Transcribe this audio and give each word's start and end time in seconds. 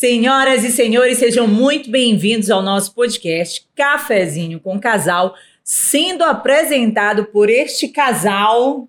Senhoras 0.00 0.64
e 0.64 0.70
senhores, 0.72 1.18
sejam 1.18 1.46
muito 1.46 1.90
bem-vindos 1.90 2.50
ao 2.50 2.62
nosso 2.62 2.94
podcast 2.94 3.66
Cafezinho 3.76 4.58
com 4.58 4.80
Casal, 4.80 5.34
sendo 5.62 6.24
apresentado 6.24 7.26
por 7.26 7.50
este 7.50 7.86
casal. 7.86 8.88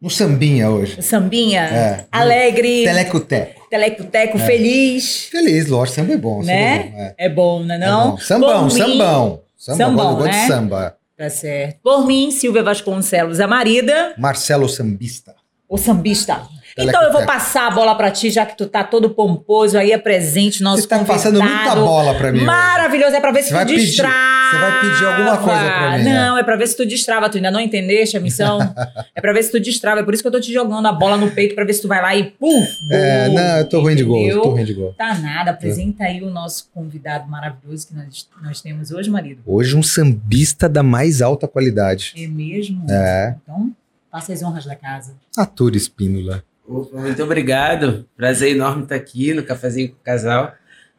No 0.00 0.08
sambinha 0.08 0.70
hoje. 0.70 1.02
Sambinha, 1.02 1.62
É. 1.62 2.06
alegre, 2.12 2.84
Telecoteco. 2.84 3.66
telecoteco, 3.68 4.38
feliz, 4.38 5.24
Feliz, 5.24 5.66
lógico, 5.66 5.96
samba 5.96 6.12
é 6.12 6.16
bom. 6.16 6.40
Samba 6.40 6.52
né? 6.52 6.76
é 6.76 6.78
bom, 6.86 7.00
é. 7.00 7.14
É 7.18 7.28
bom, 7.28 7.62
não 7.64 7.74
é 7.74 7.76
É 7.76 7.80
não? 7.80 8.10
bom. 8.12 8.18
Sambão, 8.18 8.68
Por 8.68 8.74
mim- 8.74 8.80
sambão. 8.80 9.40
Samba, 9.56 9.76
Sambão, 9.84 10.10
eu 10.10 10.16
gosto 10.18 10.30
né? 10.32 10.40
de 10.42 10.46
samba. 10.46 10.96
Tá 11.16 11.30
certo. 11.30 11.78
Por 11.82 12.06
mim, 12.06 12.30
Silvia 12.30 12.62
Vasconcelos, 12.62 13.40
a 13.40 13.48
marida, 13.48 14.14
Marcelo 14.16 14.68
Sambista. 14.68 15.34
o 15.68 15.76
sambista. 15.76 16.42
Então 16.78 17.02
eu 17.02 17.12
vou 17.12 17.26
passar 17.26 17.66
a 17.66 17.70
bola 17.70 17.94
pra 17.94 18.10
ti, 18.10 18.30
já 18.30 18.46
que 18.46 18.56
tu 18.56 18.66
tá 18.66 18.84
todo 18.84 19.10
pomposo 19.10 19.76
aí, 19.76 19.90
é 19.92 19.98
presente, 19.98 20.62
nosso 20.62 20.82
Você 20.82 20.88
tá 20.88 20.98
convidado. 20.98 21.18
passando 21.18 21.42
muita 21.42 21.74
bola 21.74 22.14
pra 22.14 22.32
mim. 22.32 22.44
Maravilhoso, 22.44 23.16
é 23.16 23.20
pra 23.20 23.32
ver 23.32 23.42
se 23.42 23.52
tu 23.52 23.64
destrava. 23.64 24.14
você 24.50 24.58
vai 24.58 24.80
pedir 24.80 25.04
alguma 25.04 25.36
coisa 25.38 25.64
pra 25.64 25.98
mim, 25.98 26.04
né? 26.04 26.14
Não, 26.14 26.38
é 26.38 26.42
pra 26.42 26.56
ver 26.56 26.66
se 26.68 26.76
tu 26.76 26.86
destrava. 26.86 27.28
Tu 27.28 27.36
ainda 27.38 27.50
não 27.50 27.60
entendeste 27.60 28.16
a 28.16 28.20
missão? 28.20 28.58
é 29.14 29.20
pra 29.20 29.32
ver 29.32 29.42
se 29.42 29.50
tu 29.50 29.58
destrava. 29.60 30.00
É 30.00 30.02
por 30.04 30.14
isso 30.14 30.22
que 30.22 30.26
eu 30.28 30.32
tô 30.32 30.40
te 30.40 30.52
jogando 30.52 30.86
a 30.86 30.92
bola 30.92 31.16
no 31.16 31.30
peito 31.30 31.54
pra 31.54 31.64
ver 31.64 31.72
se 31.72 31.82
tu 31.82 31.88
vai 31.88 32.00
lá 32.00 32.14
e 32.14 32.24
puf! 32.30 32.68
É, 32.92 33.28
não, 33.28 33.58
eu 33.58 33.68
tô 33.68 33.80
ruim 33.80 33.96
de 33.96 34.04
gol. 34.04 34.22
Eu 34.26 34.42
tô 34.42 34.50
ruim 34.50 34.64
de 34.64 34.74
gol. 34.74 34.94
Tá 34.96 35.14
nada. 35.18 35.50
Apresenta 35.50 36.04
aí 36.04 36.22
o 36.22 36.30
nosso 36.30 36.68
convidado 36.72 37.28
maravilhoso 37.28 37.88
que 37.88 37.94
nós, 37.94 38.28
nós 38.42 38.60
temos 38.60 38.90
hoje, 38.90 39.10
marido. 39.10 39.42
Hoje 39.44 39.76
um 39.76 39.82
sambista 39.82 40.68
da 40.68 40.82
mais 40.82 41.20
alta 41.20 41.48
qualidade. 41.48 42.14
É 42.16 42.26
mesmo? 42.26 42.86
É. 42.88 43.34
Então, 43.42 43.72
faça 44.10 44.32
as 44.32 44.42
honras 44.42 44.64
da 44.64 44.76
casa. 44.76 45.14
Atura 45.36 45.76
Espínola. 45.76 46.42
Opa, 46.68 46.98
Muito 47.00 47.22
obrigado. 47.22 48.06
Prazer 48.16 48.50
enorme 48.54 48.82
estar 48.82 48.94
aqui 48.96 49.32
no 49.32 49.42
Cafezinho 49.42 49.88
com 49.88 49.94
o 49.96 50.04
Casal. 50.04 50.52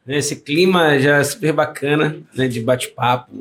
Esse 0.07 0.37
clima 0.37 0.97
já 0.99 1.23
super 1.23 1.53
bacana, 1.53 2.17
né, 2.35 2.47
de 2.47 2.59
bate-papo, 2.59 3.31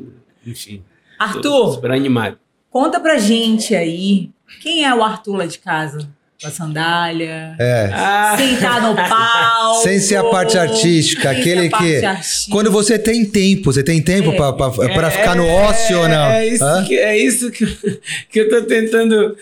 enfim. 0.45 0.83
Arthur, 1.17 1.73
Super 1.73 1.91
animado. 1.91 2.37
conta 2.69 2.99
pra 2.99 3.17
gente 3.17 3.73
aí 3.75 4.29
quem 4.61 4.85
é 4.85 4.93
o 4.93 5.03
Arthur 5.03 5.37
lá 5.37 5.45
de 5.47 5.57
casa? 5.57 6.07
Com 6.41 6.47
a 6.47 6.51
sandália, 6.51 7.55
É. 7.59 7.89
Ah, 7.93 8.35
sentar 8.37 8.81
no 8.81 8.95
palco. 9.09 9.81
Sem 9.83 9.99
ser 9.99 10.15
a 10.17 10.23
parte 10.29 10.57
artística, 10.57 11.29
Sem 11.29 11.39
aquele 11.41 11.69
parte 11.69 11.83
que- 11.85 12.05
artística. 12.05 12.51
Quando 12.51 12.71
você 12.71 12.97
tem 12.99 13.25
tempo, 13.25 13.73
você 13.73 13.83
tem 13.83 14.01
tempo 14.01 14.31
É. 14.31 14.37
pra 14.37 15.07
é- 15.07 15.11
ficar 15.11 15.35
no 15.35 15.45
ócio 15.47 15.99
ou 15.99 16.07
não? 16.07 16.29
É 16.31 16.47
isso, 16.47 16.63
Hã? 16.63 16.85
que, 16.85 16.97
é 16.97 17.17
isso 17.17 17.51
que, 17.51 17.65
que 18.31 18.39
eu 18.39 18.49
tô 18.49 18.61
tentando. 18.61 19.35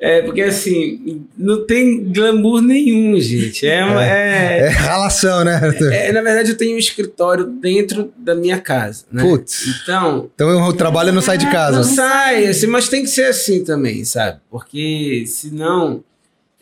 É, 0.00 0.22
porque 0.22 0.42
assim, 0.42 1.26
não 1.36 1.66
tem 1.66 2.04
glamour 2.04 2.62
nenhum, 2.62 3.18
gente. 3.18 3.66
É, 3.66 3.84
uma- 3.84 4.04
é, 4.04 4.60
É 4.60 4.68
ralação, 4.68 5.42
né? 5.44 5.60
é, 5.92 6.12
na 6.12 6.22
verdade, 6.22 6.50
eu 6.52 6.56
tenho 6.56 6.76
um 6.76 6.78
escritório 6.78 7.44
dentro 7.46 8.12
da 8.16 8.32
minha 8.34 8.60
casa. 8.60 9.04
Né? 9.10 9.22
Putz. 9.24 9.64
Então, 9.82 10.30
Então 10.34 10.62
o 10.68 10.72
trabalho 10.72 11.12
não 11.12 11.20
sai 11.20 11.36
de 11.36 11.46
Não 11.46 11.52
casa. 11.52 11.82
sai, 11.82 12.46
assim, 12.46 12.68
mas 12.68 12.88
tem 12.88 13.02
que 13.02 13.08
ser 13.08 13.24
assim 13.24 13.64
também, 13.64 14.04
sabe? 14.04 14.38
Porque 14.50 15.24
senão. 15.26 16.04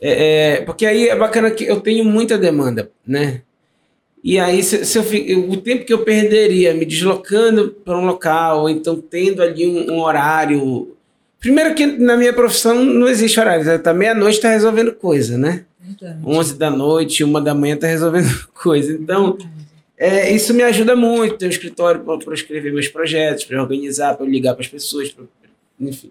É, 0.01 0.55
é, 0.55 0.61
porque 0.63 0.87
aí 0.87 1.09
é 1.09 1.17
bacana 1.17 1.51
que 1.51 1.65
eu 1.65 1.81
tenho 1.81 2.05
muita 2.05 2.39
demanda, 2.39 2.91
né? 3.07 3.43
E 4.25 4.39
aí, 4.41 4.63
se, 4.63 4.85
se 4.85 4.99
eu 4.99 5.05
fi- 5.05 5.35
o 5.35 5.57
tempo 5.59 5.85
que 5.85 5.93
eu 5.93 6.01
perderia 6.01 6.75
me 6.75 6.85
deslocando 6.85 7.69
para 7.85 7.97
um 7.99 8.05
local, 8.07 8.63
ou 8.63 8.69
então 8.71 8.97
tendo 9.01 9.43
ali 9.43 9.67
um, 9.67 9.93
um 9.93 10.01
horário. 10.01 10.96
Primeiro 11.47 11.75
que 11.75 11.87
na 11.87 12.17
minha 12.17 12.33
profissão 12.33 12.85
não 12.85 13.07
existe 13.09 13.39
horário, 13.39 13.79
tá 13.81 13.95
meia-noite 13.95 14.41
tá 14.41 14.49
resolvendo 14.51 14.93
coisa, 14.93 15.39
né? 15.39 15.65
Verdade. 15.81 16.19
11 16.27 16.55
da 16.59 16.71
noite, 16.71 17.23
uma 17.23 17.41
da 17.41 17.55
manhã 17.55 17.77
tá 17.77 17.87
resolvendo 17.87 18.29
coisa. 18.53 18.93
Então, 18.93 19.39
é, 19.97 20.33
isso 20.33 20.53
me 20.53 20.63
ajuda 20.65 20.97
muito. 20.97 21.37
Ter 21.39 21.47
um 21.47 21.51
escritório 21.51 22.01
para 22.01 22.35
escrever 22.35 22.73
meus 22.73 22.89
projetos, 22.89 23.45
para 23.45 23.63
organizar, 23.63 24.17
para 24.17 24.27
ligar 24.27 24.55
para 24.55 24.63
as 24.63 24.69
pessoas, 24.69 25.11
pra, 25.11 25.25
enfim. 25.81 26.11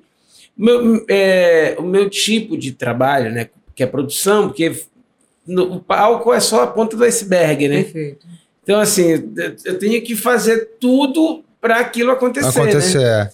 O 0.57 0.63
meu, 0.63 1.05
é, 1.09 1.75
o 1.77 1.83
meu 1.83 2.09
tipo 2.09 2.57
de 2.57 2.71
trabalho, 2.71 3.29
né, 3.31 3.49
que 3.75 3.83
é 3.83 3.85
produção, 3.85 4.47
porque 4.47 4.73
no, 5.45 5.73
o 5.75 5.79
palco 5.81 6.33
é 6.33 6.39
só 6.39 6.63
a 6.63 6.67
ponta 6.67 6.95
do 6.95 7.03
iceberg, 7.03 7.67
né? 7.67 7.83
Perfeito. 7.83 8.25
Então, 8.63 8.79
assim, 8.79 9.29
eu- 9.65 9.77
tenho 9.77 10.01
que 10.01 10.15
fazer 10.15 10.69
tudo 10.79 11.43
para 11.59 11.79
aquilo 11.81 12.11
acontecer. 12.11 12.45
né? 12.57 12.69
Acontecer. 12.69 13.01
é. 13.03 13.29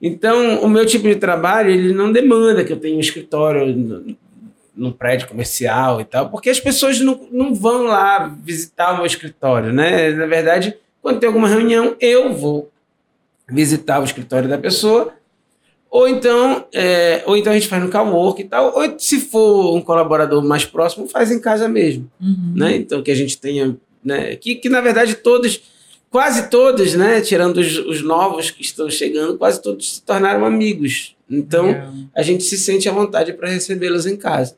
Então, 0.00 0.60
o 0.62 0.68
meu 0.68 0.84
tipo 0.84 1.08
de 1.08 1.16
trabalho, 1.16 1.70
ele 1.70 1.94
não 1.94 2.12
demanda 2.12 2.64
que 2.64 2.72
eu 2.72 2.76
tenha 2.78 2.96
um 2.96 3.00
escritório 3.00 3.74
no- 3.74 4.16
num 4.76 4.92
prédio 4.92 5.26
comercial 5.26 6.02
e 6.02 6.04
tal, 6.04 6.28
porque 6.28 6.50
as 6.50 6.60
pessoas 6.60 7.00
não, 7.00 7.26
não 7.32 7.54
vão 7.54 7.84
lá 7.84 8.26
visitar 8.42 8.92
o 8.92 8.96
meu 8.98 9.06
escritório, 9.06 9.72
né? 9.72 10.10
Na 10.10 10.26
verdade, 10.26 10.76
quando 11.00 11.18
tem 11.18 11.26
alguma 11.26 11.48
reunião, 11.48 11.96
eu 11.98 12.34
vou 12.34 12.70
visitar 13.48 14.00
o 14.00 14.04
escritório 14.04 14.48
da 14.48 14.58
pessoa, 14.58 15.14
ou 15.88 16.06
então, 16.06 16.66
é, 16.74 17.22
ou 17.24 17.36
então 17.38 17.52
a 17.52 17.54
gente 17.54 17.68
faz 17.68 17.82
no 17.82 17.90
cowork 17.90 18.42
e 18.42 18.44
tal, 18.44 18.74
ou 18.76 18.98
se 18.98 19.18
for 19.20 19.74
um 19.74 19.80
colaborador 19.80 20.44
mais 20.44 20.66
próximo, 20.66 21.06
faz 21.06 21.30
em 21.32 21.40
casa 21.40 21.68
mesmo 21.68 22.10
Uhum. 22.20 22.52
né? 22.54 22.76
Então 22.76 23.02
que 23.02 23.10
a 23.10 23.14
gente 23.14 23.38
tenha, 23.38 23.74
né? 24.04 24.36
Que, 24.36 24.56
que 24.56 24.68
na 24.68 24.82
verdade 24.82 25.14
todos, 25.14 25.62
quase 26.10 26.48
todos, 26.48 26.94
né? 26.94 27.20
Tirando 27.20 27.58
os, 27.58 27.78
os 27.78 28.02
novos 28.02 28.50
que 28.50 28.62
estão 28.62 28.88
chegando, 28.88 29.38
quase 29.38 29.60
todos 29.60 29.96
se 29.96 30.02
tornaram 30.02 30.44
amigos. 30.44 31.16
Então 31.30 31.66
Legal. 31.66 31.92
a 32.14 32.22
gente 32.22 32.44
se 32.44 32.56
sente 32.56 32.88
à 32.88 32.92
vontade 32.92 33.32
para 33.32 33.48
recebê-los 33.48 34.06
em 34.06 34.16
casa, 34.16 34.56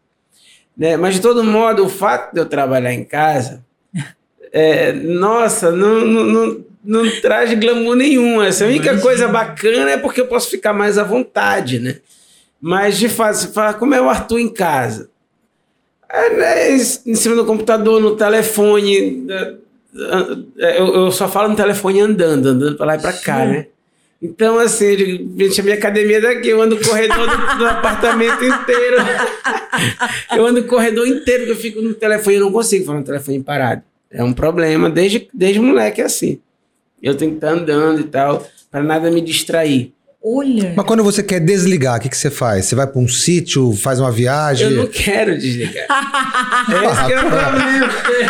né? 0.76 0.97
Mas 0.97 1.14
de 1.14 1.20
todo 1.20 1.42
modo, 1.42 1.84
o 1.84 1.88
fato 1.88 2.34
de 2.34 2.41
eu 2.41 2.47
trabalhar 2.47 2.92
em 2.92 3.04
casa, 3.04 3.64
é, 4.53 4.92
nossa, 4.92 5.70
não, 5.70 6.04
não, 6.04 6.25
não, 6.25 6.64
não 6.84 7.20
traz 7.20 7.53
glamour 7.59 7.97
nenhum. 7.97 8.42
Essa 8.42 8.65
a 8.65 8.69
única 8.69 8.98
coisa 8.98 9.28
bacana 9.28 9.91
é 9.91 9.97
porque 9.97 10.20
eu 10.20 10.26
posso 10.26 10.50
ficar 10.50 10.72
mais 10.72 10.98
à 10.98 11.04
vontade, 11.04 11.78
né? 11.78 11.98
Mas 12.60 12.98
de 12.98 13.09
fato, 13.09 13.36
você 13.36 13.48
fala, 13.48 13.75
como 13.75 13.94
é 13.94 14.00
o 14.00 14.09
Arthur 14.09 14.41
em 14.41 14.48
casa? 14.48 15.10
É, 16.10 16.34
né, 16.34 16.72
em 16.72 17.15
cima 17.15 17.36
do 17.36 17.44
computador, 17.44 18.00
no 18.00 18.16
telefone. 18.16 19.26
Da- 19.93 20.69
Eu, 20.76 20.94
eu 20.94 21.10
só 21.12 21.28
falo 21.28 21.49
no 21.49 21.56
telefone 21.56 22.00
andando, 22.00 22.47
andando 22.49 22.76
pra 22.76 22.87
lá 22.87 22.97
e 22.97 23.00
pra 23.00 23.12
cá, 23.12 23.44
né? 23.44 23.66
Então, 24.21 24.59
assim, 24.59 24.84
eu 24.87 24.97
digo, 24.97 25.38
gente, 25.38 25.60
a 25.60 25.65
minha 25.65 25.76
academia 25.76 26.16
é 26.19 26.21
daqui, 26.21 26.49
eu 26.49 26.60
ando 26.60 26.75
o 26.75 26.84
corredor 26.84 27.28
do, 27.28 27.59
do 27.59 27.66
apartamento 27.66 28.43
inteiro. 28.44 28.97
Eu 30.34 30.44
ando 30.47 30.60
o 30.60 30.65
corredor 30.65 31.06
inteiro, 31.06 31.44
que 31.44 31.50
eu 31.53 31.56
fico 31.56 31.81
no 31.81 31.94
telefone, 31.94 32.37
eu 32.37 32.41
não 32.47 32.50
consigo 32.53 32.84
falar 32.84 32.98
no 32.98 33.04
telefone 33.04 33.41
parado. 33.43 33.82
É 34.10 34.25
um 34.25 34.32
problema, 34.32 34.91
desde, 34.91 35.28
desde 35.32 35.60
moleque 35.60 36.00
é 36.00 36.04
assim. 36.04 36.41
Eu 37.00 37.15
tenho 37.16 37.32
que 37.32 37.37
estar 37.37 37.50
andando 37.50 38.00
e 38.00 38.04
tal, 38.04 38.44
pra 38.72 38.82
nada 38.82 39.09
me 39.10 39.21
distrair. 39.21 39.93
Olha. 40.23 40.73
Mas 40.77 40.84
quando 40.84 41.03
você 41.05 41.23
quer 41.23 41.39
desligar, 41.41 41.97
o 41.97 42.01
que, 42.01 42.09
que 42.09 42.17
você 42.17 42.29
faz? 42.31 42.65
Você 42.67 42.75
vai 42.75 42.87
pra 42.87 43.01
um 43.01 43.06
sítio, 43.06 43.73
faz 43.73 44.01
uma 44.01 44.11
viagem? 44.11 44.69
Eu 44.69 44.77
não 44.77 44.87
quero 44.89 45.39
desligar. 45.39 45.87
Esse 46.91 47.06
que 47.06 47.12
é 47.12 47.19
o 47.19 47.31
problema. 47.31 47.89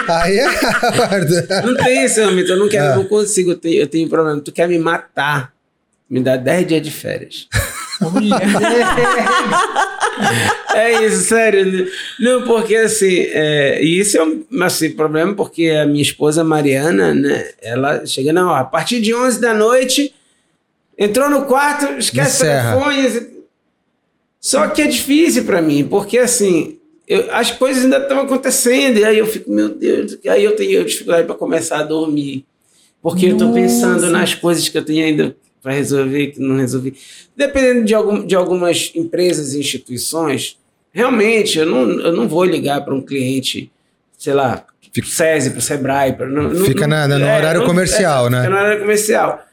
Aí 0.08 0.38
é. 0.38 1.62
Não 1.66 1.76
tem 1.76 2.04
esse 2.04 2.20
momento, 2.24 2.50
eu 2.52 2.58
não 2.58 2.68
quero, 2.68 2.92
É. 2.92 2.96
não 2.96 3.04
consigo, 3.04 3.52
eu 3.52 3.56
tenho, 3.56 3.80
eu 3.80 3.86
tenho 3.86 4.08
problema. 4.08 4.40
Tu 4.40 4.52
quer 4.52 4.68
me 4.68 4.78
matar, 4.78 5.52
me 6.08 6.20
dá 6.20 6.36
10 6.36 6.66
dias 6.66 6.82
de 6.82 6.90
férias. 6.90 7.48
é 10.74 11.04
isso, 11.06 11.24
sério. 11.24 11.88
Não, 12.20 12.42
porque 12.42 12.76
assim, 12.76 13.26
é, 13.30 13.82
e 13.82 13.98
isso 13.98 14.16
é 14.16 14.24
um 14.24 14.44
assim, 14.62 14.90
problema, 14.90 15.34
porque 15.34 15.68
a 15.70 15.86
minha 15.86 16.02
esposa 16.02 16.44
Mariana, 16.44 17.14
né, 17.14 17.48
ela 17.62 18.04
chega, 18.06 18.32
não, 18.32 18.48
ó, 18.48 18.54
a 18.56 18.64
partir 18.64 19.00
de 19.00 19.14
11 19.14 19.40
da 19.40 19.54
noite, 19.54 20.14
entrou 20.98 21.30
no 21.30 21.44
quarto, 21.46 21.84
esquece 21.98 22.42
o 22.42 22.46
Encerra. 22.46 22.72
telefone. 22.80 23.38
Só 24.40 24.68
que 24.68 24.82
é 24.82 24.86
difícil 24.86 25.44
pra 25.44 25.60
mim, 25.60 25.84
porque 25.84 26.18
assim, 26.18 26.78
eu- 27.06 27.26
as 27.34 27.50
coisas 27.50 27.84
ainda 27.84 27.98
estão 27.98 28.20
acontecendo, 28.20 28.98
e 28.98 29.04
aí 29.04 29.18
eu 29.18 29.26
fico, 29.26 29.50
meu 29.50 29.68
Deus, 29.68 30.18
aí 30.28 30.44
eu 30.44 30.54
tenho 30.54 30.84
dificuldade 30.84 31.26
para 31.26 31.34
começar 31.34 31.78
a 31.80 31.82
dormir. 31.82 32.44
Porque 33.02 33.26
eu 33.26 33.32
estou 33.32 33.52
pensando 33.52 34.00
Nossa. 34.02 34.10
nas 34.10 34.34
coisas 34.34 34.68
que 34.68 34.76
eu 34.76 34.84
tenho 34.84 35.04
ainda 35.06 35.36
para 35.62 35.72
resolver, 35.72 36.28
que 36.28 36.40
não 36.40 36.56
resolvi. 36.56 36.94
Dependendo 37.36 37.84
de, 37.84 37.94
algum, 37.94 38.24
de 38.26 38.34
algumas 38.34 38.90
empresas 38.94 39.54
e 39.54 39.60
instituições, 39.60 40.56
realmente 40.92 41.58
eu 41.58 41.66
não, 41.66 41.88
eu 42.00 42.12
não 42.12 42.28
vou 42.28 42.44
ligar 42.44 42.84
para 42.84 42.94
um 42.94 43.00
cliente, 43.00 43.70
sei 44.16 44.34
lá, 44.34 44.64
pro 44.92 45.06
SESI, 45.06 45.50
para 45.50 45.58
o 45.58 45.62
Sebrae. 45.62 46.12
Pra, 46.12 46.26
não, 46.26 46.44
não- 46.44 46.64
Fica 46.64 46.86
não- 46.88 46.96
na- 47.08 47.18
no 47.18 47.24
é, 47.24 47.36
horário 47.38 47.60
não- 47.60 47.66
comercial, 47.68 48.26
é, 48.26 48.30
né? 48.30 48.38
Fica 48.42 48.50
no 48.50 48.56
horário 48.56 48.80
comercial. 48.80 49.44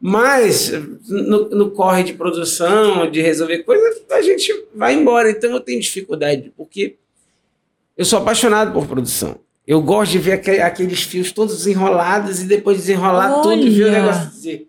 Mas 0.00 0.70
no, 1.08 1.48
no 1.50 1.70
corre 1.72 2.04
de 2.04 2.12
produção, 2.12 3.10
de 3.10 3.20
resolver 3.20 3.58
coisas, 3.64 4.00
a 4.10 4.22
gente 4.22 4.52
vai 4.74 4.94
embora. 4.94 5.30
Então 5.30 5.50
eu 5.50 5.60
tenho 5.60 5.80
dificuldade, 5.80 6.52
porque 6.56 6.96
eu 7.96 8.04
sou 8.04 8.18
apaixonado 8.20 8.72
por 8.72 8.86
produção. 8.86 9.40
Eu 9.66 9.82
gosto 9.82 10.12
de 10.12 10.18
ver 10.18 10.32
aque- 10.32 10.60
aqueles 10.60 11.02
fios 11.02 11.32
todos 11.32 11.66
enrolados 11.66 12.40
e 12.40 12.46
depois 12.46 12.78
desenrolar 12.78 13.40
tudo 13.42 13.66
e 13.66 13.70
ver 13.70 13.84
o 13.84 13.86
Olha! 13.88 14.00
negócio 14.02 14.30
dizer, 14.30 14.68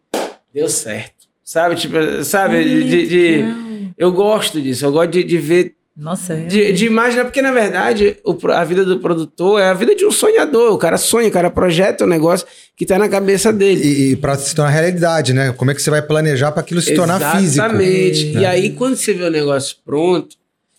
deu 0.53 0.67
certo. 0.67 1.27
Sabe? 1.43 1.75
Tipo, 1.75 1.95
sabe? 2.23 2.63
De, 2.63 2.83
de- 2.83 3.07
de- 3.07 3.91
eu 3.97 4.11
gosto 4.11 4.59
disso. 4.61 4.85
Eu 4.85 4.91
gosto 4.91 5.11
de, 5.11 5.23
de 5.23 5.37
ver 5.37 5.75
Nossa, 5.99 6.33
é. 6.33 6.45
De, 6.45 6.71
de 6.71 6.85
imaginar, 6.85 7.25
porque 7.25 7.41
na 7.41 7.51
verdade 7.51 8.15
o 8.23 8.37
a 8.51 8.63
vida 8.63 8.85
do 8.85 8.99
produtor 9.01 9.59
é 9.59 9.65
a 9.65 9.73
vida 9.73 9.93
de 9.93 10.05
um 10.05 10.11
sonhador. 10.11 10.73
O 10.73 10.77
cara 10.77 10.97
sonha, 10.97 11.27
o 11.27 11.31
cara 11.31 11.49
projeta 11.49 12.05
um 12.05 12.07
negócio 12.07 12.47
que 12.77 12.85
tá 12.85 12.97
na 12.97 13.09
cabeça 13.09 13.51
dele. 13.51 13.83
E, 13.83 14.11
e 14.11 14.15
para 14.15 14.37
se 14.37 14.55
tornar 14.55 14.71
realidade, 14.71 15.33
né? 15.33 15.51
Como 15.51 15.69
é 15.71 15.75
que 15.75 15.81
você 15.81 15.89
vai 15.89 16.01
planejar 16.01 16.53
para 16.53 16.61
aquilo 16.61 16.81
se 16.81 16.95
tornar 16.95 17.19
físico? 17.37 17.65
Exatamente. 17.65 18.25
né? 18.27 18.41
E 18.41 18.45
aí, 18.45 18.69
quando 18.71 18.95
você 18.95 19.13
vê 19.13 19.25
o 19.25 19.29
negócio 19.29 19.75
pronto, 19.85 20.37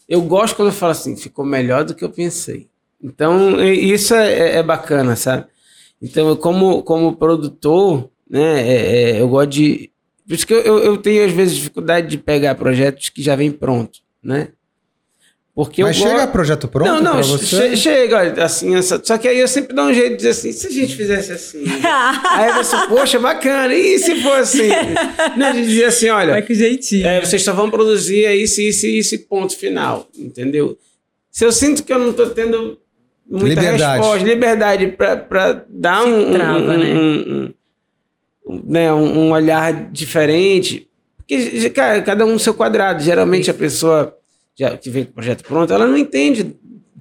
eu 0.08 0.22
gosto 0.22 0.56
quando 0.56 0.68
eu 0.68 0.74
falo 0.74 0.92
assim, 0.92 1.14
ficou 1.14 1.44
melhor 1.44 1.84
do 1.84 1.94
que 1.94 2.02
eu 2.02 2.10
pensei. 2.10 2.66
Então, 3.02 3.62
isso 3.62 4.14
é, 4.14 4.32
é- 4.32 4.56
é 4.56 4.62
bacana, 4.62 5.16
sabe? 5.16 5.44
Então, 6.00 6.30
eu, 6.30 6.36
como, 6.38 6.82
como 6.82 7.14
produtor, 7.16 8.08
né, 8.28 8.60
é- 8.66 9.10
é, 9.16 9.20
eu 9.20 9.28
gosto 9.28 9.50
de. 9.50 9.90
Por 10.26 10.34
isso 10.34 10.46
que 10.46 10.54
eu, 10.54 10.60
eu, 10.62 10.78
eu 10.78 10.96
tenho, 10.96 11.26
às 11.26 11.32
vezes, 11.32 11.54
dificuldade 11.56 12.06
de 12.08 12.16
pegar 12.16 12.54
projetos 12.54 13.10
que 13.10 13.22
já 13.22 13.36
vêm 13.36 13.50
pronto, 13.50 13.98
né? 14.24 14.48
Porque 15.54 15.82
Mas 15.82 15.96
chega 15.96 16.12
gosto... 16.12 16.28
projeto 16.32 16.68
pronto 16.68 16.88
não, 16.88 17.00
não, 17.02 17.12
para 17.12 17.22
você? 17.22 17.70
che- 17.70 17.76
chega, 17.76 18.44
assim, 18.44 18.76
essa- 18.76 19.00
só 19.02 19.18
que 19.18 19.26
aí 19.26 19.38
eu 19.40 19.48
sempre 19.48 19.74
dou 19.74 19.86
um 19.86 19.92
jeito 19.92 20.10
de 20.10 20.16
dizer 20.18 20.28
assim, 20.30 20.52
se 20.52 20.66
a 20.68 20.70
gente 20.70 20.94
fizesse 20.96 21.32
assim. 21.32 21.64
aí 22.24 22.52
você, 22.54 22.76
poxa, 22.88 23.18
bacana, 23.18 23.74
e 23.74 23.98
se 23.98 24.22
for 24.22 24.38
assim? 24.38 24.68
Não, 25.36 25.52
de 25.52 25.66
dizer 25.66 25.86
assim, 25.86 26.08
olha, 26.08 26.32
Vai 26.34 26.42
que 26.42 26.54
jeitinho. 26.54 27.06
é, 27.06 27.20
vocês 27.20 27.42
só 27.42 27.52
vão 27.52 27.68
produzir 27.70 28.24
é 28.24 28.34
isso, 28.36 28.60
isso 28.60 28.86
e 28.86 28.98
esse 28.98 29.18
ponto 29.18 29.56
final, 29.56 30.08
entendeu? 30.16 30.78
Se 31.30 31.44
eu 31.44 31.50
sinto 31.52 31.82
que 31.82 31.92
eu 31.92 31.98
não 31.98 32.10
estou 32.10 32.30
tendo 32.30 32.78
muita 33.28 33.48
Liberdade. 33.60 33.98
resposta, 34.02 34.24
liberdade 34.26 34.86
para 34.88 35.64
dar 35.68 36.04
um, 36.04 36.32
trava, 36.32 36.58
um, 36.58 36.66
né? 36.78 36.94
um- 36.94 37.52
um- 38.46 38.62
né, 38.66 38.92
um, 38.92 39.18
um 39.26 39.30
olhar 39.32 39.90
diferente, 39.90 40.88
porque 41.18 41.70
cara, 41.70 42.02
cada 42.02 42.24
um 42.24 42.32
no 42.32 42.38
seu 42.38 42.54
quadrado. 42.54 43.02
Geralmente 43.02 43.50
a 43.50 43.54
pessoa 43.54 44.16
já, 44.60 44.76
que 44.76 44.90
vem 44.90 45.04
com 45.04 45.10
o 45.10 45.14
projeto 45.14 45.42
pronto, 45.44 45.72
ela 45.72 45.86
não 45.86 45.96
entende 45.96 46.54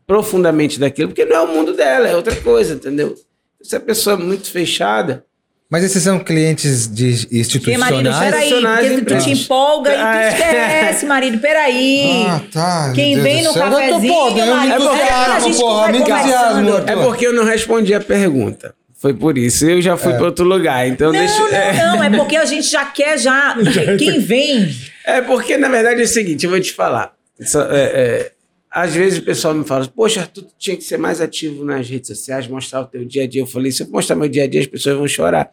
profundamente 0.07 0.79
daquilo, 0.79 1.09
porque 1.09 1.25
não 1.25 1.35
é 1.35 1.41
o 1.41 1.47
mundo 1.47 1.73
dela, 1.73 2.07
é 2.07 2.15
outra 2.15 2.35
coisa, 2.37 2.73
entendeu? 2.73 3.15
Se 3.61 3.75
a 3.75 3.79
pessoa 3.79 4.15
é 4.15 4.19
muito 4.19 4.49
fechada, 4.49 5.23
Mas 5.69 5.83
esses 5.83 6.01
são 6.01 6.17
clientes 6.19 6.87
de 6.87 7.27
Porque, 7.59 7.77
marido, 7.77 8.09
institucionais? 8.09 8.25
peraí, 8.31 8.43
Institucionais 8.47 8.89
porque 8.93 9.15
tu 9.15 9.23
te 9.23 9.31
empolga 9.31 9.91
e 9.91 9.95
Ah, 9.95 10.11
tu 10.13 10.17
é. 10.17 10.29
esquece, 10.29 11.05
marido, 11.05 11.37
peraí. 11.37 12.25
Ah, 12.27 12.41
tá. 12.51 12.91
Quem 12.95 13.19
vem 13.21 13.43
no 13.43 13.53
céu. 13.53 13.65
Eu 13.65 13.69
tô, 13.71 13.77
cafezinho, 13.77 14.33
ganhando 14.33 14.55
marido, 14.55 14.73
é 14.73 14.79
porque 14.79 15.01
a 15.11 15.39
gente 15.39 15.57
porra, 15.59 15.95
entusiasmo. 15.95 16.73
Arthur. 16.75 16.89
é 16.89 16.95
porque 16.95 17.27
eu 17.27 17.33
não 17.33 17.43
respondi 17.43 17.93
a 17.93 17.99
pergunta. 17.99 18.73
Foi 18.97 19.13
por 19.13 19.37
isso. 19.37 19.63
Eu 19.69 19.79
já 19.79 19.95
fui 19.95 20.11
para 20.13 20.25
outro 20.25 20.43
lugar, 20.43 20.87
então 20.87 21.11
Não, 21.13 21.19
deixa. 21.19 21.37
não, 21.39 21.47
é. 21.55 21.73
não, 21.73 22.03
é 22.03 22.09
porque 22.17 22.35
a 22.35 22.45
gente 22.45 22.67
já 22.67 22.85
quer 22.85 23.19
já. 23.19 23.55
Quem 23.99 24.19
vem. 24.19 24.75
É 25.05 25.21
porque, 25.21 25.55
na 25.55 25.69
verdade, 25.69 26.01
é 26.01 26.03
o 26.03 26.07
seguinte, 26.07 26.45
eu 26.45 26.49
vou 26.49 26.59
te 26.59 26.73
falar. 26.73 27.13
Isso, 27.39 27.59
é, 27.59 27.83
é, 27.83 28.31
às 28.69 28.93
vezes 28.93 29.19
o 29.19 29.23
pessoal 29.23 29.53
me 29.53 29.65
fala, 29.65 29.87
poxa, 29.87 30.29
tu 30.31 30.45
tinha 30.57 30.75
que 30.75 30.83
ser 30.83 30.97
mais 30.97 31.21
ativo 31.21 31.63
nas 31.63 31.89
redes 31.89 32.07
sociais, 32.07 32.47
mostrar 32.47 32.81
o 32.81 32.85
teu 32.85 33.05
dia 33.05 33.23
a 33.23 33.27
dia. 33.27 33.41
Eu 33.41 33.47
falei, 33.47 33.71
se 33.71 33.83
eu 33.83 33.89
mostrar 33.89 34.15
meu 34.15 34.29
dia 34.29 34.43
a 34.43 34.47
dia, 34.47 34.61
as 34.61 34.67
pessoas 34.67 34.97
vão 34.97 35.07
chorar. 35.07 35.51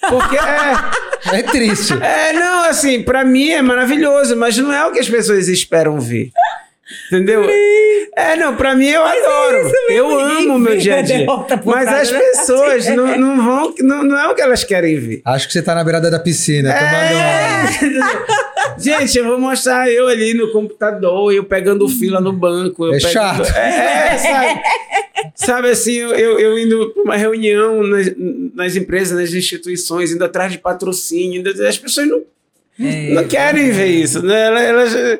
Porque 0.00 0.36
é, 0.36 1.06
É 1.32 1.42
triste. 1.42 1.92
é 1.92 2.32
não, 2.32 2.64
assim, 2.64 3.02
pra 3.02 3.24
mim 3.24 3.50
é 3.50 3.62
maravilhoso, 3.62 4.36
mas 4.36 4.56
não 4.56 4.72
é 4.72 4.86
o 4.86 4.92
que 4.92 5.00
as 5.00 5.08
pessoas 5.08 5.48
esperam 5.48 6.00
ver. 6.00 6.30
Entendeu? 7.08 7.44
É, 8.16 8.36
não, 8.36 8.54
pra 8.56 8.74
mim 8.74 8.86
eu 8.86 9.02
adoro. 9.04 9.72
eu 9.90 10.08
ninguém 10.08 10.36
amo 10.44 10.54
o 10.54 10.58
meu 10.58 10.76
dia 10.76 10.96
a 10.96 10.98
a 10.98 11.02
dia. 11.02 11.26
Mas 11.64 11.88
as 11.88 12.10
né? 12.12 12.18
pessoas 12.18 12.86
não, 12.94 13.18
não 13.18 13.44
vão, 13.44 13.74
não, 13.80 14.04
não 14.04 14.18
é 14.18 14.28
o 14.28 14.34
que 14.34 14.40
elas 14.40 14.62
querem 14.64 14.98
ver. 14.98 15.20
Acho 15.24 15.46
que 15.48 15.52
você 15.52 15.62
tá 15.62 15.74
na 15.74 15.82
beirada 15.82 16.10
da 16.10 16.18
piscina, 16.20 16.72
tomando 16.72 17.14
uma... 17.16 18.76
Gente, 18.78 19.18
eu 19.18 19.24
vou 19.26 19.38
mostrar 19.38 19.90
eu 19.90 20.06
ali 20.06 20.34
no 20.34 20.52
computador, 20.52 21.32
eu 21.32 21.44
pegando 21.44 21.88
fila 21.88 22.20
no 22.20 22.32
banco. 22.32 22.86
eu 22.86 22.94
É 22.94 22.98
pegando- 22.98 23.12
chato. 23.12 23.56
É, 23.56 24.14
é, 24.14 24.18
sabe? 24.18 24.60
sabe 25.34 25.68
assim, 25.70 25.94
eu, 25.94 26.10
eu, 26.14 26.38
eu 26.38 26.58
indo 26.58 26.90
para 26.90 27.02
uma 27.02 27.16
reunião 27.16 27.82
nas, 27.82 28.06
nas 28.54 28.76
empresas, 28.76 29.18
nas 29.18 29.32
instituições, 29.34 30.12
indo 30.12 30.24
atrás 30.24 30.52
de 30.52 30.58
patrocínio. 30.58 31.42
as 31.66 31.78
pessoas 31.78 32.06
não, 32.06 32.22
É. 32.78 33.12
não 33.14 33.24
querem 33.26 33.70
ver 33.72 33.86
isso. 33.86 34.22
Né? 34.22 34.40
Elas, 34.46 34.62
elas, 34.94 35.18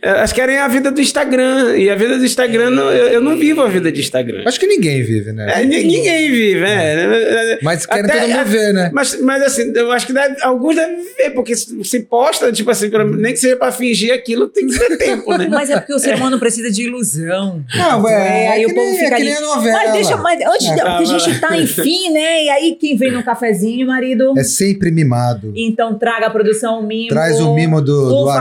elas 0.00 0.32
querem 0.32 0.58
a 0.58 0.68
vida 0.68 0.90
do 0.90 1.00
Instagram. 1.00 1.76
E 1.76 1.90
a 1.90 1.94
vida 1.94 2.18
do 2.18 2.24
Instagram, 2.24 2.70
não- 2.70 2.90
eu, 2.90 3.06
eu 3.08 3.20
não 3.20 3.36
vivo 3.36 3.62
a 3.62 3.68
vida 3.68 3.90
de 3.90 4.00
Instagram. 4.00 4.42
Acho 4.46 4.58
que 4.60 4.66
ninguém 4.66 5.02
vive, 5.02 5.32
né? 5.32 5.60
É, 5.60 5.64
ni- 5.64 5.82
ninguém 5.84 6.30
vive, 6.30 6.62
é. 6.64 7.58
Mas 7.62 7.84
querem 7.86 8.04
Até- 8.04 8.20
todo 8.20 8.30
mundo 8.30 8.44
ver, 8.46 8.72
né? 8.72 8.90
Mas, 8.92 9.20
mas 9.20 9.42
assim, 9.42 9.72
eu 9.74 9.90
acho 9.92 10.06
que 10.06 10.12
deve- 10.12 10.36
alguns 10.42 10.76
devem 10.76 10.98
ver, 11.16 11.30
porque 11.30 11.54
se 11.56 12.00
posta, 12.08 12.52
tipo 12.52 12.70
assim, 12.70 12.90
pra- 12.90 13.04
nem 13.04 13.32
que 13.32 13.38
seja 13.38 13.56
pra 13.56 13.72
fingir 13.72 14.12
aquilo, 14.12 14.48
tem 14.48 14.66
que 14.66 14.78
ter 14.78 14.96
tempo, 14.96 15.36
né? 15.36 15.48
Mas 15.58 15.70
é 15.70 15.78
porque 15.78 15.94
o 15.94 15.98
ser 15.98 16.14
humano 16.14 16.38
precisa 16.38 16.70
de 16.70 16.82
ilusão. 16.84 17.64
Não, 17.74 18.08
é, 18.08 18.48
aí 18.48 18.62
é 18.62 18.66
o 18.66 18.74
povo 18.74 18.86
nem- 18.86 18.94
fica 18.94 19.06
é 19.06 19.08
que 19.08 19.14
ali. 19.14 19.24
nem 19.24 19.34
a 19.36 19.40
novela. 19.40 19.78
Mas 19.78 19.92
deixa, 19.92 20.16
mas 20.16 20.40
antes, 20.40 20.66
É. 20.68 20.74
porque 20.76 20.86
a 20.86 21.04
gente 21.18 21.40
tá 21.40 21.56
enfim, 21.58 22.10
né? 22.12 22.44
E 22.44 22.48
aí 22.50 22.76
quem 22.80 22.96
vem 22.96 23.10
no 23.10 23.22
cafezinho, 23.22 23.86
marido? 23.86 24.34
É 24.38 24.44
sempre 24.44 24.90
mimado. 24.90 25.52
Então 25.56 25.98
traga 25.98 26.26
a 26.26 26.30
produção 26.30 26.80
o 26.80 26.86
mimo. 26.86 27.08
Traz 27.08 27.40
o 27.40 27.54
mimo 27.54 27.80
do, 27.82 28.02
Por 28.02 28.08
do 28.08 28.26
favor, 28.26 28.38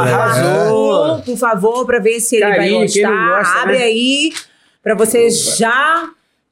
Arthur. 0.00 0.04
né? 0.04 0.12
arrasou. 0.12 0.97
Por 1.24 1.36
favor, 1.36 1.86
para 1.86 1.98
ver 1.98 2.20
se 2.20 2.36
ele 2.36 2.44
Carinho, 2.44 2.78
vai 2.78 2.88
quem 2.88 3.02
não 3.02 3.10
gostar. 3.10 3.38
gosta, 3.38 3.60
Abre 3.62 3.78
né? 3.78 3.84
aí 3.84 4.32
para 4.82 4.94
você 4.94 5.30
já 5.30 6.08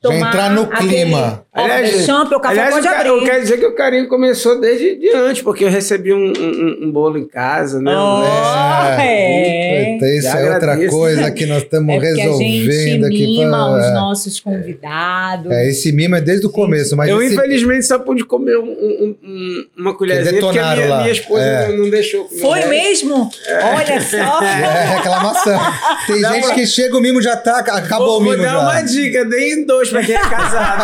tomar 0.08 0.28
entrar 0.28 0.50
no 0.50 0.66
clima. 0.66 1.44
Aliás, 1.52 2.06
o 2.08 2.40
café 2.40 2.48
aliás, 2.60 2.74
pode 2.74 2.86
abrir. 2.88 3.08
eu 3.08 3.24
quero 3.24 3.40
dizer 3.42 3.56
que 3.58 3.66
o 3.66 3.74
carinho 3.74 4.08
começou 4.08 4.60
desde 4.60 4.96
de 4.96 5.10
antes, 5.14 5.42
porque 5.42 5.64
eu 5.64 5.70
recebi 5.70 6.12
um, 6.12 6.32
um- 6.38 6.78
um 6.84 6.92
bolo 6.92 7.16
em 7.16 7.26
casa, 7.26 7.80
né? 7.80 7.92
Oh, 7.96 9.00
é. 9.00 9.92
Eita, 9.92 10.06
isso 10.06 10.22
Já 10.24 10.38
é 10.38 10.42
outra 10.42 10.56
agradeço. 10.56 10.90
coisa 10.96 11.30
que 11.30 11.46
nós 11.46 11.62
estamos 11.62 11.94
É 11.94 11.98
porque 11.98 12.06
a 12.08 12.14
gente 12.14 12.22
resolvendo 12.24 13.04
aqui. 13.06 13.26
mima 13.26 13.50
pra- 13.70 13.78
os 13.88 13.94
nossos 13.94 14.38
convidados. 14.40 15.50
É, 15.50 15.68
esse 15.68 15.92
mimo 15.92 16.16
é 16.16 16.20
desde 16.20 16.46
o 16.46 16.50
começo, 16.50 16.96
mas 16.96 17.08
eu, 17.08 17.22
esse- 17.22 17.34
infelizmente, 17.34 17.86
só 17.86 17.98
pude 17.98 18.24
comer 18.24 18.58
um- 18.58 18.64
um- 18.64 19.16
um- 19.24 19.66
uma 19.78 19.94
colherzinha, 19.96 20.40
porque 20.40 20.58
a 20.58 20.74
minha, 20.76 20.96
minha 20.98 21.10
esposa 21.12 21.42
É. 21.42 21.68
não, 21.68 21.78
não 21.84 21.90
deixou 21.90 22.24
comer. 22.26 22.40
Foi 22.40 22.64
mesmo? 22.66 23.30
Olha 23.74 24.00
só. 24.00 24.42
é 24.44 24.94
reclamação. 24.96 25.60
Tem 26.06 26.20
Dá 26.20 26.32
gente 26.32 26.44
uma- 26.46 26.54
que 26.54 26.66
chega, 26.66 26.96
o 26.96 27.00
mimo 27.00 27.22
já 27.22 27.36
tá, 27.36 27.58
acabou 27.60 28.06
Vou, 28.06 28.20
o 28.20 28.24
vou 28.24 28.32
mimo 28.32 28.42
dar 28.42 28.50
já. 28.50 28.60
uma 28.60 28.80
dica, 28.82 29.24
dei 29.24 29.52
em 29.54 29.64
dois 29.64 29.90
pra 29.96 30.04
quem 30.04 30.14
é 30.14 30.18
casado. 30.18 30.82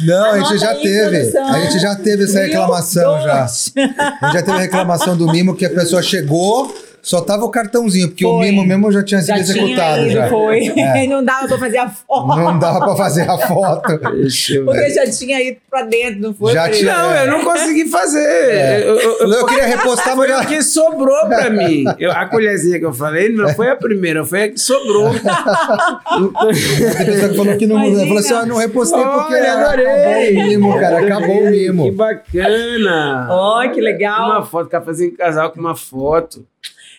Não, 0.06 0.30
a 0.30 0.38
gente 0.40 0.58
já 0.58 0.74
teve. 0.74 1.18
produção. 1.18 1.48
A 1.48 1.60
gente 1.60 1.78
já 1.80 1.96
teve 1.96 2.24
essa 2.24 2.34
Meu 2.34 2.46
reclamação 2.46 3.22
já. 3.22 3.38
Deus. 3.38 3.72
A 3.76 4.26
gente 4.26 4.34
já 4.34 4.42
teve 4.42 4.58
reclamação 4.58 5.16
do 5.16 5.26
mimo 5.32 5.54
que 5.56 5.64
a 5.66 5.70
pessoa 5.70 6.02
chegou, 6.02 6.74
só 7.04 7.20
tava 7.20 7.44
o 7.44 7.50
cartãozinho, 7.50 8.08
porque 8.08 8.24
o 8.26 8.38
Foi. 8.38 8.46
mimo 8.50 8.64
mesmo 8.64 8.90
já 8.90 9.02
tinha 9.04 9.20
sido 9.20 9.36
Já 9.36 9.38
executado 9.38 10.00
tinha 10.00 10.10
já. 10.12 10.28
foi. 10.28 10.66
É. 10.76 11.06
Não 11.06 11.22
dava 11.24 11.46
pra 11.46 11.58
fazer 11.58 11.78
a 11.78 11.88
foto. 11.90 12.26
Não 12.28 12.58
dava 12.58 12.78
pra 12.80 12.96
fazer 12.96 13.30
a 13.30 13.38
foto. 13.38 14.00
Porque 14.00 14.90
já 14.90 15.10
tinha 15.10 15.40
ido 15.42 15.58
pra 15.70 15.82
dentro, 15.82 16.20
não 16.22 16.34
foi? 16.34 16.52
Já 16.54 16.68
tinha- 16.70 16.92
Não, 16.96 17.14
eu 17.14 17.30
não 17.30 17.44
consegui 17.44 17.88
fazer. 17.88 18.82
Eu, 18.86 18.98
eu- 18.98 19.18
eu- 19.20 19.32
Eu 19.32 19.46
queria 19.46 19.66
repostar, 19.66 20.16
mas 20.16 20.26
foi 20.26 20.28
já. 20.28 20.40
a 20.40 20.44
que 20.46 20.62
sobrou 20.62 21.26
pra 21.26 21.50
mim. 21.50 21.84
Eu- 21.98 22.10
a 22.12 22.26
colherzinha 22.26 22.78
que 22.78 22.84
eu 22.86 22.92
falei 22.94 23.28
não 23.28 23.48
foi 23.50 23.68
a 23.68 23.76
primeira, 23.76 24.24
foi 24.24 24.44
a 24.44 24.48
que 24.50 24.58
sobrou. 24.58 25.10
Tem 25.12 27.06
pessoa 27.06 27.28
que 27.28 27.36
falou 27.36 27.56
que 27.58 27.66
não. 27.66 27.76
Imagina. 27.84 28.02
Falou 28.06 28.18
assim: 28.18 28.34
ah, 28.34 28.46
não 28.46 28.56
repostei 28.56 29.02
porque 29.04 29.34
Olha, 29.34 29.52
adorei. 29.52 29.86
acabou 29.86 30.22
o 30.22 30.46
mimo, 30.48 30.78
cara. 30.80 30.98
Acabou 31.00 31.36
o 31.36 31.44
Que 31.44 31.50
mimo. 31.50 31.92
bacana. 31.92 33.28
Ó, 33.30 33.68
que 33.68 33.80
legal. 33.80 34.30
Uma 34.30 34.44
foto, 34.46 34.68
cafezinho 34.70 35.10
em 35.10 35.16
casal 35.16 35.50
com 35.50 35.60
uma 35.60 35.74
foto. 35.76 36.46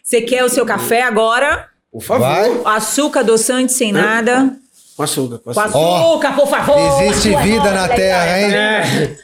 Você 0.06 0.22
quer 0.22 0.44
o 0.44 0.50
seu 0.50 0.66
café 0.68 1.02
agora? 1.02 1.66
Por 1.92 2.04
favor. 2.04 2.28
Vai. 2.28 2.62
Açúcar, 2.76 3.22
adoçante, 3.22 3.74
sem 3.74 3.92
nada. 3.92 4.54
Com 4.96 5.02
açúcar, 5.02 5.40
com 5.40 5.52
Com 5.52 5.60
açúcar. 5.60 5.98
açúcar, 5.98 6.36
por 6.36 6.48
favor. 6.48 7.04
Existe 7.04 7.32
Sua 7.32 7.42
vida 7.42 7.72
na 7.72 7.88
terra, 7.88 8.40
hein? 8.40 8.54
É. 8.54 9.16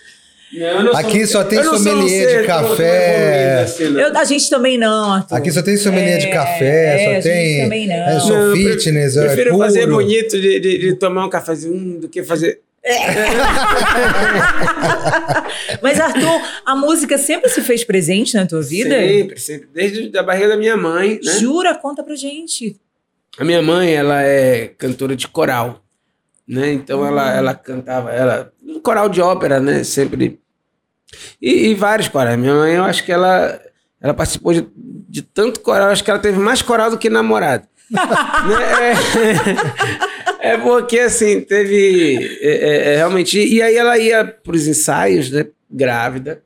Não, 0.54 0.88
eu 0.88 0.98
Aqui 0.98 1.26
só 1.28 1.44
tem 1.46 1.60
eu 1.60 1.64
sou 1.66 1.78
sommelier 1.78 2.26
de 2.28 2.34
ser 2.34 2.46
café. 2.46 3.62
assim. 3.62 3.84
Eu, 3.98 4.18
a 4.18 4.24
gente 4.26 4.50
também 4.50 4.78
não, 4.78 5.14
Arthur. 5.14 5.36
Aqui 5.36 5.52
só 5.52 5.62
tem 5.62 5.78
sommelier 5.78 6.18
de 6.20 6.28
É, 6.28 6.30
café, 6.32 6.66
é, 6.66 6.94
a 6.96 6.98
só 7.06 7.14
gente 7.14 7.24
tem. 7.24 7.62
também 7.64 7.88
não. 7.88 7.96
É, 7.96 8.20
só 8.20 8.28
Não, 8.30 8.36
eu 8.48 8.56
fitness, 8.56 9.16
é 9.18 9.26
Prefiro 9.28 9.52
puro. 9.52 9.64
fazer 9.64 9.88
bonito 9.88 10.32
de, 10.42 10.60
de, 10.60 10.78
de 10.80 10.96
tomar 10.96 11.26
um 11.26 11.30
cafezinho 11.30 12.02
do 12.02 12.10
que 12.10 12.22
fazer. 12.24 12.60
Mas, 15.82 16.00
Arthur, 16.00 16.42
a 16.66 16.76
música 16.76 17.18
sempre 17.18 17.50
se 17.50 17.62
fez 17.62 17.84
presente 17.84 18.36
na 18.36 18.46
tua 18.46 18.62
vida? 18.62 18.96
Sempre, 18.96 19.40
sempre. 19.40 19.70
Desde 19.74 20.18
a 20.18 20.24
barriga 20.24 20.50
da 20.50 20.58
minha 20.58 20.76
mãe, 20.76 21.20
né? 21.24 21.32
Jura? 21.34 21.76
Conta 21.76 22.04
pra 22.04 22.16
gente. 22.16 22.76
A 23.38 23.46
minha 23.46 23.62
mãe, 23.62 23.94
ela 23.94 24.22
é 24.24 24.68
cantora 24.78 25.16
de 25.16 25.28
coral, 25.28 25.82
né? 26.48 26.74
Então 26.74 27.02
Hum. 27.02 27.08
ela, 27.08 27.36
ela 27.36 27.54
cantava, 27.54 28.12
ela 28.12 28.52
coral 28.84 29.10
de 29.10 29.22
ópera, 29.22 29.60
né? 29.60 29.84
Sempre 29.84 30.40
e, 31.42 31.68
e 31.70 31.76
vários 31.76 32.08
corais. 32.08 32.38
Minha 32.38 32.56
mãe, 32.56 32.76
eu 32.76 32.84
acho 32.84 33.04
que 33.06 33.12
ela 33.12 33.60
ela 34.02 34.14
participou 34.16 34.52
de, 34.54 34.68
de 34.76 35.22
tanto 35.22 35.60
coral, 35.60 35.90
acho 35.90 36.04
que 36.04 36.10
ela 36.10 36.20
teve 36.20 36.40
mais 36.40 36.62
coral 36.64 36.90
do 36.90 36.98
que 36.98 37.10
namorado. 37.10 37.68
Né? 38.48 38.92
é, 38.92 40.11
é 40.54 40.58
porque 40.58 41.00
assim 41.00 41.42
teve 41.42 42.18
é, 42.42 42.48
é, 42.48 42.94
é, 42.94 42.96
realmente 42.98 43.40
e 43.40 43.62
aí 43.62 43.76
ela 43.76 43.98
ia 43.98 44.26
para 44.26 44.56
os 44.56 44.68
ensaios, 44.68 45.32
né? 45.32 45.48
Grávida 45.70 46.44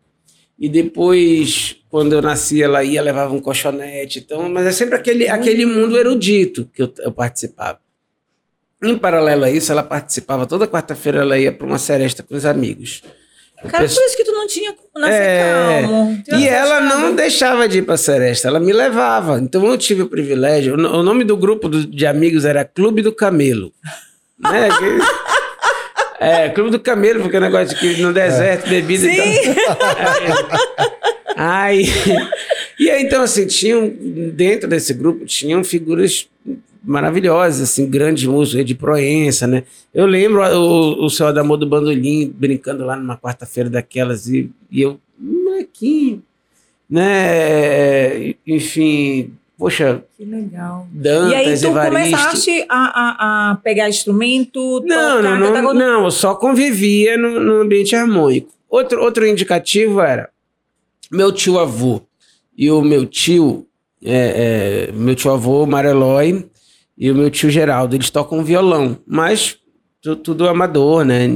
e 0.58 0.70
depois 0.70 1.78
quando 1.96 2.12
eu 2.12 2.22
nasci, 2.22 2.62
ela 2.62 2.84
ia, 2.84 3.02
levava 3.02 3.34
um 3.34 3.40
colchonete. 3.40 4.20
Então, 4.20 4.50
mas 4.50 4.66
é 4.66 4.74
sempre 4.74 4.96
aquele, 4.96 5.30
aquele 5.30 5.66
mundo 5.66 5.98
erudito 5.98 6.70
que 6.74 6.82
eu, 6.82 6.94
eu 7.00 7.10
participava. 7.10 7.80
Em 8.84 8.98
paralelo 8.98 9.46
a 9.46 9.50
isso, 9.50 9.72
ela 9.72 9.82
participava, 9.82 10.46
toda 10.46 10.68
quarta-feira 10.68 11.22
ela 11.22 11.40
ia 11.40 11.54
para 11.54 11.66
uma 11.66 11.80
seresta 11.80 12.22
com 12.22 12.36
os 12.36 12.46
amigos. 12.46 13.02
Cara, 13.70 13.88
por 13.88 14.04
isso 14.04 14.18
que 14.18 14.24
tu 14.24 14.32
não 14.32 14.46
tinha 14.48 14.74
como 14.74 14.90
nascer 15.06 15.22
É, 15.22 15.82
calmo. 15.82 16.24
E 16.38 16.48
ela 16.48 16.80
não 16.82 17.16
deixava 17.16 17.68
de 17.68 17.80
ir 17.80 17.82
para 17.82 17.98
seresta, 17.98 18.48
ela 18.48 18.60
me 18.60 18.72
levava. 18.72 19.40
Então 19.40 19.66
eu 19.66 19.78
tive 19.78 20.04
o 20.04 20.08
privilégio. 20.10 20.76
O 20.76 20.78
no- 20.78 21.00
o 21.00 21.04
nome 21.04 21.24
do 21.24 21.36
grupo 21.36 21.68
de 21.70 22.06
amigos 22.06 22.46
era 22.46 22.64
Clube 22.66 23.02
do 23.02 23.12
Camelo. 23.12 23.72
né? 24.40 24.70
Que- 24.78 25.26
É, 26.18 26.50
Clube 26.50 26.72
do 26.72 26.80
Camelo, 26.80 27.22
porque 27.22 27.38
o 27.38 27.42
negócio 27.42 27.68
de 27.70 27.76
que 27.76 28.02
no 28.02 28.14
deserto, 28.14 28.70
bebida 28.70 29.06
e 29.06 29.16
tal. 29.56 29.78
Ai. 31.36 31.84
E 32.80 32.90
aí, 32.90 33.04
então, 33.04 33.22
assim, 33.22 33.46
tinham, 33.48 33.90
dentro 34.34 34.68
desse 34.68 34.94
grupo, 34.94 35.26
tinham 35.26 35.64
figuras 35.64 36.28
maravilhosas, 36.86 37.62
assim, 37.70 37.90
grandes 37.90 38.26
músicos 38.26 38.66
de 38.66 38.76
Proença, 38.76 39.48
né? 39.48 39.64
Eu 39.94 40.06
lembro 40.06 40.42
o, 40.42 41.06
o 41.06 41.10
seu 41.10 41.28
Adamor 41.28 41.58
do 41.58 41.68
Bandolim 41.68 42.32
brincando 42.36 42.86
lá 42.86 42.96
numa 42.96 43.18
quarta-feira 43.18 43.70
daquelas 43.70 44.28
e, 44.28 44.52
e 44.72 44.82
eu, 44.82 45.00
molequinho, 45.20 46.22
né? 46.90 48.34
Enfim, 48.46 49.34
poxa, 49.58 50.04
Que 50.18 50.26
legal. 50.26 50.88
Dantas, 50.92 51.32
e 51.32 51.36
aí 51.36 51.60
tu 51.60 51.68
Evaristo. 51.68 51.92
começaste 52.18 52.66
a, 52.70 52.78
a, 52.78 53.52
a 53.52 53.56
pegar 53.56 53.90
instrumento, 53.90 54.82
Não, 54.86 55.18
tocar, 55.18 55.22
não, 55.24 55.40
não, 55.40 55.54
cantar- 55.54 55.74
não, 55.74 56.04
eu 56.06 56.12
só 56.12 56.36
convivia 56.36 57.18
no, 57.18 57.40
no 57.40 57.62
ambiente 57.62 57.96
harmônico. 57.96 58.54
Outro, 58.70 59.02
outro 59.02 59.26
indicativo 59.28 60.02
era 60.02 60.30
meu 61.12 61.32
tio 61.32 61.58
avô 61.60 62.02
e 62.58 62.70
o 62.70 62.82
meu 62.82 63.06
tio, 63.06 63.66
é, 64.04 64.88
é, 64.90 64.92
meu 64.92 65.16
tio 65.16 65.32
avô 65.32 65.66
Marelói 65.66 66.46
e 66.98 67.12
o 67.12 67.16
meu 67.16 67.30
tio 67.30 67.50
Geraldo, 67.50 67.96
eles 67.96 68.10
tocam 68.10 68.44
violão, 68.44 68.98
mas 69.06 69.58
tu- 70.02 70.16
tudo 70.16 70.48
amador, 70.48 71.04
né? 71.06 71.28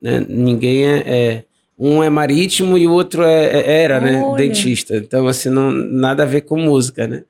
Né? 0.00 0.24
Ninguém 0.28 0.84
é, 0.86 0.98
é- 1.06 1.44
Um 1.78 2.02
é 2.02 2.08
marítimo 2.08 2.78
e 2.78 2.86
o 2.86 2.92
outro 2.92 3.22
é, 3.22 3.44
é- 3.44 3.82
era, 3.82 4.00
né? 4.00 4.22
Olha. 4.22 4.36
Dentista. 4.38 4.96
Então, 4.96 5.26
assim, 5.28 5.50
não, 5.50 5.70
nada 5.70 6.22
a 6.22 6.26
ver 6.26 6.40
com 6.40 6.58
música, 6.58 7.06
né? 7.06 7.24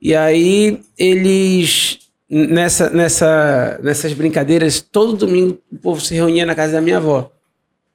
E 0.00 0.14
aí 0.14 0.80
eles 0.96 1.98
nessa, 2.30 2.88
nessa, 2.90 3.78
nessas 3.82 4.12
brincadeiras, 4.14 4.80
todo 4.80 5.12
domingo 5.16 5.58
o 5.70 5.76
povo 5.76 6.00
se 6.00 6.14
reunia 6.14 6.46
na 6.46 6.54
casa 6.54 6.72
da 6.74 6.80
minha 6.80 6.96
avó. 6.98 7.30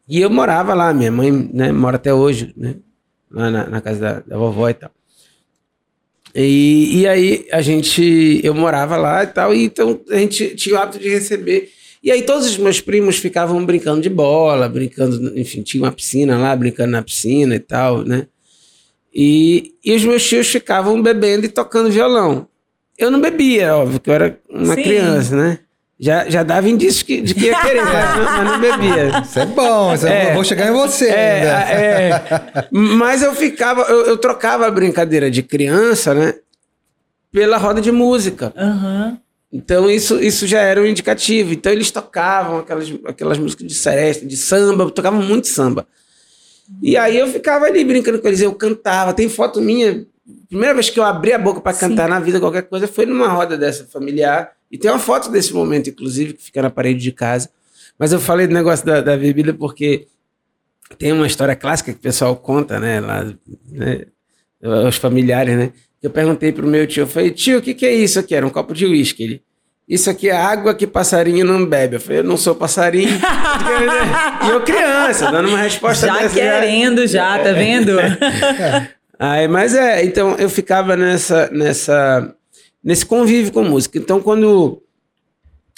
E 0.07 0.19
eu 0.21 0.29
morava 0.29 0.73
lá, 0.75 0.93
minha 0.93 1.12
mãe 1.12 1.31
né, 1.31 1.71
mora 1.71 1.95
até 1.95 2.13
hoje, 2.13 2.53
né? 2.57 2.75
Lá 3.31 3.50
na, 3.50 3.67
na 3.67 3.81
casa 3.81 4.00
da, 4.00 4.19
da 4.19 4.38
vovó 4.38 4.69
e 4.69 4.73
tal. 4.75 4.91
E, 6.35 7.01
e 7.01 7.07
aí 7.07 7.45
a 7.51 7.61
gente, 7.61 8.41
eu 8.43 8.53
morava 8.53 8.97
lá 8.97 9.23
e 9.23 9.27
tal, 9.27 9.53
e 9.53 9.65
então 9.65 9.99
a 10.09 10.17
gente 10.17 10.55
tinha 10.55 10.75
o 10.75 10.79
hábito 10.79 10.99
de 10.99 11.09
receber. 11.09 11.69
E 12.03 12.11
aí 12.11 12.23
todos 12.23 12.47
os 12.47 12.57
meus 12.57 12.81
primos 12.81 13.17
ficavam 13.17 13.63
brincando 13.65 14.01
de 14.01 14.09
bola, 14.09 14.67
brincando, 14.67 15.37
enfim, 15.39 15.61
tinha 15.61 15.83
uma 15.83 15.91
piscina 15.91 16.37
lá, 16.37 16.55
brincando 16.55 16.91
na 16.91 17.01
piscina 17.01 17.55
e 17.55 17.59
tal, 17.59 18.03
né? 18.03 18.27
E, 19.13 19.75
e 19.85 19.93
os 19.93 20.03
meus 20.03 20.27
tios 20.27 20.47
ficavam 20.47 21.01
bebendo 21.01 21.45
e 21.45 21.49
tocando 21.49 21.91
violão. 21.91 22.47
Eu 22.97 23.11
não 23.11 23.21
bebia, 23.21 23.75
óbvio, 23.75 23.99
que 23.99 24.09
eu 24.09 24.13
era 24.13 24.39
uma 24.49 24.75
Sim. 24.75 24.83
criança, 24.83 25.35
né? 25.35 25.59
Já, 26.00 26.27
já 26.29 26.43
dava 26.43 26.67
indício 26.67 27.05
que, 27.05 27.21
de 27.21 27.33
que 27.35 27.45
ia 27.45 27.62
querer, 27.62 27.83
mas, 27.85 28.15
não, 28.17 28.23
mas 28.25 28.51
não 28.51 28.59
bebia. 28.59 29.21
Isso 29.23 29.39
é 29.39 29.45
bom, 29.45 29.93
isso 29.93 30.07
é 30.07 30.23
É. 30.23 30.27
bom. 30.27 30.33
vou 30.33 30.43
chegar 30.43 30.67
em 30.67 30.71
você 30.73 31.07
É, 31.07 31.33
ainda. 31.51 31.71
é. 31.71 32.67
Mas 32.71 33.21
eu 33.21 33.33
ficava, 33.35 33.83
eu, 33.83 34.07
eu 34.07 34.17
trocava 34.17 34.65
a 34.65 34.71
brincadeira 34.71 35.29
de 35.31 35.43
criança, 35.43 36.13
né? 36.13 36.33
Pela 37.31 37.57
roda 37.57 37.79
de 37.79 37.91
música. 37.91 38.51
Aham. 38.57 39.17
Então 39.51 39.89
isso, 39.89 40.19
isso 40.19 40.47
já 40.47 40.59
era 40.62 40.81
um 40.81 40.85
indicativo. 40.85 41.53
Então 41.53 41.71
eles 41.71 41.91
tocavam 41.91 42.57
aquelas, 42.59 42.91
aquelas 43.05 43.38
músicas 43.38 43.67
de 43.67 43.75
seresta, 43.75 44.25
de 44.25 44.35
samba, 44.35 44.89
tocavam 44.89 45.21
muito 45.21 45.47
samba. 45.47 45.88
E 46.81 46.97
aí 46.97 47.17
eu 47.17 47.27
ficava 47.27 47.65
ali 47.65 47.85
brincando 47.85 48.19
com 48.19 48.27
eles, 48.27 48.41
eu 48.41 48.53
cantava. 48.55 49.13
Tem 49.13 49.29
foto 49.29 49.62
minha, 49.62 50.05
primeira 50.50 50.73
vez 50.73 50.89
que 50.89 51.00
eu 51.00 51.03
abri 51.03 51.33
a 51.33 51.38
boca 51.38 51.62
para 51.62 51.77
cantar 51.77 52.09
na 52.09 52.19
vida, 52.19 52.39
qualquer 52.39 52.63
coisa, 52.63 52.88
foi 52.88 53.05
numa 53.05 53.27
roda 53.27 53.55
dessa 53.57 53.85
familiar. 53.85 54.51
E 54.74 54.77
tem 54.80 54.89
uma 54.89 54.98
foto 54.98 55.30
desse 55.30 55.53
momento, 55.53 55.92
inclusive, 55.92 56.34
que 56.34 56.46
fica 56.46 56.60
na 56.60 56.70
parede 56.72 57.00
de 57.00 57.12
casa. 57.12 57.48
Mas 57.98 58.12
eu 58.12 58.20
falei 58.20 58.48
do 58.48 58.56
negócio 58.56 58.84
da, 58.84 59.01
da 59.01 59.15
bebida 59.15 59.53
porque 59.53 60.08
tem 60.98 61.12
uma 61.12 61.27
história 61.27 61.56
clássica 61.56 61.94
que 61.94 62.00
o 62.00 62.01
pessoal 62.01 62.36
conta, 62.36 62.80
né? 62.80 63.00
Lá, 63.00 63.24
né 63.70 64.06
os 64.89 64.96
familiares, 64.96 65.56
né? 65.56 65.72
Eu 66.01 66.10
perguntei 66.10 66.51
pro 66.51 66.65
meu 66.65 66.88
tio, 66.88 67.03
eu 67.03 67.08
falei, 67.08 67.30
tio, 67.30 67.60
o 67.60 67.62
que, 67.62 67.75
que 67.75 67.86
é 67.86 67.94
isso 67.94 68.20
aqui? 68.20 68.34
Era 68.34 68.48
um 68.48 68.50
copo 68.50 68.74
de 68.74 68.88
uísque. 68.88 69.24
Ele, 69.24 69.42
isso 69.88 70.10
aqui 70.10 70.27
é 70.27 70.36
água 70.36 70.74
que 70.74 70.88
passarinho 70.88 71.46
não 71.46 71.63
bebe. 71.63 71.98
Eu 71.98 72.01
falei, 72.01 72.20
eu 72.20 72.24
não 72.24 72.36
sou 72.36 72.56
passarinho. 72.56 73.12
e 74.44 74.50
eu 74.50 74.62
criança, 74.62 75.30
dando 75.30 75.50
uma 75.50 75.60
resposta 75.60 76.08
Já 76.08 76.18
dessa. 76.18 76.34
querendo, 76.34 77.06
já, 77.06 77.38
tá 77.38 77.51
vendo? 77.51 77.92
Aí, 79.20 79.48
mas 79.48 79.75
é, 79.75 80.03
então 80.03 80.36
eu 80.38 80.50
ficava 80.50 80.98
nessa, 80.98 81.48
nessa, 81.51 82.34
nesse 82.83 83.05
convívio 83.05 83.51
com 83.51 83.63
música. 83.63 83.97
Então, 83.97 84.21
quando. 84.21 84.81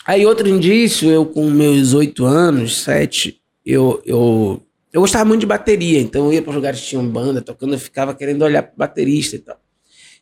Aí, 0.06 0.26
outro 0.26 0.48
indício, 0.48 1.10
eu 1.10 1.26
com 1.26 1.50
meus 1.50 1.94
oito 1.94 2.26
anos, 2.26 2.78
sete, 2.78 3.42
eu, 3.66 4.02
eu, 4.06 4.62
eu 4.94 5.02
gostava 5.02 5.26
muito 5.26 5.42
de 5.42 5.48
bateria. 5.48 6.00
Então, 6.00 6.26
eu 6.26 6.34
ia 6.34 6.42
para 6.42 6.52
os 6.52 6.56
lugares 6.56 6.80
que 6.80 6.88
tinham 6.88 7.08
banda 7.08 7.42
tocando, 7.42 7.74
eu 7.74 7.80
ficava 7.80 8.14
querendo 8.14 8.44
olhar 8.44 8.64
para 8.64 8.74
baterista 8.76 9.36
e 9.36 9.40
tal. 9.40 9.58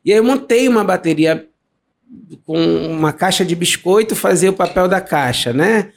E 0.06 0.12
aí, 0.12 0.18
eu 0.18 0.24
montei 0.24 0.68
uma 0.68 0.84
bateria 0.84 1.48
com 2.46 2.58
uma 2.58 3.12
caixa 3.12 3.44
de 3.44 3.56
biscoito, 3.56 4.16
fazia 4.16 4.50
o 4.50 4.54
papel 4.54 4.88
da 4.88 5.02
caixa, 5.02 5.52
né? 5.52 5.92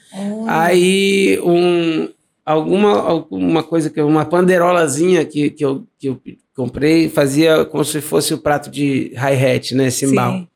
Aí 0.48 1.38
um, 1.42 2.08
alguma, 2.44 2.92
alguma 3.00 3.62
coisa 3.62 3.90
que 3.90 4.00
uma 4.00 4.24
panderolazinha 4.24 5.24
que, 5.24 5.50
que, 5.50 5.64
eu, 5.64 5.86
que 5.98 6.08
eu 6.08 6.20
comprei 6.54 7.08
fazia 7.08 7.64
como 7.64 7.84
se 7.84 8.00
fosse 8.00 8.32
o 8.32 8.38
prato 8.38 8.70
de 8.70 9.12
hi-hat, 9.14 9.74
né? 9.74 9.90
Cimbal. 9.90 10.32
Sim. 10.32 10.48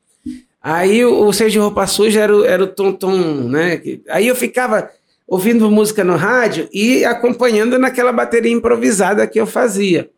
Aí 0.63 1.05
o, 1.05 1.27
o 1.27 1.33
Seja 1.33 1.51
de 1.51 1.59
Roupa 1.59 1.87
Suja 1.87 2.21
era, 2.21 2.37
o- 2.37 2.45
era 2.45 2.63
o 2.65 2.67
tom-tom, 2.67 3.17
né? 3.49 3.77
Que- 3.79 4.03
Aí 4.09 4.27
eu 4.29 4.35
ficava 4.37 4.91
ouvindo 5.27 5.71
música 5.71 6.03
no 6.05 6.17
rádio 6.17 6.69
e 6.73 7.05
acompanhando 7.05 7.79
naquela 7.79 8.13
bateria 8.13 8.53
improvisada 8.53 9.27
que 9.27 9.41
eu 9.41 9.47
fazia. 9.47 10.11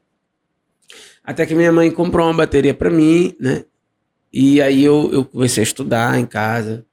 Até 1.24 1.46
que 1.46 1.54
minha 1.54 1.70
mãe 1.70 1.90
comprou 1.90 2.26
uma 2.26 2.34
bateria 2.34 2.74
para 2.74 2.90
mim, 2.90 3.34
né? 3.38 3.64
E 4.32 4.60
aí 4.62 4.82
eu, 4.82 5.10
eu 5.12 5.24
comecei 5.24 5.62
a 5.62 5.64
estudar 5.64 6.18
em 6.18 6.26
casa. 6.26 6.84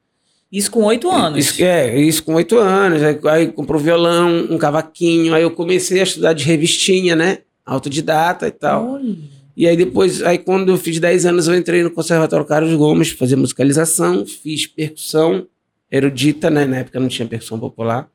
Isso 0.51 0.70
com 0.70 0.84
oito 0.84 1.10
anos. 1.10 1.39
Isso, 1.46 1.63
é, 1.63 1.98
isso 2.00 2.24
com 2.24 2.34
oito 2.36 2.58
anos. 2.58 3.01
Aí, 3.01 3.20
aí 3.25 3.51
comprou 3.51 3.79
violão, 3.79 4.48
um 4.50 4.58
cavaquinho. 4.58 5.34
Aí 5.34 5.41
eu 5.44 5.51
comecei 5.51 6.00
a 6.00 6.03
estudar 6.03 6.34
de 6.34 6.44
revistinha, 6.44 7.15
né? 7.15 7.39
Autodidata 7.65 8.48
e 8.48 8.51
tal. 8.51 8.94
Olha. 8.94 9.15
E 9.60 9.68
aí 9.68 9.75
depois, 9.75 10.24
aí 10.24 10.38
quando 10.38 10.70
eu 10.72 10.78
fiz 10.78 11.00
10 11.01 11.25
anos, 11.25 11.50
eu 11.50 11.54
entrei 11.54 11.84
no 11.84 11.92
Conservatório 11.92 12.46
Carlos 12.46 12.74
Gomes, 12.75 13.10
fazer 13.10 13.36
musicalização, 13.36 14.25
fiz 14.25 14.66
percussão 14.66 15.46
erudita, 15.92 16.50
né? 16.50 16.63
Na 16.66 16.78
época 16.78 16.98
não 16.98 17.10
tinha 17.10 17.28
percussão 17.28 17.60
popular. 17.60 18.10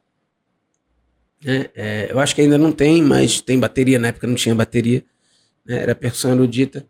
Né? 1.45 1.67
É, 1.75 2.09
eu 2.11 2.19
acho 2.19 2.35
que 2.35 2.41
ainda 2.41 2.57
não 2.57 2.73
tem, 2.73 3.03
mas 3.03 3.43
tem 3.43 3.59
bateria, 3.61 3.99
na 3.99 4.09
época 4.09 4.27
não 4.27 4.35
tinha 4.35 4.55
bateria. 4.55 5.05
né? 5.67 5.83
Era 5.83 5.95
percussão 5.95 6.33
erudita. 6.33 6.87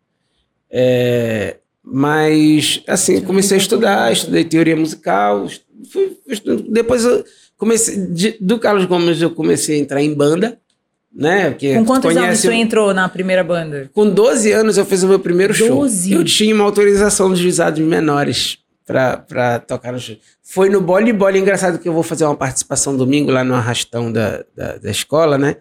É, 0.70 1.56
mas, 1.82 2.80
assim, 2.86 3.20
comecei 3.22 3.56
a 3.56 3.60
estudar, 3.60 4.12
estudei 4.12 4.44
teoria 4.44 4.76
musical. 4.76 5.48
fui- 5.90 6.16
fui 6.24 6.62
depois 6.70 7.04
eu 7.04 7.24
comecei, 7.56 8.06
de- 8.06 8.36
do 8.40 8.56
Carlos 8.60 8.84
Gomes 8.86 9.20
eu 9.20 9.32
comecei 9.32 9.76
a 9.78 9.80
entrar 9.80 10.00
em 10.00 10.14
banda, 10.14 10.60
né? 11.14 11.50
Porque 11.50 11.74
Com 11.74 11.84
quantos 11.84 12.10
anos 12.10 12.20
conhece 12.22 12.48
o- 12.48 12.52
entrou 12.52 12.92
na 12.94 13.08
primeira 13.08 13.44
banda? 13.44 13.88
com 13.92 14.08
12 14.10 14.50
anos 14.52 14.76
eu 14.76 14.84
fiz 14.84 15.02
o 15.02 15.08
meu 15.08 15.18
primeiro 15.20 15.54
show. 15.54 15.68
12? 15.68 16.12
Eu 16.12 16.24
tinha 16.24 16.54
uma 16.54 16.64
autorização 16.64 17.28
dos 17.30 17.38
juizados 17.38 17.80
menores 17.80 18.58
para 18.86 19.60
tocar 19.60 19.92
no 19.92 19.98
show. 19.98 20.16
Foi 20.42 20.68
no 20.68 20.80
Bole 20.80 21.12
Bole, 21.12 21.38
engraçado 21.38 21.78
que 21.78 21.88
eu 21.88 21.92
vou 21.92 22.02
fazer 22.02 22.24
uma 22.24 22.36
participação 22.36 22.96
domingo 22.96 23.30
lá 23.30 23.42
no 23.42 23.54
arrastão 23.54 24.12
da, 24.12 24.44
da, 24.56 24.76
da 24.76 24.90
escola, 24.90 25.38
né? 25.38 25.56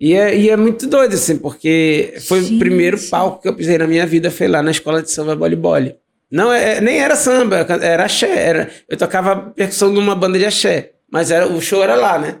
E 0.00 0.12
é, 0.14 0.36
e 0.36 0.50
é 0.50 0.56
muito 0.56 0.86
doido, 0.86 1.14
assim, 1.14 1.38
porque 1.38 2.14
foi 2.26 2.42
Gente. 2.42 2.56
o 2.56 2.58
primeiro 2.58 2.98
palco 3.08 3.40
que 3.40 3.48
eu 3.48 3.54
pisei 3.54 3.78
na 3.78 3.86
minha 3.86 4.06
vida, 4.06 4.30
foi 4.30 4.46
lá 4.48 4.62
na 4.62 4.70
escola 4.70 5.02
de 5.02 5.10
samba 5.10 5.34
Bole 5.34 5.56
Bole. 5.56 5.94
Não, 6.30 6.52
é, 6.52 6.80
nem 6.80 6.98
era 6.98 7.14
samba, 7.16 7.58
era 7.80 8.04
axé. 8.04 8.28
Era, 8.28 8.70
eu 8.88 8.96
tocava 8.96 9.36
percussão 9.54 9.90
de 9.92 9.98
uma 9.98 10.14
banda 10.14 10.38
de 10.38 10.44
axé, 10.44 10.90
mas 11.10 11.30
era, 11.30 11.46
o 11.46 11.60
show 11.62 11.82
era 11.82 11.94
lá, 11.94 12.18
né? 12.18 12.36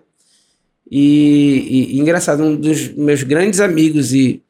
E, 0.90 1.88
e- 1.90 1.96
e 1.96 2.00
engraçado, 2.00 2.42
um 2.44 2.54
dos 2.56 2.88
meus 2.94 3.22
grandes 3.22 3.60
amigos 3.60 4.12
e, 4.14 4.42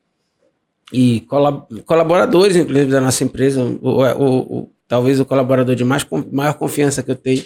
e 0.92 1.20
colab- 1.22 1.66
colaboradores, 1.84 2.56
inclusive, 2.56 2.90
da 2.90 3.00
nossa 3.00 3.24
empresa, 3.24 3.62
o, 3.62 3.88
o- 4.02 4.58
o- 4.58 4.70
talvez 4.86 5.18
o 5.18 5.24
colaborador 5.24 5.74
de 5.74 5.84
mais, 5.84 6.06
maior 6.30 6.54
confiança 6.54 7.02
que 7.02 7.10
eu 7.10 7.16
tenho. 7.16 7.42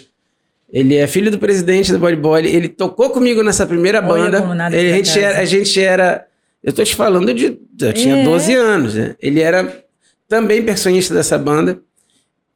Ele 0.71 0.95
é 0.95 1.05
filho 1.07 1.29
do 1.31 1.37
presidente 1.39 1.91
do 1.91 1.99
Body 1.99 2.15
Boy. 2.15 2.45
Ele 2.45 2.69
tocou 2.69 3.09
comigo 3.09 3.43
nessa 3.43 3.65
primeira 3.65 4.01
banda. 4.01 4.39
Ele- 4.77 4.91
a, 4.91 4.95
gente 4.95 5.19
era, 5.19 5.39
a 5.39 5.45
gente 5.45 5.81
era 5.81 6.27
Eu 6.63 6.71
tô 6.71 6.83
te 6.83 6.95
falando 6.95 7.33
de. 7.33 7.57
Eu 7.81 7.91
tinha 7.93 8.17
É. 8.17 8.23
12 8.23 8.53
anos, 8.53 8.93
né? 8.95 9.15
Ele 9.19 9.41
era 9.41 9.83
também 10.29 10.61
percussionista 10.63 11.13
dessa 11.13 11.37
banda. 11.37 11.81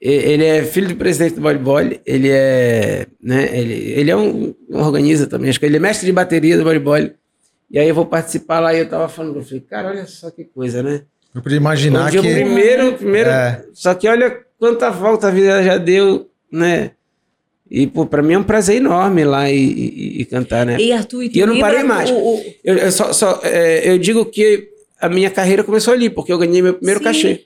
Ele 0.08 0.46
é 0.46 0.64
filho 0.64 0.88
do 0.90 0.96
presidente 0.96 1.36
do 1.36 1.42
voleibol. 1.42 1.80
Ele 2.06 2.30
é. 2.30 3.08
Né, 3.22 3.50
ele, 3.58 3.74
ele 3.74 4.12
é 4.12 4.16
um, 4.16 4.54
um 4.70 4.78
organiza 4.78 5.26
também. 5.28 5.50
Acho 5.50 5.60
que 5.60 5.66
ele 5.66 5.78
é 5.78 5.80
mestre 5.80 6.06
de 6.06 6.12
bateria 6.12 6.58
do 6.58 6.64
voleibol. 6.64 6.98
E 7.72 7.80
aí 7.80 7.88
eu 7.90 7.96
vou 7.96 8.06
participar 8.06 8.60
lá 8.60 8.74
e 8.74 8.80
eu 8.80 8.88
tava 8.90 9.10
falando, 9.10 9.38
eu 9.38 9.44
falei, 9.44 9.62
cara, 9.62 9.90
olha 9.90 10.06
só 10.06 10.30
que 10.30 10.44
coisa, 10.44 10.84
né? 10.84 11.02
Eu 11.34 11.42
podia 11.42 11.58
imaginar 11.58 12.06
Onde 12.08 12.20
que. 12.22 12.28
o 12.28 12.34
primeiro, 12.34 12.94
primeiro. 12.94 13.30
É. 13.30 13.66
Só 13.74 13.94
que 13.96 14.08
olha 14.08 14.38
quanta 14.60 14.90
volta 14.92 15.28
a 15.28 15.32
vida 15.32 15.64
já 15.64 15.78
deu, 15.78 16.30
né? 16.52 16.92
E, 17.70 17.88
pô, 17.88 18.06
pra 18.06 18.22
mim 18.22 18.34
é 18.36 18.38
um 18.38 18.44
prazer 18.44 18.76
enorme 18.78 19.22
ir 19.22 19.26
lá 19.26 19.50
e, 19.50 19.58
e- 19.58 20.22
e 20.22 20.26
cantar, 20.26 20.68
né? 20.68 20.78
E 20.80 20.94
Arthur, 20.94 21.24
e 21.24 21.30
tu 21.30 21.38
E 21.38 21.40
eu 21.40 21.48
não 21.48 21.60
parei 21.60 21.82
mais. 21.84 22.12
o- 22.12 22.40
Eu, 22.64 22.78
eu 22.78 22.92
só, 22.92 23.12
só, 23.12 23.42
é, 23.44 23.90
eu 23.90 23.98
digo 23.98 24.24
que 24.28 24.70
a 25.02 25.10
minha 25.10 25.32
carreira 25.32 25.64
começou 25.64 25.92
ali, 25.94 26.10
porque 26.12 26.32
eu 26.32 26.38
ganhei 26.38 26.62
meu 26.62 26.76
primeiro 26.76 27.00
Sim. 27.00 27.04
cachê. 27.06 27.42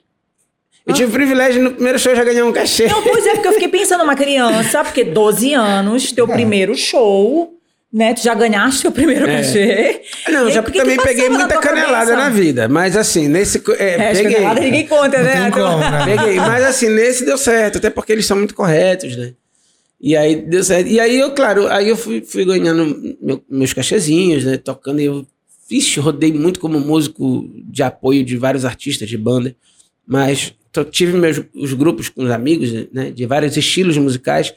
Eu 0.90 0.94
tive 0.94 1.08
o 1.10 1.12
privilégio 1.12 1.62
no 1.62 1.72
primeiro 1.72 1.98
show 1.98 2.14
já 2.14 2.24
ganhar 2.24 2.44
um 2.44 2.52
cachê. 2.52 2.86
Não, 2.86 3.02
pois 3.02 3.26
é, 3.26 3.32
porque 3.34 3.48
eu 3.48 3.52
fiquei 3.52 3.68
pensando 3.68 4.02
uma 4.04 4.14
criança, 4.14 4.82
porque 4.84 5.04
12 5.04 5.54
anos, 5.54 6.12
teu 6.12 6.26
É. 6.26 6.32
primeiro 6.32 6.74
show, 6.76 7.54
né? 7.92 8.14
Tu 8.14 8.22
já 8.22 8.34
ganhaste 8.34 8.82
teu 8.82 8.92
primeiro 8.92 9.28
É. 9.28 9.36
cachê. 9.38 10.02
Não, 10.28 10.48
já 10.50 10.60
aí, 10.60 10.66
o 10.66 10.70
que 10.70 10.78
também 10.78 10.96
peguei 10.96 11.28
na 11.28 11.38
muita 11.38 11.54
tua 11.54 11.60
canelada 11.62 12.10
cabeça? 12.12 12.16
na 12.16 12.28
vida, 12.30 12.68
mas 12.68 12.96
assim, 12.96 13.28
nesse. 13.28 13.62
É, 13.78 13.94
É, 13.94 14.12
peguei. 14.12 14.32
canelada 14.34 14.60
ninguém 14.60 14.86
conta, 14.86 15.18
Não 15.18 15.24
né? 15.24 15.32
Arthur? 15.34 15.60
como, 15.62 15.78
né? 15.78 16.04
Peguei, 16.16 16.36
mas 16.36 16.64
assim, 16.64 16.88
nesse 16.88 17.24
deu 17.24 17.38
certo, 17.38 17.78
até 17.78 17.90
porque 17.90 18.12
eles 18.12 18.26
são 18.26 18.36
muito 18.36 18.54
corretos, 18.54 19.16
né? 19.16 19.32
E 20.00 20.16
aí 20.16 20.36
deu 20.36 20.64
certo. 20.64 20.88
E 20.88 20.98
aí 20.98 21.18
eu, 21.18 21.32
claro, 21.32 21.66
aí 21.68 21.88
eu 21.88 21.96
fui, 21.96 22.22
fui 22.22 22.44
ganhando 22.44 23.16
meu- 23.20 23.42
meus 23.50 23.72
cachezinhos, 23.74 24.44
né? 24.44 24.56
Tocando, 24.56 25.00
e 25.00 25.04
eu, 25.04 25.26
vixe, 25.68 26.00
rodei 26.00 26.32
muito 26.32 26.58
como 26.58 26.80
músico 26.80 27.48
de 27.70 27.82
apoio 27.82 28.24
de 28.24 28.36
vários 28.36 28.64
artistas 28.64 29.08
de 29.08 29.16
banda, 29.18 29.54
mas 30.06 30.52
to- 30.72 30.84
tive 30.84 31.12
meus 31.16 31.40
os 31.54 31.72
grupos 31.72 32.08
com 32.08 32.24
os 32.24 32.30
amigos, 32.30 32.70
né? 32.92 33.10
De 33.10 33.26
vários 33.26 33.56
estilos 33.56 33.96
musicais. 33.98 34.54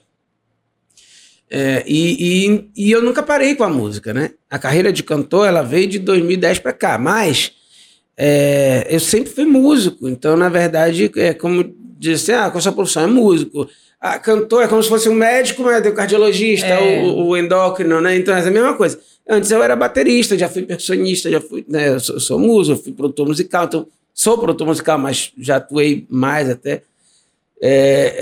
É, 1.49 1.83
e, 1.85 2.47
e, 2.47 2.69
e 2.87 2.91
eu 2.91 3.01
nunca 3.01 3.21
parei 3.21 3.53
com 3.55 3.63
a 3.63 3.69
música, 3.69 4.13
né? 4.13 4.31
A 4.49 4.57
carreira 4.57 4.91
de 4.91 5.03
cantor, 5.03 5.47
ela 5.47 5.61
veio 5.61 5.87
de 5.87 5.99
2010 5.99 6.59
para 6.59 6.73
cá, 6.73 6.97
mas 6.97 7.51
é, 8.17 8.87
eu 8.89 8.99
sempre 8.99 9.31
fui 9.31 9.45
músico, 9.45 10.07
então, 10.09 10.35
na 10.35 10.49
verdade, 10.49 11.11
é 11.15 11.33
como 11.33 11.63
dizer 11.99 12.13
assim, 12.15 12.31
ah, 12.31 12.49
qual 12.49 12.57
a 12.57 12.61
sua 12.61 12.71
profissão? 12.71 13.03
É 13.03 13.07
músico. 13.07 13.69
Ah, 14.01 14.17
cantor 14.19 14.63
é 14.63 14.67
como 14.67 14.81
se 14.81 14.89
fosse 14.89 15.07
um 15.07 15.13
médico, 15.13 15.61
mas 15.63 15.85
o 15.85 15.93
cardiologista, 15.93 16.65
É. 16.67 17.01
o, 17.03 17.27
o 17.27 17.37
endócrino, 17.37 18.01
né? 18.01 18.15
Então, 18.17 18.35
é 18.35 18.39
a 18.41 18.51
mesma 18.51 18.73
coisa. 18.73 18.99
Antes 19.29 19.51
eu 19.51 19.61
era 19.63 19.75
baterista, 19.75 20.37
já 20.37 20.49
fui 20.49 20.63
percussionista, 20.63 21.29
já 21.29 21.39
fui, 21.39 21.63
né? 21.67 21.89
Eu 21.89 21.99
sou, 21.99 22.19
sou 22.19 22.39
músico, 22.39 22.81
fui 22.83 22.91
produtor 22.93 23.27
musical, 23.27 23.65
então 23.65 23.87
sou 24.13 24.37
produtor 24.37 24.67
musical, 24.67 24.97
mas 24.97 25.31
já 25.37 25.57
atuei 25.57 26.05
mais 26.09 26.49
até. 26.49 26.83
É, 27.65 28.15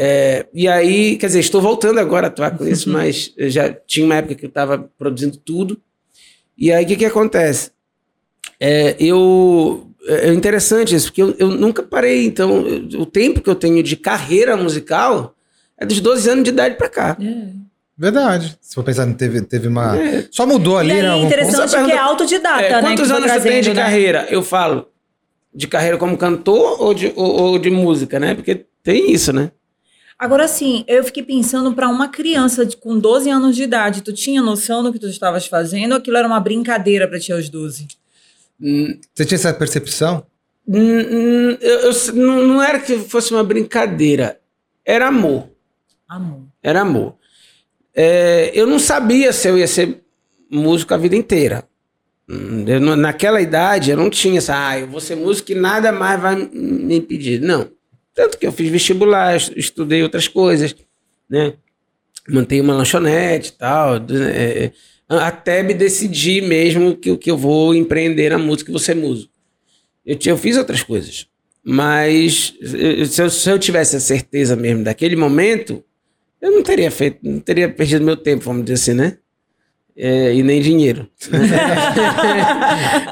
é, 0.44 0.46
e 0.54 0.68
aí, 0.68 1.18
quer 1.18 1.28
dizer, 1.28 1.40
estou 1.40 1.62
voltando 1.62 2.00
agora 2.00 2.28
a 2.28 2.30
atuar 2.30 2.56
com 2.58 2.68
isso, 2.68 2.90
mas 2.94 3.34
eu 3.36 3.50
já 3.50 3.74
tinha 3.88 4.06
uma 4.06 4.16
época 4.16 4.36
que 4.36 4.46
eu 4.46 4.50
estava 4.50 4.78
produzindo 4.98 5.38
tudo. 5.38 5.80
E 6.58 6.72
aí, 6.72 6.84
o 6.86 6.88
que, 6.88 6.96
que 6.96 7.06
acontece? 7.06 7.72
É, 8.60 8.96
eu, 9.00 9.88
é 10.06 10.32
interessante 10.32 10.94
isso, 10.96 11.08
porque 11.08 11.24
eu, 11.24 11.36
eu 11.40 11.48
nunca 11.50 11.82
parei. 11.82 12.26
Então, 12.26 12.68
eu- 12.68 13.02
o 13.02 13.06
tempo 13.06 13.42
que 13.42 13.50
eu 13.50 13.56
tenho 13.56 13.82
de 13.82 13.96
carreira 13.96 14.56
musical 14.56 15.34
é 15.76 15.86
dos 15.86 16.00
12 16.00 16.30
anos 16.30 16.44
de 16.44 16.52
idade 16.52 16.76
para 16.76 16.88
cá. 16.90 17.18
Verdade. 17.98 18.58
Se 18.62 18.76
for 18.76 18.84
pensar, 18.84 19.12
teve, 19.16 19.42
teve 19.42 19.68
uma. 19.68 19.98
É. 20.00 20.28
Só 20.30 20.46
mudou 20.46 20.78
ali, 20.78 20.92
E 20.92 21.02
né? 21.02 21.08
algum 21.08 21.26
interessante 21.26 21.72
Vamos 21.72 21.88
que 21.88 21.92
é 21.92 21.98
autodidata, 21.98 22.62
É, 22.64 22.70
né? 22.74 22.82
quantos 22.82 23.10
anos 23.12 23.32
você 23.32 23.42
tem 23.42 23.62
de 23.62 23.70
né? 23.74 23.82
carreira? 23.82 24.28
Eu 24.30 24.44
falo 24.44 24.88
de 25.54 25.68
carreira 25.68 25.98
como 25.98 26.18
cantor 26.18 26.82
ou 26.82 26.94
de, 26.94 27.12
ou, 27.16 27.42
ou 27.42 27.60
de 27.60 27.70
música, 27.70 28.20
né? 28.20 28.34
Porque 28.36 28.66
tem 28.84 29.12
isso, 29.12 29.32
né? 29.34 29.52
Agora, 30.18 30.46
assim, 30.46 30.84
eu 30.88 31.04
fiquei 31.04 31.24
pensando 31.24 31.74
pra 31.74 31.88
uma 31.90 32.08
criança 32.08 32.64
de, 32.66 32.78
com 32.78 32.98
12 33.00 33.30
anos 33.30 33.56
de 33.56 33.64
idade, 33.64 34.02
tu 34.04 34.14
tinha 34.14 34.42
noção 34.42 34.84
do 34.84 34.94
que 34.94 35.00
tu 35.00 35.08
estavas 35.08 35.48
fazendo 35.48 35.94
ou 35.94 35.98
aquilo 35.98 36.16
era 36.18 36.28
uma 36.28 36.40
brincadeira 36.40 37.08
pra 37.08 37.20
ti 37.20 37.32
aos 37.34 37.50
12? 37.50 37.88
Hum, 38.62 39.00
Você 39.14 39.26
tinha 39.26 39.36
essa 39.36 39.54
percepção? 39.54 40.24
hum, 40.68 40.78
hum, 40.80 41.58
eu- 41.60 41.80
eu- 41.80 42.14
não, 42.14 42.48
não 42.48 42.62
era 42.62 42.80
que 42.80 43.00
fosse 43.00 43.34
uma 43.34 43.44
brincadeira, 43.44 44.40
era 44.86 45.08
amor. 45.08 45.50
Amor. 46.08 46.44
Era 46.62 46.82
amor. 46.82 47.16
É, 47.96 48.52
eu 48.54 48.68
não 48.68 48.78
sabia 48.78 49.34
se 49.34 49.48
eu 49.48 49.58
ia 49.58 49.68
ser 49.68 50.02
músico 50.50 50.94
a 50.94 50.98
vida 50.98 51.16
inteira. 51.16 51.68
Eu 52.68 52.80
naquela 52.96 53.42
idade 53.42 53.92
eu 53.92 53.98
não 53.98 54.10
tinha 54.10 54.38
essa, 54.38 54.54
ah, 54.70 54.80
eu 54.80 54.88
vou 54.88 55.00
ser 55.02 55.16
músico 55.16 55.52
e 55.52 55.56
nada 55.56 55.92
mais 55.92 56.20
vai 56.22 56.36
me 56.36 56.96
impedir. 56.96 57.42
Não. 57.42 57.70
Tanto 58.14 58.38
que 58.38 58.46
eu 58.46 58.52
fiz 58.52 58.70
vestibular, 58.70 59.36
est- 59.36 59.54
estudei 59.56 60.04
outras 60.04 60.28
coisas, 60.28 60.76
né? 61.30 61.54
Mantei 62.30 62.62
uma 62.62 62.76
lanchonete 62.76 63.50
e 63.50 63.54
tal. 63.54 64.00
né, 64.00 64.32
é, 64.66 64.72
até 65.10 65.62
me 65.64 65.74
decidir 65.74 66.42
mesmo 66.42 66.96
que, 66.96 67.16
que 67.18 67.32
eu 67.32 67.38
vou 67.38 67.74
empreender 67.76 68.30
na 68.30 68.38
música 68.38 68.70
e 68.70 68.74
vou 68.74 68.80
ser 68.80 68.96
músico. 68.96 69.32
Eu, 70.06 70.18
eu 70.26 70.38
fiz 70.38 70.58
outras 70.58 70.84
coisas. 70.84 71.28
Mas 71.64 72.54
eh, 72.62 73.06
se 73.06 73.22
eu, 73.22 73.30
se 73.30 73.50
eu 73.50 73.60
tivesse 73.60 73.96
a 73.96 74.00
certeza 74.00 74.56
mesmo 74.56 74.84
daquele 74.84 75.16
momento, 75.16 75.84
eu 76.42 76.52
não 76.52 76.64
teria 76.64 76.90
feito, 76.90 77.20
não 77.22 77.40
teria 77.40 77.70
perdido 77.70 78.04
meu 78.04 78.18
tempo, 78.18 78.44
vamos 78.44 78.64
dizer 78.66 78.74
assim, 78.76 78.94
né? 78.94 79.18
É, 79.96 80.34
e 80.34 80.42
nem 80.44 80.62
dinheiro. 80.62 81.08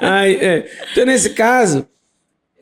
Ai, 0.01 0.33
é. 0.35 0.65
Então, 0.91 1.05
nesse 1.05 1.31
caso, 1.31 1.85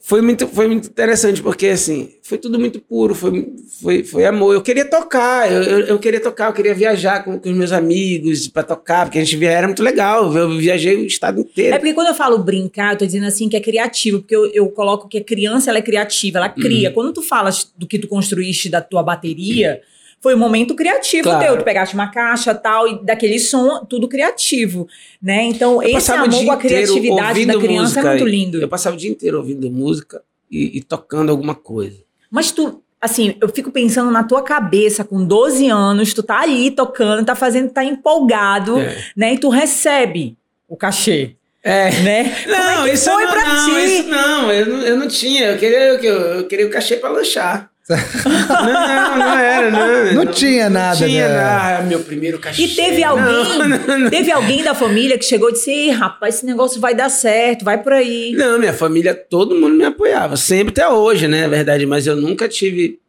foi 0.02 0.22
muito, 0.22 0.48
foi 0.48 0.68
muito 0.68 0.88
interessante, 0.88 1.42
porque 1.42 1.68
assim, 1.68 2.10
foi 2.24 2.38
tudo 2.38 2.58
muito 2.60 2.80
puro, 2.80 3.14
foi, 3.14 3.48
foi, 3.82 4.04
foi 4.04 4.26
amor. 4.26 4.54
Eu 4.54 4.62
queria 4.62 4.86
tocar, 4.86 5.52
eu, 5.52 5.62
eu, 5.62 5.80
eu 5.82 6.00
queria 6.00 6.20
tocar, 6.20 6.48
eu 6.50 6.54
queria 6.54 6.74
viajar 6.74 7.24
com, 7.24 7.38
com 7.38 7.50
os 7.50 7.56
meus 7.58 7.72
amigos 7.72 8.48
para 8.48 8.64
tocar, 8.64 9.06
porque 9.06 9.20
a 9.20 9.24
gente 9.24 9.36
via, 9.36 9.52
era 9.52 9.68
muito 9.68 9.84
legal. 9.84 10.34
Eu 10.36 10.58
viajei 10.58 10.96
o 10.96 11.06
estado 11.06 11.42
inteiro. 11.42 11.76
É 11.76 11.80
porque 11.80 11.94
quando 11.94 12.08
eu 12.08 12.16
falo 12.16 12.38
brincar, 12.40 12.94
eu 12.94 12.98
tô 13.00 13.06
dizendo 13.06 13.26
assim 13.28 13.50
que 13.50 13.58
é 13.58 13.60
criativo, 13.62 14.20
porque 14.20 14.36
eu, 14.36 14.46
eu 14.54 14.68
coloco 14.70 15.08
que 15.10 15.18
a 15.18 15.24
criança 15.24 15.70
ela 15.70 15.80
é 15.80 15.82
criativa, 15.82 16.40
ela 16.40 16.48
Uhum. 16.56 16.64
cria. 16.64 16.92
Quando 16.92 17.12
tu 17.14 17.22
falas 17.22 17.72
do 17.78 17.86
que 17.86 18.00
tu 18.00 18.08
construíste 18.08 18.70
da 18.70 18.80
tua 18.82 19.04
bateria, 19.04 19.82
foi 20.20 20.36
um 20.36 20.38
momento 20.38 20.76
criativo 20.76 21.24
Claro. 21.24 21.46
teu. 21.46 21.58
Tu 21.58 21.64
pegaste 21.64 21.94
uma 21.96 22.08
caixa 22.08 22.54
tal, 22.56 22.88
e 22.88 23.04
daquele 23.06 23.40
som, 23.40 23.86
tudo 23.86 24.08
criativo, 24.08 24.88
né? 25.22 25.44
Então, 25.44 25.82
Eu 25.82 25.98
esse 25.98 26.12
amor 26.12 26.46
com 26.46 26.52
a 26.52 26.58
criatividade 26.58 27.46
da 27.46 27.58
criança 27.58 28.00
é 28.00 28.04
muito 28.04 28.26
lindo. 28.26 28.60
Eu 28.60 28.68
passava 28.68 28.96
o 28.96 29.00
dia 29.00 29.10
inteiro 29.12 29.38
ouvindo 29.38 29.70
música 29.70 30.22
e, 30.52 30.78
e 30.78 30.82
tocando 30.84 31.30
alguma 31.30 31.54
coisa. 31.56 31.98
Mas 32.32 32.52
tu, 32.52 32.82
assim, 33.00 33.36
eu 33.40 33.48
fico 33.50 33.72
pensando 33.72 34.10
na 34.12 34.24
tua 34.24 34.42
cabeça, 34.42 35.04
com 35.04 35.24
12 35.24 35.70
anos, 35.70 36.14
tu 36.14 36.24
tá 36.24 36.42
ali 36.42 36.72
tocando, 36.72 37.26
tá 37.26 37.36
fazendo, 37.36 37.70
tá 37.70 37.84
empolgado, 37.84 38.80
É. 38.80 38.98
né? 39.16 39.34
E 39.36 39.38
tu 39.38 39.50
recebe 39.50 40.36
o 40.68 40.76
cachê, 40.76 41.36
É. 41.64 41.92
né? 42.02 42.24
Como 42.44 42.56
é 42.88 42.90
que 42.90 42.98
foi 42.98 43.24
não, 43.24 43.32
pra 43.32 43.46
não, 43.46 43.66
ti? 43.66 43.86
Isso 43.86 44.08
não, 44.10 44.52
eu 44.52 44.66
não, 44.66 44.82
eu 44.82 44.98
não 44.98 45.08
tinha. 45.08 45.46
Eu 45.52 45.58
queria, 45.58 45.80
eu, 45.80 46.04
eu 46.04 46.48
queria 46.48 46.66
o 46.68 46.70
cachê 46.72 46.98
pra 46.98 47.10
lanchar. 47.10 47.70
Não, 47.90 49.18
não 49.18 49.38
era, 49.40 49.72
não. 49.72 50.14
Não 50.14 50.26
tinha 50.32 50.70
nada, 50.70 51.00
Não 51.00 51.08
tinha 51.08 51.28
né? 51.28 51.34
nada. 51.36 51.78
Ah, 51.78 51.82
meu 51.84 52.00
primeiro 52.02 52.38
cachê. 52.40 52.64
E 52.64 52.68
teve 52.76 53.04
alguém, 53.04 53.26
não, 53.26 54.00
não. 54.00 54.10
teve 54.10 54.32
alguém 54.32 54.64
da 54.64 54.76
família 54.76 55.18
que 55.18 55.26
chegou 55.26 55.50
e 55.50 55.54
disse: 55.54 55.72
Ei, 55.72 55.92
rapaz, 55.92 56.36
esse 56.36 56.46
negócio 56.46 56.82
vai 56.82 56.94
dar 56.94 57.10
certo, 57.10 57.64
vai 57.64 57.82
por 57.82 57.94
aí. 57.94 58.34
Não, 58.36 58.60
minha 58.60 58.74
família, 58.74 59.14
todo 59.16 59.56
mundo 59.56 59.76
me 59.76 59.86
apoiava. 59.86 60.36
Sempre 60.36 60.72
até 60.72 60.88
hoje, 60.90 61.28
né? 61.28 61.42
Na 61.44 61.48
verdade, 61.48 61.86
mas 61.86 62.06
eu 62.08 62.16
nunca 62.16 62.48
tive. 62.50 63.00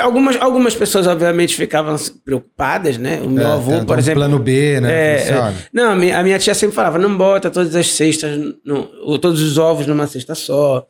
Algumas, 0.00 0.36
algumas 0.40 0.74
pessoas, 0.74 1.06
obviamente, 1.06 1.54
ficavam 1.56 1.96
preocupadas, 2.22 2.98
né? 2.98 3.20
O 3.24 3.30
meu 3.30 3.46
É, 3.46 3.52
avô, 3.52 3.84
por 3.84 3.96
um 3.96 3.98
exemplo. 3.98 4.20
Plano 4.20 4.38
B, 4.38 4.80
né? 4.80 4.92
É, 4.92 5.28
é. 5.30 5.52
Não, 5.72 5.92
a 5.92 5.96
minha, 5.96 6.18
a 6.18 6.22
minha 6.22 6.38
tia 6.38 6.54
sempre 6.54 6.74
falava: 6.76 6.98
não 6.98 7.16
bota 7.16 7.50
todas 7.50 7.74
as 7.74 7.86
cestas, 7.92 8.38
no, 8.64 9.18
todos 9.18 9.40
os 9.40 9.56
ovos 9.56 9.86
numa 9.86 10.06
cesta 10.06 10.34
só. 10.34 10.86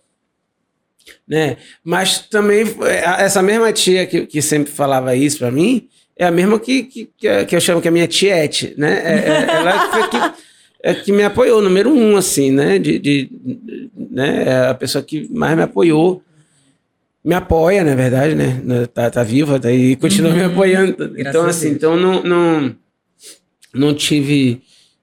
Né? 1.27 1.57
Mas 1.85 2.19
também, 2.19 2.65
é, 2.83 3.23
essa 3.25 3.43
mesma 3.43 3.73
tia 3.73 4.07
que, 4.07 4.27
que 4.27 4.41
sempre 4.43 4.73
falava 4.73 5.15
isso 5.17 5.39
pra 5.39 5.51
mim, 5.51 5.89
é 6.19 6.25
a 6.27 6.31
mesma 6.31 6.59
que, 6.59 6.83
que, 6.85 7.11
que, 7.17 7.29
é- 7.29 7.47
eu 7.51 7.61
chamo 7.61 7.81
que 7.81 7.89
é 7.89 7.91
a 7.91 7.93
minha 7.93 8.07
tiete, 8.07 8.75
né? 8.77 9.03
É, 9.05 9.29
é- 9.29 9.57
ela 9.57 9.91
foi 9.91 10.09
que, 10.09 10.17
é 10.83 10.95
que 10.95 11.13
me 11.13 11.23
apoiou, 11.25 11.61
número 11.63 11.91
um, 11.93 12.17
assim, 12.17 12.51
né? 12.51 12.79
De, 12.79 12.99
de, 12.99 13.31
né? 14.11 14.45
É 14.47 14.69
a 14.69 14.75
pessoa 14.75 15.03
que 15.05 15.29
mais 15.31 15.57
me 15.57 15.63
apoiou. 15.63 16.23
Me 17.25 17.35
apoia, 17.35 17.83
na 17.83 17.95
verdade, 17.97 18.35
né? 18.37 18.63
Tá, 18.95 19.11
tá 19.11 19.23
viva, 19.25 19.59
tá 19.59 19.69
aí, 19.69 19.97
continua 19.97 20.33
me 20.33 20.45
apoiando. 20.45 20.97
Graças 20.97 21.19
Então, 21.29 21.47
assim, 21.47 21.69
então 21.71 21.97
não, 21.97 22.23
não, 22.23 22.77
não 23.75 23.95
tive. 23.95 24.63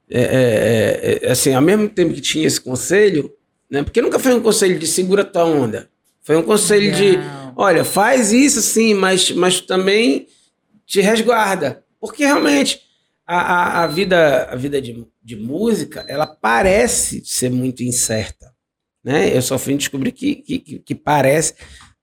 é, 0.09 0.21
é, 0.21 1.19
é, 1.27 1.31
assim, 1.31 1.53
ao 1.53 1.61
mesmo 1.61 1.89
tempo 1.89 2.13
que 2.13 2.21
tinha 2.21 2.47
esse 2.47 2.61
conselho, 2.61 3.29
né? 3.69 3.83
Porque 3.83 4.01
nunca 4.01 4.19
foi 4.19 4.33
um 4.33 4.39
conselho 4.41 4.79
de 4.79 4.87
segura 4.87 5.23
tua 5.25 5.43
onda. 5.45 5.89
Foi 6.23 6.38
um 6.38 6.43
conselho 6.43 6.91
de, 6.95 7.17
Legal. 7.17 7.53
olha, 7.55 7.83
faz 7.83 8.31
isso 8.31 8.62
sim, 8.62 8.93
mas, 8.93 9.29
mas 9.31 9.59
também 9.59 10.27
te 10.86 11.01
resguarda. 11.01 11.83
Porque 11.99 12.25
realmente 12.25 12.81
a, 13.25 13.38
a, 13.38 13.83
a 13.83 13.88
vida, 13.88 14.45
a 14.45 14.55
vida 14.55 14.81
de, 14.81 15.05
de 15.21 15.36
música, 15.36 16.05
ela 16.07 16.25
parece 16.25 17.23
ser 17.25 17.49
muito 17.49 17.83
incerta. 17.83 18.53
Né? 19.03 19.36
Eu 19.36 19.41
só 19.41 19.57
fui 19.57 19.75
descobrir 19.75 20.12
que, 20.13 20.36
que, 20.36 20.59
que 20.59 20.95
parece 20.95 21.55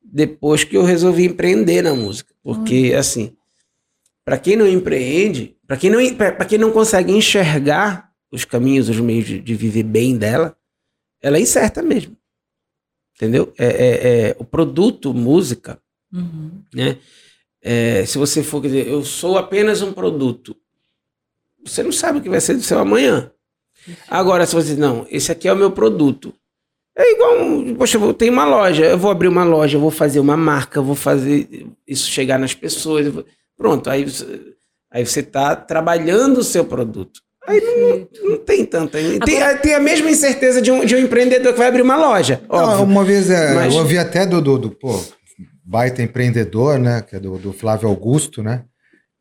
depois 0.02 0.64
que 0.64 0.76
eu 0.76 0.82
resolvi 0.82 1.24
empreender 1.24 1.82
na 1.82 1.94
música. 1.94 2.34
Porque, 2.42 2.94
assim, 2.96 3.34
para 4.24 4.38
quem 4.38 4.56
não 4.56 4.66
empreende, 4.66 5.56
para 5.66 5.76
quem, 5.76 5.90
não, 5.90 6.00
quem 6.48 6.58
não 6.58 6.72
consegue 6.72 7.12
enxergar 7.12 8.10
os 8.30 8.44
caminhos, 8.44 8.88
os 8.88 9.00
meios 9.00 9.26
de, 9.26 9.40
de 9.40 9.54
viver 9.54 9.82
bem 9.82 10.16
dela, 10.16 10.56
ela 11.22 11.36
é 11.36 11.40
incerta 11.40 11.82
mesmo. 11.82 12.16
Entendeu? 13.20 13.52
É, 13.58 13.66
é, 13.66 14.28
é 14.30 14.36
o 14.38 14.44
produto 14.44 15.12
música, 15.12 15.78
uhum. 16.10 16.62
né? 16.72 16.96
É, 17.60 18.06
se 18.06 18.16
você 18.16 18.42
for 18.42 18.62
dizer, 18.62 18.88
eu 18.88 19.04
sou 19.04 19.36
apenas 19.36 19.82
um 19.82 19.92
produto, 19.92 20.56
você 21.62 21.82
não 21.82 21.92
sabe 21.92 22.18
o 22.18 22.22
que 22.22 22.30
vai 22.30 22.40
ser 22.40 22.54
do 22.54 22.62
seu 22.62 22.78
amanhã. 22.78 23.30
Agora, 24.08 24.46
se 24.46 24.54
você 24.54 24.68
diz, 24.68 24.78
não, 24.78 25.06
esse 25.10 25.30
aqui 25.30 25.46
é 25.46 25.52
o 25.52 25.56
meu 25.56 25.70
produto. 25.70 26.32
É 26.96 27.12
igual, 27.12 27.76
poxa, 27.76 27.98
eu 27.98 28.14
tenho 28.14 28.32
uma 28.32 28.46
loja, 28.46 28.86
eu 28.86 28.96
vou 28.96 29.10
abrir 29.10 29.28
uma 29.28 29.44
loja, 29.44 29.76
eu 29.76 29.80
vou 29.82 29.90
fazer 29.90 30.18
uma 30.18 30.36
marca, 30.36 30.78
eu 30.78 30.84
vou 30.84 30.94
fazer 30.94 31.66
isso 31.86 32.08
chegar 32.10 32.38
nas 32.38 32.54
pessoas. 32.54 33.06
Vou... 33.06 33.26
Pronto, 33.54 33.90
aí, 33.90 34.06
aí 34.90 35.04
você 35.04 35.20
está 35.20 35.54
trabalhando 35.54 36.38
o 36.38 36.44
seu 36.44 36.64
produto. 36.64 37.20
Aí 37.50 37.60
não, 37.60 38.30
não 38.30 38.36
tem 38.38 38.64
tanta. 38.64 38.98
Tem, 39.24 39.42
Agora... 39.42 39.58
tem, 39.58 39.74
a 39.74 39.80
mesma 39.80 40.08
incerteza 40.08 40.62
de 40.62 40.70
um, 40.70 40.84
de 40.84 40.94
um 40.94 40.98
empreendedor 40.98 41.52
que 41.52 41.58
vai 41.58 41.68
abrir 41.68 41.82
uma 41.82 41.96
loja. 41.96 42.40
Não, 42.48 42.84
uma 42.84 43.04
vez 43.04 43.28
é, 43.28 43.54
Mas... 43.54 43.74
eu 43.74 43.80
ouvi 43.80 43.98
até 43.98 44.24
do, 44.24 44.40
do, 44.40 44.58
do 44.58 44.70
pô, 44.70 45.00
baita 45.64 46.02
empreendedor, 46.02 46.78
né? 46.78 47.02
Que 47.02 47.16
é 47.16 47.20
do, 47.20 47.36
do 47.38 47.52
Flávio 47.52 47.88
Augusto, 47.88 48.42
né? 48.42 48.62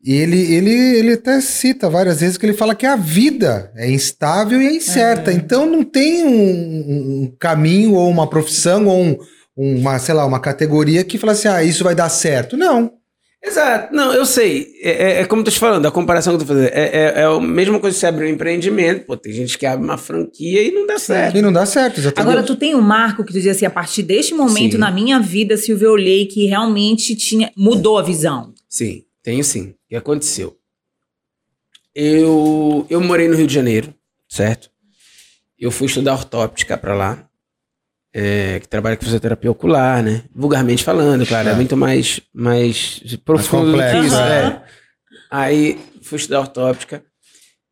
E 0.01 0.13
ele, 0.13 0.39
ele, 0.53 0.71
ele 0.71 1.13
até 1.13 1.41
cita 1.41 1.89
várias 1.89 2.21
vezes 2.21 2.37
que 2.37 2.45
ele 2.45 2.53
fala 2.53 2.73
que 2.73 2.85
a 2.85 2.95
vida 2.95 3.71
é 3.75 3.89
instável 3.89 4.61
e 4.61 4.67
é 4.67 4.73
incerta. 4.73 5.31
É. 5.31 5.33
Então 5.33 5.65
não 5.65 5.83
tem 5.83 6.23
um, 6.23 7.23
um, 7.23 7.35
caminho 7.37 7.95
ou 7.95 8.09
uma 8.09 8.29
profissão 8.29 8.87
ou 8.87 9.03
um, 9.03 9.17
uma, 9.57 9.99
sei 9.99 10.13
lá, 10.13 10.25
uma 10.25 10.39
categoria 10.39 11.03
que 11.03 11.17
fala 11.17 11.33
assim, 11.33 11.49
ah, 11.49 11.63
isso 11.63 11.83
vai 11.83 11.95
dar 11.95 12.07
certo. 12.09 12.55
Não. 12.55 12.98
Exato. 13.41 13.95
Não, 13.95 14.13
eu 14.13 14.25
sei. 14.25 14.73
É, 14.81 14.89
é, 14.89 15.21
é 15.21 15.25
como 15.25 15.41
eu 15.41 15.45
tô 15.45 15.51
te 15.51 15.59
falando, 15.59 15.85
a 15.85 15.91
comparação 15.91 16.35
que 16.35 16.43
eu 16.43 16.47
tô 16.47 16.53
fazendo. 16.53 16.73
É, 16.73 16.89
é, 16.89 17.21
é 17.21 17.23
a 17.23 17.39
mesma 17.39 17.79
coisa 17.79 17.95
que 17.95 17.99
você 17.99 18.07
abre 18.07 18.25
um 18.25 18.29
empreendimento. 18.29 19.05
Pô, 19.05 19.15
tem 19.15 19.31
gente 19.31 19.57
que 19.57 19.65
abre 19.65 19.85
uma 19.85 19.97
franquia 19.97 20.61
e 20.61 20.71
não 20.71 20.85
dá 20.85 20.99
certo. 20.99 21.37
E 21.37 21.41
não 21.41 21.51
dá 21.51 21.65
certo, 21.65 21.99
exatamente. 21.99 22.31
Agora, 22.31 22.45
tu 22.45 22.55
tem 22.55 22.75
um 22.75 22.81
marco 22.81 23.23
que 23.23 23.31
tu 23.31 23.35
dizia 23.35 23.53
assim, 23.53 23.65
a 23.65 23.69
partir 23.69 24.03
deste 24.03 24.33
momento 24.33 24.73
Sim. 24.73 24.77
na 24.77 24.91
minha 24.91 25.19
vida, 25.19 25.55
Silvio, 25.55 25.87
eu 25.87 25.93
olhei 25.93 26.25
que 26.25 26.45
realmente 26.47 27.15
tinha, 27.15 27.51
mudou 27.55 27.97
a 27.97 28.03
visão. 28.03 28.53
Sim, 28.67 29.03
tenho 29.23 29.43
sim. 29.43 29.69
O 29.69 29.75
que 29.89 29.95
aconteceu? 29.95 30.57
Eu, 31.95 32.85
eu 32.89 33.01
morei 33.01 33.27
no 33.27 33.35
Rio 33.35 33.47
de 33.47 33.53
Janeiro, 33.53 33.93
certo? 34.27 34.69
Eu 35.57 35.71
fui 35.71 35.87
estudar 35.87 36.13
ortóptica 36.13 36.77
para 36.77 36.93
lá, 36.93 37.28
é, 38.13 38.59
que 38.59 38.67
trabalha 38.67 38.97
com 38.97 39.05
fisioterapia 39.05 39.51
ocular, 39.51 40.01
né? 40.03 40.23
Vulgarmente 40.33 40.83
falando, 40.83 41.25
claro, 41.25 41.49
é, 41.49 41.51
é 41.51 41.55
muito 41.55 41.77
mais, 41.77 42.19
mais 42.33 43.01
profundo 43.23 43.77
mais 43.77 43.93
complexo, 43.93 43.97
do 43.97 44.01
que 44.01 44.07
isso. 44.07 44.19
É. 44.19 44.63
Aí 45.31 45.79
fui 46.01 46.17
estudar 46.17 46.41
ortóptica. 46.41 47.03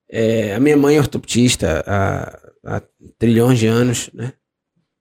É, 0.10 0.54
a 0.56 0.60
minha 0.60 0.78
mãe 0.78 0.96
é 0.96 1.00
ortoptista 1.00 1.84
há, 1.86 2.40
há 2.66 2.82
trilhões 3.18 3.60
de 3.60 3.68
anos, 3.68 4.10
né? 4.14 4.34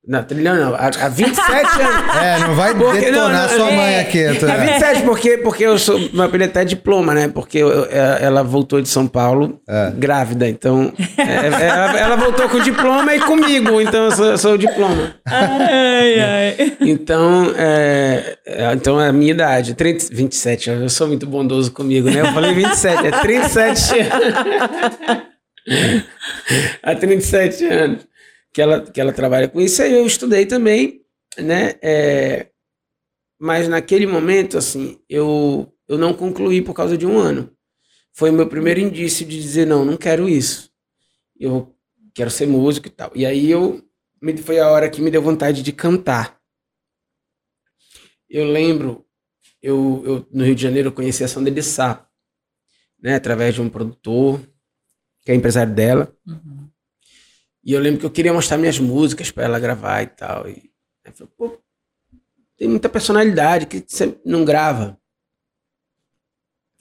Não, 0.06 0.22
trilhão 0.22 0.54
não, 0.54 0.74
há, 0.76 0.86
há 0.86 1.08
27 1.08 1.82
anos. 1.82 2.06
É, 2.16 2.38
não 2.38 2.54
vai 2.54 2.74
porque, 2.74 3.00
detonar 3.00 3.30
não, 3.30 3.42
não, 3.42 3.48
sua 3.48 3.70
é, 3.70 3.76
mãe 3.76 3.98
aqui. 3.98 4.38
Tô... 4.38 4.46
Há 4.46 4.56
27, 4.56 5.02
porque, 5.02 5.38
porque 5.38 5.64
eu 5.64 5.78
sou. 5.78 5.98
Meu 6.12 6.24
apelido 6.24 6.50
até 6.50 6.64
diploma, 6.64 7.12
né? 7.12 7.28
Porque 7.28 7.58
eu, 7.58 7.84
é, 7.86 8.18
ela 8.22 8.42
voltou 8.42 8.80
de 8.80 8.88
São 8.88 9.06
Paulo 9.06 9.60
é. 9.68 9.92
grávida, 9.96 10.48
então. 10.48 10.92
É, 11.18 11.22
é, 11.22 11.66
ela, 11.66 11.98
ela, 11.98 12.16
voltou 12.16 12.48
com 12.48 12.60
diploma 12.60 13.14
e 13.14 13.20
comigo, 13.20 13.80
então 13.80 14.04
eu 14.04 14.12
sou, 14.12 14.26
eu 14.26 14.38
sou 14.38 14.52
o 14.54 14.58
diploma. 14.58 15.14
Ai, 15.26 16.20
ai. 16.20 16.76
Então, 16.80 17.52
é, 17.56 18.38
então 18.72 19.00
é 19.00 19.08
a 19.08 19.12
minha 19.12 19.32
idade, 19.32 19.74
30, 19.74 20.06
27 20.12 20.70
Eu 20.70 20.88
sou 20.88 21.08
muito 21.08 21.26
bondoso 21.26 21.72
comigo, 21.72 22.08
né? 22.08 22.20
Eu 22.20 22.32
falei 22.32 22.54
27, 22.54 23.06
é 23.06 23.10
37 23.10 24.00
anos. 24.00 25.24
há 26.82 26.94
37 26.94 27.64
anos 27.64 28.15
que 28.56 28.62
ela, 28.62 28.80
que 28.80 28.98
ela 28.98 29.12
trabalha 29.12 29.48
com 29.50 29.60
isso. 29.60 29.82
Aí 29.82 29.92
eu 29.92 30.06
estudei 30.06 30.46
também, 30.46 31.04
né? 31.36 31.74
É, 31.82 32.48
mas 33.38 33.68
naquele 33.68 34.06
momento, 34.06 34.56
assim, 34.56 34.98
eu, 35.10 35.70
eu 35.86 35.98
não 35.98 36.14
concluí 36.14 36.62
por 36.62 36.72
causa 36.72 36.96
de 36.96 37.04
um 37.06 37.18
ano. 37.18 37.54
Foi 38.14 38.30
meu 38.30 38.48
primeiro 38.48 38.80
indício 38.80 39.26
de 39.26 39.38
dizer, 39.38 39.66
não, 39.66 39.84
não 39.84 39.98
quero 39.98 40.26
isso. 40.26 40.72
Eu 41.38 41.76
quero 42.14 42.30
ser 42.30 42.46
músico 42.46 42.86
e 42.86 42.90
tal. 42.90 43.12
E 43.14 43.26
aí 43.26 43.50
eu 43.50 43.86
foi 44.42 44.58
a 44.58 44.70
hora 44.70 44.88
que 44.88 45.02
me 45.02 45.10
deu 45.10 45.20
vontade 45.20 45.62
de 45.62 45.70
cantar. 45.70 46.40
Eu 48.26 48.46
lembro, 48.46 49.06
eu, 49.60 50.02
eu 50.06 50.26
no 50.32 50.46
Rio 50.46 50.54
de 50.54 50.62
Janeiro 50.62 50.88
eu 50.88 50.94
conheci 50.94 51.22
a 51.22 51.28
Sandra 51.28 51.52
de 51.52 51.62
Sá, 51.62 52.08
né, 52.98 53.16
através 53.16 53.54
de 53.54 53.60
um 53.60 53.68
produtor, 53.68 54.40
que 55.20 55.30
é 55.30 55.34
empresário 55.34 55.74
dela. 55.74 56.10
Uhum. 56.26 56.55
E 57.66 57.72
eu 57.72 57.81
lembro 57.81 57.98
que 57.98 58.07
eu 58.07 58.11
queria 58.12 58.33
mostrar 58.33 58.59
minhas 58.59 58.79
músicas 58.79 59.33
para 59.33 59.42
ela 59.42 59.59
gravar 59.59 60.00
e 60.00 60.07
tal. 60.07 60.48
E 60.48 60.70
eu 61.05 61.12
falei, 61.12 61.33
pô, 61.37 61.59
tem 62.57 62.68
muita 62.68 62.88
personalidade 62.88 63.66
que 63.66 63.85
você 63.85 64.16
não 64.24 64.44
grava. 64.44 64.96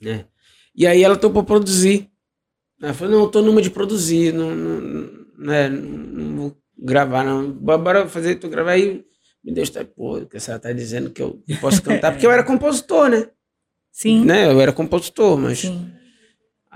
Né? 0.00 0.26
E 0.72 0.86
aí 0.86 1.02
ela 1.02 1.16
topou 1.16 1.42
produzir. 1.42 2.08
Ela 2.80 2.94
falou, 2.94 3.12
não, 3.12 3.24
eu 3.24 3.30
tô 3.30 3.42
numa 3.42 3.60
de 3.60 3.68
produzir, 3.68 4.32
não, 4.32 4.54
não, 4.54 5.26
né, 5.38 5.68
não 5.68 6.36
vou 6.36 6.56
gravar, 6.78 7.24
não. 7.24 7.50
Bora 7.50 8.08
fazer 8.08 8.36
tu 8.36 8.48
gravar 8.48 8.72
aí. 8.72 9.04
Me 9.42 9.52
deixa, 9.52 9.84
pô, 9.84 10.24
que 10.24 10.38
você 10.38 10.56
tá 10.56 10.72
dizendo 10.72 11.10
que 11.10 11.20
eu 11.20 11.42
posso 11.60 11.82
cantar, 11.82 12.12
porque 12.14 12.26
eu 12.26 12.30
era 12.30 12.44
compositor, 12.44 13.08
né? 13.08 13.28
Sim. 13.90 14.24
Né? 14.24 14.46
Eu 14.46 14.60
era 14.60 14.72
compositor, 14.72 15.36
mas. 15.36 15.60
Sim. 15.60 15.90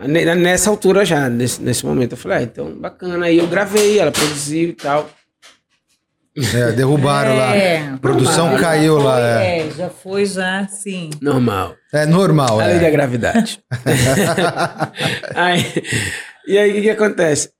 Nessa 0.07 0.71
altura 0.71 1.05
já, 1.05 1.29
nesse, 1.29 1.61
nesse 1.61 1.85
momento, 1.85 2.13
eu 2.13 2.17
falei, 2.17 2.39
ah, 2.39 2.43
então 2.43 2.75
bacana. 2.79 3.27
Aí 3.27 3.39
eu 3.39 3.47
gravei, 3.47 3.99
ela 3.99 4.11
produziu 4.11 4.71
e 4.71 4.73
tal. 4.73 5.11
É, 6.37 6.73
derrubaram 6.73 7.33
é, 7.55 7.81
lá. 7.83 7.95
A 7.95 7.99
produção 7.99 8.51
normal. 8.51 8.61
caiu 8.61 8.97
foi, 8.97 9.05
lá. 9.05 9.43
É. 9.43 9.59
é. 9.59 9.71
já 9.71 9.91
foi, 9.91 10.27
já, 10.27 10.67
sim. 10.69 11.11
Normal. 11.21 11.75
É 11.93 12.07
normal, 12.07 12.61
A 12.61 12.67
lei 12.67 12.77
é. 12.77 12.81
da 12.81 12.91
gravidade. 12.91 13.63
aí, 15.35 15.65
e 16.47 16.57
aí, 16.57 16.71
o 16.71 16.75
que, 16.75 16.83
que 16.83 16.91
acontece? 16.91 17.51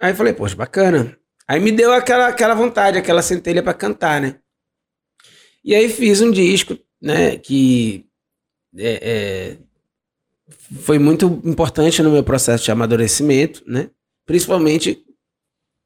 Aí 0.00 0.12
eu 0.12 0.16
falei, 0.16 0.32
poxa, 0.32 0.56
bacana. 0.56 1.16
Aí 1.48 1.60
me 1.60 1.72
deu 1.72 1.92
aquela, 1.92 2.28
aquela 2.28 2.54
vontade, 2.54 2.98
aquela 2.98 3.22
centelha 3.22 3.62
para 3.62 3.74
cantar, 3.74 4.20
né? 4.20 4.36
E 5.64 5.74
aí 5.74 5.88
fiz 5.88 6.20
um 6.20 6.30
disco, 6.30 6.78
né, 7.02 7.36
que 7.36 8.06
é, 8.78 9.00
é, 9.02 9.58
foi 10.80 10.98
muito 10.98 11.40
importante 11.44 12.02
no 12.02 12.10
meu 12.10 12.22
processo 12.22 12.64
de 12.64 12.70
amadurecimento, 12.70 13.62
né? 13.66 13.90
Principalmente 14.24 14.98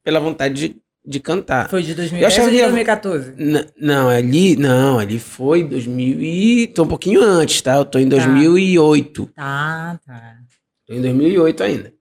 pela 0.03 0.19
vontade 0.19 0.53
de, 0.53 0.75
de 1.05 1.19
cantar. 1.19 1.69
Foi 1.69 1.83
de 1.83 1.93
2010 1.93 2.37
ou 2.39 2.49
de 2.49 2.61
2014? 2.61 3.33
não, 3.77 4.09
ali, 4.09 4.55
não, 4.55 4.99
ali 4.99 5.19
foi 5.19 5.63
2000 5.63 6.21
e 6.21 6.67
tô 6.67 6.83
um 6.83 6.87
pouquinho 6.87 7.21
antes, 7.21 7.61
tá? 7.61 7.75
Eu 7.75 7.85
tô 7.85 7.99
em 7.99 8.07
2008. 8.07 9.27
Tá, 9.35 9.99
tá. 10.05 10.37
Tô 10.87 10.93
em 10.93 11.01
2008 11.01 11.63
ainda. 11.63 11.93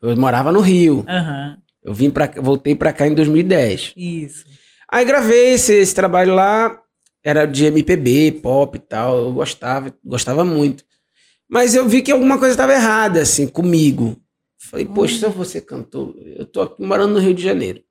Eu 0.00 0.16
morava 0.16 0.50
no 0.50 0.60
Rio. 0.60 1.04
Uhum. 1.08 1.56
Eu 1.84 1.94
vim 1.94 2.10
para 2.10 2.30
voltei 2.40 2.74
para 2.74 2.92
cá 2.92 3.06
em 3.06 3.14
2010. 3.14 3.92
Isso. 3.96 4.44
Aí 4.90 5.04
gravei 5.04 5.54
esse, 5.54 5.74
esse 5.74 5.94
trabalho 5.94 6.34
lá, 6.34 6.78
era 7.24 7.46
de 7.46 7.64
MPB, 7.66 8.40
pop 8.42 8.76
e 8.76 8.80
tal, 8.80 9.16
eu 9.16 9.32
gostava, 9.32 9.94
gostava 10.04 10.44
muito. 10.44 10.84
Mas 11.52 11.74
eu 11.74 11.86
vi 11.86 12.00
que 12.00 12.10
alguma 12.10 12.38
coisa 12.38 12.54
estava 12.54 12.72
errada, 12.72 13.20
assim, 13.20 13.46
comigo. 13.46 14.16
Falei, 14.58 14.86
poxa, 14.86 15.18
se 15.18 15.26
eu 15.26 15.30
fosse 15.30 15.60
cantor, 15.60 16.16
eu 16.18 16.46
tô 16.46 16.62
aqui 16.62 16.82
morando 16.82 17.12
no 17.12 17.20
Rio 17.20 17.34
de 17.34 17.42
Janeiro. 17.42 17.82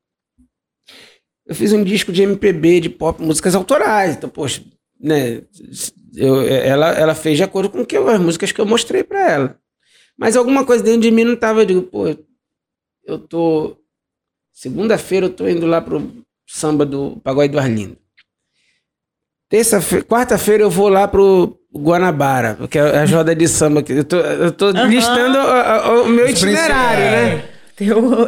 Eu 1.45 1.53
fiz 1.53 1.71
um 1.71 1.83
disco 1.83 2.11
de 2.11 2.23
MPB, 2.23 2.79
de 2.79 2.89
pop, 2.89 3.21
músicas 3.21 3.53
autorais. 3.53 4.15
Então, 4.15 4.31
poxa, 4.31 4.63
né? 4.99 5.43
Eu, 6.15 6.41
ela, 6.41 6.89
ela 6.93 7.13
fez 7.13 7.37
de 7.37 7.43
acordo 7.43 7.69
com 7.69 7.85
que 7.85 7.95
eu, 7.95 8.09
as 8.09 8.19
músicas 8.19 8.51
que 8.51 8.59
eu 8.59 8.65
mostrei 8.65 9.03
para 9.03 9.31
ela. 9.31 9.59
Mas 10.17 10.35
alguma 10.35 10.65
coisa 10.65 10.83
dentro 10.83 11.01
de 11.01 11.11
mim 11.11 11.23
não 11.23 11.35
tava. 11.35 11.61
Eu 11.61 11.65
digo, 11.65 11.83
pô, 11.83 12.05
eu 13.05 13.19
tô. 13.19 13.77
Segunda-feira 14.51 15.27
eu 15.27 15.33
tô 15.33 15.47
indo 15.47 15.67
lá 15.67 15.79
pro 15.79 16.11
samba 16.47 16.83
do 16.83 17.17
Pagode 17.23 17.51
do 17.51 17.59
Arlindo. 17.59 17.95
Terça-feira, 19.51 20.05
quarta-feira 20.05 20.63
eu 20.63 20.69
vou 20.69 20.87
lá 20.87 21.09
pro 21.09 21.59
Guanabara, 21.75 22.57
que 22.69 22.79
é 22.79 22.99
a 22.99 23.05
roda 23.05 23.35
de 23.35 23.49
samba. 23.49 23.83
Eu 23.89 24.05
tô, 24.05 24.15
eu 24.15 24.51
tô 24.53 24.67
uhum. 24.67 24.87
listando 24.87 25.37
o, 25.37 26.03
o, 26.03 26.07
meu 26.07 26.29
itinerário, 26.29 27.03
né? 27.03 27.43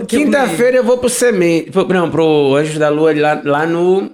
Quinta-feira 0.05 0.77
eu 0.77 0.83
vou 0.83 0.97
pro 0.97 1.07
Semente. 1.07 1.71
Não, 1.88 2.12
pro 2.12 2.55
Anjos 2.57 2.77
da 2.77 2.89
Lua 2.89 3.17
lá, 3.17 3.41
lá 3.41 3.65
no, 3.65 4.12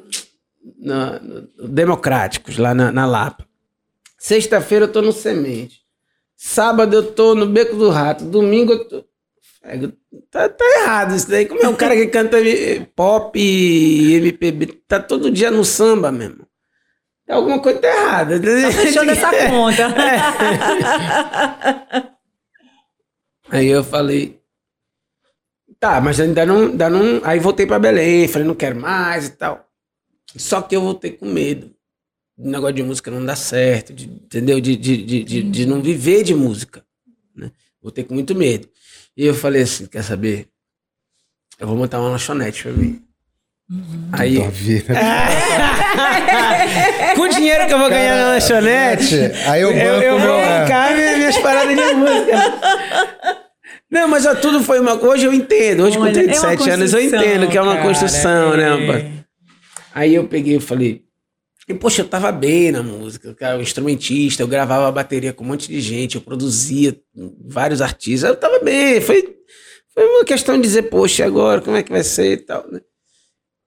no 0.78 1.68
Democráticos, 1.68 2.60
lá 2.60 2.76
na, 2.76 2.92
na 2.92 3.08
Lapa. 3.08 3.44
Sexta-feira 4.16 4.86
eu 4.86 4.92
tô 4.92 5.02
no 5.02 5.12
Semente. 5.12 5.80
Sábado 6.38 6.96
eu 6.96 7.04
tô 7.12 7.34
no 7.34 7.48
Beco 7.48 7.76
do 7.76 7.90
Rato. 7.90 8.24
Domingo 8.24 8.74
eu 8.74 8.88
tô. 8.88 9.04
Tá, 10.30 10.48
tá 10.48 10.66
errado 10.82 11.16
isso 11.16 11.28
daí. 11.28 11.48
Como 11.48 11.60
é 11.60 11.68
um 11.68 11.76
cara 11.76 11.96
que 11.96 12.06
canta 12.06 12.38
pop 12.96 13.40
e 13.40 14.14
MPB, 14.14 14.68
tá 14.88 15.00
todo 15.00 15.32
dia 15.32 15.50
no 15.50 15.66
samba 15.66 16.12
mesmo. 16.12 16.48
Alguma 17.30 17.60
coisa 17.60 17.80
tá 17.80 17.88
errada. 17.88 18.40
Tá 18.40 18.72
fechando 18.72 19.12
essa 19.12 19.30
conta. 19.50 19.84
É. 22.04 22.20
Aí 23.52 23.68
eu 23.68 23.84
falei, 23.84 24.42
tá, 25.80 26.02
mas 26.02 26.20
ainda 26.20 26.46
não, 26.46 26.68
ainda 26.68 26.90
não. 26.90 27.22
Aí 27.24 27.40
voltei 27.40 27.68
para 27.68 27.80
Belém, 27.80 28.28
falei, 28.28 28.48
não 28.48 28.56
quero 28.56 28.80
mais 28.80 29.28
e 29.28 29.32
tal. 29.32 29.70
Só 30.36 30.62
que 30.62 30.76
eu 30.76 30.82
voltei 30.82 31.12
com 31.12 31.26
medo. 31.26 31.74
O 32.38 32.50
negócio 32.50 32.76
de 32.76 32.84
música 32.84 33.12
não 33.12 33.26
dá 33.26 33.36
certo, 33.36 33.94
de, 33.94 34.06
entendeu? 34.06 34.60
De, 34.62 34.76
de, 34.76 35.04
de, 35.04 35.24
de, 35.24 35.44
de, 35.44 35.66
não 35.66 35.82
viver 35.82 36.24
de 36.24 36.34
música. 36.34 36.86
Né? 37.36 37.52
Voltei 37.82 38.04
com 38.04 38.14
muito 38.14 38.34
medo. 38.34 38.70
E 39.16 39.26
eu 39.26 39.34
falei 39.34 39.64
assim: 39.64 39.86
quer 39.88 40.04
saber? 40.04 40.48
Eu 41.60 41.68
vou 41.68 41.76
montar 41.76 42.00
uma 42.00 42.10
lanchonete 42.10 42.64
pra 42.64 42.72
mim. 42.72 43.06
Uhum. 43.70 44.10
Aí. 44.12 44.38
com 47.16 47.22
o 47.22 47.28
dinheiro 47.28 47.68
que 47.68 47.74
eu 47.74 47.78
vou 47.78 47.90
ganhar 47.90 48.18
na 48.18 48.32
lanchonete, 48.32 49.16
aí 49.46 49.62
eu, 49.62 49.72
eu, 49.72 50.02
eu 50.02 50.20
vou 50.20 50.38
bancar 50.38 50.96
minhas 50.96 51.38
paradas 51.38 51.76
de 51.76 51.94
música. 51.94 53.40
Não, 53.92 54.08
mas 54.08 54.26
ó, 54.26 54.34
tudo 54.34 54.64
foi 54.64 54.80
uma. 54.80 54.94
Hoje 54.94 55.26
eu 55.26 55.34
entendo. 55.34 55.84
Hoje, 55.84 55.98
Olha, 55.98 56.12
com 56.12 56.20
37 56.20 56.70
é 56.70 56.74
anos, 56.74 56.94
eu 56.94 57.02
entendo 57.02 57.48
que 57.48 57.58
é 57.58 57.62
uma 57.62 57.76
cara, 57.76 57.88
construção, 57.88 58.58
né, 58.58 58.64
é. 58.64 58.88
né? 58.88 59.12
Aí 59.94 60.16
eu 60.16 60.28
peguei 60.28 60.58
e 60.58 60.60
falei. 60.60 61.04
E, 61.68 61.74
poxa, 61.76 62.02
eu 62.02 62.08
tava 62.08 62.32
bem 62.32 62.72
na 62.72 62.82
música, 62.82 63.32
cara, 63.36 63.60
o 63.60 63.62
instrumentista, 63.62 64.42
eu 64.42 64.48
gravava 64.48 64.88
a 64.88 64.92
bateria 64.92 65.32
com 65.32 65.44
um 65.44 65.48
monte 65.48 65.68
de 65.68 65.80
gente, 65.80 66.16
eu 66.16 66.22
produzia 66.22 67.00
vários 67.46 67.80
artistas, 67.80 68.28
eu 68.28 68.36
tava 68.36 68.58
bem. 68.60 69.00
Foi, 69.00 69.36
foi 69.94 70.04
uma 70.04 70.26
questão 70.26 70.56
de 70.56 70.64
dizer, 70.64 70.84
poxa, 70.84 71.24
agora 71.24 71.62
como 71.62 71.78
é 71.78 71.84
que 71.84 71.92
vai 71.92 72.04
ser 72.04 72.32
e 72.32 72.38
tal, 72.38 72.66
né? 72.72 72.80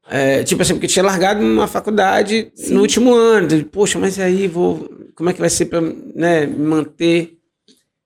É, 0.08 0.42
tipo 0.42 0.62
assim, 0.62 0.74
porque 0.74 0.88
tinha 0.88 1.04
largado 1.04 1.40
uma 1.40 1.68
faculdade 1.68 2.50
Sim. 2.54 2.74
no 2.74 2.80
último 2.80 3.14
ano. 3.14 3.64
Poxa, 3.66 3.98
mas 3.98 4.18
aí 4.18 4.48
vou. 4.48 4.90
Como 5.14 5.30
é 5.30 5.32
que 5.32 5.40
vai 5.40 5.50
ser 5.50 5.66
pra 5.66 5.80
né, 5.80 6.46
me 6.46 6.64
manter? 6.64 7.38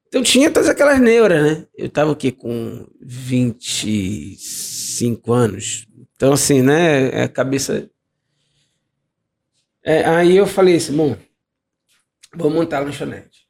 Então 0.09 0.23
tinha 0.23 0.51
todas 0.51 0.69
aquelas 0.69 1.01
neuras, 1.01 1.43
né? 1.43 1.67
Eu 1.77 1.89
tava 1.89 2.13
aqui 2.13 2.31
com 2.31 2.87
25 3.01 5.33
anos. 5.33 5.87
Então, 6.15 6.33
assim, 6.33 6.63
né? 6.63 7.25
A 7.25 7.29
cabeça. 7.29 7.91
É, 9.85 10.05
aí 10.05 10.37
eu 10.37 10.47
falei 10.47 10.77
assim, 10.77 10.97
bom, 10.97 11.17
vou 12.35 12.51
montar 12.51 12.79
a 12.79 12.81
lanchonete. 12.81 13.47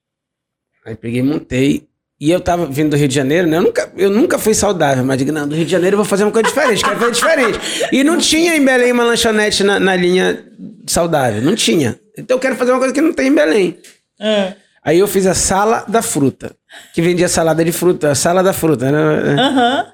Aí 0.84 0.94
peguei 0.94 1.22
montei. 1.22 1.88
E 2.18 2.30
eu 2.30 2.40
tava 2.40 2.64
vindo 2.64 2.90
do 2.90 2.96
Rio 2.96 3.08
de 3.08 3.14
Janeiro, 3.14 3.46
né? 3.46 3.58
Eu 3.58 3.62
nunca, 3.62 3.92
eu 3.96 4.10
nunca 4.10 4.38
fui 4.38 4.54
saudável, 4.54 5.04
mas 5.04 5.18
digo, 5.18 5.30
não, 5.32 5.46
do 5.46 5.54
Rio 5.54 5.66
de 5.66 5.70
Janeiro 5.70 5.94
eu 5.94 5.98
vou 5.98 6.06
fazer 6.06 6.24
uma 6.24 6.32
coisa 6.32 6.48
diferente, 6.48 6.82
quero 6.82 6.98
fazer 6.98 7.12
diferente. 7.12 7.60
E 7.92 8.02
não 8.02 8.16
tinha 8.16 8.56
em 8.56 8.64
Belém 8.64 8.90
uma 8.90 9.04
lanchonete 9.04 9.62
na, 9.62 9.78
na 9.78 9.94
linha 9.94 10.42
saudável, 10.86 11.42
não 11.42 11.54
tinha. 11.54 11.98
Então 12.16 12.36
eu 12.36 12.40
quero 12.40 12.56
fazer 12.56 12.72
uma 12.72 12.78
coisa 12.78 12.94
que 12.94 13.02
não 13.02 13.12
tem 13.12 13.28
em 13.28 13.34
Belém. 13.34 13.78
É. 14.18 14.54
Aí 14.82 14.98
eu 14.98 15.06
fiz 15.06 15.26
a 15.26 15.34
sala 15.34 15.84
da 15.86 16.00
fruta, 16.00 16.56
que 16.94 17.02
vendia 17.02 17.28
salada 17.28 17.62
de 17.62 17.72
fruta, 17.72 18.12
a 18.12 18.14
sala 18.14 18.42
da 18.42 18.54
fruta, 18.54 18.90
né? 18.90 18.98
Uhum. 18.98 19.92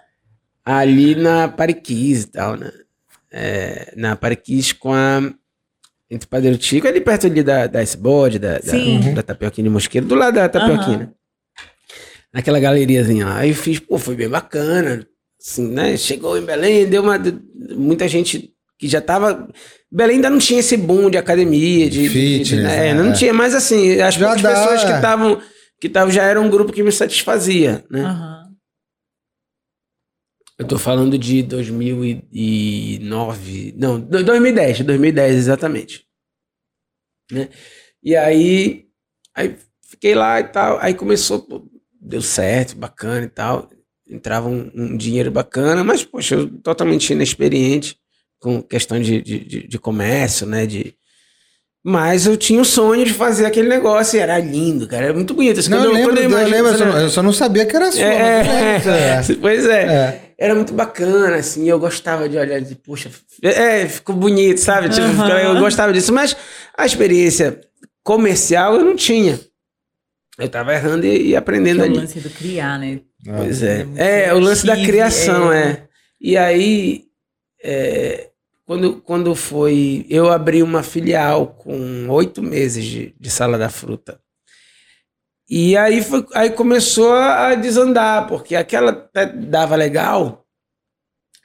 Ali 0.65 1.17
na 1.17 1.49
Pariquis 1.49 2.23
e 2.23 2.27
tal, 2.27 2.57
né? 2.57 2.71
É, 3.33 3.93
na 3.97 4.15
Pariquis 4.15 4.73
com 4.73 4.93
a. 4.93 5.23
Entre 6.11 6.29
Padeiro 6.29 6.59
Tico, 6.59 6.87
ali 6.87 7.01
perto 7.01 7.27
ali 7.27 7.43
da, 7.43 7.67
da 7.67 7.83
Icebode, 7.83 8.39
da, 8.39 8.59
da, 8.59 8.73
uhum. 8.75 9.15
da 9.15 9.23
Tapioquinha 9.23 9.65
de 9.65 9.71
Mosqueiro, 9.71 10.07
do 10.07 10.15
lado 10.15 10.35
da 10.35 10.47
Tapioquinha. 10.47 10.99
Uhum. 10.99 11.22
Naquela 12.33 12.59
galeriazinha 12.59 13.27
lá. 13.27 13.39
Aí 13.39 13.51
eu 13.51 13.55
fiz, 13.55 13.79
pô, 13.79 13.99
foi 13.99 14.17
bem 14.17 14.29
bacana. 14.29 15.07
Assim, 15.41 15.69
né? 15.69 15.97
Chegou 15.97 16.37
em 16.39 16.45
Belém, 16.45 16.89
deu 16.89 17.03
uma. 17.03 17.19
Muita 17.77 18.09
gente 18.09 18.53
que 18.79 18.89
já 18.89 19.01
tava. 19.01 19.49
Belém 19.91 20.17
ainda 20.17 20.31
não 20.31 20.39
tinha 20.39 20.61
esse 20.61 20.77
boom 20.77 21.11
de 21.11 21.19
academia, 21.19 21.91
de. 21.91 22.09
Fitness, 22.09 22.49
de, 22.49 22.57
né? 22.57 22.89
É, 22.89 22.95
não 22.95 23.13
tinha, 23.13 23.35
mas 23.35 23.55
assim, 23.55 24.01
as 24.01 24.15
já 24.15 24.27
poucas 24.27 24.43
dá, 24.43 24.51
pessoas 24.51 24.85
que 24.85 24.93
estavam. 24.93 25.43
Que 25.81 25.89
tavam, 25.89 26.13
já 26.13 26.23
era 26.23 26.41
um 26.41 26.49
grupo 26.49 26.73
que 26.73 26.83
me 26.83 26.93
satisfazia, 26.93 27.85
né? 27.91 28.05
Uhum. 28.05 28.43
Eu 30.59 30.69
tô 30.69 30.79
falando 30.79 31.19
de 31.19 31.43
2009. 31.43 33.75
Não, 33.77 34.01
2010, 34.01 34.83
2010 34.83 35.37
exatamente. 35.37 36.07
Né? 37.31 37.49
E 38.03 38.15
aí. 38.15 38.87
Aí 39.35 39.57
fiquei 39.91 40.15
lá 40.15 40.41
e 40.41 40.45
tal. 40.45 40.79
Aí 40.81 40.95
começou. 40.95 41.47
Deu 42.05 42.21
certo, 42.21 42.77
bacana 42.77 43.25
e 43.25 43.29
tal. 43.29 43.69
Entrava 44.11 44.49
um, 44.49 44.71
um 44.75 44.97
dinheiro 44.97 45.31
bacana, 45.31 45.85
mas, 45.85 46.03
poxa, 46.03 46.35
eu 46.35 46.49
totalmente 46.49 47.13
inexperiente 47.13 47.97
com 48.41 48.61
questão 48.61 49.01
de, 49.01 49.23
de, 49.23 49.69
de, 49.69 49.79
comércio, 49.79 50.45
né? 50.45 50.67
De... 50.67 50.95
Mas 51.85 52.27
eu 52.27 52.37
tinha 52.37 52.61
o 52.61 52.65
sonho 52.65 53.05
de 53.05 53.13
fazer 53.13 53.47
aquele 53.47 53.69
negócio 53.69 54.17
e 54.17 54.21
era 54.21 54.37
lindo, 54.39 54.89
cara. 54.89 55.05
Era 55.05 55.15
muito 55.15 55.33
bonito. 55.33 55.71
não, 55.71 55.85
eu, 55.85 55.93
lembro, 55.93 56.19
eu, 56.19 56.29
eu, 56.29 56.49
lembro 56.49 56.73
eu, 56.73 56.79
só, 56.79 56.85
eu 56.85 57.11
só 57.11 57.23
não 57.23 57.33
sabia 57.33 57.65
que 57.65 57.77
era 57.77 57.93
sua. 57.93 58.03
É, 58.03 58.83
é, 58.85 59.31
é. 59.31 59.35
Pois 59.41 59.65
é. 59.65 59.83
é. 59.83 60.21
Era 60.37 60.57
muito 60.57 60.75
bacana, 60.75 61.37
assim. 61.37 61.69
Eu 61.69 61.79
gostava 61.79 62.29
de 62.29 62.37
olhar 62.37 62.61
de, 62.61 62.75
puxa, 62.75 63.11
é, 63.41 63.87
ficou 63.87 64.17
bonito, 64.17 64.59
sabe? 64.59 64.89
Tipo, 64.89 65.07
uhum. 65.07 65.29
Eu 65.29 65.61
gostava 65.61 65.93
disso. 65.93 66.13
Mas 66.13 66.37
a 66.77 66.85
experiência 66.85 67.61
comercial 68.03 68.75
eu 68.75 68.85
não 68.85 68.97
tinha. 68.97 69.39
Eu 70.39 70.49
tava 70.49 70.73
errando 70.73 71.07
e, 71.07 71.29
e 71.29 71.37
aprendendo 71.37 71.79
que 71.79 71.85
ali. 71.85 71.95
É 71.95 71.99
o 71.99 72.01
lance 72.01 72.21
do 72.21 72.31
criar, 72.31 72.79
né? 72.79 73.01
Pois 73.25 73.63
é. 73.63 73.87
É, 73.97 74.25
é 74.25 74.35
o 74.35 74.39
lance 74.39 74.67
da 74.67 74.77
criação, 74.77 75.53
é. 75.53 75.63
é. 75.63 75.89
E 76.21 76.37
aí, 76.37 77.05
é, 77.63 78.31
quando, 78.65 79.01
quando 79.03 79.35
foi. 79.35 80.07
Eu 80.09 80.31
abri 80.31 80.63
uma 80.63 80.83
filial 80.83 81.49
com 81.49 82.09
oito 82.09 82.43
meses 82.43 82.85
de, 82.85 83.15
de 83.19 83.31
sala 83.31 83.59
da 83.59 83.69
fruta. 83.69 84.19
E 85.49 85.77
aí, 85.77 86.03
foi, 86.03 86.27
aí 86.35 86.51
começou 86.51 87.13
a 87.13 87.55
desandar, 87.55 88.27
porque 88.27 88.57
aquela 88.57 89.11
dava 89.35 89.77
legal, 89.77 90.47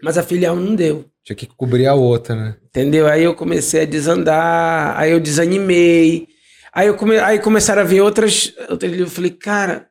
mas 0.01 0.17
a 0.17 0.23
filial 0.23 0.55
não 0.55 0.75
deu. 0.75 1.05
Tinha 1.25 1.35
que 1.35 1.45
cobrir 1.45 1.87
a 1.87 1.93
outra, 1.93 2.33
né? 2.33 2.55
Entendeu? 2.63 3.05
Aí 3.05 3.23
eu 3.23 3.35
comecei 3.35 3.81
a 3.81 3.85
desandar, 3.85 4.97
aí 4.97 5.11
eu 5.11 5.19
desanimei. 5.19 6.29
Aí, 6.77 6.85
eu 6.85 6.95
come, 6.95 7.17
aí 7.17 7.39
começaram 7.39 7.81
a 7.81 7.85
vir 7.85 8.01
outras, 8.01 8.53
outras. 8.69 8.93
Eu 8.93 9.09
falei, 9.09 9.31
cara, 9.31 9.89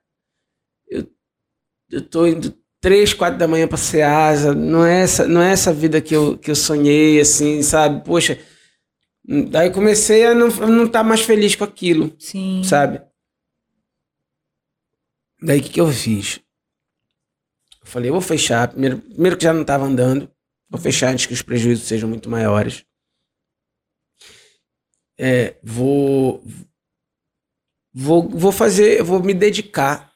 eu, 0.89 1.05
eu 1.91 2.01
tô 2.01 2.25
indo 2.29 2.57
três, 2.81 3.13
quatro 3.13 3.37
da 3.37 3.49
manhã 3.49 3.67
para 3.67 3.77
Ceasa, 3.77 4.55
não 4.55 4.87
é 4.87 5.03
essa, 5.03 5.27
não 5.27 5.43
é 5.43 5.51
essa 5.51 5.75
vida 5.75 6.01
que 6.01 6.15
eu, 6.15 6.39
que 6.39 6.49
eu 6.49 6.55
sonhei, 6.55 7.19
assim, 7.19 7.61
sabe? 7.61 8.05
Poxa, 8.05 8.39
daí 9.51 9.67
eu 9.67 9.73
comecei 9.73 10.27
a 10.27 10.33
não 10.33 10.47
estar 10.47 10.67
não 10.69 10.87
tá 10.87 11.03
mais 11.03 11.23
feliz 11.23 11.57
com 11.57 11.65
aquilo, 11.65 12.15
Sim. 12.21 12.63
sabe? 12.63 13.03
Daí 15.43 15.59
o 15.59 15.63
que, 15.65 15.71
que 15.71 15.81
eu 15.81 15.91
fiz? 15.91 16.39
Eu 17.81 17.87
falei, 17.89 18.11
eu 18.11 18.15
vou 18.15 18.23
fechar, 18.23 18.69
primeiro, 18.69 18.99
primeiro 18.99 19.37
que 19.37 19.43
já 19.43 19.53
não 19.53 19.63
estava 19.63 19.85
andando, 19.85 20.31
vou 20.71 20.81
fechar 20.81 21.11
antes 21.11 21.27
que 21.27 21.35
os 21.35 21.43
prejuízos 21.43 21.89
sejam 21.89 22.09
muito 22.09 22.31
maiores. 22.31 22.85
É, 25.19 25.57
vou, 25.65 26.45
vou, 27.97 28.29
vou 28.29 28.53
fazer, 28.53 29.03
vou 29.03 29.23
me 29.23 29.33
dedicar 29.33 30.13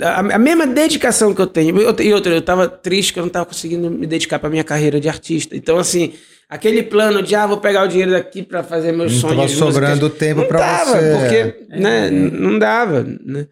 a, 0.00 0.18
a, 0.18 0.38
mesma 0.38 0.66
dedicação 0.66 1.32
que 1.32 1.40
eu 1.40 1.46
tenho. 1.46 1.80
Eu, 1.80 1.94
e 2.00 2.12
outra, 2.12 2.34
eu 2.34 2.42
tava 2.42 2.68
triste 2.68 3.12
que 3.12 3.18
eu 3.20 3.22
não 3.22 3.30
tava 3.30 3.46
conseguindo 3.46 3.88
me 3.88 4.06
dedicar 4.06 4.40
para 4.40 4.50
minha 4.50 4.64
carreira 4.64 5.00
de 5.00 5.08
artista. 5.08 5.56
Então, 5.56 5.78
assim, 5.78 6.14
aquele 6.48 6.82
plano 6.82 7.22
de, 7.22 7.34
ah, 7.34 7.46
vou 7.46 7.58
pegar 7.58 7.84
o 7.84 7.88
dinheiro 7.88 8.10
daqui 8.10 8.42
para 8.42 8.62
fazer 8.64 8.92
meus 8.92 9.12
não 9.12 9.20
sonhos. 9.20 9.36
Tava 9.36 9.48
sobrando 9.48 10.06
músicas, 10.06 10.18
tempo 10.18 10.44
para 10.46 10.84
você. 10.84 11.18
Porque, 11.18 11.66
é. 11.70 11.80
né, 11.80 12.10
não 12.10 12.58
dava, 12.58 13.04
né? 13.04 13.48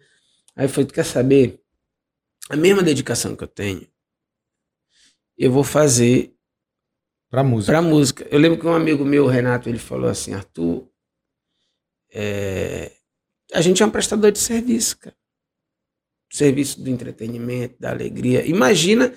Aí 0.55 0.67
foi, 0.67 0.85
tu 0.85 0.93
quer 0.93 1.05
saber? 1.05 1.59
A 2.49 2.55
mesma 2.55 2.83
dedicação 2.83 3.35
que 3.35 3.43
eu 3.43 3.47
tenho, 3.47 3.87
eu 5.37 5.51
vou 5.51 5.63
fazer 5.63 6.35
para 7.31 7.43
música. 7.43 7.71
Para 7.71 7.81
música. 7.81 8.27
Eu 8.29 8.37
lembro 8.37 8.59
que 8.59 8.67
um 8.67 8.73
amigo 8.73 9.03
meu, 9.03 9.25
Renato, 9.25 9.67
ele 9.67 9.79
falou 9.79 10.09
assim, 10.09 10.33
Arthur, 10.33 10.87
é... 12.13 12.91
a 13.53 13.61
gente 13.61 13.81
é 13.81 13.85
um 13.85 13.91
prestador 13.91 14.31
de 14.31 14.39
serviço, 14.39 14.97
cara 14.97 15.15
serviço 16.35 16.81
do 16.81 16.89
entretenimento, 16.89 17.75
da 17.79 17.91
alegria. 17.91 18.45
Imagina 18.45 19.13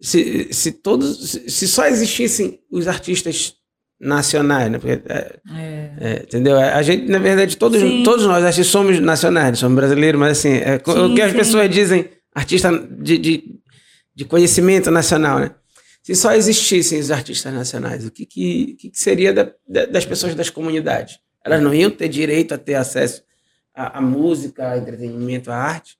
se, 0.00 0.52
se 0.52 0.72
todos, 0.72 1.38
se 1.46 1.66
só 1.66 1.86
existissem 1.86 2.60
os 2.70 2.86
artistas 2.86 3.54
nacionais, 3.98 4.70
né? 4.70 4.78
Porque, 4.78 5.02
é, 5.08 5.38
é. 5.50 5.92
É, 6.00 6.22
entendeu? 6.22 6.58
A 6.58 6.82
gente, 6.82 7.10
na 7.10 7.18
verdade, 7.18 7.56
todos, 7.56 7.80
todos 8.04 8.24
nós 8.26 8.44
acho 8.44 8.58
que 8.58 8.64
somos 8.64 8.98
nacionais, 9.00 9.58
somos 9.58 9.76
brasileiros, 9.76 10.18
mas 10.18 10.38
assim, 10.38 10.54
é, 10.54 10.80
sim, 10.84 10.98
o 10.98 11.14
que 11.14 11.22
as 11.22 11.32
sim. 11.32 11.36
pessoas 11.36 11.70
dizem, 11.70 12.08
artista 12.34 12.70
de, 12.70 13.18
de, 13.18 13.44
de, 14.14 14.24
conhecimento 14.24 14.90
nacional, 14.90 15.38
né? 15.38 15.54
Se 16.02 16.14
só 16.14 16.32
existissem 16.32 16.98
os 16.98 17.10
artistas 17.10 17.52
nacionais, 17.52 18.06
o 18.06 18.10
que, 18.10 18.24
que, 18.24 18.74
que 18.80 18.90
seria 18.94 19.34
da, 19.34 19.52
das 19.86 20.06
pessoas 20.06 20.34
das 20.34 20.48
comunidades? 20.48 21.18
Elas 21.44 21.62
não 21.62 21.74
iam 21.74 21.90
ter 21.90 22.08
direito 22.08 22.54
a 22.54 22.58
ter 22.58 22.74
acesso 22.74 23.22
a, 23.80 23.98
a 23.98 24.00
música, 24.00 24.72
a 24.72 24.78
entretenimento, 24.78 25.50
a 25.50 25.56
arte. 25.56 25.98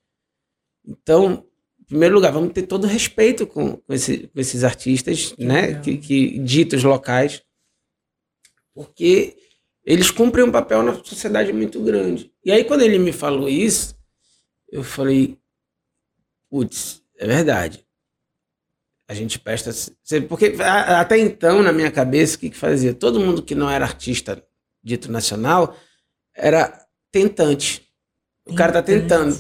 Então, 0.87 1.47
em 1.81 1.85
primeiro 1.85 2.14
lugar, 2.14 2.33
vamos 2.33 2.53
ter 2.53 2.66
todo 2.66 2.87
respeito 2.87 3.47
com, 3.47 3.77
com, 3.77 3.93
esse, 3.93 4.29
com 4.29 4.38
esses 4.38 4.64
artistas, 4.64 5.35
né, 5.38 5.81
que, 5.81 5.97
que 5.97 6.38
ditos 6.38 6.85
locais, 6.85 7.43
porque 8.75 9.37
eles 9.85 10.11
cumprem 10.11 10.45
um 10.45 10.53
papel 10.53 10.83
na 10.83 10.95
sociedade 11.03 11.53
muito 11.53 11.83
grande. 11.83 12.31
E 12.45 12.53
aí, 12.53 12.64
quando 12.64 12.83
ele 12.83 12.99
me 12.99 13.12
falou 13.12 13.49
isso, 13.49 13.97
eu 14.71 14.85
falei, 14.85 15.38
putz, 16.51 17.03
é 17.16 17.27
verdade. 17.27 17.85
A 19.09 19.14
gente 19.14 19.40
presta. 19.40 19.73
Porque 20.29 20.55
até 20.61 21.19
então, 21.19 21.62
na 21.62 21.73
minha 21.73 21.90
cabeça, 21.90 22.37
o 22.37 22.40
que, 22.40 22.51
que 22.51 22.57
fazia? 22.57 22.95
Todo 22.95 23.19
mundo 23.19 23.43
que 23.43 23.57
não 23.57 23.69
era 23.69 23.85
artista 23.85 24.47
dito 24.83 25.11
nacional 25.11 25.77
era 26.33 26.80
tentante. 27.11 27.83
O 28.46 28.55
cara 28.55 28.73
tá 28.73 28.83
tentando. 28.83 29.37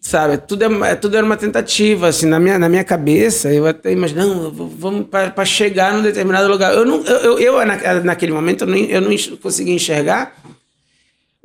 Sabe, 0.00 0.36
tudo, 0.36 0.84
é, 0.84 0.94
tudo 0.94 1.16
era 1.16 1.24
uma 1.24 1.36
tentativa, 1.36 2.08
assim, 2.08 2.26
na 2.26 2.38
minha, 2.38 2.58
na 2.58 2.68
minha 2.68 2.84
cabeça, 2.84 3.50
eu 3.50 3.66
até 3.66 3.90
imagino, 3.90 4.50
vamos 4.50 5.08
para 5.08 5.44
chegar 5.46 5.94
num 5.94 6.02
determinado 6.02 6.46
lugar. 6.46 6.74
Eu, 6.74 6.84
não, 6.84 7.02
eu, 7.04 7.38
eu, 7.38 7.58
eu 7.58 8.02
naquele 8.04 8.32
momento, 8.32 8.64
eu 8.64 8.66
não, 8.66 8.76
eu 8.76 9.00
não 9.00 9.36
conseguia 9.38 9.74
enxergar 9.74 10.36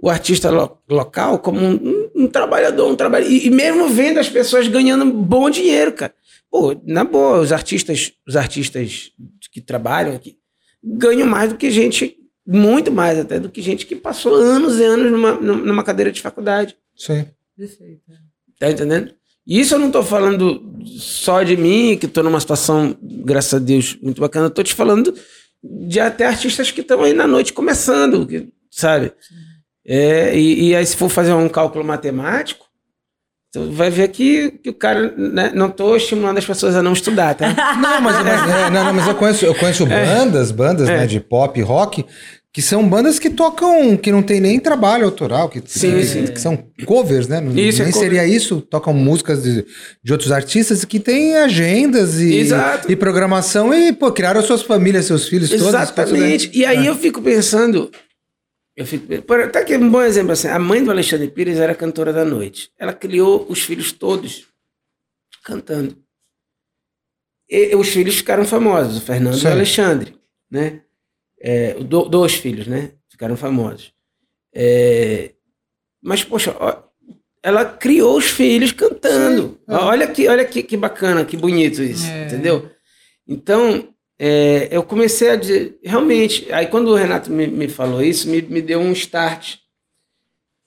o 0.02 0.10
artista 0.10 0.50
lo, 0.50 0.78
local 0.90 1.40
como 1.40 1.58
um, 1.58 1.74
um, 1.74 2.24
um, 2.24 2.28
trabalhador, 2.28 2.90
um 2.90 2.96
trabalho 2.96 3.26
e, 3.28 3.48
e, 3.48 3.50
mesmo 3.50 3.88
vendo 3.88 4.20
as 4.20 4.30
pessoas 4.30 4.68
ganhando 4.68 5.06
bom 5.06 5.50
dinheiro, 5.50 5.94
cara. 5.94 6.14
Pô, 6.52 6.76
na 6.86 7.06
boa, 7.06 7.40
os 7.40 7.54
artistas, 7.54 8.12
os 8.28 8.36
artistas 8.36 9.12
que 9.54 9.62
trabalham 9.62 10.16
aqui 10.16 10.38
ganham 10.84 11.28
mais 11.28 11.52
do 11.52 11.58
que 11.58 11.72
gente, 11.72 12.18
muito 12.52 12.92
mais 12.92 13.20
até 13.20 13.40
do 13.40 13.50
que 13.50 13.62
gente 13.62 13.86
que 13.86 13.96
passou 13.96 14.34
anos 14.34 14.80
e 14.80 14.84
anos 14.84 15.12
numa, 15.12 15.34
numa 15.34 15.84
cadeira 15.84 16.12
de 16.12 16.20
faculdade. 16.20 16.76
Sim. 16.96 17.28
Perfeito. 17.56 18.02
Tá 18.58 18.72
entendendo? 18.72 19.14
E 19.46 19.60
isso 19.60 19.76
eu 19.76 19.80
não 19.80 19.88
estou 19.88 20.04
falando 20.04 20.62
só 20.98 21.44
de 21.44 21.56
mim, 21.56 21.96
que 21.96 22.08
estou 22.08 22.24
numa 22.24 22.40
situação, 22.40 22.98
graças 23.02 23.54
a 23.54 23.60
Deus, 23.60 23.98
muito 24.02 24.20
bacana. 24.20 24.48
Estou 24.48 24.64
te 24.64 24.74
falando 24.74 25.14
de 25.64 26.00
até 26.00 26.26
artistas 26.26 26.72
que 26.72 26.82
estão 26.82 27.04
aí 27.04 27.14
na 27.14 27.28
noite 27.28 27.54
começando, 27.54 28.28
sabe? 28.72 29.14
É, 29.86 30.38
e, 30.38 30.70
e, 30.70 30.76
aí, 30.76 30.86
se 30.86 30.96
for 30.96 31.10
fazer 31.10 31.34
um 31.34 31.50
cálculo 31.50 31.84
matemático, 31.84 32.66
tu 33.52 33.72
vai 33.72 33.90
ver 33.90 34.10
que, 34.10 34.52
que 34.52 34.70
o 34.70 34.74
cara. 34.74 35.12
Né, 35.18 35.52
não 35.56 35.68
estou 35.68 35.98
estimulando 35.98 36.38
as 36.38 36.46
pessoas 36.46 36.76
a 36.76 36.84
não 36.84 36.94
estudar, 36.94 37.34
tá? 37.34 37.48
não, 37.76 38.02
mas, 38.02 38.24
mas, 38.24 38.50
é, 38.50 38.70
não, 38.70 38.84
não, 38.84 38.94
mas 38.94 39.08
eu 39.08 39.16
conheço, 39.16 39.46
eu 39.46 39.56
conheço 39.56 39.84
é. 39.84 40.06
bandas, 40.06 40.52
bandas 40.52 40.88
é. 40.88 40.98
né, 40.98 41.08
de 41.08 41.20
pop 41.20 41.60
rock 41.62 42.06
que 42.52 42.62
são 42.62 42.88
bandas 42.88 43.20
que 43.20 43.30
tocam, 43.30 43.96
que 43.96 44.12
não 44.12 44.24
tem 44.24 44.40
nem 44.40 44.60
trabalho 44.60 45.06
autoral, 45.06 45.48
que, 45.50 45.62
sim, 45.66 45.92
que, 45.92 46.06
sim. 46.06 46.26
que 46.26 46.42
são 46.42 46.58
covers, 46.84 47.28
né? 47.28 47.38
Isso, 47.56 47.84
nem 47.84 47.90
é 47.90 47.92
seria 47.92 48.28
isso, 48.28 48.60
tocam 48.62 48.92
músicas 48.92 49.44
de, 49.44 49.66
de 50.04 50.12
outros 50.12 50.32
artistas 50.32 50.84
que 50.84 51.00
têm 51.00 51.36
agendas 51.36 52.20
e, 52.20 52.50
e 52.88 52.96
programação 52.96 53.72
e, 53.72 53.94
pô, 53.94 54.12
criaram 54.12 54.42
suas 54.42 54.64
famílias, 54.64 55.06
seus 55.06 55.28
filhos 55.28 55.50
todos. 55.50 55.68
Exatamente. 55.68 56.50
E 56.54 56.66
aí 56.66 56.88
é. 56.88 56.90
eu 56.90 56.96
fico 56.96 57.22
pensando, 57.22 57.92
eu 58.76 58.86
fico, 58.86 59.06
tá 59.52 59.60
aqui 59.60 59.78
um 59.78 59.90
bom 59.90 60.02
exemplo 60.02 60.32
assim, 60.32 60.48
a 60.48 60.58
mãe 60.58 60.84
do 60.84 60.90
Alexandre 60.90 61.28
Pires 61.28 61.60
era 61.60 61.76
cantora 61.76 62.12
da 62.12 62.26
noite. 62.26 62.72
Ela 62.80 62.94
criou 62.94 63.46
os 63.48 63.62
filhos 63.62 63.92
todos 63.92 64.48
cantando. 65.44 65.96
E, 67.48 67.76
os 67.76 67.90
filhos 67.90 68.16
ficaram 68.16 68.44
famosos, 68.44 68.98
o 68.98 69.02
Fernando 69.02 69.38
Sim. 69.38 69.46
e 69.46 69.50
o 69.50 69.52
Alexandre, 69.52 70.16
né? 70.50 70.82
É, 71.42 71.74
do, 71.76 72.06
dois 72.06 72.36
filhos, 72.36 72.68
né? 72.68 72.92
Ficaram 73.10 73.38
famosos. 73.38 73.94
É, 74.54 75.32
mas, 76.02 76.24
poxa, 76.24 76.56
ó, 76.60 76.84
ela 77.42 77.66
criou 77.66 78.18
os 78.18 78.26
filhos 78.26 78.72
cantando. 78.72 79.60
Sim, 79.68 79.76
é. 79.76 79.76
Olha, 79.76 80.08
que, 80.08 80.28
olha 80.28 80.46
que, 80.46 80.64
que 80.64 80.78
bacana, 80.78 81.26
que 81.26 81.38
bonito 81.38 81.82
isso, 81.82 82.10
é. 82.10 82.26
entendeu? 82.26 82.70
Então, 83.28 83.88
é, 84.18 84.68
eu 84.72 84.84
comecei 84.84 85.30
a 85.30 85.36
dizer, 85.36 85.80
realmente, 85.84 86.52
aí 86.52 86.68
quando 86.68 86.90
o 86.90 86.96
Renato 86.96 87.32
me, 87.32 87.48
me 87.48 87.70
falou 87.70 88.04
isso, 88.04 88.30
me, 88.30 88.42
me 88.42 88.62
deu 88.62 88.80
um 88.80 88.92
start. 88.92 89.58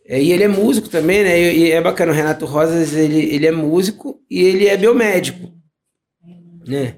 É, 0.06 0.20
e 0.20 0.32
ele 0.32 0.44
é 0.44 0.48
músico 0.48 0.88
também, 0.88 1.22
né? 1.22 1.38
E, 1.38 1.58
e, 1.58 1.70
é 1.70 1.80
bacana, 1.80 2.12
o 2.12 2.14
Renato 2.14 2.46
Rosas, 2.46 2.94
ele, 2.94 3.34
ele 3.34 3.46
é 3.46 3.52
músico 3.52 4.20
e 4.30 4.42
ele 4.42 4.66
é 4.66 4.76
biomédico, 4.76 5.52
né? 6.66 6.96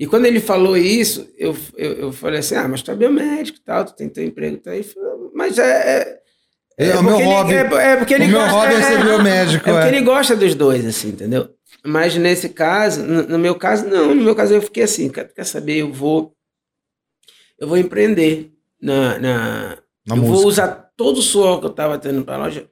E 0.00 0.06
quando 0.06 0.24
ele 0.24 0.40
falou 0.40 0.78
isso, 0.78 1.28
eu, 1.36 1.54
eu, 1.76 1.92
eu 1.92 2.12
falei 2.12 2.40
assim: 2.40 2.54
ah, 2.54 2.66
mas 2.66 2.80
tu 2.80 2.90
é 2.90 2.96
biomédico 2.96 3.58
e 3.58 3.60
tal, 3.60 3.84
tu 3.84 3.94
tem 3.94 4.08
teu 4.08 4.24
emprego, 4.24 4.56
tá 4.56 4.70
aí. 4.70 4.82
Mas 5.34 5.58
é. 5.58 6.22
É, 6.78 6.86
é, 6.86 6.88
é 6.88 6.96
o 6.96 7.02
meu 7.02 7.18
hobby. 7.18 7.52
Ele, 7.52 7.74
é, 7.74 7.92
é, 7.92 7.96
porque 7.96 8.14
ele 8.14 8.24
o 8.24 8.30
gosta, 8.30 8.46
meu 8.46 8.56
hobby 8.56 8.74
é, 8.74 8.82
ser 8.82 8.94
é, 8.94 9.04
biomédico. 9.04 9.68
É, 9.68 9.72
porque 9.74 9.88
ele 9.94 10.00
gosta 10.00 10.34
dos 10.34 10.54
dois, 10.54 10.86
assim, 10.86 11.08
entendeu? 11.08 11.50
Mas 11.84 12.16
nesse 12.16 12.48
caso, 12.48 13.02
no, 13.02 13.24
no, 13.24 13.38
meu 13.38 13.54
caso, 13.54 13.86
não. 13.86 14.14
No 14.14 14.24
meu 14.24 14.34
caso, 14.34 14.54
eu 14.54 14.62
fiquei 14.62 14.84
assim: 14.84 15.10
quer, 15.10 15.30
quer 15.34 15.44
saber? 15.44 15.76
Eu 15.76 15.92
vou. 15.92 16.32
Eu 17.58 17.68
vou 17.68 17.76
empreender 17.76 18.52
na. 18.80 19.18
na, 19.18 19.78
na 20.06 20.14
eu 20.14 20.16
música. 20.16 20.34
vou 20.34 20.46
usar 20.46 20.90
todo 20.96 21.18
o 21.18 21.22
suor 21.22 21.60
que 21.60 21.66
eu 21.66 21.70
estava 21.70 21.98
tendo 21.98 22.24
para 22.24 22.36
a 22.36 22.38
loja 22.38 22.66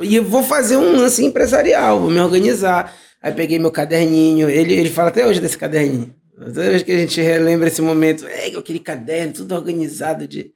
e 0.00 0.16
eu 0.16 0.24
vou 0.24 0.42
fazer 0.42 0.76
um 0.76 0.96
lance 0.96 1.24
empresarial, 1.24 2.00
vou 2.00 2.10
me 2.10 2.18
organizar. 2.18 2.92
Aí 3.22 3.32
peguei 3.32 3.58
meu 3.60 3.70
caderninho, 3.70 4.48
ele, 4.48 4.74
ele 4.74 4.90
fala 4.90 5.10
até 5.10 5.26
hoje 5.26 5.40
desse 5.40 5.58
caderninho. 5.58 6.14
Toda 6.38 6.70
vez 6.70 6.82
que 6.84 6.92
a 6.92 6.98
gente 6.98 7.20
relembra 7.20 7.66
esse 7.66 7.82
momento, 7.82 8.26
é 8.26 8.46
aquele 8.46 8.78
caderno, 8.78 9.32
tudo 9.32 9.54
organizado 9.54 10.28
de, 10.28 10.52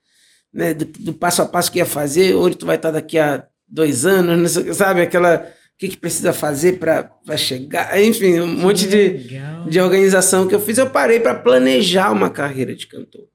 né, 0.52 0.72
do, 0.72 0.84
do, 0.84 1.12
passo 1.12 1.42
a 1.42 1.46
passo 1.46 1.72
que 1.72 1.78
ia 1.78 1.86
fazer, 1.86 2.34
onde 2.34 2.56
tu 2.56 2.64
vai 2.64 2.76
estar 2.76 2.92
daqui 2.92 3.18
a 3.18 3.44
dois 3.66 4.06
anos, 4.06 4.52
sabe? 4.76 5.02
Aquela. 5.02 5.48
O 5.74 5.78
que, 5.82 5.88
que 5.88 5.96
precisa 5.96 6.32
fazer 6.32 6.78
para 6.78 7.36
chegar? 7.36 8.00
Enfim, 8.00 8.38
um 8.38 8.46
monte 8.46 8.86
de, 8.86 9.40
de 9.68 9.80
organização 9.80 10.46
que 10.46 10.54
eu 10.54 10.60
fiz. 10.60 10.78
Eu 10.78 10.88
parei 10.88 11.18
para 11.18 11.34
planejar 11.34 12.12
uma 12.12 12.30
carreira 12.30 12.72
de 12.72 12.86
cantor. 12.86 13.26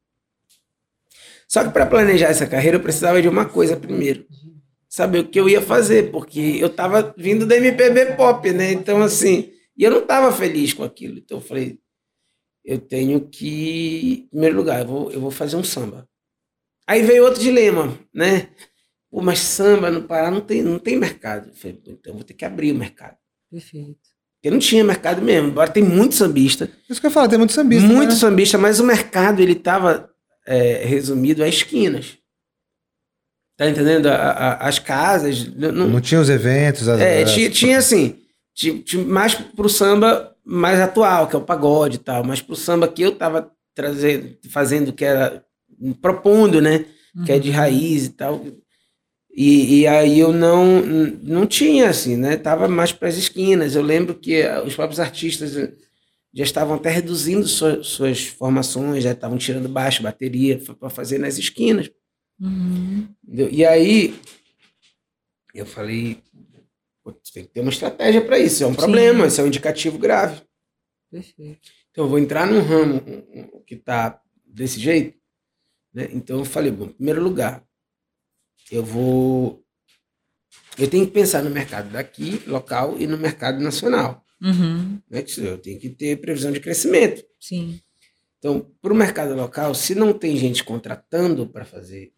Só 1.45 1.65
que 1.65 1.71
para 1.71 1.85
planejar 1.85 2.27
essa 2.27 2.45
carreira 2.45 2.77
eu 2.77 2.81
precisava 2.81 3.21
de 3.21 3.27
uma 3.27 3.43
coisa 3.43 3.75
primeiro. 3.75 4.25
Saber 4.87 5.19
o 5.19 5.27
que 5.27 5.37
eu 5.37 5.49
ia 5.49 5.61
fazer, 5.61 6.09
porque 6.09 6.57
eu 6.59 6.67
estava 6.67 7.13
vindo 7.17 7.45
da 7.45 7.57
MPB 7.57 8.13
pop, 8.15 8.49
né? 8.53 8.71
Então, 8.71 9.01
assim, 9.01 9.51
e 9.77 9.83
eu 9.83 9.91
não 9.91 9.99
estava 9.99 10.31
feliz 10.31 10.73
com 10.73 10.83
aquilo. 10.83 11.17
Então 11.17 11.39
eu 11.39 11.43
falei, 11.43 11.79
eu 12.67 12.77
tenho 12.77 13.21
que, 13.21 14.25
em 14.25 14.27
primeiro 14.27 14.57
lugar, 14.57 14.81
eu 14.81 14.87
vou, 14.87 15.11
eu 15.11 15.21
vou 15.21 15.31
fazer 15.31 15.55
um 15.55 15.63
samba. 15.63 16.05
Aí 16.85 17.01
veio 17.01 17.23
outro 17.23 17.41
dilema, 17.41 17.97
né? 18.13 18.49
Pô, 19.09 19.21
mas 19.21 19.39
samba 19.39 19.89
no 19.89 20.03
Pará 20.03 20.29
não 20.29 20.41
tem, 20.41 20.61
não 20.61 20.77
tem 20.77 20.97
mercado. 20.97 21.47
Eu 21.47 21.55
falei, 21.55 21.81
então 21.87 22.13
vou 22.13 22.23
ter 22.23 22.33
que 22.33 22.43
abrir 22.43 22.73
o 22.73 22.75
mercado. 22.75 23.15
Perfeito. 23.49 23.95
Porque 24.35 24.51
não 24.51 24.59
tinha 24.59 24.83
mercado 24.83 25.21
mesmo. 25.21 25.47
Agora 25.47 25.71
tem 25.71 25.81
muito 25.81 26.15
sambista. 26.15 26.69
Isso 26.89 26.99
que 26.99 27.07
eu 27.07 27.11
falo, 27.11 27.29
tem 27.29 27.37
muito 27.37 27.53
sambista. 27.53 27.87
Muito 27.87 28.09
né? 28.09 28.15
sambista, 28.15 28.57
mas 28.57 28.81
o 28.81 28.83
mercado 28.83 29.41
ele 29.41 29.53
estava 29.53 30.09
é, 30.45 30.83
resumido 30.85 31.43
a 31.43 31.47
esquinas. 31.47 32.17
Tá 33.55 33.69
entendendo? 33.69 34.07
A, 34.07 34.15
a, 34.15 34.67
as 34.67 34.77
casas. 34.77 35.47
Não, 35.55 35.71
não 35.71 36.01
tinha 36.01 36.19
os 36.19 36.29
eventos. 36.29 36.89
As, 36.89 36.99
é, 36.99 37.23
tinha, 37.23 37.49
tinha 37.49 37.77
assim. 37.77 38.19
Tinha, 38.53 38.81
tinha 38.83 39.03
mais 39.05 39.33
pro 39.33 39.69
samba 39.69 40.36
mais 40.49 40.79
atual, 40.79 41.27
que 41.27 41.35
é 41.35 41.39
o 41.39 41.43
pagode 41.43 41.97
e 41.97 41.99
tal, 41.99 42.23
mas 42.23 42.41
pro 42.41 42.55
samba 42.55 42.87
que 42.87 43.01
eu 43.01 43.13
tava 43.13 43.51
trazendo, 43.75 44.37
fazendo, 44.49 44.93
que 44.93 45.03
era 45.03 45.43
propondo, 46.01 46.61
né? 46.61 46.85
Uhum. 47.13 47.25
Que 47.25 47.33
é 47.33 47.39
de 47.39 47.49
uhum. 47.49 47.55
raiz 47.55 48.05
e 48.05 48.09
tal. 48.11 48.45
E, 49.35 49.81
e, 49.81 49.87
aí 49.87 50.17
eu 50.17 50.31
não, 50.31 50.81
não 51.21 51.45
tinha, 51.45 51.89
assim, 51.89 52.15
né? 52.15 52.37
Tava 52.37 52.67
mais 52.67 52.93
para 52.93 53.09
as 53.09 53.17
esquinas. 53.17 53.75
Eu 53.75 53.83
lembro 53.83 54.15
que 54.15 54.41
os 54.65 54.73
próprios 54.73 54.99
artistas 54.99 55.53
já 56.33 56.43
estavam 56.43 56.75
até 56.75 56.89
reduzindo 56.89 57.45
suas, 57.45 57.85
suas 57.85 58.25
formações, 58.25 59.03
já 59.03 59.11
estavam 59.11 59.37
tirando 59.37 59.69
baixo, 59.69 60.01
bateria, 60.01 60.59
para 60.79 60.89
fazer 60.89 61.17
nas 61.17 61.37
esquinas. 61.37 61.91
Uhum. 62.39 63.07
E 63.27 63.65
aí 63.65 64.15
eu 65.53 65.65
falei, 65.65 66.19
tem 67.13 67.43
que 67.43 67.49
ter 67.49 67.61
uma 67.61 67.69
estratégia 67.69 68.23
para 68.23 68.39
isso. 68.39 68.63
É 68.63 68.67
um 68.67 68.71
Sim. 68.71 68.77
problema, 68.77 69.27
isso 69.27 69.41
é 69.41 69.43
um 69.43 69.47
indicativo 69.47 69.97
grave. 69.97 70.41
Perfeito. 71.09 71.69
Então, 71.91 72.05
eu 72.05 72.09
vou 72.09 72.19
entrar 72.19 72.45
num 72.45 72.61
ramo 72.61 73.01
que 73.65 73.75
está 73.75 74.21
desse 74.45 74.79
jeito. 74.79 75.17
Né? 75.93 76.09
Então, 76.11 76.39
eu 76.39 76.45
falei, 76.45 76.71
bom, 76.71 76.85
em 76.85 76.93
primeiro 76.93 77.21
lugar, 77.21 77.63
eu 78.71 78.83
vou. 78.83 79.63
Eu 80.77 80.87
tenho 80.89 81.07
que 81.07 81.13
pensar 81.13 81.41
no 81.41 81.49
mercado 81.49 81.89
daqui, 81.91 82.41
local, 82.45 82.97
e 82.99 83.07
no 83.07 83.17
mercado 83.17 83.59
nacional. 83.59 84.23
Uhum. 84.41 85.01
Né? 85.09 85.23
Eu 85.37 85.57
tenho 85.57 85.79
que 85.79 85.89
ter 85.89 86.19
previsão 86.21 86.51
de 86.51 86.59
crescimento. 86.59 87.23
Sim. 87.39 87.79
Então, 88.37 88.71
para 88.81 88.93
o 88.93 88.95
mercado 88.95 89.33
local, 89.33 89.73
se 89.73 89.95
não 89.95 90.13
tem 90.13 90.37
gente 90.37 90.63
contratando 90.63 91.47
para 91.47 91.65
fazer 91.65 92.13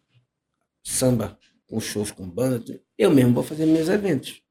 samba 0.82 1.38
com 1.66 1.80
shows 1.80 2.10
com 2.10 2.28
banda, 2.28 2.80
eu 2.98 3.10
mesmo 3.10 3.32
vou 3.32 3.42
fazer 3.42 3.64
meus 3.64 3.88
eventos. 3.88 4.42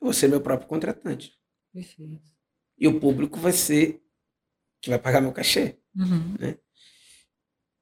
Eu 0.00 0.06
vou 0.06 0.12
ser 0.12 0.28
meu 0.28 0.40
próprio 0.40 0.68
contratante. 0.68 1.32
Perfeito. 1.72 2.30
E 2.78 2.88
o 2.88 2.98
público 2.98 3.38
vai 3.38 3.52
ser 3.52 4.02
que 4.80 4.88
vai 4.88 4.98
pagar 4.98 5.20
meu 5.20 5.32
cachê. 5.32 5.76
Uhum. 5.94 6.36
Né? 6.38 6.56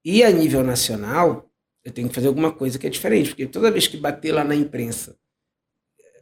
E 0.05 0.25
a 0.25 0.31
nível 0.31 0.65
nacional, 0.65 1.51
eu 1.85 1.93
tenho 1.93 2.09
que 2.09 2.15
fazer 2.15 2.29
alguma 2.29 2.53
coisa 2.53 2.79
que 2.79 2.87
é 2.87 2.91
diferente, 2.91 3.31
porque 3.31 3.47
toda 3.47 3.71
vez 3.71 3.87
que 3.87 3.97
bater 3.97 4.33
lá 4.33 4.43
na 4.43 4.55
imprensa, 4.55 5.19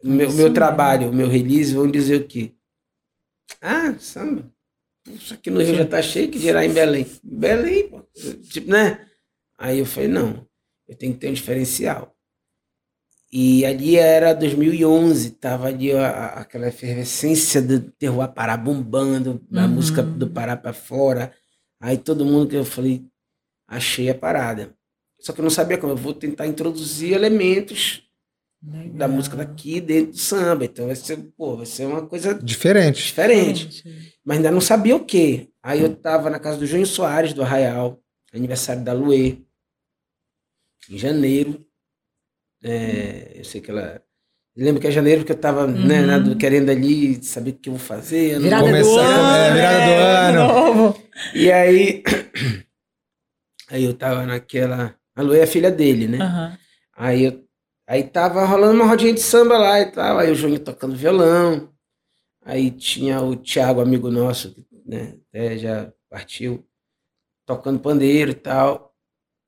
meu, 0.02 0.30
meu 0.32 0.52
trabalho, 0.52 1.12
meu 1.12 1.28
release, 1.28 1.74
vão 1.74 1.90
dizer 1.90 2.22
o 2.22 2.26
quê? 2.26 2.54
Ah, 3.60 3.96
samba. 3.98 4.52
Isso 5.08 5.34
aqui 5.34 5.50
no 5.50 5.60
Rio 5.60 5.76
já 5.76 5.86
tá 5.86 6.02
cheio, 6.02 6.30
que 6.30 6.38
dirá 6.38 6.64
em 6.64 6.72
Belém. 6.72 7.06
Belém, 7.22 7.88
pô. 7.88 8.02
Tipo, 8.50 8.70
né? 8.70 9.08
Aí 9.56 9.78
eu 9.78 9.86
falei, 9.86 10.08
não, 10.08 10.46
eu 10.88 10.96
tenho 10.96 11.14
que 11.14 11.20
ter 11.20 11.30
um 11.30 11.32
diferencial. 11.32 12.15
E 13.32 13.66
ali 13.66 13.96
era 13.96 14.32
2011, 14.32 15.30
tava 15.32 15.66
ali 15.66 15.92
a, 15.92 16.26
aquela 16.26 16.68
efervescência 16.68 17.60
do 17.60 17.80
terroir 17.80 18.32
Pará 18.32 18.56
bombando, 18.56 19.44
a 19.52 19.62
uhum. 19.62 19.68
música 19.68 20.02
do 20.02 20.28
Pará 20.28 20.56
para 20.56 20.72
fora. 20.72 21.32
Aí 21.80 21.98
todo 21.98 22.24
mundo 22.24 22.48
que 22.48 22.56
eu 22.56 22.64
falei, 22.64 23.04
achei 23.66 24.08
a 24.08 24.14
parada. 24.14 24.74
Só 25.18 25.32
que 25.32 25.40
eu 25.40 25.42
não 25.42 25.50
sabia 25.50 25.78
como, 25.78 25.92
eu 25.92 25.96
vou 25.96 26.14
tentar 26.14 26.46
introduzir 26.46 27.12
elementos 27.12 28.02
Legal. 28.62 28.96
da 28.96 29.08
música 29.08 29.36
daqui 29.36 29.80
dentro 29.80 30.12
do 30.12 30.18
samba. 30.18 30.64
Então 30.64 30.86
vai 30.86 30.96
ser, 30.96 31.16
pô, 31.36 31.56
vai 31.56 31.66
ser 31.66 31.86
uma 31.86 32.06
coisa 32.06 32.34
diferente. 32.34 33.04
Diferente. 33.04 33.84
Mas 34.24 34.36
ainda 34.38 34.50
não 34.50 34.60
sabia 34.60 34.94
o 34.94 35.04
quê. 35.04 35.48
Aí 35.62 35.82
eu 35.82 35.94
tava 35.94 36.30
na 36.30 36.38
casa 36.38 36.58
do 36.58 36.66
Júnior 36.66 36.86
Soares, 36.86 37.32
do 37.32 37.42
Arraial, 37.42 38.00
aniversário 38.32 38.84
da 38.84 38.92
Luê, 38.92 39.38
em 40.88 40.96
janeiro. 40.96 41.66
É, 42.66 43.32
eu 43.36 43.44
sei 43.44 43.60
que 43.60 43.70
ela. 43.70 44.02
Eu 44.56 44.64
lembro 44.64 44.80
que 44.80 44.88
é 44.88 44.90
janeiro, 44.90 45.20
porque 45.20 45.32
eu 45.32 45.40
tava 45.40 45.66
né, 45.66 46.00
uhum. 46.00 46.30
né, 46.30 46.36
querendo 46.38 46.70
ali 46.70 47.22
saber 47.22 47.50
o 47.50 47.54
que 47.54 47.68
eu 47.68 47.74
vou 47.74 47.80
fazer. 47.80 48.40
Virada 48.40 48.64
começar, 48.64 48.90
do 48.90 48.98
ano. 48.98 49.36
É, 49.36 49.54
virada 49.54 49.76
do 49.76 49.90
é, 49.92 50.28
ano. 50.28 50.96
E 51.34 51.52
aí. 51.52 52.02
Aí 53.68 53.82
eu 53.82 53.94
tava 53.94 54.24
naquela. 54.24 54.94
A 55.16 55.22
Lu 55.22 55.34
é 55.34 55.42
a 55.42 55.46
filha 55.46 55.72
dele, 55.72 56.06
né? 56.06 56.18
Uhum. 56.18 56.56
Aí 56.96 57.24
eu. 57.24 57.44
Aí 57.88 58.04
tava 58.04 58.44
rolando 58.44 58.74
uma 58.74 58.86
rodinha 58.86 59.12
de 59.12 59.20
samba 59.20 59.58
lá 59.58 59.80
e 59.80 59.90
tal. 59.90 60.18
Aí 60.18 60.30
o 60.30 60.34
Juninho 60.34 60.60
tocando 60.60 60.94
violão. 60.94 61.68
Aí 62.44 62.70
tinha 62.70 63.20
o 63.20 63.34
Thiago, 63.34 63.80
amigo 63.80 64.08
nosso, 64.08 64.54
né? 64.86 65.14
Até 65.28 65.58
já 65.58 65.92
partiu, 66.08 66.64
tocando 67.44 67.80
pandeiro 67.80 68.30
e 68.30 68.34
tal 68.34 68.85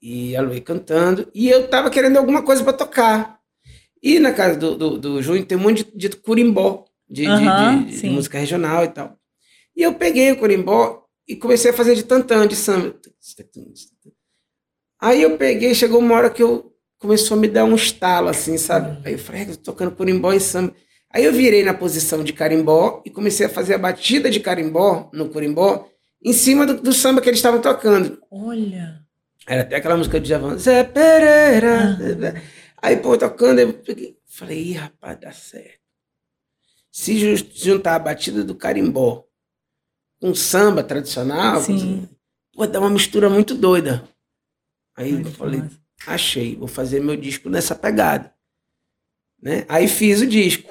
e 0.01 0.37
a 0.37 0.43
Luí 0.43 0.61
cantando, 0.61 1.29
e 1.35 1.49
eu 1.49 1.69
tava 1.69 1.91
querendo 1.91 2.17
alguma 2.17 2.43
coisa 2.43 2.63
para 2.63 2.73
tocar. 2.73 3.39
E 4.03 4.19
na 4.19 4.33
casa 4.33 4.57
do, 4.59 4.77
do, 4.77 4.99
do 4.99 5.23
Júnior 5.23 5.47
tem 5.47 5.59
um 5.59 5.63
monte 5.63 5.85
de, 5.85 6.09
de 6.09 6.17
curimbó, 6.17 6.85
de, 7.09 7.27
uhum, 7.27 7.85
de, 7.85 8.01
de 8.01 8.11
música 8.11 8.39
regional 8.39 8.85
e 8.85 8.89
tal. 8.89 9.19
E 9.77 9.83
eu 9.83 9.95
peguei 9.95 10.31
o 10.33 10.37
curimbó 10.37 11.05
e 11.27 11.37
comecei 11.37 11.71
a 11.71 11.75
fazer 11.75 11.95
de 11.95 12.05
tantã, 12.05 12.47
de 12.47 12.57
samba. 12.57 12.95
Aí 15.01 15.23
eu 15.23 15.37
peguei, 15.37 15.75
chegou 15.75 16.01
uma 16.01 16.15
hora 16.15 16.31
que 16.31 16.43
eu 16.43 16.73
começou 16.99 17.37
a 17.37 17.41
me 17.41 17.49
dar 17.49 17.65
um 17.65 17.75
estalo, 17.75 18.29
assim, 18.29 18.59
sabe? 18.59 18.99
Aí 19.05 19.13
eu 19.13 19.19
falei, 19.19 19.47
tô 19.47 19.57
tocando 19.57 19.95
curimbó 19.95 20.33
e 20.33 20.41
samba. 20.41 20.75
Aí 21.11 21.25
eu 21.25 21.33
virei 21.33 21.65
na 21.65 21.73
posição 21.73 22.23
de 22.23 22.33
carimbó 22.33 23.03
e 23.05 23.11
comecei 23.11 23.47
a 23.47 23.49
fazer 23.49 23.75
a 23.75 23.79
batida 23.79 24.31
de 24.31 24.41
carimbó 24.41 25.11
no 25.13 25.29
curimbó 25.29 25.89
em 26.23 26.33
cima 26.33 26.67
do, 26.67 26.81
do 26.81 26.93
samba 26.93 27.21
que 27.21 27.29
eles 27.29 27.39
estavam 27.39 27.61
tocando. 27.61 28.19
Olha! 28.31 29.08
Era 29.49 29.63
até 29.63 29.77
aquela 29.77 29.97
música 29.97 30.21
de 30.21 30.29
Javan, 30.29 30.59
Zé 30.59 30.85
Pereira. 30.85 31.97
Ah. 31.97 32.43
Aí, 32.83 32.99
pô, 32.99 33.17
tocando, 33.17 33.59
eu 33.61 33.83
falei, 34.27 34.63
ih, 34.63 34.73
rapaz, 34.75 35.19
dá 35.19 35.33
certo. 35.33 35.81
Se 36.93 37.35
juntar 37.55 37.95
a 37.95 37.99
batida 37.99 38.45
do 38.45 38.55
carimbó 38.55 39.25
com 40.21 40.35
samba 40.35 40.85
tradicional, 40.85 41.63
Sim. 41.63 42.07
pô, 42.53 42.67
dá 42.67 42.79
uma 42.79 42.91
mistura 42.91 43.31
muito 43.31 43.55
doida. 43.55 44.07
Aí 44.95 45.15
Ai, 45.15 45.23
eu 45.23 45.33
falei, 45.33 45.61
massa. 45.61 45.81
achei, 46.07 46.55
vou 46.55 46.69
fazer 46.69 47.01
meu 47.01 47.17
disco 47.17 47.49
nessa 47.49 47.75
pegada. 47.75 48.35
Né? 49.41 49.65
Aí 49.67 49.89
fiz 49.89 50.21
o 50.21 50.27
disco. 50.27 50.71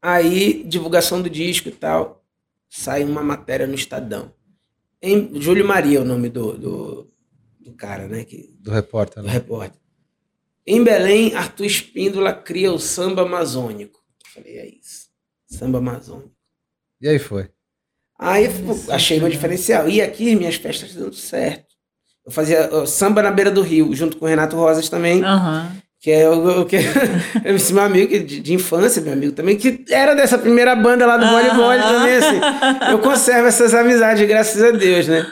Aí, 0.00 0.64
divulgação 0.64 1.20
do 1.20 1.28
disco 1.28 1.68
e 1.68 1.72
tal, 1.72 2.24
saiu 2.70 3.06
uma 3.06 3.22
matéria 3.22 3.66
no 3.66 3.74
Estadão. 3.74 4.32
Em, 5.02 5.40
Júlio 5.40 5.66
Maria 5.66 5.98
é 5.98 6.00
o 6.00 6.04
nome 6.04 6.28
do, 6.28 6.56
do, 6.56 7.12
do 7.60 7.72
cara, 7.74 8.08
né? 8.08 8.24
Que, 8.24 8.54
do 8.58 8.70
repórter. 8.70 9.22
Do 9.22 9.26
né? 9.26 9.32
repórter. 9.32 9.80
Em 10.66 10.82
Belém, 10.82 11.34
Arthur 11.34 11.66
Espíndola 11.66 12.32
cria 12.32 12.72
o 12.72 12.78
samba 12.78 13.22
amazônico. 13.22 14.00
falei, 14.34 14.58
é 14.58 14.66
isso. 14.66 15.06
Samba 15.46 15.78
amazônico. 15.78 16.34
E 17.00 17.08
aí 17.08 17.18
foi? 17.18 17.48
Aí 18.18 18.48
achei 18.90 19.20
meu 19.20 19.28
diferencial. 19.28 19.88
E 19.88 20.00
aqui 20.00 20.34
minhas 20.34 20.56
festas 20.56 20.94
dando 20.94 21.14
certo. 21.14 21.66
Eu 22.24 22.32
fazia 22.32 22.86
samba 22.86 23.22
na 23.22 23.30
beira 23.30 23.50
do 23.50 23.62
rio, 23.62 23.94
junto 23.94 24.16
com 24.16 24.24
o 24.24 24.28
Renato 24.28 24.56
Rosas 24.56 24.88
também. 24.88 25.22
Uhum 25.22 25.85
que 26.06 26.12
é 26.12 26.30
o, 26.30 26.64
que 26.64 26.76
esse 27.46 27.74
meu 27.74 27.82
amigo 27.82 28.16
de, 28.16 28.38
de, 28.38 28.54
infância, 28.54 29.02
meu 29.02 29.12
amigo 29.12 29.32
também, 29.32 29.56
que 29.56 29.84
era 29.90 30.14
dessa 30.14 30.38
primeira 30.38 30.76
banda 30.76 31.04
lá 31.04 31.16
do 31.16 31.24
ah. 31.24 31.32
voleibol 31.32 31.82
também, 31.82 32.14
assim. 32.14 32.92
Eu 32.92 33.00
conservo 33.00 33.48
essas 33.48 33.74
amizades, 33.74 34.24
graças 34.28 34.62
a 34.62 34.70
Deus, 34.70 35.08
né? 35.08 35.26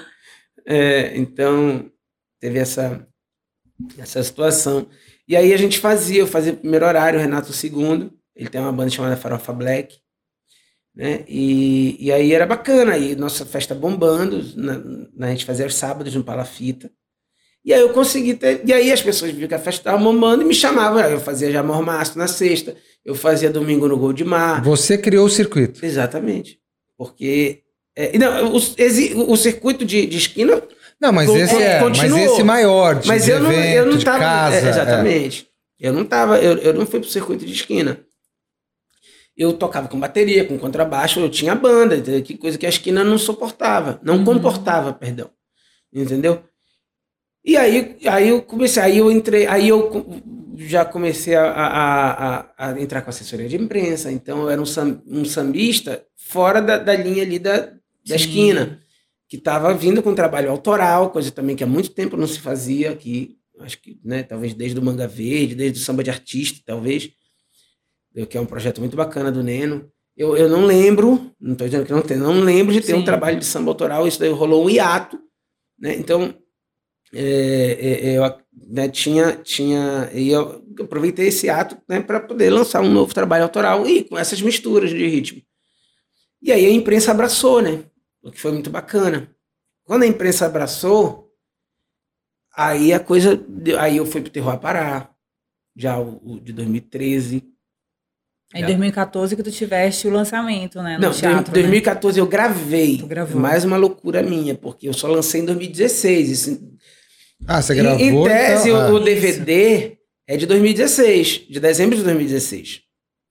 É, 0.66 1.16
então, 1.16 1.88
teve 2.40 2.58
essa, 2.58 3.06
essa 3.96 4.20
situação. 4.24 4.88
E 5.28 5.36
aí 5.36 5.54
a 5.54 5.56
gente 5.56 5.78
fazia, 5.78 6.18
eu 6.18 6.26
fazia 6.26 6.52
o 6.52 6.56
primeiro 6.56 6.84
horário, 6.84 7.20
o 7.20 7.22
Renato 7.22 7.50
o 7.50 7.54
segundo, 7.54 8.12
ele 8.34 8.48
tem 8.48 8.60
uma 8.60 8.72
banda 8.72 8.90
chamada 8.90 9.16
Farofa 9.16 9.52
Black, 9.52 9.98
né? 10.92 11.24
E, 11.28 12.04
e 12.04 12.10
aí 12.10 12.32
era 12.32 12.46
bacana, 12.46 12.94
aí 12.94 13.14
nossa 13.14 13.46
festa 13.46 13.76
bombando, 13.76 14.42
na, 14.56 14.78
na, 15.14 15.26
a 15.28 15.30
gente 15.30 15.44
fazia 15.44 15.68
os 15.68 15.76
sábados 15.76 16.16
no 16.16 16.24
Palafita, 16.24 16.90
e 17.64 17.72
aí 17.72 17.80
eu 17.80 17.88
consegui 17.90 18.34
ter. 18.34 18.60
E 18.64 18.72
aí 18.72 18.92
as 18.92 19.00
pessoas 19.00 19.32
viam 19.32 19.48
que 19.48 19.54
a 19.54 19.58
festa 19.58 19.80
estava 19.80 19.98
mamando 19.98 20.42
e 20.42 20.44
me 20.44 20.54
chamavam. 20.54 21.00
Eu 21.00 21.18
fazia 21.18 21.50
já 21.50 21.62
mormaço 21.62 22.18
na 22.18 22.28
sexta, 22.28 22.76
eu 23.04 23.14
fazia 23.14 23.48
domingo 23.48 23.88
no 23.88 23.96
Gol 23.96 24.12
de 24.12 24.24
Mar. 24.24 24.62
Você 24.62 24.98
criou 24.98 25.24
o 25.24 25.30
circuito. 25.30 25.84
Exatamente. 25.84 26.58
Porque. 26.98 27.62
É, 27.96 28.18
não, 28.18 28.52
o, 28.52 29.32
o 29.32 29.36
circuito 29.36 29.84
de, 29.84 30.04
de 30.04 30.18
esquina. 30.18 30.62
Não, 31.00 31.10
mas 31.10 31.30
esse 31.30 31.54
é. 31.54 31.80
Continuou. 31.80 32.18
Mas 32.18 32.32
esse 32.32 32.42
maior, 32.42 32.94
de, 32.96 33.08
mas 33.08 33.28
eu 33.28 33.40
não, 33.40 33.50
evento, 33.50 33.74
eu 33.76 33.86
não 33.86 33.98
tava, 33.98 34.18
casa. 34.18 34.56
É, 34.56 34.68
exatamente. 34.68 35.48
É. 35.80 35.88
Eu 35.88 35.92
não 35.92 36.04
tava. 36.04 36.38
Eu, 36.38 36.58
eu 36.58 36.74
não 36.74 36.84
fui 36.84 37.00
pro 37.00 37.08
circuito 37.08 37.46
de 37.46 37.52
esquina. 37.52 37.98
Eu 39.36 39.52
tocava 39.54 39.88
com 39.88 39.98
bateria, 39.98 40.44
com 40.44 40.58
contrabaixo, 40.58 41.18
eu 41.18 41.28
tinha 41.28 41.56
banda, 41.56 42.00
que 42.20 42.36
coisa 42.36 42.56
que 42.56 42.66
a 42.66 42.68
esquina 42.68 43.02
não 43.02 43.18
suportava, 43.18 43.98
não 44.00 44.18
uhum. 44.18 44.24
comportava, 44.24 44.92
perdão. 44.92 45.28
Entendeu? 45.92 46.40
E 47.44 47.56
aí, 47.56 47.98
aí 48.06 48.28
eu 48.30 48.40
comecei, 48.40 48.82
aí 48.82 48.98
eu 48.98 49.12
entrei, 49.12 49.46
aí 49.46 49.68
eu 49.68 50.22
já 50.56 50.84
comecei 50.84 51.34
a, 51.34 51.50
a, 51.50 52.40
a, 52.40 52.70
a 52.70 52.80
entrar 52.80 53.02
com 53.02 53.10
assessoria 53.10 53.48
de 53.48 53.56
imprensa, 53.56 54.10
então 54.10 54.42
eu 54.42 54.50
era 54.50 54.60
um, 54.60 54.64
sam, 54.66 55.02
um 55.06 55.24
sambista 55.26 56.02
fora 56.16 56.62
da, 56.62 56.78
da 56.78 56.94
linha 56.94 57.22
ali 57.22 57.38
da, 57.38 57.70
da 58.06 58.16
esquina, 58.16 58.80
que 59.28 59.36
estava 59.36 59.74
vindo 59.74 60.02
com 60.02 60.14
trabalho 60.14 60.50
autoral, 60.50 61.10
coisa 61.10 61.30
também 61.30 61.54
que 61.54 61.64
há 61.64 61.66
muito 61.66 61.90
tempo 61.90 62.16
não 62.16 62.26
se 62.26 62.40
fazia 62.40 62.90
aqui, 62.90 63.36
acho 63.60 63.80
que, 63.82 64.00
né, 64.02 64.22
talvez 64.22 64.54
desde 64.54 64.78
o 64.78 64.82
Manga 64.82 65.06
Verde, 65.06 65.54
desde 65.54 65.80
o 65.80 65.84
Samba 65.84 66.02
de 66.02 66.10
Artista, 66.10 66.60
talvez, 66.64 67.10
que 68.30 68.38
é 68.38 68.40
um 68.40 68.46
projeto 68.46 68.80
muito 68.80 68.96
bacana 68.96 69.30
do 69.30 69.42
Neno. 69.42 69.90
Eu, 70.16 70.36
eu 70.36 70.48
não 70.48 70.64
lembro, 70.64 71.32
não 71.40 71.52
estou 71.52 71.66
dizendo 71.66 71.84
que 71.84 71.92
não 71.92 72.00
tem, 72.00 72.16
não 72.16 72.40
lembro 72.40 72.72
de 72.72 72.80
ter 72.80 72.92
Sim. 72.92 73.00
um 73.00 73.04
trabalho 73.04 73.38
de 73.38 73.44
samba 73.44 73.70
autoral, 73.70 74.06
isso 74.06 74.20
daí 74.20 74.30
rolou 74.30 74.64
um 74.64 74.70
hiato, 74.70 75.18
né, 75.78 75.94
então 75.94 76.32
é, 77.14 77.78
é, 77.80 78.10
é, 78.10 78.18
eu 78.18 78.38
né, 78.68 78.88
tinha, 78.88 79.36
tinha, 79.36 80.10
e 80.12 80.30
eu 80.30 80.64
aproveitei 80.80 81.28
esse 81.28 81.48
ato 81.48 81.76
né, 81.88 82.00
para 82.00 82.18
poder 82.18 82.50
lançar 82.50 82.80
um 82.80 82.90
novo 82.90 83.14
trabalho 83.14 83.44
autoral 83.44 83.86
e 83.86 84.02
com 84.04 84.18
essas 84.18 84.42
misturas 84.42 84.90
de 84.90 85.06
ritmo. 85.06 85.40
E 86.42 86.50
aí 86.50 86.66
a 86.66 86.70
imprensa 86.70 87.10
abraçou, 87.10 87.62
né? 87.62 87.84
O 88.22 88.30
que 88.30 88.40
foi 88.40 88.52
muito 88.52 88.68
bacana. 88.68 89.30
Quando 89.84 90.02
a 90.02 90.06
imprensa 90.06 90.46
abraçou, 90.46 91.30
aí 92.54 92.92
a 92.92 93.00
coisa, 93.00 93.40
aí 93.78 93.96
eu 93.96 94.06
fui 94.06 94.20
pro 94.20 94.30
Terror 94.30 94.58
Pará, 94.58 95.10
já 95.76 95.98
o, 95.98 96.20
o 96.24 96.40
de 96.40 96.52
2013. 96.52 97.42
É 98.52 98.60
em 98.60 98.66
2014 98.66 99.34
que 99.34 99.42
tu 99.42 99.50
tiveste 99.50 100.06
o 100.06 100.10
lançamento, 100.10 100.80
né? 100.82 100.96
No 100.96 101.02
Não, 101.02 101.40
em 101.40 101.42
2014 101.42 102.18
né? 102.18 102.22
eu 102.22 102.28
gravei. 102.28 102.98
Mais 103.40 103.64
uma 103.64 103.76
loucura 103.76 104.22
minha, 104.22 104.54
porque 104.54 104.88
eu 104.88 104.92
só 104.92 105.08
lancei 105.08 105.40
em 105.40 105.44
2016. 105.44 106.30
Isso, 106.30 106.74
ah, 107.46 107.62
você 107.62 107.74
gravou? 107.74 108.00
Em, 108.00 108.08
em 108.08 108.24
tese, 108.24 108.70
então... 108.70 108.92
o, 108.92 108.96
ah. 108.96 109.00
DVD 109.00 109.98
é 110.26 110.36
de 110.36 110.46
2016, 110.46 111.46
de 111.48 111.60
dezembro 111.60 111.96
de 111.96 112.02
2016. 112.02 112.82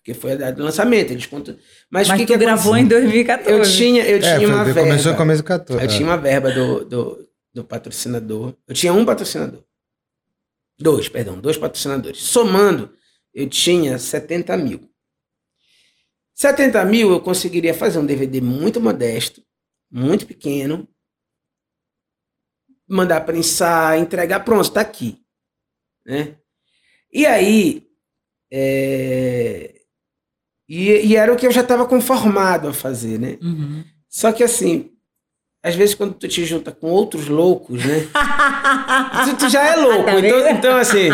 Que 0.03 0.13
foi 0.13 0.33
a 0.33 0.35
data 0.35 0.53
do 0.53 0.63
lançamento. 0.63 1.11
Eles 1.11 1.25
contam... 1.25 1.55
Mas, 1.89 2.09
Mas 2.09 2.19
que 2.19 2.25
que 2.25 2.37
gravou 2.37 2.75
em 2.75 2.85
2014. 2.85 3.51
Eu 3.51 3.63
tinha, 3.63 4.05
eu 4.05 4.17
é, 4.17 4.37
tinha 4.37 4.47
uma 4.47 4.63
verba. 4.65 4.81
Começou 4.81 5.11
em 5.13 5.15
começo 5.15 5.41
de 5.41 5.47
14. 5.47 5.81
Eu 5.81 5.85
é. 5.85 5.87
tinha 5.87 6.07
uma 6.07 6.17
verba 6.17 6.51
do, 6.51 6.83
do, 6.83 7.29
do 7.53 7.63
patrocinador. 7.63 8.53
Eu 8.67 8.75
tinha 8.75 8.93
um 8.93 9.05
patrocinador. 9.05 9.63
Dois, 10.77 11.07
perdão, 11.07 11.39
dois 11.39 11.57
patrocinadores. 11.57 12.21
Somando, 12.21 12.91
eu 13.33 13.47
tinha 13.47 13.97
70 13.97 14.57
mil. 14.57 14.89
70 16.35 16.83
mil 16.85 17.11
eu 17.11 17.21
conseguiria 17.21 17.73
fazer 17.73 17.99
um 17.99 18.05
DVD 18.05 18.41
muito 18.41 18.81
modesto, 18.81 19.41
muito 19.89 20.25
pequeno, 20.25 20.87
mandar 22.93 23.21
prensar, 23.21 23.97
entregar, 23.97 24.41
pronto, 24.41 24.63
está 24.63 24.81
aqui. 24.81 25.19
Né? 26.05 26.35
E 27.11 27.25
aí, 27.25 27.87
é... 28.51 29.81
e, 30.69 30.89
e, 31.07 31.15
era 31.15 31.33
o 31.33 31.35
que 31.35 31.47
eu 31.47 31.51
já 31.51 31.61
estava 31.61 31.85
conformado 31.85 32.67
a 32.67 32.73
fazer, 32.73 33.19
né? 33.19 33.37
Uhum. 33.41 33.83
Só 34.07 34.31
que 34.31 34.43
assim, 34.43 34.92
às 35.63 35.75
vezes 35.75 35.95
quando 35.95 36.13
tu 36.13 36.27
te 36.27 36.43
junta 36.43 36.71
com 36.71 36.87
outros 36.87 37.29
loucos, 37.29 37.85
né? 37.85 38.05
tu, 39.23 39.35
tu, 39.37 39.49
já 39.49 39.65
é 39.65 39.75
louco. 39.77 40.03
Tá 40.03 40.19
então, 40.19 40.49
então, 40.49 40.77
assim, 40.77 41.09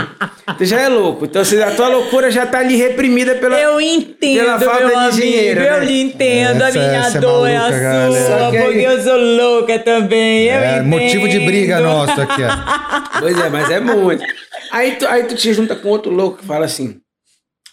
tu 0.58 0.66
já 0.66 0.82
é 0.82 0.90
louco. 0.90 1.26
Então, 1.26 1.44
assim, 1.44 1.62
a 1.62 1.70
tua 1.76 1.88
loucura 1.88 2.32
já 2.32 2.48
tá 2.48 2.58
ali 2.58 2.76
reprimida 2.76 3.36
pela, 3.36 3.60
eu 3.60 3.80
entendo, 3.80 4.40
pela 4.40 4.60
falta 4.60 4.88
de 4.88 4.94
amigo, 4.94 5.22
dinheiro. 5.22 5.62
Eu 5.62 5.80
né? 5.80 5.86
lhe 5.86 6.02
entendo, 6.02 6.64
essa, 6.64 6.80
a 6.80 6.82
minha 6.82 7.00
é 7.00 7.20
dor 7.20 7.48
é, 7.48 7.60
maluca, 7.60 7.76
é 7.76 8.08
a 8.08 8.50
sua, 8.50 8.64
porque 8.64 8.80
eu 8.80 9.04
sou 9.04 9.18
louca 9.18 9.80
também. 9.80 10.50
É, 10.50 10.82
motivo 10.82 11.30
de 11.30 11.40
briga 11.42 11.80
nosso 11.80 12.20
aqui, 12.20 12.42
ó. 12.44 13.20
Pois 13.20 13.38
é, 13.38 13.50
mas 13.50 13.70
é 13.70 13.80
muito. 13.80 14.24
Aí 14.72 14.96
tu, 14.96 15.08
aí 15.08 15.24
tu 15.26 15.36
te 15.36 15.54
junta 15.54 15.76
com 15.76 15.90
outro 15.90 16.12
louco 16.12 16.40
que 16.40 16.46
fala 16.46 16.66
assim. 16.66 17.00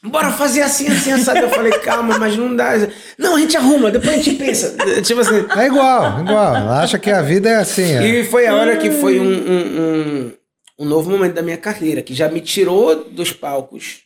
Bora 0.09 0.31
fazer 0.31 0.63
assim, 0.63 0.87
assim, 0.89 1.17
sabe? 1.19 1.41
Eu 1.41 1.51
falei, 1.51 1.73
calma, 1.81 2.19
mas 2.19 2.37
não 2.37 2.55
dá. 2.55 2.73
Não, 3.19 3.37
a 3.37 3.41
gente 3.41 3.57
arruma, 3.57 3.91
depois 3.91 4.13
a 4.13 4.23
gente 4.23 4.37
pensa. 4.37 4.77
Tipo 5.03 5.21
assim. 5.21 5.45
É 5.57 5.67
igual, 5.67 6.21
igual. 6.21 6.55
Acha 6.73 6.99
que 6.99 7.11
a 7.11 7.23
vida 7.23 7.49
é 7.49 7.57
assim. 7.57 7.83
É. 7.83 8.07
E 8.07 8.25
foi 8.25 8.47
a 8.47 8.55
hora 8.55 8.77
que 8.77 8.91
foi 8.91 9.19
um, 9.19 9.25
um, 9.25 9.81
um, 9.81 10.33
um, 10.81 10.85
novo 10.85 11.11
momento 11.11 11.35
da 11.35 11.43
minha 11.43 11.57
carreira, 11.57 12.03
que 12.03 12.15
já 12.15 12.29
me 12.29 12.41
tirou 12.41 13.05
dos 13.05 13.33
palcos 13.33 14.03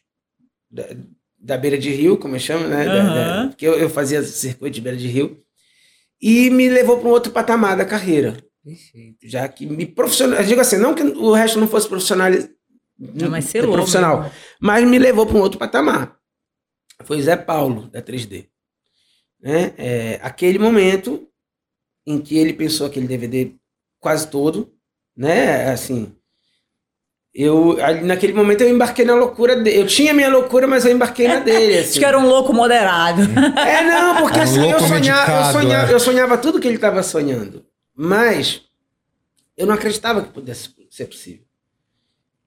da, 0.70 0.84
da 1.38 1.58
beira 1.58 1.76
de 1.76 1.90
rio, 1.90 2.16
como 2.16 2.36
eu 2.36 2.40
chamo, 2.40 2.66
né? 2.66 2.86
Uhum. 2.86 2.86
Da, 2.86 3.42
da, 3.42 3.48
porque 3.48 3.66
eu, 3.66 3.74
eu 3.74 3.90
fazia 3.90 4.22
circuito 4.22 4.74
de 4.74 4.80
beira 4.80 4.96
de 4.96 5.06
rio. 5.06 5.38
E 6.20 6.50
me 6.50 6.68
levou 6.68 6.98
para 6.98 7.08
um 7.08 7.12
outro 7.12 7.32
patamar 7.32 7.76
da 7.76 7.84
carreira. 7.84 8.36
Perfeito. 8.64 9.18
Já 9.24 9.48
que 9.48 9.66
me 9.66 9.86
profissional. 9.86 10.42
Digo 10.42 10.60
assim, 10.60 10.76
não 10.76 10.94
que 10.94 11.02
o 11.02 11.32
resto 11.32 11.58
não 11.58 11.66
fosse 11.66 11.88
profissional 11.88 12.30
não, 13.00 13.30
mas 13.30 13.46
ser 13.46 13.62
profissional. 13.66 14.22
Né? 14.22 14.32
Mas 14.60 14.86
me 14.86 14.98
levou 14.98 15.24
para 15.24 15.36
um 15.36 15.40
outro 15.40 15.58
patamar. 15.58 16.18
Foi 17.04 17.20
Zé 17.22 17.34
Paulo, 17.34 17.88
da 17.88 18.02
3D. 18.02 18.46
Né? 19.40 19.72
É, 19.78 20.20
aquele 20.22 20.58
momento 20.58 21.26
em 22.06 22.20
que 22.20 22.36
ele 22.36 22.52
pensou 22.52 22.86
aquele 22.86 23.06
DVD 23.06 23.54
quase 23.98 24.28
todo, 24.28 24.70
né? 25.16 25.70
Assim, 25.70 26.14
eu 27.32 27.76
naquele 28.02 28.34
momento 28.34 28.62
eu 28.62 28.68
embarquei 28.68 29.04
na 29.04 29.14
loucura 29.14 29.56
dele. 29.56 29.80
Eu 29.80 29.86
tinha 29.86 30.12
minha 30.12 30.28
loucura, 30.28 30.66
mas 30.66 30.84
eu 30.84 30.92
embarquei 30.92 31.26
na 31.26 31.40
dele. 31.40 31.78
Assim. 31.78 31.90
Acho 31.90 31.98
que 32.00 32.04
era 32.04 32.18
um 32.18 32.26
louco 32.26 32.52
moderado. 32.52 33.22
É, 33.58 33.82
não, 33.82 34.16
porque 34.22 34.38
um 34.38 34.42
assim, 34.42 34.70
eu 34.70 34.80
sonhava, 34.80 35.32
eu, 35.32 35.52
sonhava, 35.52 35.90
é. 35.90 35.94
eu 35.94 36.00
sonhava 36.00 36.38
tudo 36.38 36.60
que 36.60 36.68
ele 36.68 36.76
estava 36.76 37.02
sonhando. 37.02 37.64
Mas 37.96 38.62
eu 39.56 39.66
não 39.66 39.74
acreditava 39.74 40.22
que 40.22 40.32
pudesse 40.32 40.74
ser 40.90 41.06
possível. 41.06 41.49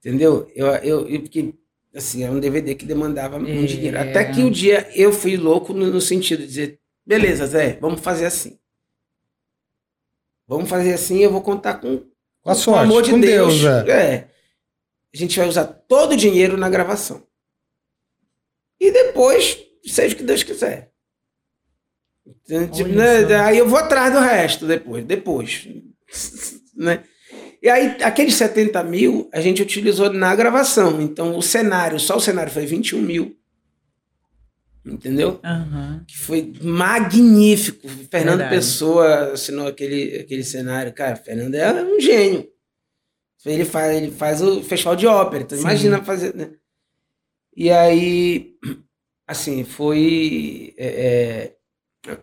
Entendeu? 0.04 0.50
Eu, 0.54 0.66
eu, 0.66 1.08
eu 1.08 1.20
porque, 1.22 1.54
assim, 1.94 2.24
era 2.24 2.30
um 2.30 2.38
DVD 2.38 2.74
que 2.74 2.84
demandava 2.84 3.38
muito 3.38 3.66
dinheiro. 3.66 3.98
Até 3.98 4.30
que 4.30 4.42
um 4.42 4.50
dia 4.50 4.86
eu 4.94 5.10
fui 5.10 5.34
louco 5.34 5.72
no, 5.72 5.86
no, 5.86 6.00
sentido 6.00 6.40
de 6.40 6.46
dizer, 6.46 6.80
beleza, 7.06 7.46
Zé, 7.46 7.78
vamos 7.80 8.02
fazer 8.02 8.26
assim. 8.26 8.58
Vamos 10.46 10.68
fazer 10.68 10.92
assim, 10.92 11.20
eu 11.20 11.32
vou 11.32 11.40
contar 11.40 11.76
com, 11.76 12.04
com 12.42 12.50
a 12.50 12.54
sorte, 12.54 12.80
o 12.80 12.82
amor 12.82 13.02
de 13.02 13.12
com 13.12 13.20
Deus. 13.20 13.58
Deus 13.60 13.88
é. 13.88 14.14
é. 14.14 14.30
A 15.14 15.16
gente 15.16 15.38
vai 15.38 15.48
usar 15.48 15.64
todo 15.64 16.12
o 16.12 16.16
dinheiro 16.16 16.58
na 16.58 16.68
gravação. 16.68 17.26
E 18.78 18.90
depois, 18.90 19.58
seja 19.86 20.14
o 20.14 20.18
que 20.18 20.22
Deus 20.22 20.42
quiser. 20.42 20.92
Então, 22.26 22.68
tipo, 22.68 22.90
né? 22.90 23.24
Aí 23.40 23.56
eu 23.56 23.66
vou 23.66 23.78
atrás 23.78 24.12
do 24.12 24.20
resto 24.20 24.66
depois. 24.66 25.02
Depois. 25.06 25.66
né? 26.76 27.02
E 27.64 27.70
aí, 27.70 27.96
aqueles 28.02 28.34
70 28.34 28.84
mil 28.84 29.26
a 29.32 29.40
gente 29.40 29.62
utilizou 29.62 30.12
na 30.12 30.36
gravação. 30.36 31.00
Então, 31.00 31.34
o 31.34 31.40
cenário, 31.40 31.98
só 31.98 32.18
o 32.18 32.20
cenário 32.20 32.52
foi 32.52 32.66
21 32.66 33.00
mil. 33.00 33.38
Entendeu? 34.84 35.40
Uhum. 35.42 36.04
Que 36.06 36.18
foi 36.18 36.52
magnífico. 36.60 37.88
Fernando 38.10 38.40
Verdade. 38.40 38.54
Pessoa 38.54 39.32
assinou 39.32 39.66
aquele, 39.66 40.18
aquele 40.18 40.44
cenário. 40.44 40.92
Cara, 40.92 41.16
Fernando 41.16 41.54
é 41.54 41.82
um 41.82 41.98
gênio. 41.98 42.46
Ele 43.46 43.64
faz, 43.64 43.96
ele 43.96 44.10
faz 44.10 44.42
o 44.42 44.62
festival 44.62 44.94
de 44.94 45.06
ópera. 45.06 45.44
Então, 45.44 45.56
Sim. 45.56 45.64
imagina 45.64 46.04
fazer. 46.04 46.34
Né? 46.34 46.50
E 47.56 47.70
aí, 47.70 48.56
assim, 49.26 49.64
foi. 49.64 50.74
É, 50.76 51.54
é, 52.10 52.18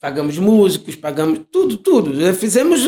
pagamos 0.00 0.38
músicos, 0.38 0.96
pagamos 0.96 1.40
tudo, 1.52 1.76
tudo. 1.76 2.34
Fizemos 2.34 2.86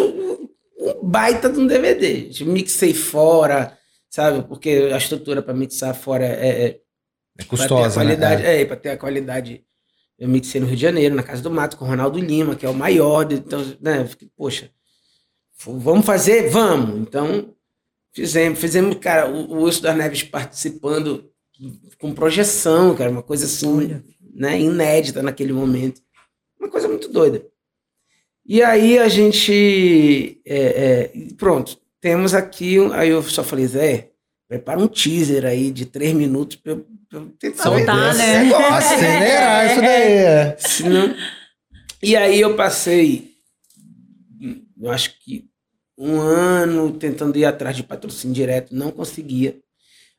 um 0.80 1.08
baita 1.08 1.48
de 1.50 1.60
um 1.60 1.66
DVD. 1.66 2.30
Mixei 2.44 2.94
fora, 2.94 3.76
sabe? 4.08 4.42
Porque 4.48 4.90
a 4.92 4.96
estrutura 4.96 5.42
para 5.42 5.54
mixar 5.54 5.94
fora 5.94 6.24
é, 6.24 6.48
é, 6.48 6.80
é 7.38 7.44
custosa, 7.44 7.94
qualidade, 7.94 8.42
né? 8.42 8.62
É, 8.62 8.64
para 8.64 8.76
ter 8.76 8.90
a 8.90 8.96
qualidade. 8.96 9.64
Eu 10.18 10.28
mixei 10.28 10.60
no 10.60 10.66
Rio 10.66 10.76
de 10.76 10.82
Janeiro, 10.82 11.14
na 11.14 11.22
Casa 11.22 11.42
do 11.42 11.50
Mato, 11.50 11.76
com 11.76 11.84
o 11.84 11.88
Ronaldo 11.88 12.18
Lima, 12.18 12.54
que 12.54 12.66
é 12.66 12.68
o 12.68 12.74
maior. 12.74 13.30
Então, 13.30 13.60
né? 13.80 14.06
Fiquei, 14.06 14.28
poxa, 14.36 14.70
vamos 15.66 16.04
fazer? 16.04 16.50
Vamos. 16.50 17.00
Então, 17.00 17.54
fizemos, 18.12 18.58
fizemos, 18.58 18.96
cara, 18.96 19.30
o, 19.30 19.52
o 19.52 19.62
Wilson 19.62 19.82
das 19.82 19.96
Neves 19.96 20.22
participando 20.22 21.30
com 21.98 22.14
projeção, 22.14 22.94
cara, 22.94 23.10
uma 23.10 23.22
coisa 23.22 23.44
assim, 23.44 23.76
Olha. 23.76 24.04
né, 24.34 24.58
inédita 24.58 25.22
naquele 25.22 25.52
momento. 25.52 26.00
Uma 26.58 26.70
coisa 26.70 26.88
muito 26.88 27.08
doida. 27.08 27.44
E 28.50 28.64
aí 28.64 28.98
a 28.98 29.08
gente. 29.08 30.40
É, 30.44 30.58
é, 30.58 31.10
pronto, 31.38 31.78
temos 32.00 32.34
aqui. 32.34 32.78
Aí 32.94 33.10
eu 33.10 33.22
só 33.22 33.44
falei, 33.44 33.64
Zé, 33.68 34.10
prepara 34.48 34.80
um 34.80 34.88
teaser 34.88 35.46
aí 35.46 35.70
de 35.70 35.86
três 35.86 36.12
minutos 36.12 36.56
para 36.56 36.72
eu, 36.72 36.84
pra 37.08 37.20
eu 37.20 37.26
tentar 37.38 37.62
soltar, 37.62 38.12
né? 38.16 38.52
Acelerar 38.52 39.70
isso 39.70 39.80
daí. 39.80 40.12
É. 40.12 40.56
Senão... 40.58 41.14
E 42.02 42.16
aí 42.16 42.40
eu 42.40 42.56
passei, 42.56 43.36
eu 44.82 44.90
acho 44.90 45.16
que 45.20 45.44
um 45.96 46.18
ano 46.18 46.90
tentando 46.94 47.38
ir 47.38 47.44
atrás 47.44 47.76
de 47.76 47.84
patrocínio 47.84 48.34
direto, 48.34 48.74
não 48.74 48.90
conseguia. 48.90 49.60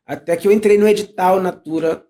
Até 0.06 0.38
que 0.38 0.48
eu 0.48 0.54
entrei 0.54 0.78
no 0.78 0.88
edital 0.88 1.42
Natura, 1.42 2.02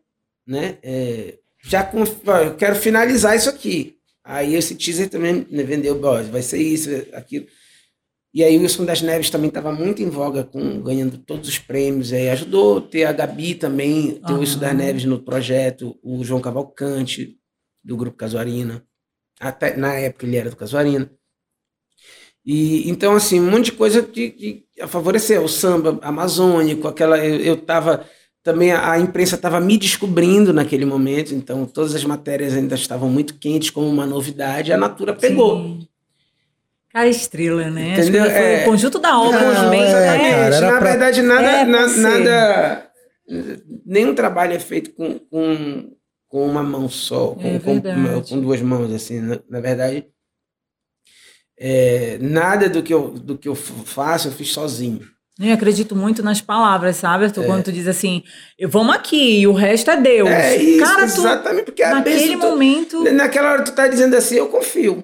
né? 0.45 0.78
É, 0.84 1.39
já 1.63 1.84
com, 1.84 2.03
eu 2.03 2.55
quero 2.57 2.76
finalizar 2.76 3.36
isso 3.36 3.49
aqui. 3.49 3.97
Aí 4.24 4.55
esse 4.55 4.76
teaser 4.76 5.09
também 5.09 5.45
né, 5.49 5.63
vendeu, 5.63 5.99
vai 5.99 6.41
ser 6.41 6.61
isso, 6.61 6.89
aquilo. 7.13 7.47
E 8.34 8.43
aí 8.43 8.57
o 8.57 8.61
Wilson 8.61 8.86
das 8.86 9.01
Neves 9.01 9.30
também 9.30 9.49
estava 9.49 9.74
muito 9.74 10.01
em 10.01 10.09
voga, 10.09 10.43
com, 10.43 10.82
ganhando 10.82 11.17
todos 11.17 11.49
os 11.49 11.59
prêmios. 11.59 12.13
Aí 12.13 12.30
ajudou 12.30 12.80
ter 12.80 13.03
a 13.03 13.11
Gabi 13.11 13.55
também, 13.55 14.22
ter 14.26 14.32
uhum. 14.32 14.38
o 14.38 14.39
Wilson 14.39 14.59
das 14.59 14.76
Neves 14.76 15.05
no 15.05 15.19
projeto, 15.22 15.99
o 16.01 16.24
João 16.24 16.39
Cavalcante, 16.39 17.38
do 17.84 17.97
Grupo 17.97 18.15
Casuarina. 18.15 18.86
Até 19.39 19.76
na 19.76 19.93
época 19.95 20.26
ele 20.26 20.38
era 20.38 20.49
do 20.49 20.55
Casuarina. 20.55 21.11
E, 22.45 22.89
então, 22.89 23.15
assim, 23.15 23.39
um 23.39 23.51
monte 23.51 23.65
de 23.65 23.72
coisa 23.74 24.01
que, 24.01 24.32
que 24.32 24.65
favoreceu. 24.88 25.43
O 25.43 25.49
samba 25.49 25.99
amazônico, 26.01 26.88
aquela. 26.88 27.17
Eu 27.24 27.55
estava 27.55 28.05
também 28.44 28.72
a, 28.72 28.92
a 28.92 29.00
imprensa 29.00 29.36
estava 29.36 29.60
me 29.60 29.78
descobrindo 29.78 30.52
naquele 30.52 30.86
momento, 30.86 31.34
então 31.34 31.66
todas 31.66 31.94
as 31.94 32.04
matérias 32.04 32.54
ainda 32.54 32.76
estavam 32.76 33.10
muito 33.10 33.36
quentes 33.36 33.70
como 33.70 33.88
uma 33.88 34.06
novidade, 34.06 34.74
a 34.74 34.78
Natura 34.78 35.14
pegou. 35.14 35.58
Sim. 35.58 35.88
Cara, 36.92 37.08
estrela, 37.08 37.70
né? 37.70 37.94
Entendeu? 37.94 38.24
Acho 38.24 38.34
que 38.34 38.38
foi 38.38 38.52
é... 38.54 38.62
o 38.62 38.66
conjunto 38.66 39.00
da 39.00 39.18
obra 39.18 39.39
não, 39.39 39.74
É, 39.74 40.50
cara, 40.50 40.62
na 40.62 40.78
pra... 40.78 40.89
verdade, 40.89 41.22
nada, 41.22 41.50
é 41.50 41.64
na, 41.64 41.88
nada. 41.88 42.92
Nenhum 43.86 44.14
trabalho 44.14 44.54
é 44.54 44.60
feito 44.60 44.92
com, 44.92 45.18
com, 45.18 45.96
com 46.28 46.46
uma 46.46 46.62
mão 46.62 46.89
só, 46.89 47.30
com, 47.30 47.48
é 47.48 47.60
com, 47.60 47.82
com, 48.24 48.42
duas 48.42 48.62
mãos, 48.62 48.92
assim. 48.92 49.22
Na, 49.22 49.39
na 49.50 49.62
verdade, 49.62 50.06
é, 51.58 52.18
nada 52.20 52.68
do 52.68 52.84
que, 52.84 52.94
eu, 52.94 53.12
do 53.12 53.38
que 53.38 53.48
eu 53.48 53.56
faço 53.56 54.28
eu 54.28 54.32
fiz 54.34 54.52
sozinho. 54.52 55.02
Eu 55.42 55.54
acredito 55.54 55.96
muito 55.96 56.22
nas 56.22 56.39
palavras, 56.39 56.98
sabe, 56.98 57.26
Arthur? 57.26 57.44
É. 57.44 57.48
Quando 57.48 57.64
tu 57.64 57.72
diz 57.72 57.88
assim, 57.88 58.24
vamos 58.68 58.96
aqui 58.96 59.39
e 59.39 59.48
o 59.48 59.54
resto 59.54 59.89
é 59.89 59.98
Deus. 59.98 60.30
É 60.30 60.56
isso, 60.56 60.80
Cara, 60.80 61.08
tu, 61.08 61.20
exatamente, 61.20 61.66
porque 61.66 61.86
naquele 61.86 62.38
tu, 62.38 62.39
momento... 62.39 63.04
Naquela 63.12 63.52
hora 63.52 63.64
tu 63.64 63.72
tá 63.72 63.88
dizendo 63.88 64.16
assim, 64.16 64.36
eu 64.36 64.48
confio. 64.50 65.04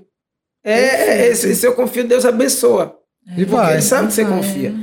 É, 0.63 1.29
é 1.29 1.35
se, 1.35 1.55
se 1.55 1.65
eu 1.65 1.73
confio, 1.73 2.07
Deus 2.07 2.25
abençoa. 2.25 2.97
É. 3.27 3.41
E 3.41 3.45
vai. 3.45 3.73
Ele 3.73 3.81
sabe 3.81 4.07
que 4.07 4.13
você 4.13 4.25
confia. 4.25 4.73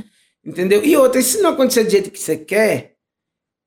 Entendeu? 0.45 0.83
E 0.83 0.95
outra, 0.97 1.19
e 1.19 1.23
se 1.23 1.41
não 1.41 1.51
acontecer 1.51 1.83
do 1.83 1.89
jeito 1.89 2.11
que 2.11 2.19
você 2.19 2.37
quer, 2.37 2.95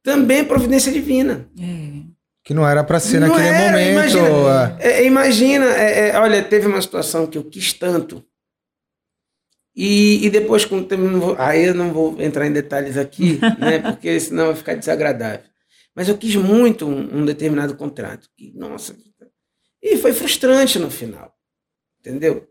também 0.05 0.39
é 0.39 0.45
providência 0.45 0.93
divina. 0.93 1.49
É. 1.59 2.09
Que 2.45 2.55
não 2.55 2.67
era 2.67 2.83
para 2.85 3.01
ser 3.01 3.21
não 3.21 3.29
naquele 3.29 3.49
era, 3.49 3.73
momento. 3.73 3.91
Imagina, 3.91 4.77
é, 4.81 5.05
imagina 5.05 5.67
é, 5.67 6.19
olha, 6.19 6.43
teve 6.43 6.67
uma 6.67 6.81
situação 6.81 7.27
que 7.27 7.37
eu 7.37 7.45
quis 7.45 7.73
tanto 7.73 8.25
e, 9.81 10.27
e 10.27 10.31
depois, 10.31 10.65
com 10.65 10.79
o 10.79 10.85
tempo, 10.85 11.37
aí 11.39 11.67
eu 11.67 11.75
não 11.75 11.93
vou 11.93 12.21
entrar 12.21 12.49
em 12.49 12.53
detalhes 12.53 12.97
aqui, 12.97 13.39
né, 13.61 13.79
porque 13.79 14.19
senão 14.19 14.47
vai 14.47 14.57
ficar 14.57 14.75
desagradável. 14.75 15.47
Mas 15.95 16.09
eu 16.09 16.19
quis 16.19 16.35
muito 16.35 16.85
um, 16.85 17.19
um 17.21 17.25
determinado 17.25 17.77
contrato. 17.77 18.29
E, 18.37 18.53
nossa, 18.59 18.97
e 19.81 19.97
foi 19.97 20.13
frustrante 20.13 20.81
no 20.81 20.91
final, 20.91 21.33
entendeu? 22.01 22.45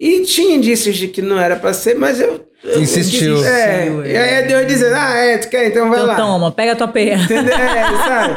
E 0.00 0.22
tinha 0.24 0.56
indícios 0.56 0.96
de 0.96 1.08
que 1.08 1.20
não 1.20 1.38
era 1.38 1.56
para 1.56 1.74
ser, 1.74 1.94
mas 1.94 2.18
eu 2.18 2.50
Insistiu. 2.64 3.44
É, 3.44 3.88
e 3.88 4.16
aí 4.16 4.34
é 4.34 4.42
Deus 4.46 4.66
dizendo, 4.66 4.94
ah, 4.94 5.14
é, 5.16 5.36
tu 5.36 5.50
quer, 5.50 5.66
então 5.66 5.90
vai 5.90 5.98
Então 5.98 6.06
lá. 6.06 6.16
toma, 6.16 6.52
pega 6.52 6.72
a 6.72 6.76
tua 6.76 6.88
perna. 6.88 7.24
Entendeu? 7.24 7.54
É, 7.54 7.96
sabe? 7.98 8.34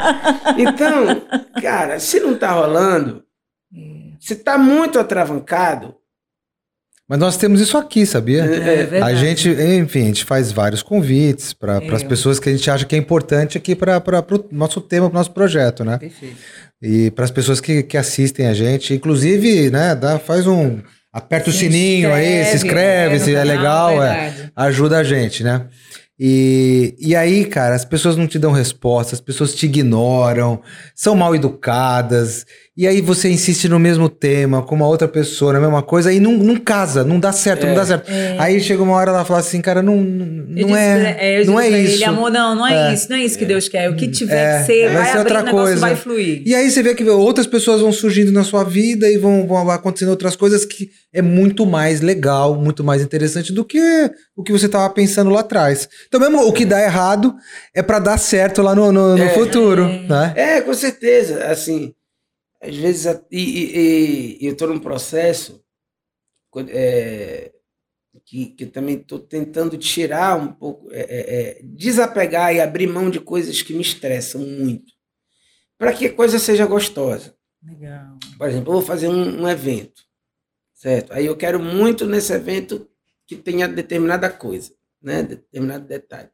Então, 0.62 1.22
cara, 1.62 1.98
se 2.00 2.18
não 2.18 2.36
tá 2.36 2.50
rolando, 2.50 3.22
se 4.20 4.34
tá 4.36 4.58
muito 4.58 4.98
atravancado, 4.98 5.94
Mas 7.08 7.18
nós 7.20 7.36
temos 7.36 7.60
isso 7.60 7.78
aqui, 7.78 8.04
sabia? 8.04 8.42
É 8.44 8.84
verdade. 8.84 9.02
A 9.04 9.14
gente, 9.14 9.48
enfim, 9.48 10.02
a 10.02 10.06
gente 10.06 10.24
faz 10.24 10.50
vários 10.50 10.82
convites 10.82 11.52
para 11.52 11.80
É. 11.82 11.94
as 11.94 12.02
pessoas 12.02 12.40
que 12.40 12.48
a 12.48 12.52
gente 12.52 12.68
acha 12.68 12.84
que 12.84 12.96
é 12.96 12.98
importante 12.98 13.56
aqui 13.56 13.76
para 13.76 13.98
o 13.98 14.44
nosso 14.50 14.80
tema, 14.80 15.08
para 15.08 15.14
o 15.16 15.18
nosso 15.20 15.30
projeto, 15.30 15.84
né? 15.84 15.98
Perfeito. 15.98 16.36
E 16.82 17.10
para 17.12 17.24
as 17.24 17.30
pessoas 17.30 17.60
que, 17.60 17.82
que 17.84 17.96
assistem 17.96 18.48
a 18.48 18.54
gente, 18.54 18.92
inclusive, 18.92 19.70
né, 19.70 19.94
dá, 19.94 20.18
faz 20.18 20.46
um. 20.46 20.80
Aperta 21.12 21.48
o 21.48 21.52
Se 21.52 21.60
sininho 21.60 22.12
aí, 22.12 22.44
se 22.44 22.56
inscreve, 22.56 23.18
no 23.18 23.24
se 23.24 23.34
é 23.34 23.44
canal, 23.46 23.88
legal, 23.96 24.02
é, 24.02 24.50
ajuda 24.54 24.98
a 24.98 25.04
gente, 25.04 25.42
né? 25.42 25.66
E, 26.18 26.94
e 26.98 27.14
aí, 27.14 27.44
cara, 27.44 27.74
as 27.74 27.84
pessoas 27.84 28.16
não 28.16 28.26
te 28.26 28.38
dão 28.38 28.50
resposta, 28.52 29.14
as 29.14 29.20
pessoas 29.20 29.54
te 29.54 29.66
ignoram, 29.66 30.60
são 30.94 31.14
mal 31.14 31.34
educadas, 31.34 32.44
e 32.76 32.86
aí 32.86 33.00
você 33.00 33.28
insiste 33.30 33.68
no 33.68 33.78
mesmo 33.78 34.08
tema 34.08 34.62
com 34.62 34.74
uma 34.74 34.86
outra 34.86 35.08
pessoa, 35.08 35.52
na 35.52 35.60
mesma 35.60 35.82
coisa, 35.82 36.12
e 36.12 36.20
não, 36.20 36.32
não 36.32 36.56
casa, 36.56 37.02
não 37.04 37.18
dá 37.18 37.32
certo, 37.32 37.66
não 37.66 37.74
dá 37.74 37.86
certo. 37.86 38.10
Aí 38.38 38.60
chega 38.60 38.82
uma 38.82 38.92
hora 38.94 39.10
ela 39.10 39.24
fala 39.24 39.40
assim, 39.40 39.60
cara, 39.62 39.82
não, 39.82 39.96
não 39.96 40.54
disse 40.66 40.72
é, 40.78 41.14
pra- 41.14 41.24
eu 41.24 41.46
não 41.46 41.60
é 41.60 41.68
isso. 41.70 41.94
Ele, 41.94 42.04
amor, 42.04 42.30
não, 42.30 42.54
não 42.54 42.66
é, 42.66 42.90
É. 42.90 42.94
isso, 42.94 43.08
não 43.08 43.16
é 43.16 43.24
isso 43.24 43.38
que 43.38 43.44
Deus 43.46 43.68
quer. 43.68 43.88
O 43.90 43.96
que 43.96 44.08
tiver 44.08 44.56
É, 44.56 44.58
que 44.60 44.66
ser, 44.66 44.84
vai 44.92 45.02
vai, 45.02 45.12
ser 45.12 45.18
outra 45.18 45.42
negócio 45.42 45.64
coisa. 45.66 45.80
vai 45.80 45.96
fluir. 45.96 46.42
E 46.44 46.54
aí 46.54 46.70
você 46.70 46.82
vê 46.82 46.94
que 46.94 47.04
outras 47.08 47.46
pessoas 47.46 47.80
vão 47.80 47.92
surgindo 47.92 48.30
na 48.30 48.44
sua 48.44 48.62
vida 48.64 49.08
e 49.10 49.16
vão, 49.16 49.46
vão 49.46 49.70
acontecendo 49.70 50.10
outras 50.10 50.36
coisas 50.36 50.64
que 50.64 50.90
é 51.14 51.22
muito 51.22 51.64
mais 51.64 52.00
legal, 52.02 52.54
muito 52.56 52.84
mais 52.84 53.00
interessante 53.00 53.52
do 53.52 53.64
que 53.64 53.80
o 54.36 54.42
que 54.42 54.52
você 54.52 54.66
estava 54.66 54.88
pensando 54.90 55.30
lá 55.30 55.40
atrás. 55.40 55.88
Então, 56.08 56.20
mesmo 56.20 56.46
o 56.46 56.52
que 56.52 56.66
dá 56.66 56.82
errado 56.82 57.34
é 57.74 57.82
para 57.82 57.98
dar 57.98 58.18
certo 58.18 58.60
lá 58.60 58.74
no, 58.74 58.92
no, 58.92 59.16
no 59.16 59.22
É. 59.24 59.28
futuro, 59.30 59.84
É. 59.84 60.06
né? 60.06 60.32
É, 60.36 60.60
com 60.60 60.74
certeza. 60.74 61.44
Assim, 61.46 61.92
às 62.68 62.76
vezes, 62.76 63.06
e, 63.30 63.38
e- 63.40 64.38
e 64.42 64.46
eu 64.46 64.52
estou 64.52 64.68
num 64.68 64.78
processo 64.78 65.64
é, 66.68 67.52
que, 68.24 68.46
que 68.46 68.66
também 68.66 68.96
estou 68.96 69.18
tentando 69.18 69.76
tirar 69.76 70.36
um 70.38 70.52
pouco, 70.52 70.90
é, 70.92 71.00
é, 71.00 71.40
é, 71.58 71.60
desapegar 71.62 72.54
e 72.54 72.60
abrir 72.60 72.86
mão 72.86 73.10
de 73.10 73.20
coisas 73.20 73.60
que 73.62 73.74
me 73.74 73.82
estressam 73.82 74.40
muito, 74.40 74.92
para 75.78 75.92
que 75.92 76.06
a 76.06 76.12
coisa 76.14 76.38
seja 76.38 76.64
gostosa. 76.66 77.36
Legal. 77.62 78.18
Por 78.38 78.48
exemplo, 78.48 78.70
eu 78.70 78.76
vou 78.78 78.82
fazer 78.82 79.08
um, 79.08 79.42
um 79.42 79.48
evento, 79.48 80.02
certo? 80.74 81.12
Aí 81.12 81.26
eu 81.26 81.36
quero 81.36 81.58
muito 81.60 82.06
nesse 82.06 82.32
evento 82.32 82.88
que 83.26 83.36
tenha 83.36 83.68
determinada 83.68 84.30
coisa, 84.30 84.72
né? 85.02 85.22
Determinado 85.22 85.86
detalhe. 85.86 86.30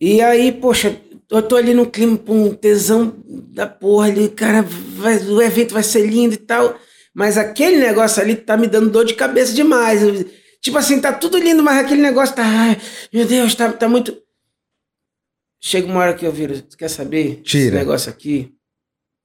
E 0.00 0.20
aí, 0.20 0.52
poxa, 0.52 1.00
eu 1.36 1.42
tô 1.42 1.56
ali 1.56 1.74
no 1.74 1.90
clima, 1.90 2.16
com 2.18 2.44
um 2.44 2.54
tesão 2.54 3.14
da 3.26 3.66
porra 3.66 4.06
ali, 4.08 4.28
cara, 4.28 4.62
vai- 4.62 5.18
o 5.18 5.40
evento 5.42 5.72
vai 5.74 5.82
ser 5.82 6.06
lindo 6.06 6.34
e 6.34 6.38
tal, 6.38 6.78
mas 7.14 7.36
aquele 7.38 7.76
negócio 7.78 8.22
ali 8.22 8.36
tá 8.36 8.56
me 8.56 8.66
dando 8.66 8.90
dor 8.90 9.04
de 9.04 9.14
cabeça 9.14 9.52
demais. 9.52 10.02
Eu- 10.02 10.24
tipo 10.60 10.78
assim, 10.78 11.00
tá 11.00 11.12
tudo 11.12 11.38
lindo, 11.38 11.62
mas 11.62 11.84
aquele 11.84 12.00
negócio 12.02 12.34
tá, 12.36 12.42
ai, 12.44 12.80
meu 13.12 13.26
Deus, 13.26 13.54
tá, 13.54 13.72
tá 13.72 13.88
muito... 13.88 14.16
Chega 15.60 15.86
uma 15.86 16.00
hora 16.00 16.14
que 16.14 16.26
eu 16.26 16.32
viro, 16.32 16.60
tu 16.62 16.76
quer 16.76 16.88
saber? 16.88 17.34
Esse 17.34 17.42
Tira. 17.42 17.78
negócio 17.78 18.10
aqui, 18.10 18.52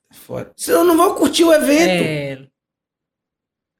tá 0.09 0.15
fora. 0.15 0.51
Senão 0.55 0.79
eu 0.79 0.85
não 0.85 0.95
vou 0.97 1.15
curtir 1.15 1.43
o 1.43 1.53
evento. 1.53 2.03
É, 2.03 2.47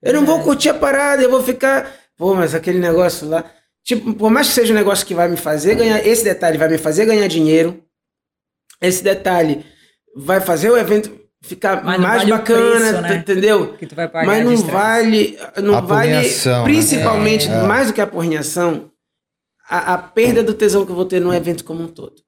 Eu 0.04 0.14
não 0.14 0.26
vou 0.26 0.40
É. 0.40 0.44
curtir 0.44 0.70
a 0.70 0.74
parada, 0.74 1.22
eu 1.24 1.30
vou 1.30 1.42
ficar. 1.44 1.92
Pô, 2.16 2.34
mas 2.36 2.54
aquele 2.56 2.80
negócio 2.80 3.28
lá. 3.28 3.50
Tipo, 3.84 4.14
por 4.14 4.30
mais 4.30 4.48
que 4.48 4.54
seja 4.54 4.72
um 4.74 4.76
negócio 4.76 5.06
que 5.06 5.14
vai 5.14 5.28
me 5.28 5.38
fazer 5.38 5.76
ganhar. 5.76 6.06
Esse 6.06 6.24
detalhe 6.24 6.58
vai 6.58 6.68
me 6.68 6.78
fazer 6.78 7.06
ganhar 7.06 7.28
dinheiro. 7.28 7.84
Esse 8.82 9.04
detalhe 9.04 9.66
vai 10.16 10.40
fazer 10.42 10.70
o 10.70 10.78
evento 10.78 11.18
ficar 11.42 11.84
mais 11.84 12.02
vale 12.02 12.32
bacana, 12.32 12.80
preço, 12.80 13.02
né? 13.02 13.16
entendeu? 13.16 13.78
que 13.78 13.86
tu 13.86 13.96
vai 13.96 14.08
pagar 14.08 14.26
Mas 14.26 14.46
não 14.46 14.58
vale. 14.58 15.38
Não 15.64 15.86
vale. 15.86 16.12
né? 16.12 16.24
Principalmente, 16.64 17.48
É. 17.48 17.64
mais 17.64 17.88
do 17.88 17.94
que 17.94 18.02
a 18.02 18.08
porrinhação, 18.08 18.92
a, 19.70 19.94
a 19.94 19.98
perda 19.98 20.44
do 20.44 20.54
tesão 20.54 20.86
que 20.86 20.92
eu 20.92 20.96
vou 20.96 21.06
ter 21.06 21.20
no 21.20 21.34
evento 21.34 21.64
como 21.64 21.84
um 21.84 21.88
todo. 21.88 22.22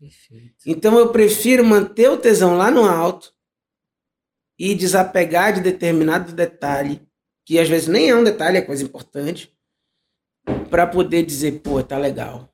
Perfeito. 0.00 0.54
Então 0.66 0.98
eu 0.98 1.10
prefiro 1.10 1.64
manter 1.64 2.08
o 2.08 2.16
tesão 2.16 2.56
lá 2.56 2.70
no 2.70 2.84
alto 2.84 3.32
e 4.58 4.74
desapegar 4.74 5.52
de 5.52 5.60
determinado 5.60 6.32
detalhe, 6.32 7.02
que 7.44 7.58
às 7.58 7.68
vezes 7.68 7.88
nem 7.88 8.10
é 8.10 8.14
um 8.14 8.24
detalhe, 8.24 8.58
é 8.58 8.62
coisa 8.62 8.82
importante, 8.82 9.52
para 10.70 10.86
poder 10.86 11.24
dizer, 11.24 11.60
pô, 11.60 11.82
tá 11.82 11.98
legal. 11.98 12.48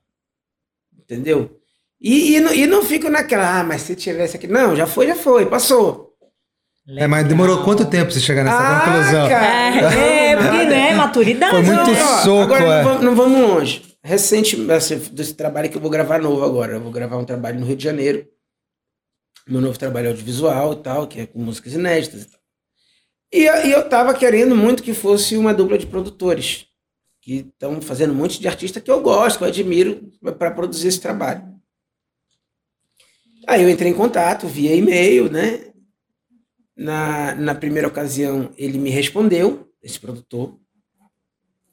Entendeu? 0.97 1.61
E, 2.01 2.35
e, 2.35 2.39
não, 2.39 2.53
e 2.53 2.67
não 2.67 2.83
fico 2.83 3.09
naquela, 3.09 3.59
ah, 3.59 3.63
mas 3.63 3.81
se 3.81 3.95
tivesse 3.95 4.37
aqui. 4.37 4.47
Não, 4.47 4.75
já 4.75 4.85
foi, 4.85 5.07
já 5.07 5.15
foi, 5.15 5.45
passou. 5.45 6.13
É, 6.87 7.07
mas 7.07 7.27
demorou 7.27 7.63
quanto 7.63 7.85
tempo 7.85 8.05
pra 8.05 8.13
você 8.13 8.19
chegar 8.19 8.43
nessa 8.43 8.57
Ah, 8.59 8.81
conclusão? 8.85 9.27
cara. 9.27 9.95
É, 9.95 10.27
é, 10.27 10.35
Não, 10.35 10.43
porque, 10.43 10.65
né, 10.65 10.93
maturidade. 10.93 11.51
Foi 11.51 11.61
muito? 11.63 11.91
Ó, 11.91 12.17
soco, 12.23 12.53
agora 12.53 12.63
é. 12.63 12.67
não, 12.67 12.83
vamos, 12.83 13.03
não 13.05 13.15
vamos 13.15 13.41
longe. 13.41 13.97
Recente, 14.03 14.71
assim, 14.71 14.97
desse 15.11 15.33
trabalho 15.33 15.67
que 15.67 15.77
eu 15.77 15.81
vou 15.81 15.89
gravar 15.89 16.19
novo 16.21 16.43
agora. 16.43 16.73
Eu 16.73 16.81
vou 16.81 16.91
gravar 16.91 17.17
um 17.17 17.25
trabalho 17.25 17.59
no 17.59 17.65
Rio 17.65 17.75
de 17.75 17.83
Janeiro. 17.83 18.27
Meu 19.47 19.61
novo 19.61 19.79
trabalho 19.79 20.09
audiovisual 20.09 20.73
e 20.73 20.75
tal, 20.77 21.07
que 21.07 21.21
é 21.21 21.25
com 21.25 21.39
músicas 21.39 21.73
inéditas 21.73 22.21
e 22.23 22.25
tal. 22.27 22.39
E, 23.33 23.67
e 23.67 23.71
eu 23.71 23.89
tava 23.89 24.13
querendo 24.13 24.55
muito 24.55 24.83
que 24.83 24.93
fosse 24.93 25.35
uma 25.37 25.53
dupla 25.55 25.79
de 25.79 25.87
produtores. 25.87 26.67
Que 27.19 27.37
estão 27.37 27.81
fazendo 27.81 28.11
um 28.11 28.15
monte 28.15 28.39
de 28.39 28.47
artista 28.47 28.79
que 28.79 28.91
eu 28.91 29.01
gosto, 29.01 29.39
que 29.39 29.43
eu 29.43 29.47
admiro, 29.47 30.11
para 30.37 30.51
produzir 30.51 30.89
esse 30.89 31.01
trabalho. 31.01 31.54
Aí 33.47 33.63
eu 33.63 33.69
entrei 33.69 33.91
em 33.91 33.95
contato 33.95 34.47
via 34.47 34.75
e-mail, 34.75 35.31
né? 35.31 35.71
Na, 36.75 37.35
na 37.35 37.55
primeira 37.55 37.87
ocasião, 37.87 38.51
ele 38.57 38.77
me 38.77 38.89
respondeu, 38.89 39.71
esse 39.81 39.99
produtor 39.99 40.59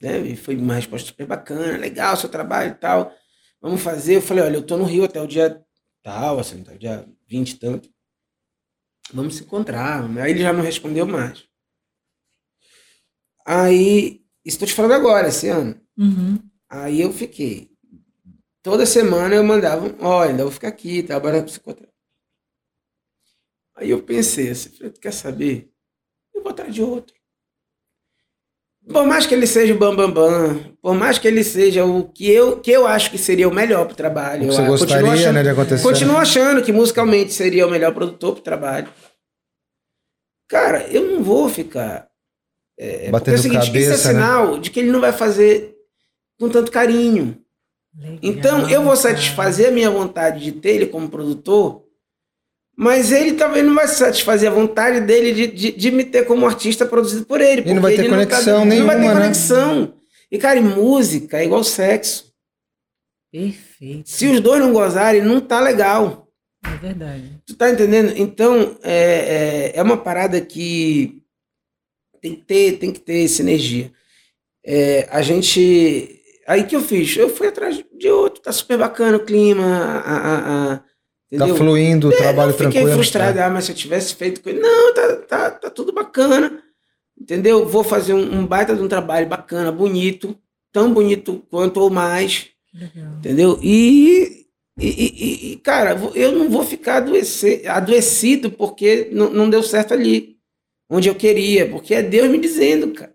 né? 0.02 0.18
E 0.18 0.36
foi 0.36 0.56
uma 0.56 0.74
resposta 0.74 1.06
super 1.06 1.26
bacana, 1.26 1.78
legal 1.78 2.16
seu 2.16 2.28
trabalho 2.28 2.72
e 2.72 2.74
tal. 2.74 3.14
Vamos 3.60 3.80
fazer. 3.80 4.16
Eu 4.16 4.22
falei, 4.22 4.42
olha, 4.42 4.56
eu 4.56 4.66
tô 4.66 4.76
no 4.76 4.84
Rio 4.84 5.04
até 5.04 5.22
o 5.22 5.28
dia 5.28 5.64
tal, 6.02 6.40
assim, 6.40 6.60
até 6.60 6.74
o 6.74 6.78
dia 6.78 7.08
20 7.28 7.50
e 7.52 7.58
tanto. 7.58 7.88
Vamos 9.14 9.36
se 9.36 9.44
encontrar. 9.44 10.04
Aí 10.18 10.32
ele 10.32 10.42
já 10.42 10.52
não 10.52 10.62
respondeu 10.62 11.06
mais. 11.06 11.44
Aí, 13.46 14.22
tô 14.58 14.66
te 14.66 14.74
falando 14.74 14.94
agora, 14.94 15.28
esse 15.28 15.48
ano. 15.48 15.80
Uhum. 15.96 16.38
Aí 16.68 17.00
eu 17.00 17.12
fiquei. 17.12 17.70
Toda 18.62 18.86
semana 18.86 19.34
eu 19.34 19.42
mandava, 19.42 19.92
olha, 20.00 20.30
ainda 20.30 20.44
vou 20.44 20.52
ficar 20.52 20.68
aqui, 20.68 21.02
tá? 21.02 21.18
Bora 21.18 21.46
se 21.46 21.58
encontrar. 21.58 21.88
Aí 23.74 23.90
eu 23.90 24.02
pensei 24.02 24.50
assim, 24.50 24.70
falei, 24.70 24.92
tu 24.92 25.00
quer 25.00 25.12
saber? 25.12 25.68
Eu 26.32 26.42
vou 26.42 26.52
atrás 26.52 26.72
de 26.72 26.82
outro. 26.82 27.14
Por 28.88 29.06
mais 29.06 29.26
que 29.26 29.34
ele 29.34 29.46
seja 29.46 29.74
o 29.74 29.78
bambambam, 29.78 30.12
bam, 30.12 30.54
bam, 30.54 30.76
por 30.80 30.94
mais 30.94 31.18
que 31.18 31.28
ele 31.28 31.44
seja 31.44 31.84
o 31.84 32.08
que 32.08 32.28
eu, 32.28 32.60
que 32.60 32.70
eu 32.70 32.86
acho 32.86 33.10
que 33.10 33.18
seria 33.18 33.48
o 33.48 33.54
melhor 33.54 33.86
pro 33.86 33.94
trabalho. 33.96 34.42
O 34.42 34.46
eu 34.46 34.52
você 34.52 34.66
gostaria, 34.66 34.96
continuo 34.96 35.12
achando, 35.12 35.34
né, 35.34 35.42
de 35.42 35.48
acontecer. 35.48 35.82
Continuo 35.82 36.16
achando 36.16 36.62
que 36.62 36.72
musicalmente 36.72 37.32
seria 37.32 37.66
o 37.66 37.70
melhor 37.70 37.94
produtor 37.94 38.34
pro 38.34 38.42
trabalho. 38.42 38.92
Cara, 40.48 40.86
eu 40.88 41.12
não 41.12 41.22
vou 41.22 41.48
ficar. 41.48 42.08
É, 42.76 42.88
porque 42.90 43.06
é 43.06 43.10
Batendo 43.10 43.34
o 43.36 43.38
seguinte, 43.38 43.58
isso 43.58 43.68
é 43.68 43.72
cabeça, 43.72 44.12
né? 44.12 44.20
sinal 44.20 44.58
de 44.58 44.70
que 44.70 44.80
ele 44.80 44.90
não 44.90 45.00
vai 45.00 45.12
fazer 45.12 45.76
com 46.38 46.48
tanto 46.48 46.72
carinho. 46.72 47.41
Legal, 47.94 48.18
Então, 48.22 48.70
eu 48.70 48.82
vou 48.82 48.96
satisfazer 48.96 49.68
a 49.68 49.70
minha 49.70 49.90
vontade 49.90 50.42
de 50.42 50.52
ter 50.52 50.70
ele 50.76 50.86
como 50.86 51.08
produtor, 51.08 51.84
mas 52.76 53.12
ele 53.12 53.34
também 53.34 53.62
não 53.62 53.74
vai 53.74 53.86
satisfazer 53.86 54.50
a 54.50 54.54
vontade 54.54 55.00
dele 55.00 55.32
de, 55.32 55.46
de, 55.46 55.72
de 55.72 55.90
me 55.90 56.04
ter 56.04 56.24
como 56.24 56.46
artista 56.46 56.86
produzido 56.86 57.26
por 57.26 57.40
ele. 57.40 57.62
E 57.66 57.74
não 57.74 57.82
vai 57.82 57.94
ter 57.94 58.00
ele 58.00 58.08
conexão 58.08 58.64
Não 58.64 58.86
vai 58.86 58.96
ter 58.96 59.02
nenhuma, 59.02 59.14
né? 59.14 59.20
conexão. 59.20 59.94
E, 60.30 60.38
cara, 60.38 60.58
e 60.58 60.62
música 60.62 61.38
é 61.38 61.44
igual 61.44 61.62
sexo. 61.62 62.32
Perfeito. 63.30 64.08
Se 64.08 64.26
os 64.26 64.40
dois 64.40 64.60
não 64.60 64.72
gozarem, 64.72 65.22
não 65.22 65.40
tá 65.40 65.60
legal. 65.60 66.28
É 66.64 66.76
verdade. 66.76 67.40
Tu 67.46 67.54
tá 67.54 67.70
entendendo? 67.70 68.12
Então, 68.16 68.76
é, 68.82 69.72
é, 69.74 69.78
é 69.78 69.82
uma 69.82 69.96
parada 69.96 70.40
que 70.40 71.22
tem 72.20 72.36
que 72.36 72.42
ter, 72.42 72.78
tem 72.78 72.92
que 72.92 73.00
ter 73.00 73.28
sinergia. 73.28 73.92
É, 74.64 75.08
a 75.10 75.20
gente. 75.22 76.21
Aí 76.46 76.64
que 76.64 76.74
eu 76.76 76.80
fiz? 76.80 77.16
Eu 77.16 77.28
fui 77.28 77.46
atrás 77.48 77.82
de 77.96 78.08
outro, 78.08 78.42
tá 78.42 78.52
super 78.52 78.76
bacana 78.78 79.16
o 79.16 79.24
clima, 79.24 79.64
a, 79.64 80.16
a, 80.16 80.72
a- 80.74 80.84
Tá 81.38 81.48
fluindo 81.56 82.08
o 82.08 82.12
É, 82.12 82.16
trabalho 82.16 82.50
não 82.50 82.58
fiquei 82.58 82.72
tranquilo. 82.72 82.92
frustrado, 82.94 83.40
ah, 83.40 83.48
mas 83.48 83.64
se 83.64 83.72
eu 83.72 83.76
tivesse 83.76 84.14
feito 84.14 84.42
coisa. 84.42 84.60
Não, 84.60 84.92
tá, 84.92 85.16
tá, 85.16 85.50
tá 85.50 85.70
tudo 85.70 85.90
bacana. 85.90 86.62
Entendeu? 87.18 87.66
Vou 87.66 87.82
fazer 87.82 88.12
um, 88.12 88.40
um 88.40 88.46
baita 88.46 88.76
de 88.76 88.82
um 88.82 88.88
trabalho 88.88 89.26
bacana, 89.26 89.72
bonito, 89.72 90.36
tão 90.70 90.92
bonito 90.92 91.42
quanto 91.50 91.80
ou 91.80 91.88
mais. 91.88 92.48
Legal. 92.74 93.14
Entendeu? 93.18 93.58
E, 93.62 94.44
e, 94.78 94.88
e- 94.88 95.52
e, 95.52 95.56
cara, 95.56 95.96
eu 96.14 96.32
não 96.32 96.50
vou 96.50 96.64
ficar 96.64 96.96
adoecer, 96.98 97.66
adoecido 97.66 98.50
porque 98.50 99.08
não, 99.10 99.30
não 99.30 99.48
deu 99.48 99.62
certo 99.62 99.94
ali, 99.94 100.36
onde 100.90 101.08
eu 101.08 101.14
queria, 101.14 101.66
porque 101.70 101.94
é 101.94 102.02
Deus 102.02 102.28
me 102.28 102.38
dizendo, 102.38 102.88
cara. 102.92 103.14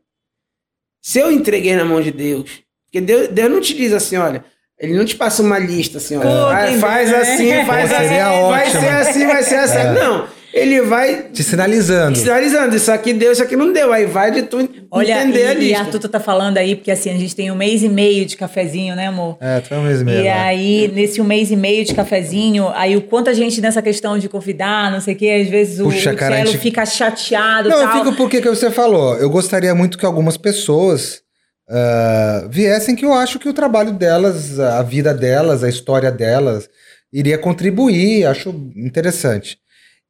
Se 1.04 1.20
eu 1.20 1.32
entreguei 1.32 1.76
na 1.76 1.86
mão 1.86 2.02
de 2.02 2.12
Deus, 2.12 2.64
porque 2.88 3.02
Deus, 3.02 3.28
Deus 3.28 3.52
não 3.52 3.62
te 3.62 3.74
diz 3.74 3.94
assim, 3.94 4.18
olha, 4.18 4.44
ele 4.80 4.94
não 4.96 5.06
te 5.06 5.16
passa 5.16 5.44
uma 5.44 5.60
lista 5.60 5.98
assim, 5.98 6.18
olha, 6.18 6.30
ah, 6.30 6.80
faz 6.80 7.14
assim, 7.14 7.66
faz 7.66 7.92
assim, 7.92 8.18
vai 8.50 8.70
ser 8.70 8.88
assim, 8.90 9.28
vai 9.28 9.44
ser 9.44 9.56
assim. 9.56 9.78
É. 9.78 9.94
Não, 9.94 10.28
ele 10.54 10.82
vai 10.82 11.24
te 11.32 11.44
sinalizando. 11.44 12.14
Te 12.14 12.20
sinalizando, 12.20 12.76
isso 12.76 12.92
aqui 12.92 13.14
deu, 13.14 13.32
isso 13.32 13.44
aqui 13.44 13.56
não 13.56 13.72
deu. 13.72 13.92
Aí 13.94 14.06
vai 14.06 14.32
de 14.32 14.44
tu 14.44 14.68
Olha, 14.90 15.22
entender 15.22 15.44
e, 15.44 15.48
a 15.48 15.54
lista. 15.54 15.72
E 15.72 15.76
Arthur, 15.76 16.00
tu 16.00 16.10
tá 16.10 16.20
falando 16.20 16.58
aí, 16.58 16.76
porque 16.76 16.90
assim, 16.90 17.12
a 17.12 17.18
gente 17.18 17.36
tem 17.36 17.52
um 17.52 17.56
mês 17.56 17.84
e 17.84 17.90
meio 17.90 18.26
de 18.26 18.36
cafezinho, 18.36 18.96
né, 18.96 19.08
amor? 19.08 19.38
É, 19.40 19.60
tem 19.60 19.78
um 19.78 19.84
mês 19.84 20.02
e 20.02 20.04
meio. 20.06 20.20
E 20.20 20.24
né? 20.24 20.32
aí, 20.32 20.92
nesse 20.94 21.22
um 21.22 21.26
mês 21.26 21.52
e 21.52 21.56
meio 21.56 21.86
de 21.86 21.94
cafezinho, 21.94 22.70
aí 22.74 22.96
o 22.96 23.02
quanto 23.02 23.30
a 23.30 23.34
gente 23.34 23.62
nessa 23.62 23.82
questão 23.82 24.18
de 24.18 24.28
convidar, 24.28 24.92
não 24.92 25.02
sei 25.02 25.14
o 25.14 25.18
quê, 25.18 25.42
às 25.44 25.50
vezes 25.50 25.80
Puxa, 25.80 26.12
o, 26.12 26.14
o 26.14 26.18
cara, 26.18 26.46
gente... 26.46 26.58
fica 26.58 26.86
chateado 26.86 27.70
Não, 27.70 27.78
tal. 27.80 27.98
eu 27.98 28.04
fico 28.06 28.16
porque 28.16 28.42
que 28.42 28.50
você 28.50 28.72
falou. 28.72 29.16
Eu 29.18 29.30
gostaria 29.30 29.76
muito 29.76 29.98
que 29.98 30.06
algumas 30.06 30.38
pessoas 30.38 31.22
uh, 31.70 32.50
viessem 32.50 32.96
que 32.96 33.06
eu 33.06 33.14
acho 33.14 33.40
que 33.40 33.50
o 33.50 33.54
trabalho 33.54 33.94
delas, 33.94 34.60
a 34.60 34.82
vida 34.82 35.14
delas, 35.14 35.64
a 35.64 35.70
história 35.70 36.12
delas, 36.12 36.70
iria 37.12 37.38
contribuir, 37.38 38.26
acho 38.26 38.50
interessante. 38.76 39.60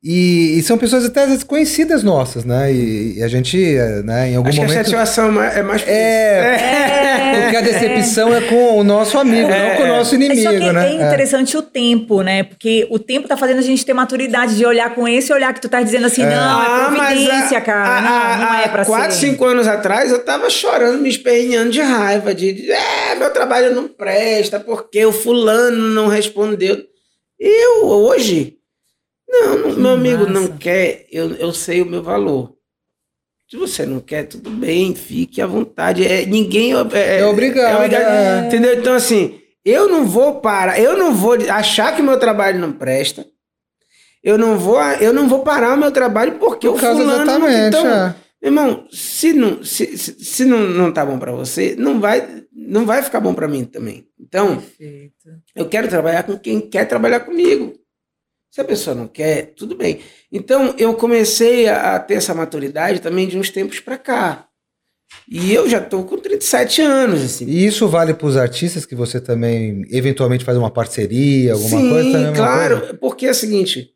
E, 0.10 0.58
e, 0.58 0.64
são 0.64 0.78
pessoas 0.78 1.04
até 1.04 1.24
às 1.24 1.28
vezes 1.28 1.44
conhecidas 1.44 2.02
nossas, 2.02 2.46
né? 2.46 2.72
E, 2.72 3.18
e 3.18 3.24
a 3.24 3.28
gente, 3.28 3.58
né, 4.06 4.30
em 4.30 4.38
algum 4.38 4.48
Acho 4.48 4.62
momento. 4.62 4.74
Que 4.74 4.80
a 4.80 4.84
chateação 4.86 5.44
é 5.44 5.62
mais. 5.62 5.86
É, 5.86 6.56
é, 6.56 7.42
porque 7.42 7.58
a 7.58 7.60
decepção 7.62 8.34
é 8.34 8.40
com 8.40 8.80
o 8.80 8.86
nosso 8.86 9.18
amigo, 9.18 9.50
é, 9.50 9.68
não 9.68 9.76
com 9.76 9.84
o 9.84 9.88
nosso 9.88 10.16
inimigo, 10.16 10.44
só 10.44 10.52
que 10.52 10.72
né? 10.72 10.88
É 10.88 10.94
interessante 10.94 11.58
é. 11.58 11.60
o 11.60 11.62
tempo, 11.62 12.22
né? 12.22 12.44
Porque 12.44 12.88
o 12.90 12.98
tempo 12.98 13.28
tá 13.28 13.36
fazendo 13.36 13.58
a 13.58 13.62
gente 13.62 13.86
ter 13.86 13.92
maturidade 13.92 14.56
de 14.56 14.66
olhar 14.66 14.96
com 14.96 15.06
esse 15.06 15.34
olhar 15.34 15.54
que 15.54 15.60
tu 15.60 15.68
tá 15.68 15.82
dizendo 15.82 16.06
assim, 16.06 16.22
é. 16.22 16.30
não, 16.30 16.64
é 16.64 16.66
ah, 16.66 16.94
providência, 16.96 17.58
a, 17.58 17.62
cara. 17.62 17.98
A, 17.98 18.02
não, 18.38 18.46
não 18.46 18.54
é 18.60 18.68
pra 18.70 18.86
quatro, 18.86 19.12
ser. 19.12 19.28
cinco 19.28 19.44
anos 19.44 19.68
atrás 19.68 20.10
eu 20.10 20.24
tava 20.24 20.50
chorando, 20.50 21.02
me 21.02 21.10
esperneando 21.10 21.72
de 21.72 21.82
raiva, 21.82 22.34
de, 22.34 22.54
de 22.54 22.72
é, 22.72 23.14
meu 23.16 23.34
trabalho 23.34 23.76
não 23.76 23.90
presta, 23.90 24.58
porque 24.58 25.06
o 25.06 25.12
fulano 25.12 25.90
não 25.90 26.08
respondeu. 26.08 26.78
Eu, 27.38 27.88
hoje 27.88 28.58
não, 29.28 29.58
não 29.58 29.76
meu 29.76 29.92
amigo 29.92 30.26
não 30.26 30.58
quer, 30.58 31.06
eu, 31.12 31.36
eu 31.36 31.54
sei 31.54 31.82
o 31.82 31.86
meu 31.86 32.02
valor. 32.02 32.56
Se 33.50 33.56
você 33.56 33.86
não 33.86 34.02
quer, 34.02 34.24
tudo 34.24 34.50
bem, 34.50 34.94
fique 34.94 35.42
à 35.42 35.48
vontade. 35.48 36.06
É, 36.06 36.26
ninguém 36.26 36.74
é, 36.74 37.20
é 37.20 37.26
obrigado. 37.26 37.72
É 37.72 37.76
obrigado 37.86 38.04
é. 38.04 38.48
Entendeu? 38.48 38.78
Então, 38.78 38.94
assim, 38.94 39.40
eu 39.64 39.88
não 39.88 40.06
vou 40.06 40.42
parar, 40.42 40.80
eu 40.80 40.98
não 40.98 41.14
vou 41.14 41.38
achar 41.50 41.96
que 41.96 42.02
meu 42.02 42.20
trabalho 42.20 42.60
não 42.60 42.74
presta. 42.74 43.26
Eu 44.24 44.38
não 44.38 44.58
vou, 44.58 44.82
eu 44.82 45.14
não 45.14 45.30
vou 45.30 45.44
parar 45.44 45.76
o 45.76 45.78
meu 45.78 45.92
trabalho 45.92 46.34
porque 46.34 46.68
Por 46.68 46.76
o 46.76 46.80
fulano... 46.80 47.14
Exatamente, 47.14 47.68
então, 47.68 47.88
é. 47.88 48.16
Irmão, 48.42 48.86
se 48.92 49.34
não, 49.34 49.64
se, 49.64 49.98
se, 49.98 50.24
se 50.24 50.46
não, 50.46 50.60
não 50.60 50.92
tá 50.92 51.06
bom 51.06 51.18
para 51.18 51.32
você, 51.32 51.76
não 51.78 52.00
vai, 52.00 52.46
não 52.52 52.86
vai 52.86 53.02
ficar 53.02 53.20
bom 53.20 53.34
para 53.34 53.48
mim 53.48 53.64
também. 53.64 54.06
Então, 54.20 54.58
Perfeito. 54.58 55.14
eu 55.56 55.68
quero 55.68 55.88
trabalhar 55.88 56.24
com 56.24 56.38
quem 56.38 56.60
quer 56.60 56.86
trabalhar 56.86 57.22
comigo. 57.22 57.74
Se 58.50 58.62
a 58.62 58.66
pessoa 58.66 58.96
não 58.96 59.08
quer, 59.08 59.54
tudo 59.56 59.76
bem. 59.76 60.02
Então, 60.32 60.74
eu 60.78 60.94
comecei 60.94 61.68
a, 61.68 62.00
ter 62.00 62.16
essa 62.16 62.34
maturidade 62.34 63.00
também 63.00 63.28
de 63.28 63.38
uns 63.38 63.50
tempos 63.50 63.80
para 63.80 63.98
cá. 63.98 64.48
E 65.28 65.54
eu 65.54 65.70
já 65.70 65.80
estou 65.80 66.04
com 66.04 66.18
37 66.18 66.82
anos. 66.82 67.22
Assim. 67.22 67.46
E 67.46 67.66
isso 67.66 67.88
vale 67.88 68.14
para 68.14 68.28
os 68.28 68.38
artistas 68.38 68.86
que 68.86 68.96
você 68.96 69.20
também 69.22 69.86
eventualmente 69.90 70.44
faz 70.46 70.58
uma 70.58 70.72
parceria, 70.72 71.54
alguma 71.54 71.70
Sim, 71.70 71.90
coisa? 71.90 72.28
Sim, 72.28 72.34
claro. 72.36 72.80
Coisa? 72.80 72.94
Porque 72.96 73.26
é 73.26 73.32
o 73.32 73.36
seguinte, 73.36 73.94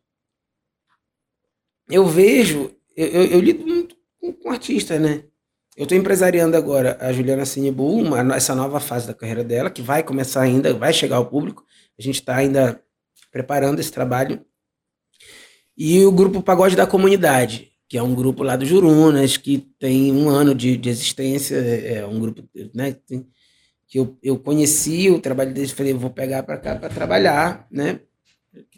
eu 1.89 2.05
vejo, 2.05 2.71
eu, 2.95 3.07
eu, 3.07 3.25
eu 3.25 3.39
lido 3.39 3.65
muito 3.65 3.95
com, 4.19 4.31
com 4.33 4.49
artistas, 4.49 4.99
né? 4.99 5.23
Eu 5.75 5.83
estou 5.83 5.97
empresariando 5.97 6.55
agora 6.55 6.97
a 6.99 7.11
Juliana 7.13 7.45
Cinebu, 7.45 8.15
essa 8.35 8.53
nova 8.53 8.79
fase 8.79 9.07
da 9.07 9.13
carreira 9.13 9.43
dela, 9.43 9.69
que 9.69 9.81
vai 9.81 10.03
começar 10.03 10.41
ainda, 10.41 10.73
vai 10.73 10.91
chegar 10.91 11.15
ao 11.15 11.25
público. 11.25 11.65
A 11.97 12.01
gente 12.01 12.15
está 12.15 12.35
ainda 12.35 12.81
preparando 13.31 13.79
esse 13.79 13.91
trabalho 13.91 14.45
e 15.77 16.05
o 16.05 16.11
grupo 16.11 16.43
Pagode 16.43 16.75
da 16.75 16.85
Comunidade, 16.85 17.71
que 17.89 17.97
é 17.97 18.03
um 18.03 18.13
grupo 18.13 18.43
lá 18.43 18.55
do 18.55 18.65
Jurunas, 18.65 19.37
que 19.37 19.67
tem 19.79 20.11
um 20.11 20.29
ano 20.29 20.53
de, 20.53 20.77
de 20.77 20.89
existência, 20.89 21.55
é, 21.55 21.95
é 21.95 22.05
um 22.05 22.19
grupo 22.19 22.43
né, 22.73 22.95
que 23.87 23.99
eu, 23.99 24.17
eu 24.21 24.37
conheci 24.37 25.09
o 25.09 25.19
trabalho 25.19 25.53
deles, 25.53 25.71
falei, 25.71 25.93
vou 25.93 26.09
pegar 26.09 26.43
para 26.43 26.57
cá 26.57 26.75
para 26.75 26.89
trabalhar, 26.89 27.65
né? 27.71 27.99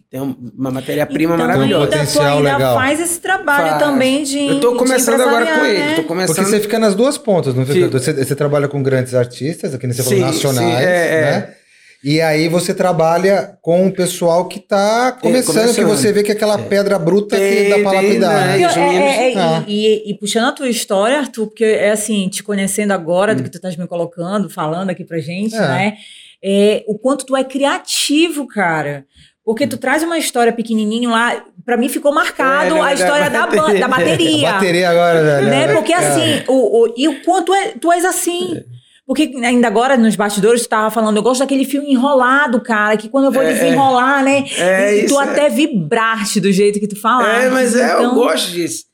Tem 0.10 0.22
uma 0.22 0.70
matéria-prima 0.70 1.34
então, 1.34 1.48
maravilhosa. 1.48 1.86
Ainda, 1.86 1.98
potencial 1.98 2.38
ainda 2.38 2.54
legal. 2.54 2.76
faz 2.76 3.00
esse 3.00 3.20
trabalho 3.20 3.70
faz. 3.70 3.84
também 3.84 4.24
de. 4.24 4.46
Eu 4.46 4.56
estou 4.56 4.76
começando 4.76 5.22
agora 5.22 5.46
com 5.46 5.66
ele. 5.66 5.80
Né? 5.80 5.96
Tô 5.96 6.04
começando... 6.04 6.36
Porque 6.36 6.50
você 6.52 6.60
fica 6.60 6.78
nas 6.78 6.94
duas 6.94 7.18
pontas, 7.18 7.56
não 7.56 7.66
fica? 7.66 7.90
Você, 7.90 8.14
você, 8.14 8.36
trabalha 8.36 8.68
com 8.68 8.84
grandes 8.84 9.16
artistas, 9.16 9.74
aqui 9.74 9.88
você 9.88 10.04
falou 10.04 10.20
nacionais, 10.20 10.78
sim, 10.78 10.84
é, 10.84 11.22
né? 11.22 11.38
É. 11.38 11.63
E 12.04 12.20
aí 12.20 12.50
você 12.50 12.74
trabalha 12.74 13.58
com 13.62 13.88
o 13.88 13.92
pessoal 13.92 14.46
que 14.50 14.60
está 14.60 15.14
começando, 15.14 15.56
é, 15.56 15.62
começando, 15.62 15.76
que 15.76 15.84
você 15.86 16.12
vê 16.12 16.22
que 16.22 16.32
é 16.32 16.36
aquela 16.36 16.60
é. 16.60 16.64
pedra 16.64 17.00
bruta 17.00 17.38
que 17.38 17.70
dá 17.70 17.80
para 17.80 18.02
lapidar. 18.02 18.48
Né? 18.48 18.62
É, 18.62 19.32
é, 19.32 19.38
ah. 19.38 19.64
e, 19.66 20.12
e, 20.12 20.18
puxando 20.18 20.50
a 20.50 20.52
tua 20.52 20.68
história, 20.68 21.20
Arthur, 21.20 21.48
porque 21.48 21.64
é 21.64 21.92
assim, 21.92 22.28
te 22.28 22.44
conhecendo 22.44 22.92
agora, 22.92 23.32
hum. 23.32 23.38
do 23.38 23.44
que 23.44 23.50
tu 23.50 23.56
estás 23.56 23.78
me 23.78 23.88
colocando, 23.88 24.50
falando 24.50 24.90
aqui 24.90 25.06
pra 25.06 25.20
gente, 25.20 25.56
é. 25.56 25.60
né? 25.60 25.98
É, 26.44 26.84
o 26.88 27.00
quanto 27.00 27.26
tu 27.26 27.38
é 27.38 27.44
criativo, 27.44 28.46
cara. 28.48 29.06
Porque 29.46 29.66
tu 29.66 29.78
traz 29.78 30.04
uma 30.04 30.18
história 30.18 30.52
pequenininho 30.52 31.10
lá, 31.10 31.42
para 31.66 31.78
mim 31.78 31.88
ficou 31.88 32.14
marcado 32.14 32.82
a 32.82 32.94
história 32.94 33.30
da, 33.30 33.48
bateria. 33.48 33.80
da 33.80 33.88
bateria. 33.88 34.52
bateria 34.54 34.90
agora, 34.90 35.24
velho. 35.24 35.48
Né? 35.48 35.74
Porque 35.74 35.94
assim, 35.94 36.44
o, 36.48 36.84
o, 36.84 36.94
e 36.98 37.08
o 37.08 37.22
quanto 37.24 37.54
é, 37.54 37.70
tu 37.80 37.92
és 37.92 38.04
assim. 38.04 38.62
Porque 39.06 39.34
ainda 39.44 39.68
agora, 39.68 39.98
nos 39.98 40.16
bastidores, 40.16 40.62
tu 40.62 40.70
tava 40.70 40.90
falando, 40.90 41.18
eu 41.18 41.24
gosto 41.24 41.42
daquele 41.42 41.66
filme 41.66 41.92
enrolado, 41.92 42.62
cara, 42.62 42.96
que 42.96 43.10
quando 43.10 43.26
eu 43.26 43.32
vou 43.32 43.44
é, 43.44 43.52
desenrolar, 43.52 44.24
né? 44.24 44.46
É, 44.58 45.00
e 45.00 45.08
tu 45.08 45.20
é. 45.20 45.24
até 45.24 45.50
vibraste 45.50 46.40
do 46.40 46.52
jeito 46.52 46.80
que 46.80 46.88
tu 46.88 47.00
falaste. 47.00 47.46
É, 47.46 47.50
mas 47.50 47.76
é, 47.76 47.86
então... 47.86 48.04
eu 48.04 48.14
gosto 48.16 48.52
disso. 48.52 48.86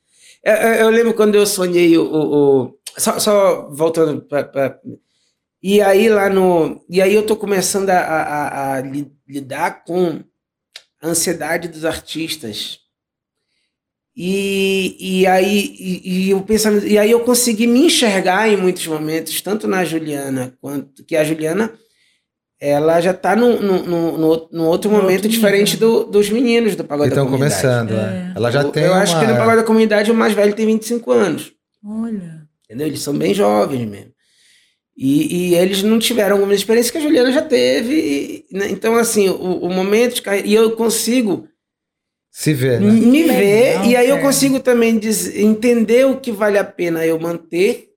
Eu, 0.44 0.54
é, 0.54 0.78
é, 0.78 0.82
eu, 0.82 0.90
lembro 0.90 1.14
quando 1.14 1.36
eu 1.36 1.46
sonhei 1.46 1.96
o. 1.96 2.04
o, 2.04 2.64
o 2.64 2.80
só, 2.98 3.20
só, 3.20 3.70
voltando 3.72 4.22
para. 4.22 4.80
E 5.62 5.80
aí 5.80 6.10
lá 6.10 6.28
no. 6.28 6.84
E 6.90 7.02
aí 7.02 7.14
eu 7.14 7.26
tô 7.26 7.36
começando 7.36 7.92
a, 7.92 8.00
a, 8.00 8.78
a 8.78 8.82
lidar 9.28 9.84
com 9.84 10.22
a 11.02 11.08
ansiedade 11.08 11.68
dos 11.68 11.86
artistas 11.86 12.80
e, 14.22 14.98
e 15.22 15.28
aí 15.28 15.74
e, 15.80 16.28
e, 16.28 16.34
o 16.34 16.42
pensamento, 16.42 16.86
e 16.86 16.98
aí 16.98 17.10
eu 17.10 17.22
consegui 17.22 17.66
me 17.66 17.86
enxergar 17.86 18.50
em 18.50 18.58
muitos 18.58 18.86
momentos, 18.86 19.40
tanto 19.40 19.66
na 19.66 19.86
Juliana 19.86 20.54
quanto 20.60 21.06
que 21.06 21.16
a 21.16 21.24
Juliana 21.24 21.72
ela 22.60 23.00
já 23.00 23.12
está 23.12 23.34
num, 23.34 23.62
num, 23.62 23.86
num, 23.86 24.48
num, 24.52 24.66
outro 24.66 24.92
momento 24.92 25.24
outro 25.24 25.30
diferente 25.30 25.78
do, 25.78 26.04
dos 26.04 26.30
meninos 26.30 26.76
do 26.76 26.84
Pagode 26.84 27.12
da 27.12 27.22
Comunidade. 27.22 27.54
Estão 27.54 27.88
começando, 27.88 27.98
é. 27.98 28.34
Ela 28.36 28.52
já 28.52 28.62
eu, 28.64 28.72
tem 28.72 28.84
Eu 28.84 28.92
uma... 28.92 29.02
acho 29.02 29.18
que 29.18 29.26
no 29.26 29.38
Pagode 29.38 29.56
da 29.56 29.64
Comunidade 29.64 30.12
o 30.12 30.16
mais 30.16 30.34
velho 30.34 30.54
tem 30.54 30.66
25 30.66 31.12
anos. 31.14 31.54
Olha. 31.82 32.42
Entendeu? 32.66 32.88
Eles 32.88 33.00
são 33.00 33.18
bem 33.18 33.34
jovens 33.34 33.88
mesmo. 33.88 34.12
E, 34.98 35.52
e 35.52 35.56
eles 35.56 35.82
não 35.82 35.98
tiveram 35.98 36.36
alguma 36.36 36.54
experiência 36.54 36.92
que 36.92 36.98
a 36.98 37.02
Juliana 37.02 37.32
já 37.32 37.42
teve. 37.42 37.94
E, 37.94 38.46
né? 38.52 38.68
Então, 38.70 38.98
assim, 38.98 39.30
o, 39.30 39.60
o 39.60 39.70
momento 39.70 40.16
de. 40.16 40.22
E 40.44 40.54
eu 40.54 40.72
consigo 40.72 41.48
se 42.32 42.54
vê, 42.54 42.80
né? 42.80 42.92
Me 42.92 43.24
ver, 43.24 43.86
e 43.86 43.96
aí 43.96 44.10
eu 44.10 44.20
consigo 44.22 44.60
também 44.60 44.98
dizer, 44.98 45.42
entender 45.42 46.06
o 46.06 46.20
que 46.20 46.32
vale 46.32 46.58
a 46.58 46.64
pena 46.64 47.06
eu 47.06 47.20
manter 47.20 47.90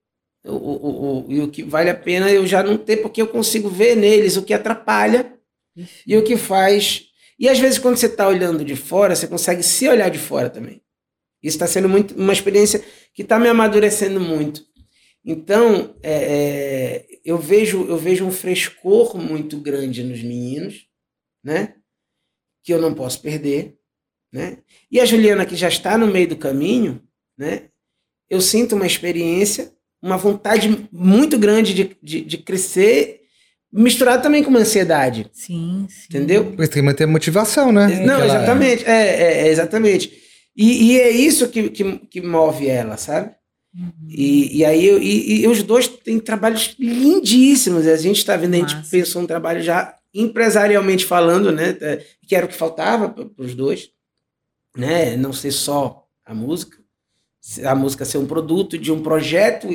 o, 0.44 0.54
o, 0.54 1.26
o, 1.26 1.32
e 1.32 1.40
o 1.40 1.48
que 1.48 1.62
vale 1.62 1.90
a 1.90 1.94
pena 1.94 2.30
eu 2.30 2.46
já 2.46 2.62
não 2.62 2.76
ter, 2.76 2.98
porque 2.98 3.22
eu 3.22 3.28
consigo 3.28 3.68
ver 3.68 3.96
neles 3.96 4.36
o 4.36 4.42
que 4.42 4.54
atrapalha 4.54 5.32
e 6.06 6.16
o 6.16 6.24
que 6.24 6.36
faz. 6.36 7.06
E 7.38 7.48
às 7.48 7.58
vezes, 7.58 7.78
quando 7.78 7.96
você 7.96 8.06
está 8.06 8.28
olhando 8.28 8.64
de 8.64 8.76
fora, 8.76 9.14
você 9.14 9.26
consegue 9.26 9.62
se 9.62 9.88
olhar 9.88 10.08
de 10.10 10.18
fora 10.18 10.50
também. 10.50 10.82
Isso 11.42 11.56
está 11.56 11.66
sendo 11.66 11.88
muito, 11.88 12.14
uma 12.14 12.32
experiência 12.32 12.84
que 13.12 13.22
está 13.22 13.38
me 13.38 13.48
amadurecendo 13.48 14.20
muito. 14.20 14.64
Então, 15.24 15.94
é, 16.02 16.12
é, 16.12 17.06
eu, 17.24 17.38
vejo, 17.38 17.84
eu 17.86 17.96
vejo 17.96 18.24
um 18.24 18.32
frescor 18.32 19.16
muito 19.16 19.56
grande 19.58 20.02
nos 20.02 20.22
meninos, 20.22 20.86
né? 21.42 21.74
Que 22.62 22.72
eu 22.72 22.80
não 22.80 22.94
posso 22.94 23.20
perder. 23.20 23.76
Né? 24.32 24.58
E 24.90 24.98
a 24.98 25.04
Juliana, 25.04 25.44
que 25.44 25.54
já 25.54 25.68
está 25.68 25.98
no 25.98 26.06
meio 26.06 26.28
do 26.28 26.36
caminho, 26.36 27.02
né? 27.36 27.68
eu 28.32 28.40
sinto 28.40 28.74
uma 28.74 28.86
experiência, 28.86 29.70
uma 30.02 30.16
vontade 30.16 30.88
muito 30.90 31.38
grande 31.38 31.74
de, 31.74 31.96
de, 32.02 32.22
de 32.22 32.38
crescer, 32.38 33.20
misturado 33.70 34.22
também 34.22 34.42
com 34.42 34.48
uma 34.48 34.60
ansiedade. 34.60 35.28
Sim, 35.34 35.86
sim. 35.86 36.06
Entendeu? 36.08 36.46
Porque 36.46 36.62
tem 36.68 36.82
que 36.82 36.82
manter 36.82 37.06
motivação, 37.06 37.70
né? 37.70 38.02
Não, 38.06 38.24
exatamente. 38.24 38.86
É, 38.86 38.90
é, 38.90 39.32
é, 39.46 39.48
exatamente. 39.48 40.10
E, 40.56 40.92
e, 40.92 41.00
é 41.00 41.10
isso 41.10 41.46
que, 41.48 41.68
que, 41.68 41.98
que 41.98 42.20
move 42.22 42.66
ela, 42.66 42.96
sabe? 42.96 43.32
Uhum. 43.76 43.92
E, 44.08 44.58
e 44.58 44.64
aí 44.64 44.86
e, 44.86 45.42
e, 45.42 45.46
os 45.46 45.62
dois 45.62 45.86
têm 45.86 46.18
trabalhos 46.18 46.74
lindíssimos. 46.78 47.86
A 47.86 47.96
gente 47.96 48.16
está 48.16 48.34
vendo, 48.34 48.54
a 48.54 48.58
gente 48.58 48.76
pensou 48.90 49.20
um 49.20 49.26
trabalho 49.26 49.62
já 49.62 49.94
empresarialmente 50.14 51.04
falando, 51.04 51.52
né? 51.52 51.76
É, 51.82 52.02
que 52.26 52.34
era 52.34 52.46
o 52.46 52.48
que 52.48 52.56
faltava 52.56 53.10
para 53.10 53.44
os 53.44 53.54
dois 53.54 53.90
né? 54.76 55.16
Não 55.16 55.32
ser 55.32 55.52
só 55.52 56.06
a 56.24 56.34
música, 56.34 56.78
a 57.64 57.74
música 57.74 58.04
ser 58.04 58.18
um 58.18 58.26
produto 58.26 58.78
de 58.78 58.92
um 58.92 59.02
projeto 59.02 59.68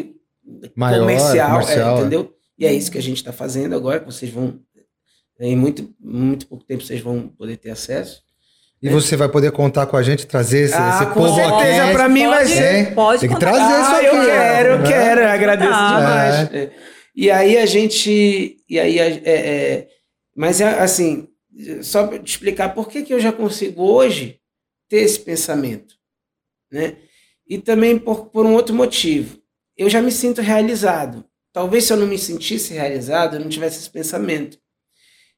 Maior, 0.76 1.02
comercial, 1.02 1.60
comercial 1.60 1.98
é, 1.98 2.00
entendeu? 2.00 2.34
E 2.58 2.66
é 2.66 2.74
isso 2.74 2.91
que 2.91 2.98
a 2.98 3.02
gente 3.02 3.18
está 3.18 3.32
fazendo 3.32 3.76
agora, 3.76 4.00
que 4.00 4.06
vocês 4.06 4.32
vão, 4.32 4.60
em 5.39 5.56
muito, 5.56 5.93
muito 6.00 6.48
pouco 6.48 6.64
tempo, 6.64 6.84
vocês 6.84 7.02
vão 7.02 7.28
poder 7.28 7.58
ter 7.58 7.70
acesso. 7.70 8.26
E 8.82 8.89
você 8.89 9.16
vai 9.16 9.28
poder 9.28 9.52
contar 9.52 9.88
com 9.88 9.98
a 9.98 10.04
gente, 10.04 10.28
trazer 10.28 10.66
esse, 10.66 10.76
ah, 10.76 11.02
esse 11.02 11.14
povo 11.14 11.34
aqui. 11.34 11.50
Com 11.50 11.60
certeza, 11.60 11.91
para 11.93 12.10
mim 12.10 12.28
vai 12.28 12.45
ser. 12.45 12.93
Pode 12.93 13.22
Tem 13.22 13.30
que 13.30 13.39
trazer 13.39 13.74
ah, 13.74 13.82
isso 13.82 13.91
aqui. 13.95 14.06
Eu 14.06 14.26
quero, 14.26 14.70
eu 14.70 14.80
né? 14.80 14.88
quero, 14.88 15.22
eu 15.22 15.28
agradeço 15.28 15.74
ah, 15.74 15.98
demais. 15.98 16.54
É. 16.54 16.72
E 17.16 17.32
aí 17.32 17.58
a 17.58 17.66
gente. 17.66 18.58
E 18.70 18.80
aí, 18.80 19.00
é, 19.00 19.22
é, 19.26 19.88
mas 20.36 20.62
é, 20.62 20.80
assim, 20.80 21.28
só 21.82 22.06
para 22.06 22.20
te 22.20 22.30
explicar 22.30 22.70
por 22.76 22.88
que, 22.88 23.02
que 23.02 23.14
eu 23.14 23.20
já 23.20 23.32
consigo 23.32 23.82
hoje 23.82 24.39
ter 24.88 24.98
esse 24.98 25.20
pensamento. 25.20 25.96
Né? 26.72 26.98
E 27.48 27.58
também 27.58 27.98
por, 27.98 28.26
por 28.28 28.46
um 28.46 28.54
outro 28.54 28.76
motivo. 28.76 29.42
Eu 29.76 29.90
já 29.90 30.02
me 30.02 30.12
sinto 30.12 30.42
realizado. 30.42 31.26
Talvez 31.54 31.86
se 31.86 31.94
eu 31.94 31.98
não 31.98 32.08
me 32.08 32.18
sentisse 32.18 32.74
realizado, 32.74 33.36
eu 33.36 33.40
não 33.40 33.50
tivesse 33.50 33.80
esse 33.80 33.90
pensamento 33.90 34.60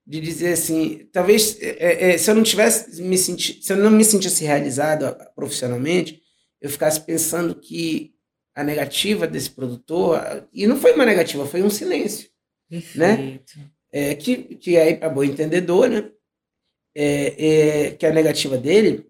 de 0.09 0.19
dizer 0.19 0.53
assim, 0.53 1.07
talvez 1.11 1.55
é, 1.61 2.13
é, 2.13 2.17
se 2.17 2.31
eu 2.31 2.33
não 2.33 2.41
tivesse 2.41 2.99
me 2.99 3.15
senti, 3.15 3.59
se 3.61 3.71
eu 3.71 3.77
não 3.77 3.91
me 3.91 4.03
sentisse 4.03 4.43
realizado 4.43 5.15
profissionalmente, 5.35 6.19
eu 6.59 6.67
ficasse 6.67 6.99
pensando 7.01 7.53
que 7.53 8.15
a 8.55 8.63
negativa 8.63 9.27
desse 9.27 9.51
produtor 9.51 10.19
e 10.51 10.65
não 10.65 10.77
foi 10.77 10.93
uma 10.93 11.05
negativa, 11.05 11.45
foi 11.45 11.61
um 11.61 11.69
silêncio, 11.69 12.27
né? 12.95 13.15
Perfeito. 13.15 13.59
né? 13.59 13.69
É, 13.91 14.15
que 14.15 14.55
que 14.55 14.77
aí 14.77 14.95
para 14.95 15.09
bom 15.09 15.23
entendedor, 15.23 15.87
né? 15.87 16.09
É, 16.95 17.87
é, 17.87 17.91
que 17.91 18.05
a 18.05 18.11
negativa 18.11 18.57
dele 18.57 19.08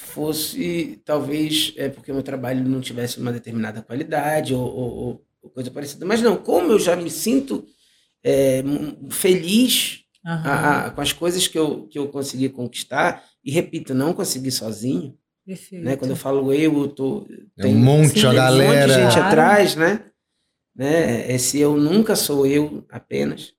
fosse 0.00 1.00
talvez 1.04 1.72
é 1.76 1.88
porque 1.88 2.12
meu 2.12 2.22
trabalho 2.22 2.62
não 2.64 2.80
tivesse 2.80 3.18
uma 3.18 3.32
determinada 3.32 3.82
qualidade 3.82 4.54
ou, 4.54 4.62
ou, 4.62 5.24
ou 5.42 5.50
coisa 5.50 5.70
parecida, 5.70 6.04
mas 6.04 6.22
não, 6.22 6.36
como 6.36 6.72
eu 6.72 6.78
já 6.78 6.96
me 6.96 7.10
sinto 7.10 7.66
é, 8.22 8.62
feliz 9.10 10.04
uhum. 10.24 10.32
a, 10.32 10.86
a, 10.86 10.90
com 10.90 11.00
as 11.00 11.12
coisas 11.12 11.46
que 11.46 11.58
eu, 11.58 11.86
que 11.88 11.98
eu 11.98 12.08
consegui 12.08 12.48
conquistar. 12.48 13.24
E 13.44 13.50
repito, 13.50 13.94
não 13.94 14.12
consegui 14.12 14.50
sozinho. 14.50 15.16
Né? 15.72 15.96
Quando 15.96 16.10
eu 16.10 16.16
falo 16.16 16.52
eu, 16.52 16.82
eu 16.82 16.88
tô. 16.88 17.26
É 17.58 17.62
tem 17.62 17.74
um 17.74 17.78
monte, 17.78 18.24
a 18.26 18.32
galera. 18.32 18.70
Um 18.70 18.76
monte 18.76 18.86
de 18.86 19.02
gente 19.02 19.14
claro. 19.14 19.28
atrás, 19.28 19.74
né? 19.74 20.04
né? 20.76 21.32
Esse 21.32 21.58
eu 21.58 21.76
nunca 21.76 22.14
sou 22.14 22.46
eu 22.46 22.84
apenas. 22.90 23.54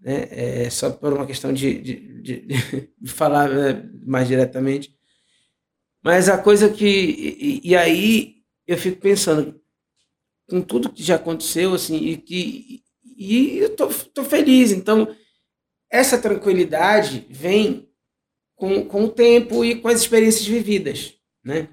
Né? 0.00 0.28
É 0.30 0.70
só 0.70 0.90
por 0.90 1.12
uma 1.12 1.26
questão 1.26 1.52
de, 1.52 1.80
de, 1.82 2.22
de, 2.22 2.46
de 2.98 3.10
falar 3.10 3.50
né, 3.50 3.82
mais 4.06 4.28
diretamente. 4.28 4.96
Mas 6.02 6.28
a 6.28 6.38
coisa 6.38 6.68
que. 6.68 6.86
E, 6.86 7.60
e, 7.70 7.76
aí 7.76 8.36
eu 8.66 8.76
fico 8.76 9.00
pensando, 9.00 9.60
com 10.48 10.60
tudo 10.60 10.92
que 10.92 11.02
já 11.02 11.16
aconteceu, 11.16 11.74
assim, 11.74 11.96
e 11.96 12.16
que 12.16 12.82
e 13.18 13.58
eu 13.58 13.70
tô, 13.74 13.88
tô 14.14 14.22
feliz. 14.22 14.70
Então, 14.70 15.08
essa 15.90 16.16
tranquilidade 16.16 17.26
vem 17.28 17.88
com, 18.54 18.84
com 18.84 19.04
o 19.04 19.08
tempo 19.08 19.64
e 19.64 19.74
com 19.74 19.88
as 19.88 20.00
experiências 20.00 20.46
vividas, 20.46 21.14
né? 21.44 21.68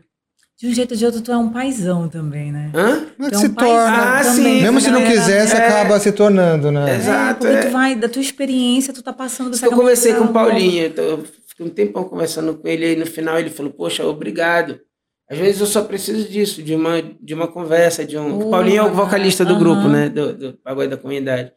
De 0.58 0.68
um 0.68 0.74
jeito 0.74 0.92
ou 0.92 0.98
de 0.98 1.06
outro, 1.06 1.22
tu 1.22 1.32
é 1.34 1.38
um 1.38 1.52
paizão 1.52 2.08
também, 2.08 2.50
né? 2.50 2.72
Hã? 2.74 3.08
Mas 3.18 3.34
é 3.34 3.38
um 3.38 3.40
se 3.42 3.50
torna. 3.50 4.20
Ah, 4.20 4.24
sim. 4.24 4.62
Mesmo 4.62 4.80
se 4.80 4.90
não 4.90 5.04
quiser, 5.04 5.46
você 5.46 5.58
é, 5.58 5.68
acaba 5.68 6.00
se 6.00 6.14
tornando, 6.14 6.72
né? 6.72 6.94
É, 6.94 6.96
Exato. 6.96 7.46
É, 7.46 7.52
porque 7.52 7.66
é. 7.66 7.70
tu 7.70 7.74
vai, 7.74 7.96
da 7.96 8.08
tua 8.08 8.22
experiência, 8.22 8.94
tu 8.94 9.04
tá 9.04 9.12
passando 9.12 9.56
Eu 9.62 9.72
conversei 9.72 10.14
com 10.14 10.24
o 10.24 10.34
Paulinho, 10.34 10.94
eu 10.96 11.26
fiquei 11.56 11.66
um 11.66 11.70
tempão 11.70 12.04
conversando 12.04 12.58
com 12.58 12.68
ele, 12.68 12.92
e 12.92 12.96
no 12.98 13.06
final 13.06 13.40
ele 13.40 13.50
falou, 13.50 13.72
poxa, 13.72 14.06
obrigado. 14.06 14.80
Às 15.30 15.38
vezes 15.38 15.62
eu 15.62 15.66
só 15.66 15.84
preciso 15.84 16.30
disso, 16.30 16.62
de 16.62 16.76
uma, 16.76 17.02
de 17.02 17.34
uma 17.34 17.48
conversa, 17.48 18.06
de 18.06 18.18
um. 18.18 18.48
Uh, 18.48 18.52
Paulinho 18.52 18.78
é 18.78 18.84
o 18.84 18.94
vocalista 18.94 19.44
do 19.44 19.54
uh 19.54 19.58
-huh. 19.58 19.60
grupo, 19.60 19.88
né? 19.88 20.10
Do, 20.10 20.34
do 20.34 20.54
Pagode 20.58 20.90
da 20.90 20.98
Comunidade. 20.98 21.52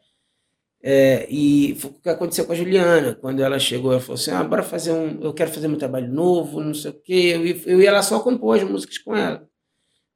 É, 0.81 1.27
e 1.29 1.75
foi 1.75 1.91
o 1.91 1.93
que 1.95 2.09
aconteceu 2.09 2.45
com 2.45 2.53
a 2.53 2.55
Juliana, 2.55 3.13
quando 3.13 3.43
ela 3.43 3.59
chegou, 3.59 3.91
ela 3.91 4.01
falou 4.01 4.15
assim: 4.15 4.31
ah, 4.31 4.43
bora 4.43 4.63
fazer 4.63 4.93
um. 4.93 5.21
Eu 5.21 5.33
quero 5.33 5.51
fazer 5.51 5.67
meu 5.67 5.77
trabalho 5.77 6.11
novo, 6.11 6.61
não 6.61 6.73
sei 6.73 6.91
o 6.91 6.93
quê. 6.93 7.33
Eu, 7.35 7.73
eu 7.73 7.81
ia 7.81 7.91
lá 7.91 8.01
só 8.01 8.19
compor 8.21 8.57
as 8.57 8.63
músicas 8.63 8.97
com 8.97 9.15
ela. 9.15 9.47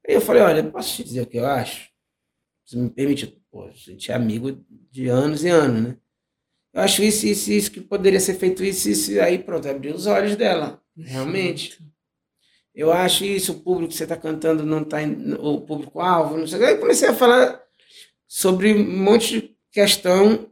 Aí 0.08 0.14
eu 0.14 0.20
falei: 0.20 0.42
olha, 0.42 0.64
posso 0.64 0.96
te 0.96 1.04
dizer 1.04 1.20
o 1.20 1.26
que 1.26 1.38
eu 1.38 1.46
acho? 1.46 1.90
Você 2.64 2.76
me 2.76 2.90
permite? 2.90 3.26
Pô, 3.52 3.64
a 3.64 3.70
gente 3.70 4.10
é 4.10 4.14
amigo 4.14 4.64
de 4.90 5.08
anos 5.08 5.44
e 5.44 5.48
anos, 5.48 5.82
né? 5.82 5.96
Eu 6.74 6.82
acho 6.82 7.04
isso, 7.04 7.24
isso, 7.24 7.52
isso, 7.52 7.70
que 7.70 7.80
poderia 7.80 8.18
ser 8.18 8.34
feito 8.34 8.64
isso, 8.64 8.90
isso. 8.90 9.20
Aí 9.20 9.38
pronto, 9.38 9.68
abriu 9.68 9.94
os 9.94 10.06
olhos 10.08 10.34
dela, 10.34 10.82
realmente. 10.96 11.78
Eu 12.74 12.92
acho 12.92 13.24
isso, 13.24 13.52
o 13.52 13.60
público 13.60 13.92
que 13.92 13.96
você 13.96 14.02
está 14.02 14.16
cantando 14.16 14.66
não 14.66 14.82
está 14.82 14.98
o 15.38 15.60
público-alvo, 15.60 16.36
não 16.36 16.46
sei 16.48 16.64
Aí 16.64 16.76
comecei 16.76 17.08
a 17.08 17.14
falar 17.14 17.62
sobre 18.26 18.74
um 18.74 19.04
monte 19.04 19.40
de 19.40 19.56
questão 19.70 20.50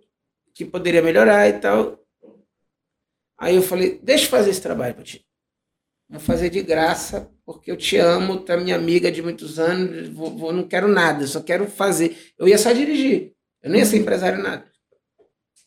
que 0.55 0.65
poderia 0.65 1.03
melhorar 1.03 1.49
e 1.49 1.55
tal. 1.55 1.99
Aí 3.37 3.57
eu 3.57 3.63
falei, 3.63 3.99
deixa 4.01 4.27
eu 4.27 4.31
fazer 4.31 4.51
esse 4.51 4.63
trabalho 4.63 4.95
para 4.95 5.03
ti. 5.03 5.27
Vou 6.09 6.21
fazer 6.21 6.51
de 6.51 6.63
graça, 6.63 7.29
porque 7.45 7.73
eu 7.73 7.77
te 7.77 7.97
amo, 7.97 8.39
tu 8.39 8.53
é 8.53 8.57
minha 8.57 8.77
amiga 8.77 9.11
de 9.11 9.21
muitos 9.21 9.59
anos, 9.59 10.09
vou, 10.09 10.31
vou, 10.31 10.53
não 10.53 10.69
quero 10.69 10.87
nada, 10.87 11.27
só 11.27 11.41
quero 11.41 11.67
fazer. 11.67 12.17
Eu 12.39 12.47
ia 12.47 12.59
só 12.59 12.71
dirigir, 12.71 13.35
eu 13.61 13.71
nem 13.71 13.81
ia 13.81 13.87
ser 13.87 13.97
empresário 13.97 14.41
nada. 14.41 14.72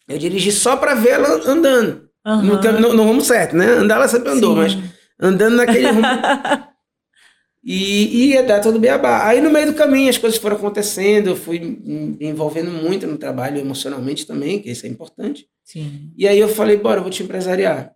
Eu 0.08 0.18
dirigi 0.18 0.51
só 0.51 0.78
para 0.78 0.93
ver 0.93 1.12
ela 1.12 1.49
andando. 1.49 2.10
Uhum. 2.26 2.41
No, 2.41 2.80
no, 2.80 2.93
no, 2.93 3.03
rumo 3.03 3.22
certo, 3.22 3.56
né? 3.56 3.66
Andar 3.66 3.95
ela 3.95 4.08
sempre 4.08 4.30
andou, 4.30 4.56
Sim. 4.56 4.62
mas 4.62 4.91
andando 5.20 5.56
naquele 5.56 5.88
rumo. 5.88 6.01
e, 7.64 8.06
e 8.06 8.26
ia 8.32 8.43
dar 8.43 8.62
todo 8.62 8.80
beabá. 8.80 9.28
Aí 9.28 9.41
no 9.41 9.51
meio 9.51 9.68
do 9.68 9.76
caminho 9.76 10.10
as 10.10 10.18
coisas 10.18 10.39
foram 10.39 10.56
acontecendo, 10.56 11.30
eu 11.30 11.36
fui 11.36 11.60
me 11.60 12.18
envolvendo 12.20 12.72
muito 12.72 13.06
no 13.06 13.18
trabalho 13.18 13.60
emocionalmente 13.60 14.26
também, 14.26 14.60
que 14.60 14.72
isso 14.72 14.86
é 14.86 14.89
importante. 14.89 15.47
Sim. 15.64 16.12
E 16.18 16.28
aí 16.28 16.39
eu 16.39 16.49
falei, 16.49 16.78
bora, 16.78 16.99
eu 16.99 17.03
vou 17.03 17.12
te 17.12 17.24
empresariar. 17.24 17.93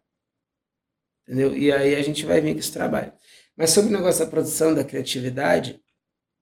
Entendeu? 1.27 1.55
E 1.55 1.71
aí 1.71 1.95
a 1.95 2.01
gente 2.01 2.25
vai 2.25 2.41
vir 2.41 2.53
com 2.53 2.59
esse 2.59 2.71
trabalho. 2.71 3.11
Mas 3.55 3.71
sobre 3.71 3.89
o 3.89 3.97
negócio 3.97 4.23
da 4.23 4.31
produção, 4.31 4.73
da 4.73 4.83
criatividade, 4.83 5.79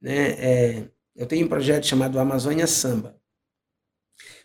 né, 0.01 0.29
é, 0.39 0.83
eu 1.15 1.25
tenho 1.25 1.45
um 1.45 1.49
projeto 1.49 1.85
chamado 1.85 2.19
Amazônia 2.19 2.67
Samba. 2.67 3.17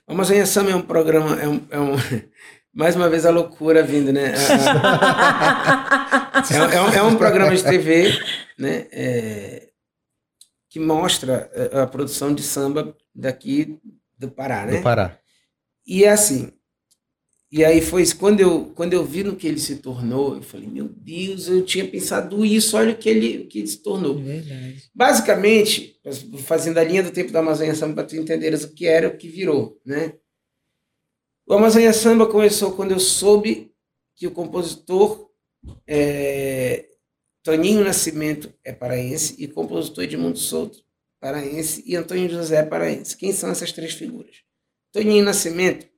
O 0.06 0.12
Amazônia 0.12 0.46
Samba 0.46 0.70
é 0.70 0.76
um 0.76 0.82
programa, 0.82 1.40
é 1.40 1.48
um, 1.48 1.66
é 1.70 1.78
um 1.78 1.94
mais 2.74 2.96
uma 2.96 3.08
vez 3.08 3.24
a 3.24 3.30
loucura 3.30 3.82
vindo, 3.82 4.12
né? 4.12 4.32
é, 6.50 6.56
é, 6.76 6.80
um, 6.80 6.88
é, 6.88 7.02
um, 7.02 7.16
programa 7.16 7.54
de 7.54 7.62
TV, 7.62 8.10
né? 8.58 8.86
É, 8.90 9.68
que 10.68 10.80
mostra 10.80 11.50
a, 11.72 11.82
a, 11.82 11.86
produção 11.86 12.34
de 12.34 12.42
samba 12.42 12.96
daqui 13.14 13.78
do 14.18 14.30
Pará, 14.30 14.66
né? 14.66 14.78
Do 14.78 14.82
Pará. 14.82 15.18
E 15.86 16.04
é 16.04 16.10
assim. 16.10 16.52
E 17.52 17.62
aí 17.62 17.82
foi 17.82 18.00
isso. 18.00 18.16
Quando 18.16 18.40
eu, 18.40 18.72
quando 18.74 18.94
eu 18.94 19.04
vi 19.04 19.22
no 19.22 19.36
que 19.36 19.46
ele 19.46 19.58
se 19.58 19.76
tornou, 19.76 20.36
eu 20.36 20.42
falei, 20.42 20.66
meu 20.66 20.88
Deus, 20.88 21.48
eu 21.48 21.62
tinha 21.62 21.86
pensado 21.86 22.46
isso, 22.46 22.78
olha 22.78 22.94
o 22.94 22.96
que 22.96 23.10
ele, 23.10 23.42
o 23.42 23.46
que 23.46 23.58
ele 23.58 23.68
se 23.68 23.82
tornou. 23.82 24.18
É 24.18 24.22
verdade. 24.22 24.90
Basicamente, 24.94 26.00
fazendo 26.44 26.78
a 26.78 26.84
linha 26.84 27.02
do 27.02 27.10
tempo 27.10 27.30
da 27.30 27.40
Amazônia 27.40 27.74
Samba 27.74 27.96
para 27.96 28.04
tu 28.04 28.16
entenderes 28.16 28.64
o 28.64 28.72
que 28.72 28.86
era 28.86 29.06
o 29.06 29.18
que 29.18 29.28
virou, 29.28 29.78
né? 29.84 30.14
O 31.46 31.52
Amazônia 31.52 31.92
Samba 31.92 32.26
começou 32.26 32.72
quando 32.72 32.92
eu 32.92 33.00
soube 33.00 33.70
que 34.16 34.26
o 34.26 34.30
compositor 34.30 35.28
é, 35.86 36.86
Toninho 37.42 37.84
Nascimento 37.84 38.50
é 38.64 38.72
paraense 38.72 39.36
e 39.38 39.44
o 39.44 39.52
compositor 39.52 40.04
Edmundo 40.04 40.38
Souto 40.38 40.82
paraense 41.20 41.84
e 41.86 41.96
Antônio 41.96 42.30
José 42.30 42.56
é 42.56 42.64
paraense. 42.64 43.14
Quem 43.14 43.30
são 43.30 43.50
essas 43.50 43.72
três 43.72 43.92
figuras? 43.92 44.36
Toninho 44.90 45.22
Nascimento 45.22 45.91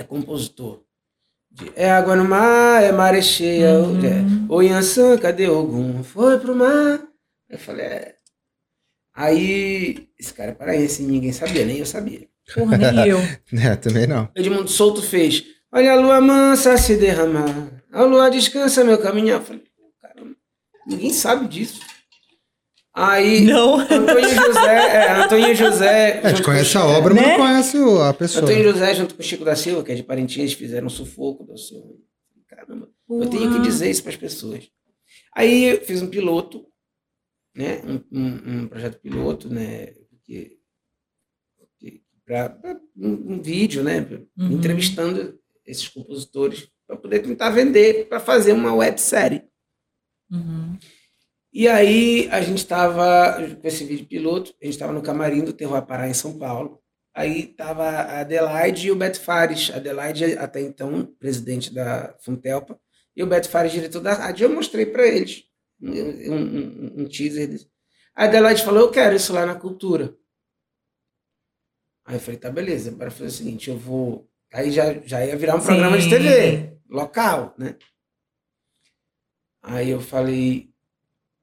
é 0.00 0.02
compositor 0.02 0.82
de 1.50 1.70
É 1.76 1.90
Água 1.90 2.16
no 2.16 2.24
Mar, 2.24 2.82
é 2.82 2.90
Maré 2.90 3.20
Cheia, 3.20 3.74
uhum. 3.74 4.00
é, 4.04 4.52
Ô 4.52 4.62
Yansan, 4.62 5.18
cadê 5.18 5.48
Ogum? 5.48 6.02
Foi 6.02 6.38
pro 6.38 6.54
mar. 6.54 7.00
Eu 7.48 7.58
falei, 7.58 7.86
é. 7.86 8.14
Aí, 9.14 10.08
esse 10.18 10.32
cara 10.32 10.52
é 10.52 10.54
paraense, 10.54 11.02
ninguém 11.02 11.32
sabia, 11.32 11.66
nem 11.66 11.78
eu 11.78 11.86
sabia. 11.86 12.26
Porra, 12.54 12.78
nem 12.78 13.08
eu. 13.08 13.18
é, 13.60 13.76
também 13.76 14.06
não. 14.06 14.30
Edmundo 14.34 14.68
Souto 14.68 15.02
fez. 15.02 15.44
Olha 15.72 15.92
a 15.92 15.96
lua 15.96 16.20
mansa 16.20 16.76
se 16.78 16.96
derramar. 16.96 17.82
A 17.92 18.02
lua 18.02 18.30
descansa 18.30 18.84
meu 18.84 18.98
caminho. 18.98 19.34
Eu 19.34 19.42
falei, 19.42 19.64
caramba, 20.00 20.36
ninguém 20.86 21.12
sabe 21.12 21.46
disso. 21.48 21.80
Aí, 22.92 23.42
não. 23.42 23.78
Antônio 23.78 24.34
José, 24.34 24.74
é, 24.74 25.12
Antônio 25.12 25.54
José. 25.54 26.20
A 26.24 26.28
gente 26.30 26.42
conhece 26.42 26.76
a 26.76 26.84
obra, 26.84 27.14
né? 27.14 27.20
mas 27.20 27.30
não 27.30 27.36
conhece 27.36 27.76
a 28.08 28.12
pessoa. 28.12 28.44
Antônio 28.44 28.72
José, 28.72 28.94
junto 28.94 29.14
com 29.14 29.20
o 29.20 29.24
Chico 29.24 29.44
da 29.44 29.54
Silva, 29.54 29.84
que 29.84 29.92
é 29.92 29.94
de 29.94 30.02
Parintins, 30.02 30.52
fizeram 30.52 30.88
um 30.88 30.90
sufoco 30.90 31.44
do 31.44 31.56
seu. 31.56 31.98
Caramba, 32.48 32.88
Uau. 33.08 33.22
eu 33.22 33.30
tenho 33.30 33.52
que 33.52 33.60
dizer 33.60 33.90
isso 33.90 34.02
para 34.02 34.10
as 34.10 34.16
pessoas. 34.16 34.68
Aí 35.34 35.64
eu 35.64 35.80
fiz 35.82 36.02
um 36.02 36.08
piloto, 36.08 36.66
né? 37.54 37.80
Um, 37.84 38.18
um, 38.20 38.62
um 38.62 38.68
projeto 38.68 39.00
piloto, 39.00 39.48
né? 39.48 39.92
Porque 40.10 40.58
para 42.26 42.56
um, 42.96 43.34
um, 43.34 43.42
vídeo, 43.42 43.82
né? 43.82 44.06
Uhum. 44.38 44.52
Entrevistando 44.52 45.38
esses 45.66 45.88
compositores 45.88 46.68
para 46.86 46.96
poder 46.96 47.20
tentar 47.20 47.50
vender, 47.50 48.08
para 48.08 48.20
fazer 48.20 48.52
uma 48.52 48.74
websérie. 48.74 49.42
Uhum. 50.30 50.76
E 51.52 51.66
aí 51.66 52.28
a 52.30 52.40
gente 52.40 52.58
estava 52.58 53.36
com 53.60 53.66
esse 53.66 53.84
vídeo 53.84 54.06
piloto, 54.06 54.54
a 54.60 54.64
gente 54.64 54.74
estava 54.74 54.92
no 54.92 55.02
camarim 55.02 55.44
do 55.44 55.52
Terror 55.52 55.84
Pará 55.84 56.08
em 56.08 56.14
São 56.14 56.38
Paulo. 56.38 56.80
Aí 57.12 57.48
tava 57.48 57.84
a 57.84 58.20
Adelaide 58.20 58.86
e 58.86 58.90
o 58.92 58.96
Beto 58.96 59.20
Fares. 59.20 59.70
Adelaide, 59.70 60.38
até 60.38 60.60
então, 60.60 61.06
presidente 61.18 61.74
da 61.74 62.16
Funtelpa, 62.20 62.80
e 63.16 63.22
o 63.22 63.26
Beto 63.26 63.48
Fares, 63.48 63.72
diretor 63.72 64.00
da 64.00 64.14
rádio. 64.14 64.44
Eu 64.44 64.54
mostrei 64.54 64.86
para 64.86 65.06
eles 65.06 65.44
um, 65.82 65.90
um, 65.90 67.02
um, 67.02 67.08
teaser. 67.08 67.58
A 68.14 68.24
Adelaide 68.24 68.64
falou: 68.64 68.82
Eu 68.82 68.90
quero 68.90 69.16
isso 69.16 69.32
lá 69.32 69.44
na 69.44 69.56
cultura. 69.56 70.16
Aí 72.04 72.14
eu 72.14 72.20
falei: 72.20 72.38
Tá, 72.38 72.48
beleza, 72.48 72.92
bora 72.92 73.10
fazer 73.10 73.26
o 73.26 73.30
seguinte: 73.30 73.70
eu 73.70 73.76
vou. 73.76 74.30
Aí 74.52 74.70
já, 74.70 74.94
já 75.00 75.24
ia 75.24 75.36
virar 75.36 75.56
um 75.56 75.60
Sim. 75.60 75.66
programa 75.66 75.98
de 75.98 76.08
TV, 76.08 76.78
local, 76.88 77.54
né? 77.58 77.76
Aí 79.62 79.90
eu 79.90 80.00
falei: 80.00 80.69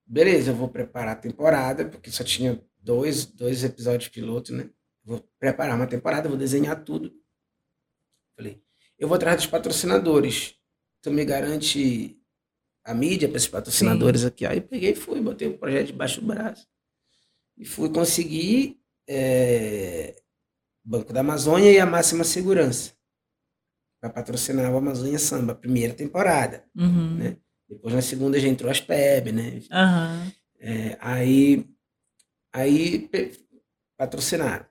Beleza, 0.07 0.51
eu 0.51 0.55
vou 0.55 0.69
preparar 0.69 1.13
a 1.17 1.19
temporada, 1.19 1.85
porque 1.85 2.09
só 2.09 2.23
tinha 2.23 2.63
dois, 2.79 3.25
dois 3.25 3.63
episódios 3.63 4.09
piloto, 4.09 4.53
né? 4.53 4.69
Vou 5.03 5.19
preparar 5.37 5.75
uma 5.75 5.87
temporada, 5.87 6.29
vou 6.29 6.37
desenhar 6.37 6.83
tudo. 6.83 7.13
Falei, 8.35 8.61
eu 8.97 9.07
vou 9.07 9.15
atrás 9.15 9.37
dos 9.37 9.47
patrocinadores. 9.47 10.55
Tu 11.01 11.11
me 11.11 11.25
garante 11.25 12.17
a 12.85 12.93
mídia 12.93 13.27
para 13.27 13.37
esses 13.37 13.49
patrocinadores 13.49 14.21
Sim. 14.21 14.27
aqui. 14.27 14.45
Aí 14.45 14.61
peguei 14.61 14.91
e 14.91 14.95
fui, 14.95 15.19
botei 15.19 15.49
o 15.49 15.57
projeto 15.57 15.87
debaixo 15.87 16.21
do 16.21 16.27
braço. 16.27 16.65
E 17.57 17.65
fui 17.65 17.89
conseguir 17.89 18.79
é, 19.07 20.21
Banco 20.83 21.11
da 21.11 21.19
Amazônia 21.19 21.71
e 21.71 21.79
a 21.79 21.85
Máxima 21.85 22.23
Segurança 22.23 22.93
para 23.99 24.09
patrocinar 24.09 24.71
o 24.71 24.77
Amazônia 24.77 25.19
Samba, 25.19 25.55
primeira 25.55 25.93
temporada. 25.93 26.63
Uhum. 26.75 27.15
Né? 27.15 27.37
Depois 27.69 27.93
na 27.93 28.01
segunda 28.01 28.39
já 28.39 28.47
entrou 28.47 28.71
as 28.71 28.79
PEB, 28.79 29.31
né? 29.31 29.61
Uhum. 29.71 30.31
É, 30.59 30.97
aí, 30.99 31.65
aí 32.53 33.09
patrocinaram. 33.97 34.65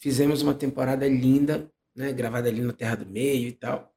Fizemos 0.00 0.42
uma 0.42 0.54
temporada 0.54 1.06
linda, 1.06 1.70
né, 1.94 2.12
gravada 2.12 2.48
ali 2.48 2.62
na 2.62 2.72
Terra 2.72 2.96
do 2.96 3.06
Meio 3.06 3.48
e 3.48 3.52
tal. 3.52 3.92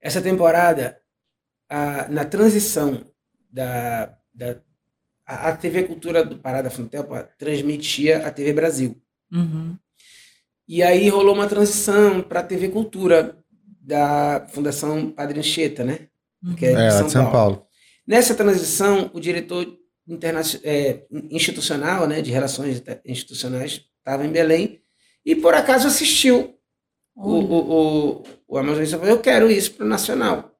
Essa 0.00 0.22
temporada, 0.22 1.00
a, 1.68 2.08
na 2.08 2.24
transição 2.24 3.04
da, 3.50 4.16
da 4.32 4.60
a, 5.26 5.48
a, 5.48 5.56
TV 5.56 5.82
Cultura 5.82 6.24
do 6.24 6.38
Parada 6.38 6.70
Funtelpa 6.70 7.24
transmitia 7.36 8.26
a 8.26 8.30
TV 8.30 8.52
Brasil. 8.52 9.02
Uhum. 9.32 9.76
E 10.68 10.82
aí 10.82 11.08
rolou 11.08 11.34
uma 11.34 11.48
transição 11.48 12.22
para 12.22 12.40
a 12.40 12.44
TV 12.44 12.68
Cultura 12.68 13.36
da 13.80 14.46
Fundação 14.48 15.10
Padre 15.10 15.40
Anchieta, 15.40 15.84
né? 15.84 16.08
Que 16.54 16.66
é, 16.66 16.74
de 16.74 16.80
é, 16.82 16.90
São, 16.90 17.08
São 17.08 17.30
Paulo. 17.30 17.56
Paulo. 17.56 17.66
Nessa 18.06 18.34
transição, 18.34 19.10
o 19.12 19.20
diretor 19.20 19.66
é, 20.62 21.04
institucional, 21.30 22.06
né, 22.06 22.22
de 22.22 22.30
relações 22.30 22.82
institucionais, 23.04 23.80
estava 23.98 24.24
em 24.24 24.30
Belém 24.30 24.80
e 25.24 25.34
por 25.34 25.54
acaso 25.54 25.88
assistiu 25.88 26.54
o, 27.14 27.30
o, 27.30 28.18
o, 28.18 28.22
o 28.46 28.58
Amazonista. 28.58 28.96
Eu 28.98 29.20
quero 29.20 29.50
isso 29.50 29.74
para 29.74 29.84
o 29.84 29.88
Nacional. 29.88 30.52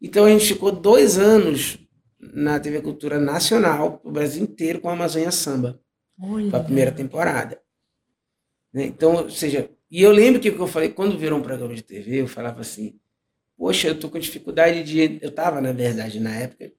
Então 0.00 0.24
a 0.24 0.30
gente 0.30 0.46
ficou 0.46 0.72
dois 0.72 1.18
anos 1.18 1.78
na 2.18 2.58
TV 2.58 2.80
Cultura 2.80 3.18
Nacional, 3.18 4.00
o 4.04 4.10
Brasil 4.10 4.42
inteiro, 4.42 4.80
com 4.80 4.88
a 4.88 4.92
Amazônia 4.92 5.30
Samba. 5.30 5.80
Olha. 6.22 6.54
a 6.56 6.62
primeira 6.62 6.92
temporada. 6.92 7.60
Né? 8.72 8.84
Então, 8.84 9.14
ou 9.16 9.30
seja, 9.30 9.70
e 9.90 10.02
eu 10.02 10.12
lembro 10.12 10.40
que 10.40 10.48
eu 10.48 10.66
falei, 10.66 10.90
quando 10.90 11.18
virou 11.18 11.38
um 11.38 11.42
programa 11.42 11.74
de 11.74 11.82
TV, 11.82 12.20
eu 12.20 12.28
falava 12.28 12.60
assim, 12.60 13.00
poxa, 13.60 13.88
eu 13.88 13.94
tô 13.94 14.08
com 14.08 14.18
dificuldade 14.18 14.82
de. 14.82 15.18
Eu 15.20 15.28
estava, 15.28 15.60
na 15.60 15.70
verdade, 15.70 16.18
na 16.18 16.34
época, 16.34 16.70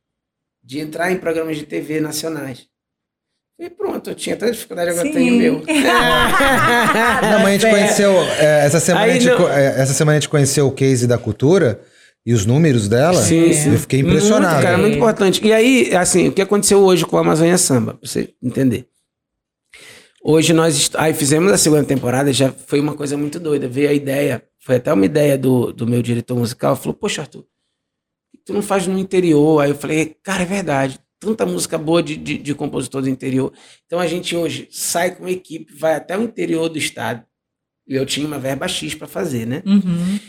de 0.64 0.80
entrar 0.80 1.12
em 1.12 1.18
programas 1.18 1.56
de 1.56 1.64
TV 1.68 2.02
nacionais. 2.02 2.66
E 3.60 3.70
pronto, 3.70 4.10
eu 4.10 4.16
tinha 4.16 4.36
tanta 4.36 4.52
dificuldade, 4.52 4.90
agora 4.90 5.06
Sim. 5.06 5.14
tenho 5.14 5.36
meu. 5.36 5.54
não, 7.22 7.40
mas 7.44 7.46
a 7.46 7.52
gente 7.52 7.70
conheceu. 7.70 8.12
É, 8.40 8.66
essa, 8.66 8.80
semana 8.80 9.06
a 9.06 9.10
gente, 9.20 9.30
é, 9.30 9.80
essa 9.80 9.94
semana 9.94 10.18
a 10.18 10.20
gente 10.20 10.30
conheceu 10.30 10.66
o 10.66 10.72
case 10.72 11.06
da 11.06 11.20
cultura 11.20 11.80
e 12.26 12.34
os 12.34 12.48
números 12.48 12.90
dela. 12.90 13.22
Sim, 13.22 13.54
sim. 13.54 13.74
Eu 13.74 13.80
fiquei 13.80 14.00
impressionado. 14.00 14.56
Muito, 14.56 14.66
cara, 14.66 14.78
muito 14.80 14.98
importante. 14.98 15.46
E 15.46 15.54
aí, 15.54 15.96
assim, 15.96 16.30
o 16.30 16.32
que 16.32 16.42
aconteceu 16.42 16.80
hoje 16.80 17.06
com 17.06 17.16
a 17.18 17.22
Amazônia 17.22 17.60
Samba, 17.60 17.94
pra 17.94 18.10
você 18.10 18.34
entender. 18.42 18.88
Hoje 20.24 20.54
nós 20.54 20.90
aí 20.96 21.14
fizemos 21.14 21.52
a 21.52 21.58
segunda 21.58 21.84
temporada, 21.84 22.34
já 22.34 22.52
foi 22.52 22.80
uma 22.80 22.96
coisa 22.96 23.16
muito 23.16 23.40
doida. 23.40 23.68
Veio 23.68 23.90
a 23.90 23.94
ideia, 23.94 24.44
foi 24.62 24.76
até 24.76 24.94
uma 24.94 25.06
ideia 25.06 25.38
do, 25.38 25.74
do 25.74 25.86
meu 25.86 26.02
diretor 26.02 26.38
musical, 26.38 26.76
falou: 26.76 26.94
Poxa, 26.94 27.22
Arthur, 27.22 27.46
tu 28.46 28.54
não 28.54 28.62
faz 28.62 28.88
no 28.88 28.98
interior? 28.98 29.62
Aí 29.62 29.72
eu 29.72 29.76
falei: 29.76 30.16
Cara, 30.24 30.44
é 30.44 30.46
verdade 30.46 31.00
tanta 31.22 31.46
música 31.46 31.78
boa 31.78 32.02
de, 32.02 32.18
de, 32.18 32.40
de, 32.40 32.56
compositor 32.56 33.04
do 33.04 33.10
interior. 33.10 33.54
Então 33.86 34.00
a 34.00 34.08
gente 34.08 34.36
hoje 34.36 34.68
sai 34.72 35.14
com 35.14 35.24
uma 35.24 35.32
equipe, 35.32 35.72
vai 35.72 35.94
até 35.94 36.18
o 36.18 36.24
interior 36.24 36.68
do 36.68 36.80
estado. 36.80 37.24
E 37.88 37.96
eu 37.96 38.06
tinha 38.06 38.26
uma 38.26 38.40
verba 38.40 38.68
X 38.68 38.96
para 38.96 39.08
fazer, 39.08 39.46
né? 39.46 39.62
Uhum. 39.66 40.20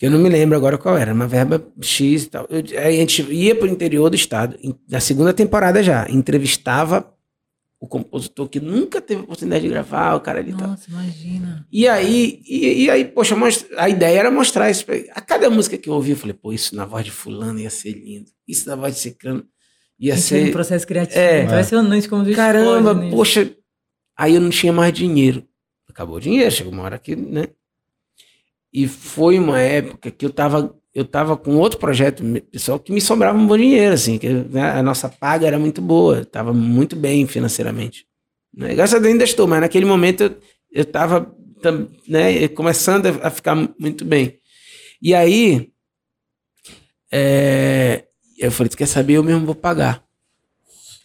Eu 0.00 0.10
não 0.10 0.18
me 0.18 0.28
lembro 0.28 0.56
agora 0.56 0.78
qual 0.78 0.96
era, 0.96 1.12
uma 1.12 1.28
verba 1.28 1.64
X 1.80 2.24
e 2.24 2.30
tal. 2.30 2.46
Eu, 2.48 2.64
aí 2.78 2.96
a 2.96 3.00
gente 3.00 3.22
ia 3.30 3.54
para 3.54 3.68
o 3.68 3.70
interior 3.70 4.08
do 4.08 4.16
estado, 4.16 4.58
na 4.88 4.98
segunda 4.98 5.32
temporada 5.34 5.82
já, 5.82 6.08
entrevistava 6.08 7.14
o 7.82 7.88
compositor 7.88 8.48
que 8.48 8.60
nunca 8.60 9.00
teve 9.00 9.22
oportunidade 9.22 9.64
de 9.64 9.68
gravar, 9.68 10.14
o 10.14 10.20
cara 10.20 10.38
ali 10.38 10.52
Nossa, 10.52 10.88
tal. 10.88 11.00
imagina. 11.02 11.66
E 11.70 11.88
aí, 11.88 12.40
e, 12.46 12.84
e, 12.84 12.90
aí, 12.90 13.04
poxa, 13.04 13.34
a 13.76 13.88
ideia 13.88 14.20
era 14.20 14.30
mostrar 14.30 14.70
isso. 14.70 14.86
Pra, 14.86 14.94
a 15.10 15.20
cada 15.20 15.50
música 15.50 15.76
que 15.76 15.88
eu 15.88 15.94
ouvi, 15.94 16.12
eu 16.12 16.16
falei, 16.16 16.32
pô, 16.32 16.52
isso 16.52 16.76
na 16.76 16.86
voz 16.86 17.04
de 17.04 17.10
fulano 17.10 17.58
ia 17.58 17.70
ser 17.70 17.90
lindo. 17.90 18.30
Isso 18.46 18.68
na 18.68 18.76
voz 18.76 18.94
de 18.94 19.00
ciclano 19.00 19.44
Ia 19.98 20.16
ser. 20.16 20.50
um 20.50 20.52
processo 20.52 20.86
criativo. 20.86 21.18
É, 21.18 21.42
impressionante 21.42 22.08
como 22.08 22.22
isso 22.22 22.36
Caramba, 22.36 22.94
poxa. 23.10 23.52
Aí 24.16 24.36
eu 24.36 24.40
não 24.40 24.50
tinha 24.50 24.72
mais 24.72 24.92
dinheiro. 24.92 25.44
Acabou 25.88 26.18
o 26.18 26.20
dinheiro, 26.20 26.52
chegou 26.52 26.72
uma 26.72 26.84
hora 26.84 27.00
que, 27.00 27.16
né? 27.16 27.48
E 28.72 28.86
foi 28.86 29.40
uma 29.40 29.58
época 29.60 30.08
que 30.12 30.24
eu 30.24 30.30
tava, 30.30 30.72
eu 30.94 31.04
tava 31.04 31.36
com 31.36 31.56
outro 31.56 31.78
projeto 31.78 32.22
pessoal 32.50 32.78
que 32.78 32.92
me 32.92 33.00
sobrava 33.00 33.38
um 33.38 33.46
bom 33.46 33.56
dinheiro, 33.56 33.94
assim, 33.94 34.18
que 34.18 34.28
né, 34.28 34.72
a 34.72 34.82
nossa 34.82 35.08
paga 35.08 35.46
era 35.46 35.58
muito 35.58 35.80
boa, 35.80 36.24
tava 36.24 36.52
muito 36.52 36.94
bem 36.94 37.26
financeiramente. 37.26 38.06
Né? 38.54 38.74
Graças 38.74 38.96
a 38.96 38.98
Deus 38.98 39.12
ainda 39.12 39.24
estou, 39.24 39.46
mas 39.46 39.60
naquele 39.60 39.86
momento 39.86 40.24
eu, 40.24 40.36
eu 40.70 40.84
tava 40.84 41.34
né, 42.06 42.48
começando 42.48 43.06
a 43.22 43.30
ficar 43.30 43.54
muito 43.78 44.04
bem. 44.04 44.38
E 45.00 45.14
aí, 45.14 45.72
é, 47.10 48.04
eu 48.38 48.52
falei, 48.52 48.68
tu 48.68 48.76
quer 48.76 48.86
saber? 48.86 49.14
Eu 49.14 49.24
mesmo 49.24 49.46
vou 49.46 49.54
pagar. 49.54 50.04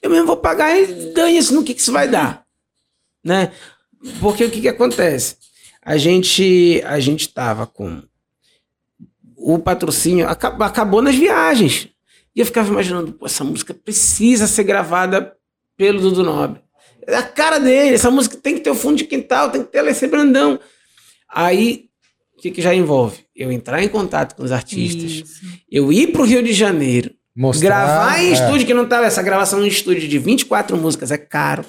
Eu 0.01 0.09
mesmo 0.09 0.27
vou 0.27 0.37
pagar 0.37 0.77
e 0.77 1.13
ganha-se 1.13 1.53
no 1.53 1.63
que, 1.63 1.73
que 1.73 1.81
isso 1.81 1.91
vai 1.91 2.07
dar. 2.07 2.45
Né? 3.23 3.51
Porque 4.19 4.43
o 4.43 4.51
que, 4.51 4.61
que 4.61 4.67
acontece? 4.67 5.37
A 5.81 5.97
gente 5.97 6.81
a 6.85 6.99
gente 6.99 7.29
tava 7.29 7.65
com 7.65 8.03
o 9.53 9.59
patrocínio, 9.59 10.27
acabou, 10.27 10.65
acabou 10.65 11.01
nas 11.01 11.15
viagens. 11.15 11.89
E 12.35 12.39
eu 12.39 12.45
ficava 12.45 12.69
imaginando, 12.69 13.13
pô, 13.13 13.25
essa 13.25 13.43
música 13.43 13.73
precisa 13.73 14.45
ser 14.45 14.63
gravada 14.63 15.33
pelo 15.77 16.01
Dudu 16.01 16.23
Nobre. 16.23 16.61
É 17.07 17.15
a 17.15 17.23
cara 17.23 17.57
dele, 17.59 17.95
essa 17.95 18.11
música 18.11 18.35
tem 18.35 18.55
que 18.55 18.61
ter 18.61 18.69
o 18.69 18.75
fundo 18.75 18.97
de 18.97 19.05
quintal, 19.05 19.49
tem 19.49 19.63
que 19.63 19.71
ter 19.71 19.79
Alessandro 19.79 20.17
Brandão. 20.17 20.59
Aí, 21.29 21.85
o 22.37 22.41
que, 22.41 22.51
que 22.51 22.61
já 22.61 22.75
envolve? 22.75 23.25
Eu 23.33 23.51
entrar 23.51 23.81
em 23.81 23.87
contato 23.87 24.35
com 24.35 24.43
os 24.43 24.51
artistas, 24.51 25.11
Isso. 25.11 25.41
eu 25.71 25.93
ir 25.93 26.11
para 26.11 26.21
o 26.21 26.25
Rio 26.25 26.43
de 26.43 26.51
Janeiro, 26.51 27.11
Mostrar, 27.37 27.85
Gravar 27.85 28.19
em 28.19 28.29
é. 28.29 28.33
estúdio 28.33 28.65
que 28.65 28.73
não 28.73 28.87
tava. 28.87 29.05
Essa 29.05 29.21
gravação 29.21 29.63
em 29.63 29.67
estúdio 29.67 30.07
de 30.07 30.17
24 30.17 30.75
músicas 30.75 31.11
é 31.11 31.17
caro. 31.19 31.63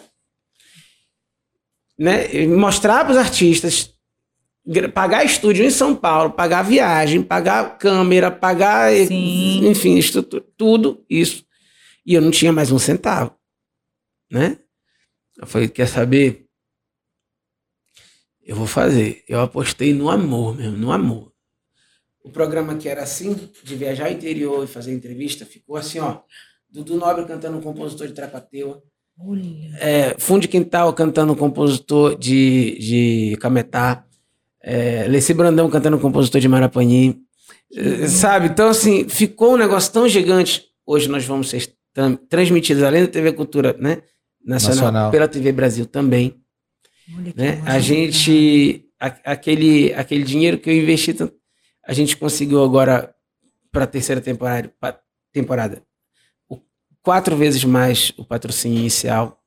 Né? 1.99 2.47
Mostrar 2.47 3.05
para 3.05 3.13
os 3.13 3.19
artistas. 3.19 3.93
Pagar 4.93 5.25
estúdio 5.25 5.65
em 5.65 5.71
São 5.71 5.95
Paulo, 5.97 6.33
pagar 6.33 6.63
viagem, 6.63 7.23
pagar 7.23 7.79
câmera, 7.79 8.31
pagar. 8.31 8.93
Sim. 8.93 9.67
Enfim, 9.69 9.97
estrutura, 9.97 10.45
tudo 10.57 11.05
isso. 11.09 11.45
E 12.05 12.15
eu 12.15 12.21
não 12.21 12.31
tinha 12.31 12.53
mais 12.53 12.71
um 12.71 12.79
centavo. 12.79 13.35
Né? 14.31 14.59
Eu 15.39 15.47
falei, 15.47 15.69
quer 15.69 15.89
saber? 15.89 16.47
Eu 18.45 18.57
vou 18.57 18.67
fazer. 18.67 19.25
Eu 19.29 19.41
apostei 19.41 19.93
no 19.95 20.11
amor 20.11 20.57
mesmo, 20.57 20.77
no 20.77 20.93
amor 20.93 21.33
o 22.29 22.31
programa 22.31 22.77
que 22.77 22.89
era 22.89 23.03
assim, 23.03 23.35
de 23.65 23.75
viajar 23.75 24.07
ao 24.07 24.13
interior 24.13 24.63
e 24.63 24.67
fazer 24.67 24.93
entrevista, 24.93 25.47
ficou 25.47 25.77
assim, 25.77 25.99
ó. 25.99 26.21
Dudu 26.71 26.97
Nobre 26.97 27.25
cantando 27.25 27.57
um 27.57 27.63
compositor 27.63 28.07
de 28.07 28.13
Trapateua. 28.13 28.83
É, 29.81 30.15
Fundo 30.19 30.43
de 30.43 30.49
Quintal 30.49 30.93
cantando 30.93 31.33
um 31.33 31.37
compositor 31.37 32.17
de, 32.17 32.79
de 32.79 33.37
Cametá. 33.41 34.05
É, 34.63 35.07
Leci 35.09 35.33
Brandão 35.35 35.71
cantando 35.71 35.99
compositor 35.99 36.41
de 36.41 36.49
Marapani. 36.49 37.21
É, 37.75 38.07
sabe? 38.09 38.47
Então, 38.47 38.69
assim, 38.69 39.09
ficou 39.09 39.55
um 39.55 39.57
negócio 39.57 39.93
tão 39.93 40.09
gigante. 40.09 40.65
Hoje 40.87 41.09
nós 41.09 41.25
vamos 41.25 41.51
ser 41.51 41.73
transmitidos, 42.29 42.83
além 42.83 43.03
da 43.03 43.09
TV 43.09 43.33
Cultura 43.33 43.77
né, 43.79 44.03
Nacional, 44.45 44.77
Nacional. 44.77 45.11
pela 45.11 45.29
TV 45.29 45.53
Brasil 45.53 45.87
também. 45.87 46.35
Né? 47.35 47.63
A 47.65 47.79
gente, 47.79 48.85
a, 49.01 49.07
aquele, 49.33 49.93
aquele 49.95 50.23
dinheiro 50.23 50.59
que 50.59 50.71
eu 50.71 50.75
investi 50.75 51.17
a 51.85 51.93
gente 51.93 52.17
conseguiu 52.17 52.63
agora 52.63 53.15
para 53.73 53.85
a 53.85 53.87
terceira 53.87 54.21
temporada, 54.21 54.73
temporada 55.33 55.83
quatro 57.09 57.35
vezes 57.37 57.65
mais 57.65 58.13
o 58.19 58.25
patrocínio 58.25 58.79
inicial 58.79 59.38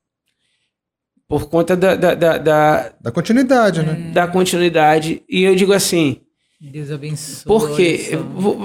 por 1.32 1.48
conta 1.48 1.78
da, 1.78 1.96
da, 1.96 2.14
da, 2.14 2.38
da, 2.38 2.92
da 3.00 3.10
continuidade, 3.10 3.82
né? 3.82 4.12
Da 4.14 4.28
continuidade. 4.28 5.24
E 5.30 5.44
eu 5.44 5.56
digo 5.56 5.72
assim. 5.72 6.18
Deus 6.60 6.92
abençoe. 6.92 7.46
Porque 7.46 8.10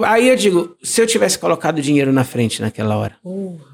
aí 0.04 0.28
eu 0.28 0.34
digo, 0.34 0.76
se 0.82 1.00
eu 1.00 1.06
tivesse 1.06 1.38
colocado 1.38 1.80
dinheiro 1.80 2.12
na 2.12 2.24
frente 2.24 2.60
naquela 2.60 2.96
hora. 2.96 3.14
Porra. 3.22 3.64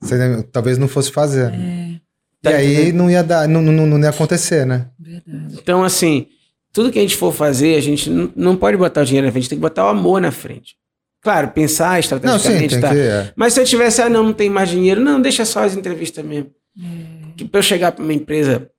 Você 0.00 0.42
talvez 0.50 0.76
não 0.76 0.88
fosse 0.88 1.12
fazer. 1.12 1.52
É. 1.52 1.92
E 1.92 2.00
tá 2.42 2.50
aí 2.50 2.92
não 2.92 3.08
ia 3.08 3.22
dar, 3.22 3.46
não, 3.46 3.62
não, 3.62 3.86
não 3.86 4.00
ia 4.00 4.08
acontecer, 4.08 4.66
né? 4.66 4.88
Verdade. 4.98 5.54
Então, 5.54 5.84
assim, 5.84 6.26
tudo 6.72 6.90
que 6.90 6.98
a 6.98 7.02
gente 7.02 7.16
for 7.16 7.32
fazer, 7.32 7.76
a 7.76 7.80
gente 7.80 8.10
não 8.34 8.56
pode 8.56 8.76
botar 8.76 9.02
o 9.02 9.04
dinheiro 9.04 9.28
na 9.28 9.32
frente, 9.32 9.48
tem 9.48 9.58
que 9.58 9.62
botar 9.62 9.84
o 9.86 9.90
amor 9.90 10.20
na 10.20 10.32
frente. 10.32 10.74
Claro, 11.22 11.52
pensar 11.52 12.00
estrategicamente. 12.00 12.74
Não, 12.74 12.80
sim, 12.80 12.80
tá. 12.80 12.92
que, 12.92 12.98
é. 12.98 13.32
Mas 13.36 13.52
se 13.52 13.60
eu 13.60 13.64
tivesse, 13.64 14.02
ah, 14.02 14.08
não, 14.08 14.24
não 14.24 14.32
tem 14.32 14.50
mais 14.50 14.68
dinheiro, 14.68 15.00
não, 15.00 15.22
deixa 15.22 15.44
só 15.44 15.62
as 15.62 15.76
entrevistas 15.76 16.24
mesmo. 16.24 16.50
É. 16.76 17.11
Que 17.36 17.44
para 17.44 17.58
eu 17.58 17.62
chegar 17.62 17.92
para 17.92 18.02
uma 18.02 18.12
empresa 18.12 18.70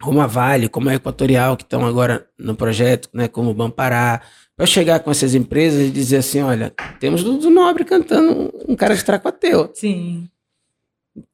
como 0.00 0.20
a 0.20 0.26
Vale, 0.26 0.68
como 0.68 0.88
a 0.88 0.94
Equatorial, 0.94 1.56
que 1.56 1.62
estão 1.62 1.86
agora 1.86 2.26
no 2.38 2.54
projeto, 2.54 3.08
né, 3.12 3.28
como 3.28 3.50
o 3.50 3.54
Bampará, 3.54 4.20
para 4.56 4.64
eu 4.64 4.66
chegar 4.66 5.00
com 5.00 5.10
essas 5.10 5.34
empresas 5.34 5.88
e 5.88 5.90
dizer 5.90 6.18
assim, 6.18 6.42
olha, 6.42 6.72
temos 7.00 7.22
do 7.22 7.50
Nobre 7.50 7.84
cantando 7.84 8.52
um 8.68 8.76
cara 8.76 8.94
de 8.94 9.04
Tracoteu. 9.04 9.70
Sim. 9.74 10.28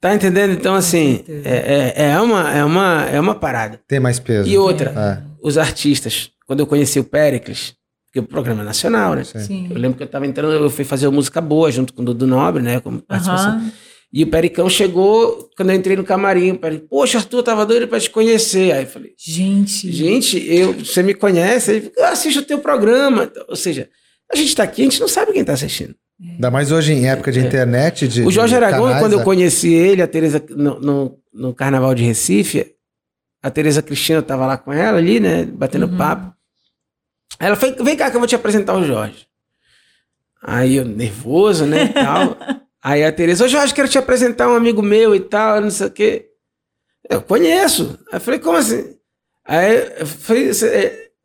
Tá 0.01 0.15
entendendo? 0.15 0.53
Então, 0.53 0.75
assim, 0.75 1.25
é, 1.27 1.95
é, 1.97 2.11
é, 2.11 2.21
uma, 2.21 2.51
é, 2.51 2.65
uma, 2.65 3.05
é 3.07 3.21
uma 3.21 3.35
parada. 3.35 3.81
Tem 3.89 3.99
mais 3.99 4.19
peso. 4.19 4.49
E 4.49 4.57
outra, 4.59 4.91
é. 4.97 5.23
os 5.43 5.57
artistas. 5.57 6.31
Quando 6.47 6.61
eu 6.61 6.67
conheci 6.67 7.01
o 7.01 7.05
Péricles, 7.05 7.75
porque 8.07 8.21
o 8.21 8.23
programa 8.23 8.63
é 8.63 8.65
nacional, 8.65 9.15
né? 9.15 9.25
Sim. 9.25 9.69
Eu 9.71 9.79
lembro 9.79 9.97
que 9.97 10.03
eu 10.03 10.07
estava 10.07 10.27
entrando, 10.27 10.53
eu 10.53 10.69
fui 10.69 10.85
fazer 10.85 11.09
música 11.09 11.41
boa 11.41 11.71
junto 11.71 11.95
com 11.95 12.03
o 12.03 12.05
Dudu 12.05 12.27
Nobre, 12.27 12.63
né? 12.63 12.81
Como 12.81 13.01
participação. 13.01 13.59
Uhum. 13.59 13.71
E 14.13 14.25
o 14.25 14.27
Pericão 14.27 14.69
chegou, 14.69 15.49
quando 15.57 15.71
eu 15.71 15.77
entrei 15.77 15.97
no 15.97 16.03
camarim, 16.03 16.51
o 16.51 16.59
Pericão, 16.59 16.89
poxa, 16.89 17.19
Arthur, 17.19 17.39
eu 17.39 17.43
tava 17.45 17.65
doido 17.65 17.87
para 17.87 18.01
te 18.01 18.11
conhecer. 18.11 18.73
Aí 18.73 18.83
eu 18.83 18.89
falei, 18.89 19.15
gente, 19.17 19.91
gente, 19.93 20.37
eu, 20.53 20.73
você 20.73 21.03
me 21.03 21.15
conhece? 21.15 21.71
Ele 21.71 21.93
eu 21.97 22.07
assisto 22.07 22.41
o 22.41 22.45
teu 22.45 22.59
programa. 22.59 23.31
Ou 23.49 23.55
seja, 23.55 23.89
a 24.33 24.37
gente 24.37 24.49
está 24.49 24.65
aqui, 24.65 24.83
a 24.83 24.85
gente 24.85 25.01
não 25.01 25.07
sabe 25.07 25.33
quem 25.33 25.43
está 25.43 25.53
assistindo. 25.53 25.95
Ainda 26.21 26.51
mais 26.51 26.73
hoje 26.73 26.93
em 26.93 27.09
época 27.09 27.31
de 27.31 27.39
é. 27.39 27.43
internet. 27.43 28.09
De, 28.09 28.23
o 28.23 28.31
Jorge 28.31 28.55
Aragão, 28.55 28.99
quando 28.99 29.13
eu 29.13 29.21
é. 29.21 29.25
conheci 29.25 29.73
ele, 29.73 30.03
a 30.03 30.09
Tereza, 30.09 30.45
no, 30.51 30.81
no, 30.81 31.19
no, 31.33 31.55
Carnaval 31.55 31.95
de 31.95 32.03
Recife, 32.03 32.75
a 33.41 33.51
Tereza 33.51 33.81
Cristina 33.81 34.19
estava 34.19 34.45
lá 34.45 34.59
com 34.59 34.73
ela 34.73 34.99
ali, 34.99 35.21
né? 35.21 35.45
Batendo 35.45 35.87
uhum. 35.87 35.97
papo. 35.97 36.35
Ela 37.39 37.57
foi, 37.57 37.73
vem 37.73 37.97
cá 37.97 38.11
que 38.11 38.17
eu 38.17 38.21
vou 38.21 38.29
te 38.29 38.35
apresentar 38.35 38.75
o 38.75 38.85
Jorge. 38.85 39.27
Aí 40.43 40.77
eu, 40.77 40.85
nervoso, 40.85 41.65
né, 41.65 41.85
e 41.85 41.89
tal. 41.89 42.37
Aí 42.83 43.05
a 43.05 43.13
Tereza, 43.13 43.45
ô 43.45 43.49
Jorge, 43.49 43.75
quero 43.75 43.89
te 43.89 43.99
apresentar 43.99 44.49
um 44.49 44.55
amigo 44.55 44.83
meu 44.83 45.15
e 45.15 45.21
tal, 45.21 45.61
não 45.61 45.71
sei 45.71 45.87
o 45.87 45.91
quê. 45.91 46.27
Eu 47.09 47.21
conheço. 47.21 47.99
Aí 48.11 48.17
eu 48.17 48.21
falei, 48.21 48.41
como 48.41 48.57
assim? 48.57 48.97
Aí 49.47 49.93
eu 49.99 50.07
falei, 50.07 50.51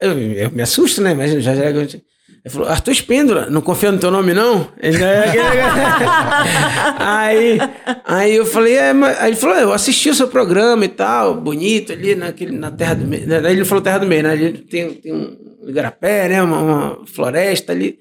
eu, 0.01 0.20
eu 0.20 0.51
me 0.51 0.62
assusto, 0.62 1.01
né? 1.01 1.12
Imagina, 1.12 1.41
Jorge 1.41 1.62
Aragão. 1.62 1.88
Ele 2.45 2.53
falou, 2.53 2.68
Arthur 2.68 2.91
Espíndola, 2.91 3.49
não 3.49 3.60
confia 3.60 3.91
no 3.91 3.97
teu 3.97 4.12
nome, 4.12 4.32
não? 4.32 4.72
aí, 6.99 7.58
aí 8.06 8.36
eu 8.36 8.45
falei, 8.45 8.76
é, 8.76 8.93
mas... 8.93 9.20
aí 9.20 9.32
ele 9.32 9.36
falou, 9.36 9.56
eu 9.56 9.74
assisti 9.74 10.12
o 10.12 10.16
seu 10.16 10.28
programa 10.28 10.86
e 10.86 10.89
tal, 10.89 11.41
bonito 11.41 11.91
ali 11.91 12.14
naquele, 12.14 12.56
na 12.56 12.70
Terra 12.70 12.93
do 12.93 13.08
Meio. 13.08 13.26
Aí 13.34 13.51
ele 13.51 13.66
falou 13.66 13.84
Terra 13.84 13.97
do 13.97 14.06
Meio, 14.06 14.22
né? 14.22 14.30
Ali 14.30 14.53
tem, 14.60 14.93
tem 14.93 15.12
um 15.12 15.36
igarapé, 15.68 16.30
né? 16.30 16.43
Uma, 16.43 16.60
uma, 16.60 17.06
floresta 17.08 17.72
ali. 17.72 17.97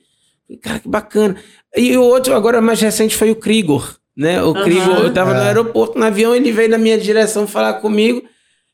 Cara, 0.63 0.79
que 0.79 0.89
bacana. 0.89 1.37
E 1.77 1.97
o 1.97 2.03
outro, 2.03 2.35
agora 2.35 2.61
mais 2.61 2.81
recente, 2.81 3.17
foi 3.17 3.31
o 3.31 3.37
Krigor, 3.37 3.97
né? 4.17 4.43
O 4.43 4.49
uhum, 4.49 4.63
Krigor, 4.63 4.99
eu 4.99 5.13
tava 5.13 5.33
é. 5.33 5.35
no 5.35 5.43
aeroporto, 5.43 5.99
no 5.99 6.05
avião, 6.05 6.35
ele 6.35 6.53
veio 6.53 6.69
na 6.69 6.79
minha 6.79 6.99
direção 6.99 7.47
falar 7.47 7.75
comigo. 7.75 8.23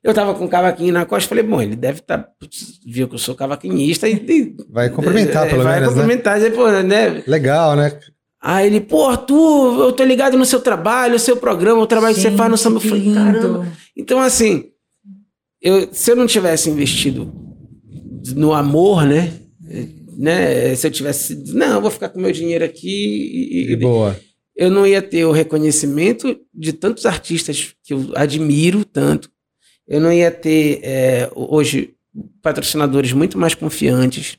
Eu 0.03 0.15
tava 0.15 0.35
com 0.35 0.47
o 0.47 0.49
cavaquinho 0.49 0.95
na 0.95 1.05
costa, 1.05 1.29
falei, 1.29 1.45
bom, 1.45 1.61
ele 1.61 1.77
deve 1.77 1.99
estar, 1.99 2.19
tá, 2.19 2.31
viu 2.87 3.07
que 3.07 3.15
eu 3.15 3.19
sou 3.19 3.35
cavaquinhista 3.35 4.09
e... 4.09 4.57
Vai 4.71 4.89
cumprimentar, 4.89 5.47
pelo 5.47 5.63
vai 5.63 5.79
menos, 5.79 5.95
Vai 5.95 6.07
né? 6.07 6.15
cumprimentar, 6.15 6.41
né? 6.41 6.51
Pô, 6.51 6.71
né? 6.71 7.23
Legal, 7.27 7.77
né? 7.77 7.99
Aí 8.43 8.67
ele, 8.67 8.81
pô, 8.81 9.07
Arthur, 9.07 9.81
eu 9.81 9.93
tô 9.93 10.03
ligado 10.03 10.39
no 10.39 10.47
seu 10.47 10.61
trabalho, 10.61 11.13
no 11.13 11.19
seu 11.19 11.37
programa, 11.37 11.83
o 11.83 11.87
trabalho 11.87 12.15
Gente, 12.15 12.25
que 12.25 12.31
você 12.31 12.37
faz 12.37 12.51
no 12.51 12.57
samba. 12.57 12.77
Eu 12.77 12.81
falei, 12.81 13.13
caramba. 13.13 13.67
Então, 13.95 14.19
assim, 14.19 14.71
eu, 15.61 15.89
se 15.93 16.11
eu 16.11 16.17
não 16.17 16.27
tivesse 16.27 16.71
investido 16.71 17.31
no 18.35 18.55
amor, 18.55 19.05
né? 19.05 19.35
Né? 20.21 20.75
Se 20.75 20.87
eu 20.87 20.91
tivesse, 20.91 21.35
não, 21.55 21.77
eu 21.77 21.81
vou 21.81 21.91
ficar 21.91 22.11
com 22.11 22.21
meu 22.21 22.31
dinheiro 22.31 22.63
aqui 22.63 23.69
e, 23.69 23.73
e 23.73 23.77
boa. 23.77 24.21
Eu 24.55 24.71
não 24.71 24.87
ia 24.87 25.01
ter 25.01 25.25
o 25.25 25.33
reconhecimento 25.33 26.39
de 26.53 26.75
tantos 26.75 27.07
artistas 27.07 27.75
que 27.83 27.95
eu 27.95 28.11
admiro 28.15 28.85
tanto, 28.85 29.31
eu 29.89 29.99
não 29.99 30.13
ia 30.13 30.31
ter 30.31 30.81
é, 30.83 31.31
hoje 31.35 31.95
patrocinadores 32.43 33.13
muito 33.15 33.39
mais 33.39 33.55
confiantes, 33.55 34.37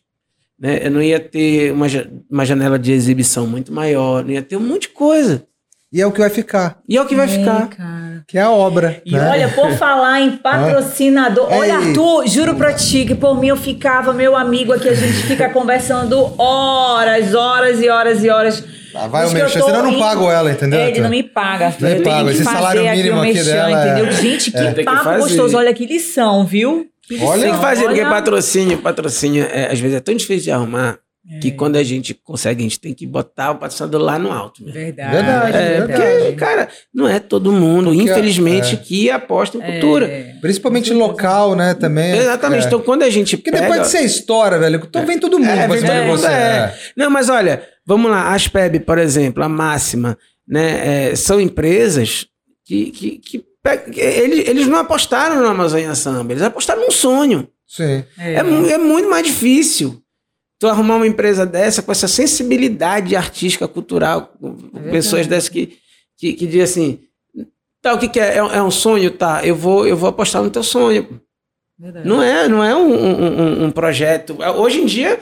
né? 0.59 0.85
Eu 0.85 0.91
não 0.91 1.01
ia 1.01 1.19
ter 1.19 1.73
uma, 1.73 1.87
uma 2.29 2.45
janela 2.45 2.77
de 2.77 2.91
exibição 2.91 3.47
muito 3.47 3.73
maior, 3.73 4.23
não 4.23 4.31
ia 4.31 4.43
ter 4.43 4.57
um 4.57 4.67
monte 4.67 4.83
de 4.83 4.89
coisa. 4.89 5.47
E 5.93 6.01
é 6.01 6.07
o 6.07 6.11
que 6.11 6.19
vai 6.19 6.29
ficar. 6.29 6.79
E 6.87 6.95
é 6.95 7.01
o 7.01 7.05
que 7.05 7.15
vai 7.15 7.25
é, 7.25 7.27
ficar. 7.27 7.67
Cara. 7.67 8.23
Que 8.25 8.37
é 8.37 8.41
a 8.41 8.49
obra. 8.49 9.01
E 9.05 9.11
né? 9.11 9.29
olha, 9.29 9.49
por 9.49 9.71
falar 9.75 10.21
em 10.21 10.37
patrocinador. 10.37 11.51
olha, 11.51 11.75
Arthur, 11.75 12.27
juro 12.27 12.55
pra 12.55 12.73
ti 12.73 13.05
que 13.05 13.15
por 13.15 13.37
mim 13.39 13.47
eu 13.47 13.57
ficava, 13.57 14.13
meu 14.13 14.35
amigo 14.35 14.71
aqui, 14.71 14.87
a 14.87 14.93
gente 14.93 15.23
fica 15.27 15.49
conversando 15.49 16.33
horas, 16.41 17.35
horas 17.35 17.81
e 17.81 17.89
horas 17.89 18.23
e 18.23 18.29
horas 18.29 18.63
ah, 18.93 19.07
vai 19.07 19.25
o 19.25 19.31
merchan, 19.31 19.61
senão 19.61 19.77
eu 19.77 19.83
não 19.83 19.99
pago 19.99 20.29
ela, 20.29 20.51
entendeu? 20.51 20.79
É, 20.79 20.89
ele 20.89 21.01
não 21.01 21.09
me 21.09 21.23
paga. 21.23 21.73
Não 21.79 21.89
me 21.89 22.01
paga, 22.01 22.31
esse 22.31 22.43
salário 22.43 22.83
mínimo 22.83 23.21
aqui, 23.21 23.31
aqui 23.31 23.43
dela. 23.43 23.71
Entendeu? 23.71 24.05
É... 24.07 24.11
Gente, 24.11 24.51
que 24.51 24.57
é, 24.57 24.83
papo 24.83 25.09
que 25.09 25.17
gostoso. 25.19 25.57
Olha 25.57 25.73
que 25.73 25.85
lição, 25.85 26.45
viu? 26.45 26.87
Que 27.03 27.13
lição. 27.15 27.29
Olha, 27.29 27.43
tem 27.43 27.53
que 27.53 27.59
fazer, 27.59 27.85
Olha... 27.85 27.95
porque 27.95 28.09
patrocínio, 28.09 28.77
patrocínio, 28.79 29.47
é, 29.49 29.71
às 29.71 29.79
vezes 29.79 29.97
é 29.97 29.99
tão 29.99 30.13
difícil 30.13 30.43
de 30.43 30.51
arrumar. 30.51 30.99
É. 31.29 31.37
Que 31.37 31.51
quando 31.51 31.75
a 31.75 31.83
gente 31.83 32.15
consegue, 32.15 32.61
a 32.61 32.63
gente 32.63 32.79
tem 32.79 32.95
que 32.95 33.05
botar 33.05 33.51
o 33.51 33.55
patrocinador 33.55 34.01
lá 34.01 34.17
no 34.17 34.31
alto. 34.31 34.63
Mesmo. 34.63 34.73
Verdade. 34.73 35.11
Verdade, 35.11 35.57
é, 35.57 35.77
verdade. 35.77 36.01
Porque, 36.01 36.31
cara, 36.33 36.67
não 36.91 37.07
é 37.07 37.19
todo 37.19 37.51
mundo, 37.51 37.91
porque, 37.91 38.01
infelizmente, 38.01 38.73
é. 38.73 38.77
que 38.77 39.11
aposta 39.11 39.57
em 39.57 39.61
cultura. 39.61 40.07
É. 40.07 40.33
Principalmente 40.41 40.91
local, 40.91 41.55
né, 41.55 41.75
também. 41.75 42.17
Exatamente. 42.17 42.63
É. 42.63 42.67
Então, 42.67 42.81
quando 42.81 43.03
a 43.03 43.09
gente 43.09 43.37
Porque 43.37 43.51
pega... 43.51 43.63
depois 43.63 43.81
de 43.81 43.87
ser 43.89 44.03
história, 44.03 44.57
velho, 44.57 44.81
então 44.83 45.05
vem 45.05 45.19
todo 45.19 45.37
mundo 45.37 45.49
é, 45.49 45.67
vem 45.67 45.81
todo 45.81 46.03
mundo, 46.05 46.25
é. 46.25 46.75
Não, 46.97 47.09
mas 47.11 47.29
olha, 47.29 47.67
vamos 47.85 48.09
lá, 48.09 48.21
a 48.21 48.33
Aspeb, 48.33 48.79
por 48.79 48.97
exemplo, 48.97 49.43
a 49.43 49.49
Máxima, 49.49 50.17
né, 50.47 51.15
são 51.15 51.39
empresas 51.39 52.25
que, 52.65 52.89
que, 52.89 53.19
que 53.19 53.45
eles, 53.95 54.47
eles 54.47 54.67
não 54.67 54.79
apostaram 54.79 55.39
no 55.39 55.47
Amazônia 55.47 55.93
Samba, 55.93 56.33
eles 56.33 56.41
apostaram 56.41 56.81
num 56.81 56.91
sonho. 56.91 57.47
Sim. 57.67 58.03
É, 58.17 58.33
é 58.33 58.77
muito 58.77 59.07
mais 59.07 59.25
difícil 59.25 60.00
tu 60.61 60.67
arrumar 60.67 60.97
uma 60.97 61.07
empresa 61.07 61.43
dessa 61.43 61.81
com 61.81 61.91
essa 61.91 62.07
sensibilidade 62.07 63.15
artística, 63.15 63.67
cultural, 63.67 64.31
é 64.75 64.91
pessoas 64.91 65.25
dessas 65.25 65.49
que, 65.49 65.79
que, 66.15 66.33
que 66.33 66.45
dizem 66.45 66.61
assim, 66.61 66.99
tá, 67.81 67.95
o 67.95 67.97
que, 67.97 68.07
que 68.07 68.19
é? 68.19 68.35
é? 68.35 68.37
é? 68.37 68.61
um 68.61 68.69
sonho? 68.69 69.09
Tá, 69.09 69.43
eu 69.43 69.55
vou, 69.55 69.87
eu 69.87 69.97
vou 69.97 70.07
apostar 70.07 70.43
no 70.43 70.51
teu 70.51 70.61
sonho. 70.61 71.19
Verdade. 71.79 72.07
Não 72.07 72.21
é, 72.21 72.47
não 72.47 72.63
é 72.63 72.75
um, 72.75 72.93
um, 72.93 73.63
um, 73.65 73.71
projeto. 73.71 74.37
Hoje 74.55 74.81
em 74.81 74.85
dia, 74.85 75.19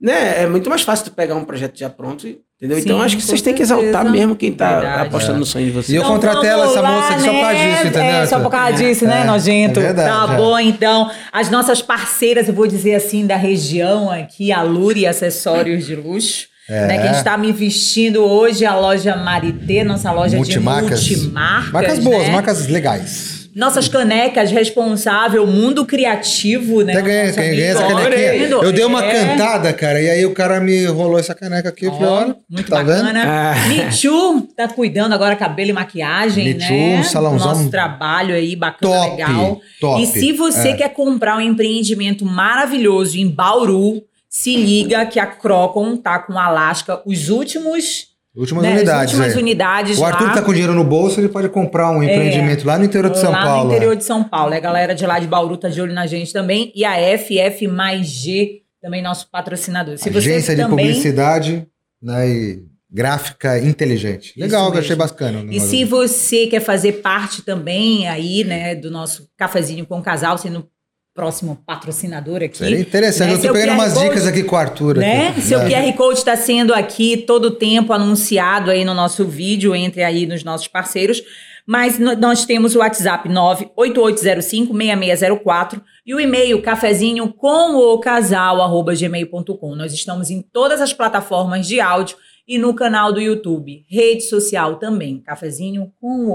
né, 0.00 0.42
é 0.42 0.46
muito 0.46 0.68
mais 0.68 0.82
fácil 0.82 1.06
tu 1.06 1.10
pegar 1.12 1.34
um 1.34 1.44
projeto 1.44 1.78
já 1.78 1.88
pronto 1.88 2.26
Entendeu? 2.58 2.78
Sim, 2.78 2.84
então 2.84 3.02
acho 3.02 3.16
que 3.16 3.22
vocês 3.22 3.42
têm 3.42 3.52
que 3.52 3.60
exaltar 3.60 4.10
mesmo 4.10 4.34
quem 4.34 4.50
está 4.50 5.02
apostando 5.02 5.36
é. 5.36 5.40
no 5.40 5.44
sonho 5.44 5.66
de 5.66 5.72
vocês. 5.72 5.90
E 5.90 5.96
eu 5.96 6.00
então, 6.00 6.14
contratei 6.14 6.48
ela, 6.48 6.64
essa 6.64 6.82
moça 6.82 7.12
aqui 7.12 7.22
né? 7.22 7.26
só 7.26 7.30
por 7.30 7.40
causa 7.42 7.52
né? 7.52 7.70
disso, 7.70 7.86
entendeu? 7.86 8.16
É, 8.16 8.26
só 8.26 8.40
por 8.40 8.50
causa 8.50 8.72
disso, 8.72 9.04
né, 9.04 9.20
é, 9.20 9.24
nojento? 9.24 9.78
É 9.78 9.82
verdade, 9.82 10.08
tá 10.08 10.32
é. 10.32 10.36
bom, 10.38 10.58
então. 10.58 11.10
As 11.30 11.50
nossas 11.50 11.82
parceiras, 11.82 12.48
eu 12.48 12.54
vou 12.54 12.66
dizer 12.66 12.94
assim, 12.94 13.26
da 13.26 13.36
região 13.36 14.10
aqui, 14.10 14.52
a 14.52 14.62
Luri 14.62 15.06
Acessórios 15.06 15.84
de 15.84 15.94
Luxo. 15.94 16.46
É. 16.68 16.86
Né, 16.86 16.98
que 16.98 17.02
a 17.02 17.06
gente 17.08 17.18
está 17.18 17.38
me 17.38 17.52
vestindo 17.52 18.24
hoje 18.24 18.64
a 18.64 18.74
loja 18.74 19.14
Marité, 19.14 19.84
nossa 19.84 20.10
loja 20.10 20.36
multimarcas. 20.36 21.04
de 21.04 21.14
multimarcas. 21.14 21.72
Marcas 21.72 21.98
boas, 22.00 22.26
né? 22.26 22.30
marcas 22.30 22.66
legais. 22.66 23.35
Nossas 23.56 23.88
canecas 23.88 24.50
responsável, 24.50 25.46
mundo 25.46 25.86
criativo, 25.86 26.82
né? 26.82 26.92
Até 26.92 27.00
ganhei, 27.00 27.32
ganhei 27.32 27.62
essa 27.62 27.86
canequinha. 27.86 28.48
Eu 28.48 28.70
dei 28.70 28.84
uma 28.84 29.02
é. 29.02 29.10
cantada, 29.10 29.72
cara, 29.72 29.98
e 29.98 30.10
aí 30.10 30.26
o 30.26 30.34
cara 30.34 30.60
me 30.60 30.84
rolou 30.84 31.18
essa 31.18 31.34
caneca 31.34 31.70
aqui. 31.70 31.86
Oh, 31.86 31.92
falei, 31.92 32.06
olha, 32.06 32.36
muito 32.50 32.68
tá 32.68 32.84
bacana. 32.84 33.22
Ah. 33.26 33.54
Michu 33.66 34.42
tá 34.54 34.68
cuidando 34.68 35.14
agora 35.14 35.34
cabelo 35.36 35.70
e 35.70 35.72
maquiagem, 35.72 36.52
Michu, 36.52 36.70
né? 36.70 37.02
salãozão. 37.02 37.48
Nosso 37.48 37.70
trabalho 37.70 38.34
aí, 38.34 38.54
bacana, 38.54 38.94
top, 38.94 39.10
legal. 39.10 39.60
Top. 39.80 40.02
E 40.02 40.06
se 40.06 40.32
você 40.32 40.68
é. 40.68 40.76
quer 40.76 40.90
comprar 40.90 41.38
um 41.38 41.40
empreendimento 41.40 42.26
maravilhoso 42.26 43.16
em 43.16 43.26
Bauru, 43.26 44.02
se 44.28 44.54
liga 44.54 45.06
que 45.06 45.18
a 45.18 45.24
Crocon 45.24 45.96
tá 45.96 46.18
com 46.18 46.38
Alasca 46.38 47.00
os 47.06 47.30
últimos 47.30 48.15
Últimas 48.36 48.62
né, 48.64 48.72
unidades. 48.74 49.14
últimas 49.14 49.34
é. 49.34 49.38
unidades. 49.38 49.98
O 49.98 50.04
Arthur 50.04 50.26
lá. 50.26 50.34
tá 50.34 50.42
com 50.42 50.52
dinheiro 50.52 50.74
no 50.74 50.84
bolso, 50.84 51.18
ele 51.18 51.28
pode 51.28 51.48
comprar 51.48 51.90
um 51.90 52.02
é. 52.02 52.06
empreendimento 52.06 52.64
é, 52.64 52.66
lá 52.66 52.78
no 52.78 52.84
interior 52.84 53.10
de 53.10 53.18
São 53.18 53.32
lá 53.32 53.42
Paulo. 53.42 53.56
Lá 53.56 53.64
no 53.64 53.70
interior 53.70 53.92
é. 53.92 53.96
de 53.96 54.04
São 54.04 54.22
Paulo. 54.22 54.54
A 54.54 54.60
galera 54.60 54.94
de 54.94 55.06
lá 55.06 55.18
de 55.18 55.26
Bauru 55.26 55.56
tá 55.56 55.68
de 55.68 55.80
olho 55.80 55.94
na 55.94 56.06
gente 56.06 56.32
também. 56.32 56.70
E 56.74 56.84
a 56.84 56.96
FF 57.18 57.66
mais 57.66 58.06
G, 58.06 58.62
também 58.82 59.02
nosso 59.02 59.30
patrocinador. 59.30 59.96
Se 59.96 60.10
Agência 60.10 60.54
de 60.54 60.60
também... 60.60 60.86
publicidade, 60.86 61.66
né? 62.02 62.28
E 62.28 62.62
gráfica 62.90 63.58
inteligente. 63.58 64.32
Legal, 64.38 64.72
eu 64.72 64.80
achei 64.80 64.96
bacana. 64.96 65.44
E 65.50 65.58
se 65.58 65.84
você 65.84 66.46
quer 66.46 66.60
fazer 66.60 66.92
parte 66.94 67.42
também 67.42 68.06
aí, 68.06 68.44
né, 68.44 68.74
do 68.74 68.90
nosso 68.90 69.28
cafezinho 69.36 69.84
com 69.86 69.98
o 69.98 70.02
casal, 70.02 70.38
sendo 70.38 70.66
próximo 71.16 71.58
patrocinador 71.66 72.42
aqui. 72.42 72.58
Seria 72.58 72.78
interessante. 72.78 73.30
Né? 73.30 73.36
Eu 73.38 73.42
tô 73.42 73.52
pegando 73.52 73.72
umas 73.72 73.94
Code, 73.94 74.04
dicas 74.04 74.26
aqui 74.26 74.44
com 74.44 74.54
o 74.54 74.58
Arthur. 74.58 74.98
Né? 74.98 75.28
Aqui. 75.28 75.40
Seu 75.40 75.60
QR 75.60 75.90
Code 75.96 76.18
está 76.18 76.36
sendo 76.36 76.74
aqui 76.74 77.16
todo 77.16 77.46
o 77.46 77.50
tempo 77.50 77.94
anunciado 77.94 78.70
aí 78.70 78.84
no 78.84 78.92
nosso 78.92 79.24
vídeo, 79.24 79.74
entre 79.74 80.04
aí 80.04 80.26
nos 80.26 80.44
nossos 80.44 80.68
parceiros. 80.68 81.22
Mas 81.66 81.98
nós 81.98 82.44
temos 82.44 82.76
o 82.76 82.78
WhatsApp 82.78 83.28
988056604 83.28 85.82
e 86.06 86.14
o 86.14 86.20
e-mail 86.20 86.62
cafezinho 86.62 87.32
com 87.32 87.74
o 87.74 87.98
casal 87.98 88.62
arroba 88.62 88.94
gmail.com. 88.94 89.74
Nós 89.74 89.92
estamos 89.92 90.30
em 90.30 90.40
todas 90.40 90.80
as 90.80 90.92
plataformas 90.92 91.66
de 91.66 91.80
áudio 91.80 92.16
e 92.46 92.56
no 92.58 92.72
canal 92.72 93.12
do 93.12 93.20
YouTube, 93.20 93.84
rede 93.88 94.22
social 94.22 94.76
também, 94.76 95.20
cafezinho 95.20 95.92
com 96.00 96.26
o 96.26 96.30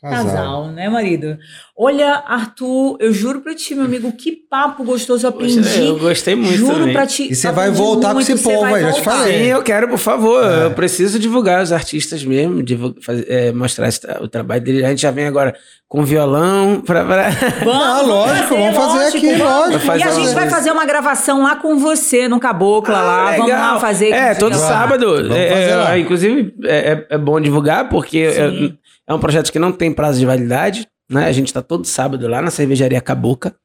Casal. 0.00 0.24
Casal. 0.26 0.66
né, 0.68 0.88
marido? 0.88 1.36
Olha, 1.76 2.22
Arthur, 2.24 2.96
eu 3.00 3.12
juro 3.12 3.40
pra 3.40 3.52
ti, 3.52 3.74
meu 3.74 3.84
amigo, 3.84 4.12
que 4.12 4.30
papo 4.30 4.84
gostoso 4.84 5.26
eu 5.26 5.30
aprendi. 5.30 5.80
Eu 5.80 5.98
gostei 5.98 6.36
muito. 6.36 6.56
Juro 6.56 6.74
também. 6.78 6.92
pra 6.92 7.04
ti. 7.04 7.28
E 7.30 7.34
você 7.34 7.50
vai 7.50 7.68
voltar 7.72 8.14
muito, 8.14 8.28
com 8.28 8.32
esse 8.32 8.42
povo 8.42 8.64
aí, 8.64 8.82
já 8.82 8.92
te 8.92 9.02
falei. 9.02 9.38
Sim, 9.38 9.44
eu 9.46 9.62
quero, 9.62 9.88
por 9.88 9.98
favor. 9.98 10.44
É. 10.44 10.66
Eu 10.66 10.70
preciso 10.70 11.18
divulgar 11.18 11.64
os 11.64 11.72
artistas 11.72 12.24
mesmo, 12.24 12.62
divulgar, 12.62 13.02
fazer, 13.02 13.26
é, 13.28 13.50
mostrar 13.50 13.88
esse, 13.88 14.00
o 14.20 14.28
trabalho 14.28 14.60
dele. 14.60 14.84
A 14.84 14.90
gente 14.90 15.02
já 15.02 15.10
vem 15.10 15.26
agora 15.26 15.52
com 15.88 16.04
violão 16.04 16.80
pra. 16.80 17.04
pra... 17.04 17.30
Vamos, 17.64 17.82
ah, 17.82 18.02
lógico, 18.02 18.54
vamos 18.54 18.76
fazer 18.76 18.98
lógico, 18.98 19.16
aqui, 19.16 19.32
vamos. 19.34 19.52
lógico. 19.52 19.80
Fazer 19.80 19.98
e 19.98 20.02
a 20.04 20.10
gente 20.12 20.34
vai 20.34 20.48
fazer 20.48 20.70
uma 20.70 20.84
gravação 20.84 21.42
lá 21.42 21.56
com 21.56 21.76
você, 21.76 22.28
no 22.28 22.38
Cabocla, 22.38 22.98
ah, 22.98 23.02
lá. 23.02 23.30
Legal. 23.30 23.46
Vamos 23.48 23.50
lá 23.50 23.80
fazer. 23.80 24.10
É, 24.10 24.34
todo 24.36 24.54
sábado. 24.54 25.34
É, 25.34 25.94
é, 25.94 25.98
inclusive, 25.98 26.54
é, 26.64 26.76
é, 26.76 27.06
é, 27.10 27.18
bom 27.18 27.40
divulgar, 27.40 27.88
porque. 27.88 28.28
É 29.08 29.14
um 29.14 29.18
projeto 29.18 29.50
que 29.50 29.58
não 29.58 29.72
tem 29.72 29.90
prazo 29.90 30.18
de 30.18 30.26
validade, 30.26 30.86
né? 31.10 31.24
A 31.24 31.32
gente 31.32 31.46
está 31.46 31.62
todo 31.62 31.86
sábado 31.86 32.28
lá 32.28 32.42
na 32.42 32.50
cervejaria 32.50 33.00
Caboca, 33.00 33.56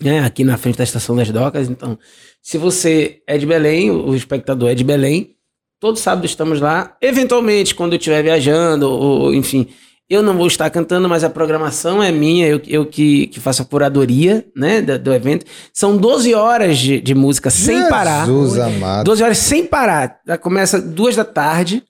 né? 0.00 0.20
Aqui 0.20 0.44
na 0.44 0.58
frente 0.58 0.76
da 0.76 0.84
Estação 0.84 1.16
das 1.16 1.30
Docas. 1.30 1.70
Então, 1.70 1.98
se 2.42 2.58
você 2.58 3.22
é 3.26 3.38
de 3.38 3.46
Belém, 3.46 3.90
o 3.90 4.14
espectador 4.14 4.68
é 4.70 4.74
de 4.74 4.84
Belém, 4.84 5.34
todo 5.80 5.98
sábado 5.98 6.26
estamos 6.26 6.60
lá. 6.60 6.96
Eventualmente, 7.00 7.74
quando 7.74 7.94
eu 7.94 7.98
estiver 7.98 8.22
viajando, 8.22 8.90
ou 8.90 9.34
enfim, 9.34 9.68
eu 10.10 10.22
não 10.22 10.36
vou 10.36 10.46
estar 10.46 10.68
cantando, 10.68 11.08
mas 11.08 11.24
a 11.24 11.30
programação 11.30 12.02
é 12.02 12.12
minha, 12.12 12.46
eu, 12.46 12.60
eu 12.66 12.84
que, 12.84 13.26
que 13.28 13.40
faço 13.40 13.62
a 13.62 13.64
curadoria 13.64 14.46
né, 14.54 14.82
do, 14.82 14.98
do 14.98 15.14
evento. 15.14 15.46
São 15.72 15.96
12 15.96 16.34
horas 16.34 16.78
de, 16.78 17.00
de 17.00 17.14
música 17.14 17.48
sem 17.48 17.76
Jesus 17.76 17.88
parar. 17.88 18.26
Jesus 18.26 18.58
amado. 18.58 19.04
12 19.04 19.22
horas 19.22 19.38
sem 19.38 19.64
parar. 19.64 20.20
Começa 20.42 20.78
duas 20.80 21.16
da 21.16 21.24
tarde 21.24 21.82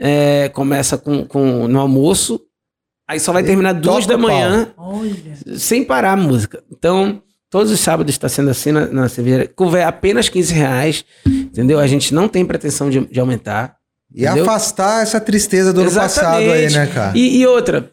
é, 0.00 0.48
começa 0.48 0.98
com, 0.98 1.24
com, 1.24 1.68
no 1.68 1.80
almoço, 1.80 2.40
aí 3.08 3.20
só 3.20 3.32
vai 3.32 3.42
terminar 3.42 3.72
duas 3.74 4.06
da 4.06 4.18
manhã, 4.18 4.72
sem 5.56 5.84
parar 5.84 6.12
a 6.12 6.16
música. 6.16 6.62
Então, 6.70 7.22
todos 7.50 7.70
os 7.70 7.80
sábados 7.80 8.14
está 8.14 8.28
sendo 8.28 8.50
assim 8.50 8.72
na, 8.72 8.86
na 8.86 9.08
cerveja. 9.08 9.48
Couver 9.54 9.86
apenas 9.86 10.28
15 10.28 10.54
reais, 10.54 11.04
entendeu? 11.26 11.78
A 11.78 11.86
gente 11.86 12.14
não 12.14 12.28
tem 12.28 12.44
pretensão 12.44 12.90
de, 12.90 13.06
de 13.06 13.20
aumentar. 13.20 13.76
E 14.14 14.24
entendeu? 14.24 14.44
afastar 14.44 15.02
essa 15.02 15.20
tristeza 15.20 15.72
do 15.72 15.82
Exatamente. 15.82 16.18
ano 16.18 16.24
passado 16.24 16.52
aí, 16.52 16.70
né, 16.70 16.86
cara? 16.92 17.18
E, 17.18 17.38
e 17.38 17.46
outra, 17.46 17.92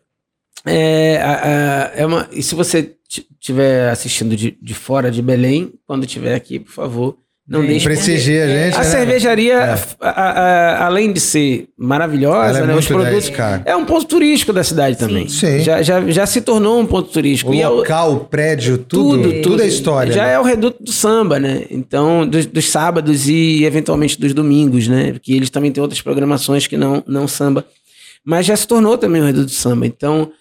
é, 0.65 1.17
a, 1.21 1.31
a, 1.31 1.91
é 1.95 2.05
uma, 2.05 2.27
e 2.31 2.43
se 2.43 2.55
você 2.55 2.95
estiver 3.07 3.89
assistindo 3.89 4.35
de, 4.35 4.57
de 4.61 4.73
fora 4.73 5.09
de 5.09 5.21
Belém, 5.21 5.73
quando 5.87 6.05
estiver 6.05 6.35
aqui, 6.35 6.59
por 6.59 6.71
favor, 6.71 7.17
não 7.49 7.65
deixe 7.65 7.83
prestigia 7.83 8.45
a 8.45 8.47
gente. 8.47 8.75
A 8.75 8.79
né? 8.79 8.83
cervejaria, 8.83 9.53
é. 9.53 9.79
a, 9.99 10.09
a, 10.09 10.85
além 10.85 11.11
de 11.11 11.19
ser 11.19 11.67
maravilhosa, 11.75 12.59
é 12.59 12.65
né, 12.67 12.75
os 12.75 12.85
produtos, 12.85 13.29
grande, 13.29 13.63
é 13.65 13.75
um 13.75 13.85
ponto 13.85 14.05
turístico 14.05 14.53
da 14.53 14.63
cidade 14.63 14.95
também. 14.95 15.27
Sim. 15.27 15.59
Já, 15.61 15.81
já, 15.81 15.99
já 16.11 16.27
se 16.27 16.41
tornou 16.41 16.79
um 16.79 16.85
ponto 16.85 17.09
turístico. 17.09 17.49
O 17.49 17.55
e 17.55 17.65
local, 17.65 18.07
é 18.07 18.11
o, 18.11 18.15
o 18.17 18.19
prédio, 18.19 18.77
tudo, 18.77 19.23
tudo, 19.23 19.41
tudo 19.41 19.63
é 19.63 19.67
história. 19.67 20.13
Já 20.13 20.25
né? 20.25 20.33
é 20.33 20.39
o 20.39 20.43
reduto 20.43 20.83
do 20.83 20.91
samba, 20.91 21.39
né? 21.39 21.63
Então, 21.71 22.27
dos, 22.27 22.45
dos, 22.45 22.69
sábados 22.69 23.27
e 23.27 23.63
eventualmente 23.63 24.19
dos 24.19 24.31
domingos, 24.31 24.87
né? 24.87 25.13
Porque 25.13 25.33
eles 25.33 25.49
também 25.49 25.71
têm 25.71 25.81
outras 25.81 26.01
programações 26.01 26.67
que 26.67 26.77
não, 26.77 27.03
não 27.07 27.27
samba. 27.27 27.65
Mas 28.23 28.45
já 28.45 28.55
se 28.55 28.67
tornou 28.67 28.95
também 28.95 29.21
o 29.21 29.25
reduto 29.25 29.47
do 29.47 29.51
samba. 29.51 29.87
Então, 29.87 30.31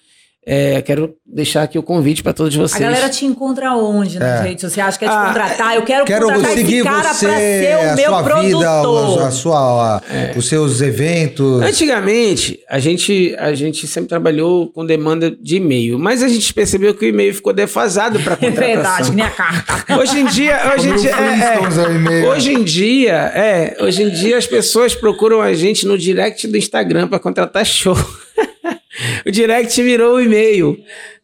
é, 0.47 0.81
quero 0.81 1.15
deixar 1.27 1.65
aqui 1.65 1.79
o 1.79 1.83
convite 1.83 2.23
para 2.23 2.33
todos 2.33 2.55
vocês. 2.57 2.81
A 2.81 2.85
galera 2.85 3.11
te 3.11 3.27
encontra 3.27 3.73
onde 3.75 4.19
nas 4.19 4.41
é. 4.41 4.49
redes 4.49 4.63
sociais? 4.63 4.97
Quer 4.97 5.09
te 5.09 5.15
ah, 5.15 5.27
contratar? 5.27 5.75
Eu 5.75 5.83
quero, 5.83 6.05
quero 6.07 6.27
contratar 6.27 6.53
seguir 6.53 6.75
esse 6.77 6.85
cara 6.85 7.03
para 7.03 7.15
ser 7.15 7.77
o 7.77 7.97
meu 7.97 8.09
sua 8.09 8.23
produtor. 8.23 9.11
Vida, 9.11 9.27
a, 9.27 9.31
sua, 9.31 10.03
é. 10.11 10.33
os 10.35 10.49
seus 10.49 10.81
eventos. 10.81 11.61
Antigamente, 11.63 12.61
a 12.67 12.79
gente, 12.79 13.37
a 13.39 13.53
gente 13.53 13.87
sempre 13.87 14.09
trabalhou 14.09 14.73
com 14.73 14.87
demanda 14.87 15.31
de 15.31 15.57
e-mail, 15.57 15.99
mas 15.99 16.23
a 16.23 16.29
gente 16.29 16.55
percebeu 16.55 16.95
que 16.95 17.05
o 17.05 17.09
e-mail 17.09 17.35
ficou 17.35 17.53
defasado 17.53 18.19
para 18.21 18.37
contratação. 18.37 18.59
É 18.69 18.75
verdade, 18.75 19.13
nem 19.13 19.25
a 19.25 19.31
carta. 19.31 19.99
Hoje 19.99 20.21
em 20.21 20.27
dia, 20.27 20.73
hoje 20.75 20.89
em 20.89 20.97
dia, 20.97 21.11
é, 21.11 22.23
é, 22.23 22.29
hoje 22.29 22.53
em 22.53 22.65
dia, 22.65 23.15
é, 23.35 23.77
hoje 23.81 24.03
em 24.03 24.11
dia 24.11 24.37
as 24.37 24.47
pessoas 24.47 24.95
procuram 24.95 25.41
a 25.41 25.53
gente 25.53 25.87
no 25.87 25.97
direct 25.97 26.47
do 26.47 26.57
Instagram 26.57 27.09
para 27.09 27.19
contratar 27.19 27.65
show. 27.65 27.97
o 29.27 29.31
direct 29.31 29.83
virou 29.83 30.17
o 30.17 30.21
e-mail. 30.21 30.79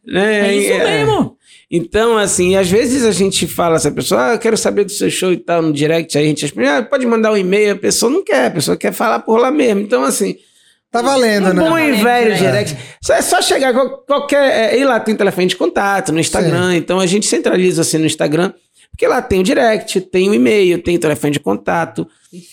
Né? 0.07 0.51
É 0.51 0.57
isso 0.57 0.73
é, 0.73 0.85
mesmo. 0.85 1.37
Então, 1.71 2.17
assim, 2.17 2.57
às 2.57 2.71
vezes 2.71 3.05
a 3.05 3.11
gente 3.11 3.47
fala 3.47 3.77
essa 3.77 3.91
pessoa, 3.91 4.29
ah, 4.29 4.35
eu 4.35 4.39
quero 4.39 4.57
saber 4.57 4.85
do 4.85 4.93
seu 4.93 5.11
show 5.11 5.33
e 5.33 5.37
tal, 5.37 5.63
no 5.63 5.73
direct, 5.73 6.17
aí 6.17 6.25
a 6.25 6.29
gente 6.29 6.43
responde, 6.43 6.69
ah, 6.69 6.83
pode 6.83 7.07
mandar 7.07 7.33
um 7.33 7.37
e-mail, 7.37 7.73
a 7.73 7.77
pessoa 7.77 8.13
não 8.13 8.23
quer, 8.23 8.47
a 8.47 8.51
pessoa 8.51 8.77
quer 8.77 8.93
falar 8.93 9.21
por 9.21 9.39
lá 9.39 9.51
mesmo. 9.51 9.81
Então, 9.81 10.05
assim. 10.05 10.37
Tá 10.91 11.03
valendo, 11.03 11.49
um 11.49 11.55
né? 11.55 11.69
Bom 11.69 11.77
e 11.77 11.91
velho 11.91 12.33
é. 12.33 12.37
direct. 12.37 12.77
É 13.11 13.21
só 13.21 13.43
chegar, 13.43 13.75
qualquer. 14.07 14.75
É, 14.75 14.79
e 14.79 14.85
lá 14.85 15.01
tem 15.01 15.17
telefone 15.17 15.49
de 15.49 15.57
contato 15.57 16.13
no 16.13 16.21
Instagram, 16.21 16.71
Sim. 16.71 16.77
então 16.77 17.01
a 17.01 17.07
gente 17.07 17.27
centraliza 17.27 17.83
assim 17.83 17.99
no 17.99 18.07
Instagram. 18.07 18.53
Porque 18.95 19.09
lá 19.09 19.21
tem 19.21 19.41
o 19.41 19.43
direct, 19.43 20.01
tem 20.03 20.31
o 20.31 20.35
e-mail, 20.35 20.81
tem 20.81 20.95
o 20.95 21.01
telefone 21.01 21.33
de 21.33 21.41
contato. 21.41 22.07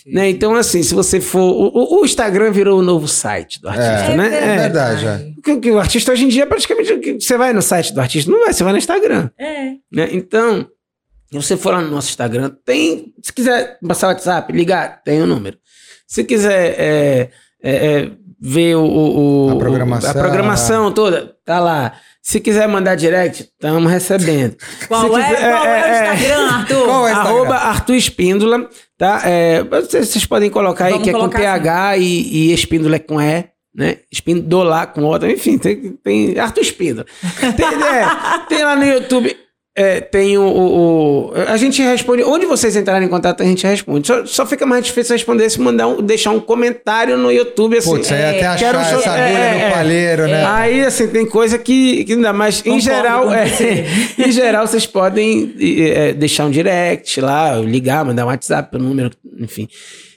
Né? 0.08 0.28
Então, 0.30 0.56
assim, 0.56 0.82
se 0.82 0.96
você 0.96 1.22
for. 1.22 1.40
O, 1.40 2.02
o, 2.02 2.04
Instagram 2.04 2.52
virou 2.52 2.80
o 2.80 2.82
novo 2.82 3.08
site 3.08 3.62
do 3.62 3.70
artista, 3.70 4.12
é, 4.12 4.18
né? 4.18 4.34
É, 4.34 4.38
é 4.38 4.58
verdade. 4.58 5.06
É. 5.06 5.32
Porque, 5.44 5.70
o 5.70 5.78
artista 5.78 6.12
hoje 6.12 6.26
em 6.26 6.30
dia, 6.30 6.48
praticamente, 6.48 7.14
você 7.24 7.38
vai 7.38 7.54
no 7.54 7.62
site 7.62 7.94
do 7.94 8.02
artista, 8.02 8.32
não 8.32 8.40
vai, 8.40 8.54
você 8.54 8.64
vai 8.64 8.74
no 8.74 8.80
Instagram. 8.80 9.30
É. 9.38 9.74
Né? 9.92 10.10
Então, 10.14 10.68
se 11.32 11.36
você 11.36 11.56
for 11.56 11.74
lá 11.74 11.82
no 11.82 11.92
nosso 11.92 12.10
Instagram, 12.10 12.52
tem. 12.66 13.14
Se 13.22 13.32
quiser 13.32 13.78
passar 13.88 14.08
o 14.08 14.10
WhatsApp, 14.10 14.52
ligar, 14.52 15.04
tem 15.04 15.22
o 15.22 15.26
um 15.26 15.28
número. 15.28 15.60
Se 16.08 16.24
quiser 16.24 16.76
é, 16.76 17.30
é, 17.62 17.76
é, 18.02 18.12
ver 18.42 18.78
o, 18.78 18.84
o, 18.84 19.50
a 19.52 19.56
programação, 19.58 20.10
a 20.10 20.14
programação 20.14 20.92
toda, 20.92 21.36
tá 21.46 21.60
lá. 21.60 21.94
Se 22.22 22.40
quiser 22.40 22.68
mandar 22.68 22.96
direct, 22.96 23.44
estamos 23.44 23.92
recebendo. 23.92 24.56
Qual, 24.88 25.10
quiser, 25.10 25.34
é, 25.34 25.52
qual 25.52 25.66
é, 25.66 25.80
é, 25.80 26.12
o 26.12 26.14
Instagram, 26.14 26.48
Arthur? 26.52 26.86
Qual 26.86 27.08
é 27.08 27.10
o 27.10 27.14
Instagram? 27.14 27.32
Arroba 27.32 27.56
Arthur 27.56 27.96
Espíndola, 27.96 28.70
tá? 28.98 29.22
É, 29.26 29.64
vocês 29.64 30.26
podem 30.26 30.50
colocar 30.50 30.86
Vamos 30.86 31.00
aí 31.00 31.04
que 31.04 31.10
é 31.10 31.14
com 31.20 31.30
PH 31.30 31.92
assim. 31.92 32.02
e, 32.02 32.50
e 32.50 32.54
Espíndola 32.54 32.96
é 32.96 33.00
com 33.00 33.20
E, 33.20 33.46
né? 33.76 33.98
Espíndola 34.12 34.86
com 34.86 35.04
outra, 35.04 35.32
enfim, 35.32 35.58
tem, 35.58 35.94
tem 36.04 36.38
Arthur 36.38 36.62
Espíndola. 36.62 37.08
Tem, 37.58 37.66
é, 37.66 38.48
tem 38.48 38.64
lá 38.64 38.76
no 38.76 38.86
YouTube 38.86 39.36
é, 39.74 40.02
tem 40.02 40.38
o, 40.38 40.42
o, 40.42 41.30
o, 41.30 41.34
A 41.48 41.56
gente 41.56 41.82
responde. 41.82 42.24
Onde 42.24 42.46
vocês 42.46 42.76
entrarem 42.76 43.08
em 43.08 43.10
contato, 43.10 43.42
a 43.42 43.46
gente 43.46 43.66
responde. 43.66 44.06
Só, 44.06 44.26
só 44.26 44.46
fica 44.46 44.66
mais 44.66 44.86
difícil 44.86 45.16
responder 45.16 45.50
se 45.50 45.62
mandar 45.62 45.88
um, 45.88 46.02
deixar 46.02 46.32
um 46.32 46.42
comentário 46.42 47.18
no 47.18 47.32
YouTube. 47.32 47.78
Assim, 47.78 47.92
Putz, 47.92 48.12
aí 48.12 48.38
até 48.38 48.48
achar 48.48 48.76
um, 48.76 48.82
essa 48.82 49.10
agulha 49.10 49.38
é, 49.40 49.66
no 49.66 49.74
palheiro, 49.74 50.28
né? 50.28 50.46
Aí, 50.46 50.82
assim, 50.82 51.08
tem 51.08 51.26
coisa 51.26 51.58
que, 51.58 52.04
que 52.04 52.14
ainda 52.14 52.34
mais. 52.34 52.62
Em 52.66 52.82
geral, 52.82 53.34
é, 53.34 53.46
em 54.20 54.32
geral, 54.32 54.68
vocês 54.68 54.86
podem 54.86 55.56
é, 55.60 56.12
deixar 56.12 56.46
um 56.46 56.52
direct 56.52 57.22
lá, 57.22 57.56
ligar, 57.56 58.04
mandar 58.04 58.26
um 58.26 58.28
WhatsApp 58.28 58.72
pelo 58.72 58.84
número, 58.84 59.10
enfim. 59.40 59.70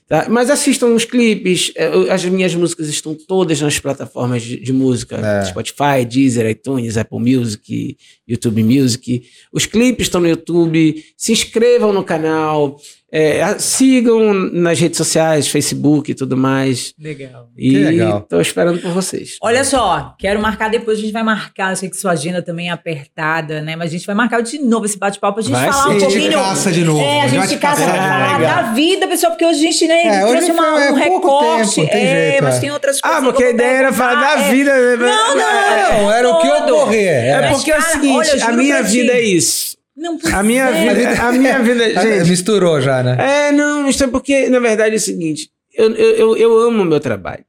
Tá? 0.06 0.26
Mas 0.28 0.50
assistam 0.50 0.88
os 0.88 1.06
clipes. 1.06 1.72
É, 1.74 1.86
as 2.12 2.24
minhas 2.26 2.54
músicas 2.54 2.88
estão 2.88 3.14
todas 3.14 3.60
nas 3.60 3.78
plataformas 3.78 4.42
de, 4.42 4.60
de 4.60 4.72
música: 4.72 5.16
é. 5.16 5.44
Spotify, 5.46 6.04
Deezer, 6.06 6.48
iTunes, 6.50 6.98
Apple 6.98 7.18
Music, 7.18 7.96
YouTube 8.28 8.62
Music. 8.62 9.22
Os 9.50 9.64
clipes 9.64 10.06
estão 10.06 10.20
no 10.20 10.28
YouTube. 10.28 11.02
Se 11.16 11.32
inscrevam 11.32 11.92
no 11.92 12.04
canal. 12.04 12.78
É, 13.16 13.56
sigam 13.60 14.34
nas 14.34 14.80
redes 14.80 14.96
sociais, 14.96 15.46
Facebook 15.46 16.10
e 16.10 16.14
tudo 16.16 16.36
mais. 16.36 16.92
Legal. 16.98 17.48
E 17.56 17.84
tô 18.28 18.40
esperando 18.40 18.80
por 18.80 18.90
vocês. 18.90 19.38
Olha 19.40 19.62
só, 19.62 20.16
quero 20.18 20.42
marcar 20.42 20.68
depois, 20.68 20.98
a 20.98 21.00
gente 21.00 21.12
vai 21.12 21.22
marcar, 21.22 21.70
eu 21.70 21.76
sei 21.76 21.88
que 21.88 21.96
sua 21.96 22.10
agenda 22.10 22.42
também 22.42 22.70
é 22.70 22.72
apertada, 22.72 23.60
né? 23.60 23.76
Mas 23.76 23.90
a 23.90 23.92
gente 23.92 24.04
vai 24.04 24.16
marcar 24.16 24.42
de 24.42 24.58
novo 24.58 24.86
esse 24.86 24.98
bate-papo 24.98 25.34
pra 25.34 25.42
gente 25.44 25.52
vai 25.52 25.70
falar 25.70 25.84
sim. 25.84 25.90
um 25.90 26.00
pouquinho. 26.00 26.18
A 26.18 26.22
gente 26.22 26.34
caça 26.34 26.72
de 26.72 26.84
novo. 26.84 27.00
É, 27.00 27.20
a 27.20 27.28
gente 27.28 27.56
caça 27.58 27.84
pra 27.84 27.94
falar 27.94 28.40
da 28.40 28.62
vida, 28.72 29.06
pessoal, 29.06 29.30
porque 29.30 29.46
hoje 29.46 29.60
a 29.60 29.70
gente, 29.70 29.86
né, 29.86 30.06
é, 30.06 30.26
trouxe 30.26 30.50
uma, 30.50 30.84
é 30.84 30.90
um 30.90 30.94
recorte. 30.94 31.74
Tempo, 31.82 31.94
é, 31.94 32.30
jeito, 32.30 32.42
mas 32.42 32.56
é. 32.56 32.60
tem 32.60 32.70
outras 32.72 33.00
coisas. 33.00 33.18
Ah, 33.20 33.22
porque 33.22 33.44
a 33.44 33.50
ideia 33.50 33.76
era 33.78 33.92
falar 33.92 34.16
da 34.16 34.42
é. 34.42 34.50
vida. 34.50 34.74
Né? 34.74 34.96
Não, 34.96 35.36
não, 35.36 36.02
não. 36.02 36.12
era 36.12 36.28
o 36.28 36.40
que 36.40 36.48
ocorrer. 36.48 37.06
É 37.06 37.48
porque 37.52 37.70
é 37.70 37.78
o 37.78 37.82
seguinte, 37.82 38.42
a 38.42 38.50
minha 38.50 38.82
vida 38.82 39.12
é 39.12 39.22
isso. 39.22 39.83
Não 39.96 40.18
a 40.32 40.42
minha 40.42 40.70
vida, 40.72 41.22
a 41.22 41.32
minha 41.32 41.58
vida, 41.62 42.02
gente. 42.02 42.30
Misturou 42.30 42.80
já, 42.80 43.02
né? 43.02 43.16
É, 43.18 43.52
não, 43.52 43.88
isso 43.88 44.02
é 44.02 44.06
porque, 44.06 44.48
na 44.48 44.58
verdade, 44.58 44.94
é 44.94 44.98
o 44.98 45.00
seguinte. 45.00 45.50
eu, 45.76 45.90
eu, 45.94 46.36
eu 46.36 46.58
amo 46.58 46.82
o 46.82 46.84
meu 46.84 47.00
trabalho. 47.00 47.44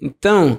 Então, 0.00 0.58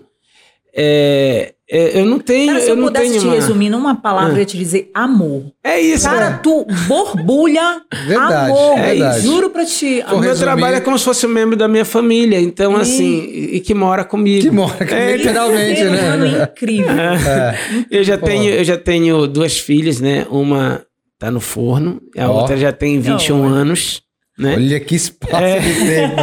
é, 0.73 1.53
é, 1.69 1.99
eu 1.99 2.05
não 2.05 2.19
tenho. 2.19 2.53
Cara, 2.53 2.61
se 2.61 2.69
eu, 2.69 2.77
eu 2.77 2.83
pudesse 2.83 3.19
te 3.19 3.25
uma... 3.25 3.33
resumir 3.33 3.69
numa 3.69 3.95
palavra, 3.95 4.33
ah. 4.33 4.35
eu 4.35 4.39
ia 4.39 4.45
te 4.45 4.57
dizer 4.57 4.89
amor. 4.93 5.51
É 5.63 5.81
isso, 5.81 6.05
Cara, 6.05 6.29
né? 6.29 6.39
tu 6.41 6.65
borbulha 6.87 7.81
verdade, 8.05 8.51
amor. 8.51 8.77
É 8.77 8.93
verdade. 8.93 9.21
Juro 9.21 9.49
pra 9.49 9.65
ti. 9.65 10.03
O 10.11 10.19
meu 10.19 10.37
trabalho 10.37 10.77
é 10.77 10.79
como 10.79 10.97
se 10.97 11.03
fosse 11.03 11.25
um 11.25 11.29
membro 11.29 11.57
da 11.57 11.67
minha 11.67 11.83
família. 11.83 12.39
Então, 12.39 12.77
e... 12.77 12.81
assim, 12.81 13.17
e 13.53 13.59
que 13.59 13.73
mora 13.73 14.05
comigo. 14.05 14.43
Que 14.43 14.51
mora 14.51 14.77
comigo, 14.77 14.95
é, 14.95 15.17
literalmente, 15.17 15.83
né? 15.83 16.43
incrível. 16.43 16.91
É. 16.91 17.57
Eu, 17.91 18.03
já 18.03 18.17
tenho, 18.17 18.53
eu 18.53 18.63
já 18.63 18.77
tenho 18.77 19.27
duas 19.27 19.59
filhas, 19.59 19.99
né? 19.99 20.25
Uma 20.29 20.86
tá 21.19 21.31
no 21.31 21.39
forno, 21.39 22.01
a 22.17 22.29
oh. 22.29 22.35
outra 22.35 22.57
já 22.57 22.71
tem 22.71 22.99
21 22.99 23.41
oh. 23.41 23.45
anos. 23.45 24.01
Né? 24.37 24.53
Olha 24.55 24.79
que 24.79 24.95
espaço 24.95 25.43
é. 25.43 25.59
de 25.59 25.73
tempo. 25.73 26.15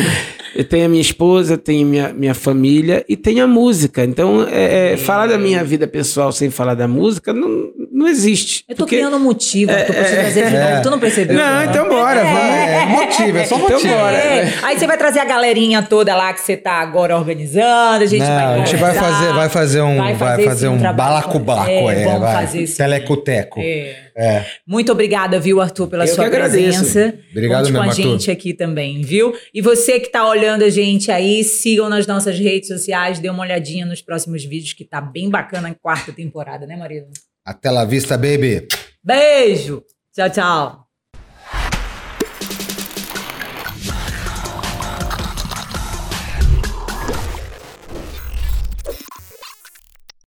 eu 0.56 0.64
tenho 0.64 0.86
a 0.86 0.88
minha 0.88 1.02
esposa, 1.02 1.58
tenho 1.58 1.86
minha, 1.86 2.12
minha 2.14 2.34
família 2.34 3.04
e 3.08 3.16
tenho 3.16 3.44
a 3.44 3.46
música. 3.46 4.04
Então, 4.04 4.46
é, 4.48 4.94
é, 4.94 4.96
falar 4.96 5.26
da 5.26 5.38
minha 5.38 5.62
vida 5.62 5.86
pessoal 5.86 6.32
sem 6.32 6.50
falar 6.50 6.74
da 6.74 6.88
música 6.88 7.32
não, 7.32 7.70
não 7.98 8.06
existe. 8.06 8.64
Eu 8.68 8.76
tô 8.76 8.84
porque... 8.84 8.96
criando 8.96 9.16
um 9.16 9.20
motivo, 9.20 9.72
é, 9.72 9.82
tô 9.82 9.92
é, 9.92 10.04
trazer 10.04 10.44
é, 10.44 10.80
tu 10.80 10.88
não 10.88 11.00
percebeu? 11.00 11.36
Não, 11.36 11.44
não. 11.44 11.64
então 11.64 11.88
bora, 11.88 12.22
vamos. 12.22 12.38
É, 12.38 12.86
motivo, 12.86 13.38
é 13.38 13.44
só 13.44 13.56
então 13.56 13.70
motivo. 13.70 13.92
Bora. 13.92 14.18
Aí 14.62 14.78
você 14.78 14.86
vai 14.86 14.96
trazer 14.96 15.18
a 15.18 15.24
galerinha 15.24 15.82
toda 15.82 16.14
lá 16.14 16.32
que 16.32 16.40
você 16.40 16.56
tá 16.56 16.74
agora 16.74 17.16
organizando, 17.16 18.04
a 18.04 18.06
gente 18.06 18.20
não, 18.20 18.28
vai 18.28 18.60
A 18.60 18.64
gente 18.64 18.76
vai 18.76 18.94
fazer, 18.94 19.32
vai 19.32 19.48
fazer 19.48 19.80
um, 19.82 19.96
vai 19.96 20.14
fazer, 20.14 20.36
vai 20.36 20.44
fazer 20.44 20.68
um, 20.68 20.74
um 20.74 20.92
balacobaco, 20.92 21.68
é, 21.68 22.02
é, 22.02 22.18
vai. 22.18 22.46
Fazer 22.46 22.68
Telecoteco. 22.68 23.60
É. 23.60 23.96
É. 24.16 24.44
Muito 24.66 24.92
obrigada, 24.92 25.38
viu, 25.38 25.60
Arthur, 25.60 25.88
pela 25.88 26.04
Eu 26.04 26.14
sua 26.14 26.28
presença. 26.28 27.14
Obrigado 27.30 27.62
Conte 27.62 27.72
mesmo, 27.72 27.78
com 27.78 27.82
a 27.82 27.86
Arthur. 27.86 28.02
gente 28.02 28.30
aqui 28.30 28.52
também, 28.52 29.00
viu? 29.00 29.32
E 29.54 29.60
você 29.60 30.00
que 30.00 30.06
está 30.06 30.26
olhando 30.26 30.64
a 30.64 30.70
gente 30.70 31.10
aí, 31.10 31.42
sigam 31.44 31.88
nas 31.88 32.06
nossas 32.06 32.38
redes 32.38 32.68
sociais, 32.68 33.18
dê 33.18 33.28
uma 33.28 33.42
olhadinha 33.42 33.86
nos 33.86 34.02
próximos 34.02 34.44
vídeos, 34.44 34.72
que 34.72 34.84
tá 34.84 35.00
bem 35.00 35.30
bacana 35.30 35.68
a 35.68 35.74
quarta 35.74 36.12
temporada, 36.12 36.66
né, 36.66 36.76
Maria? 36.76 37.06
Até 37.48 37.70
la 37.70 37.86
vista, 37.86 38.18
baby. 38.18 38.66
Beijo. 39.02 39.82
Tchau, 40.12 40.28
tchau. 40.28 40.87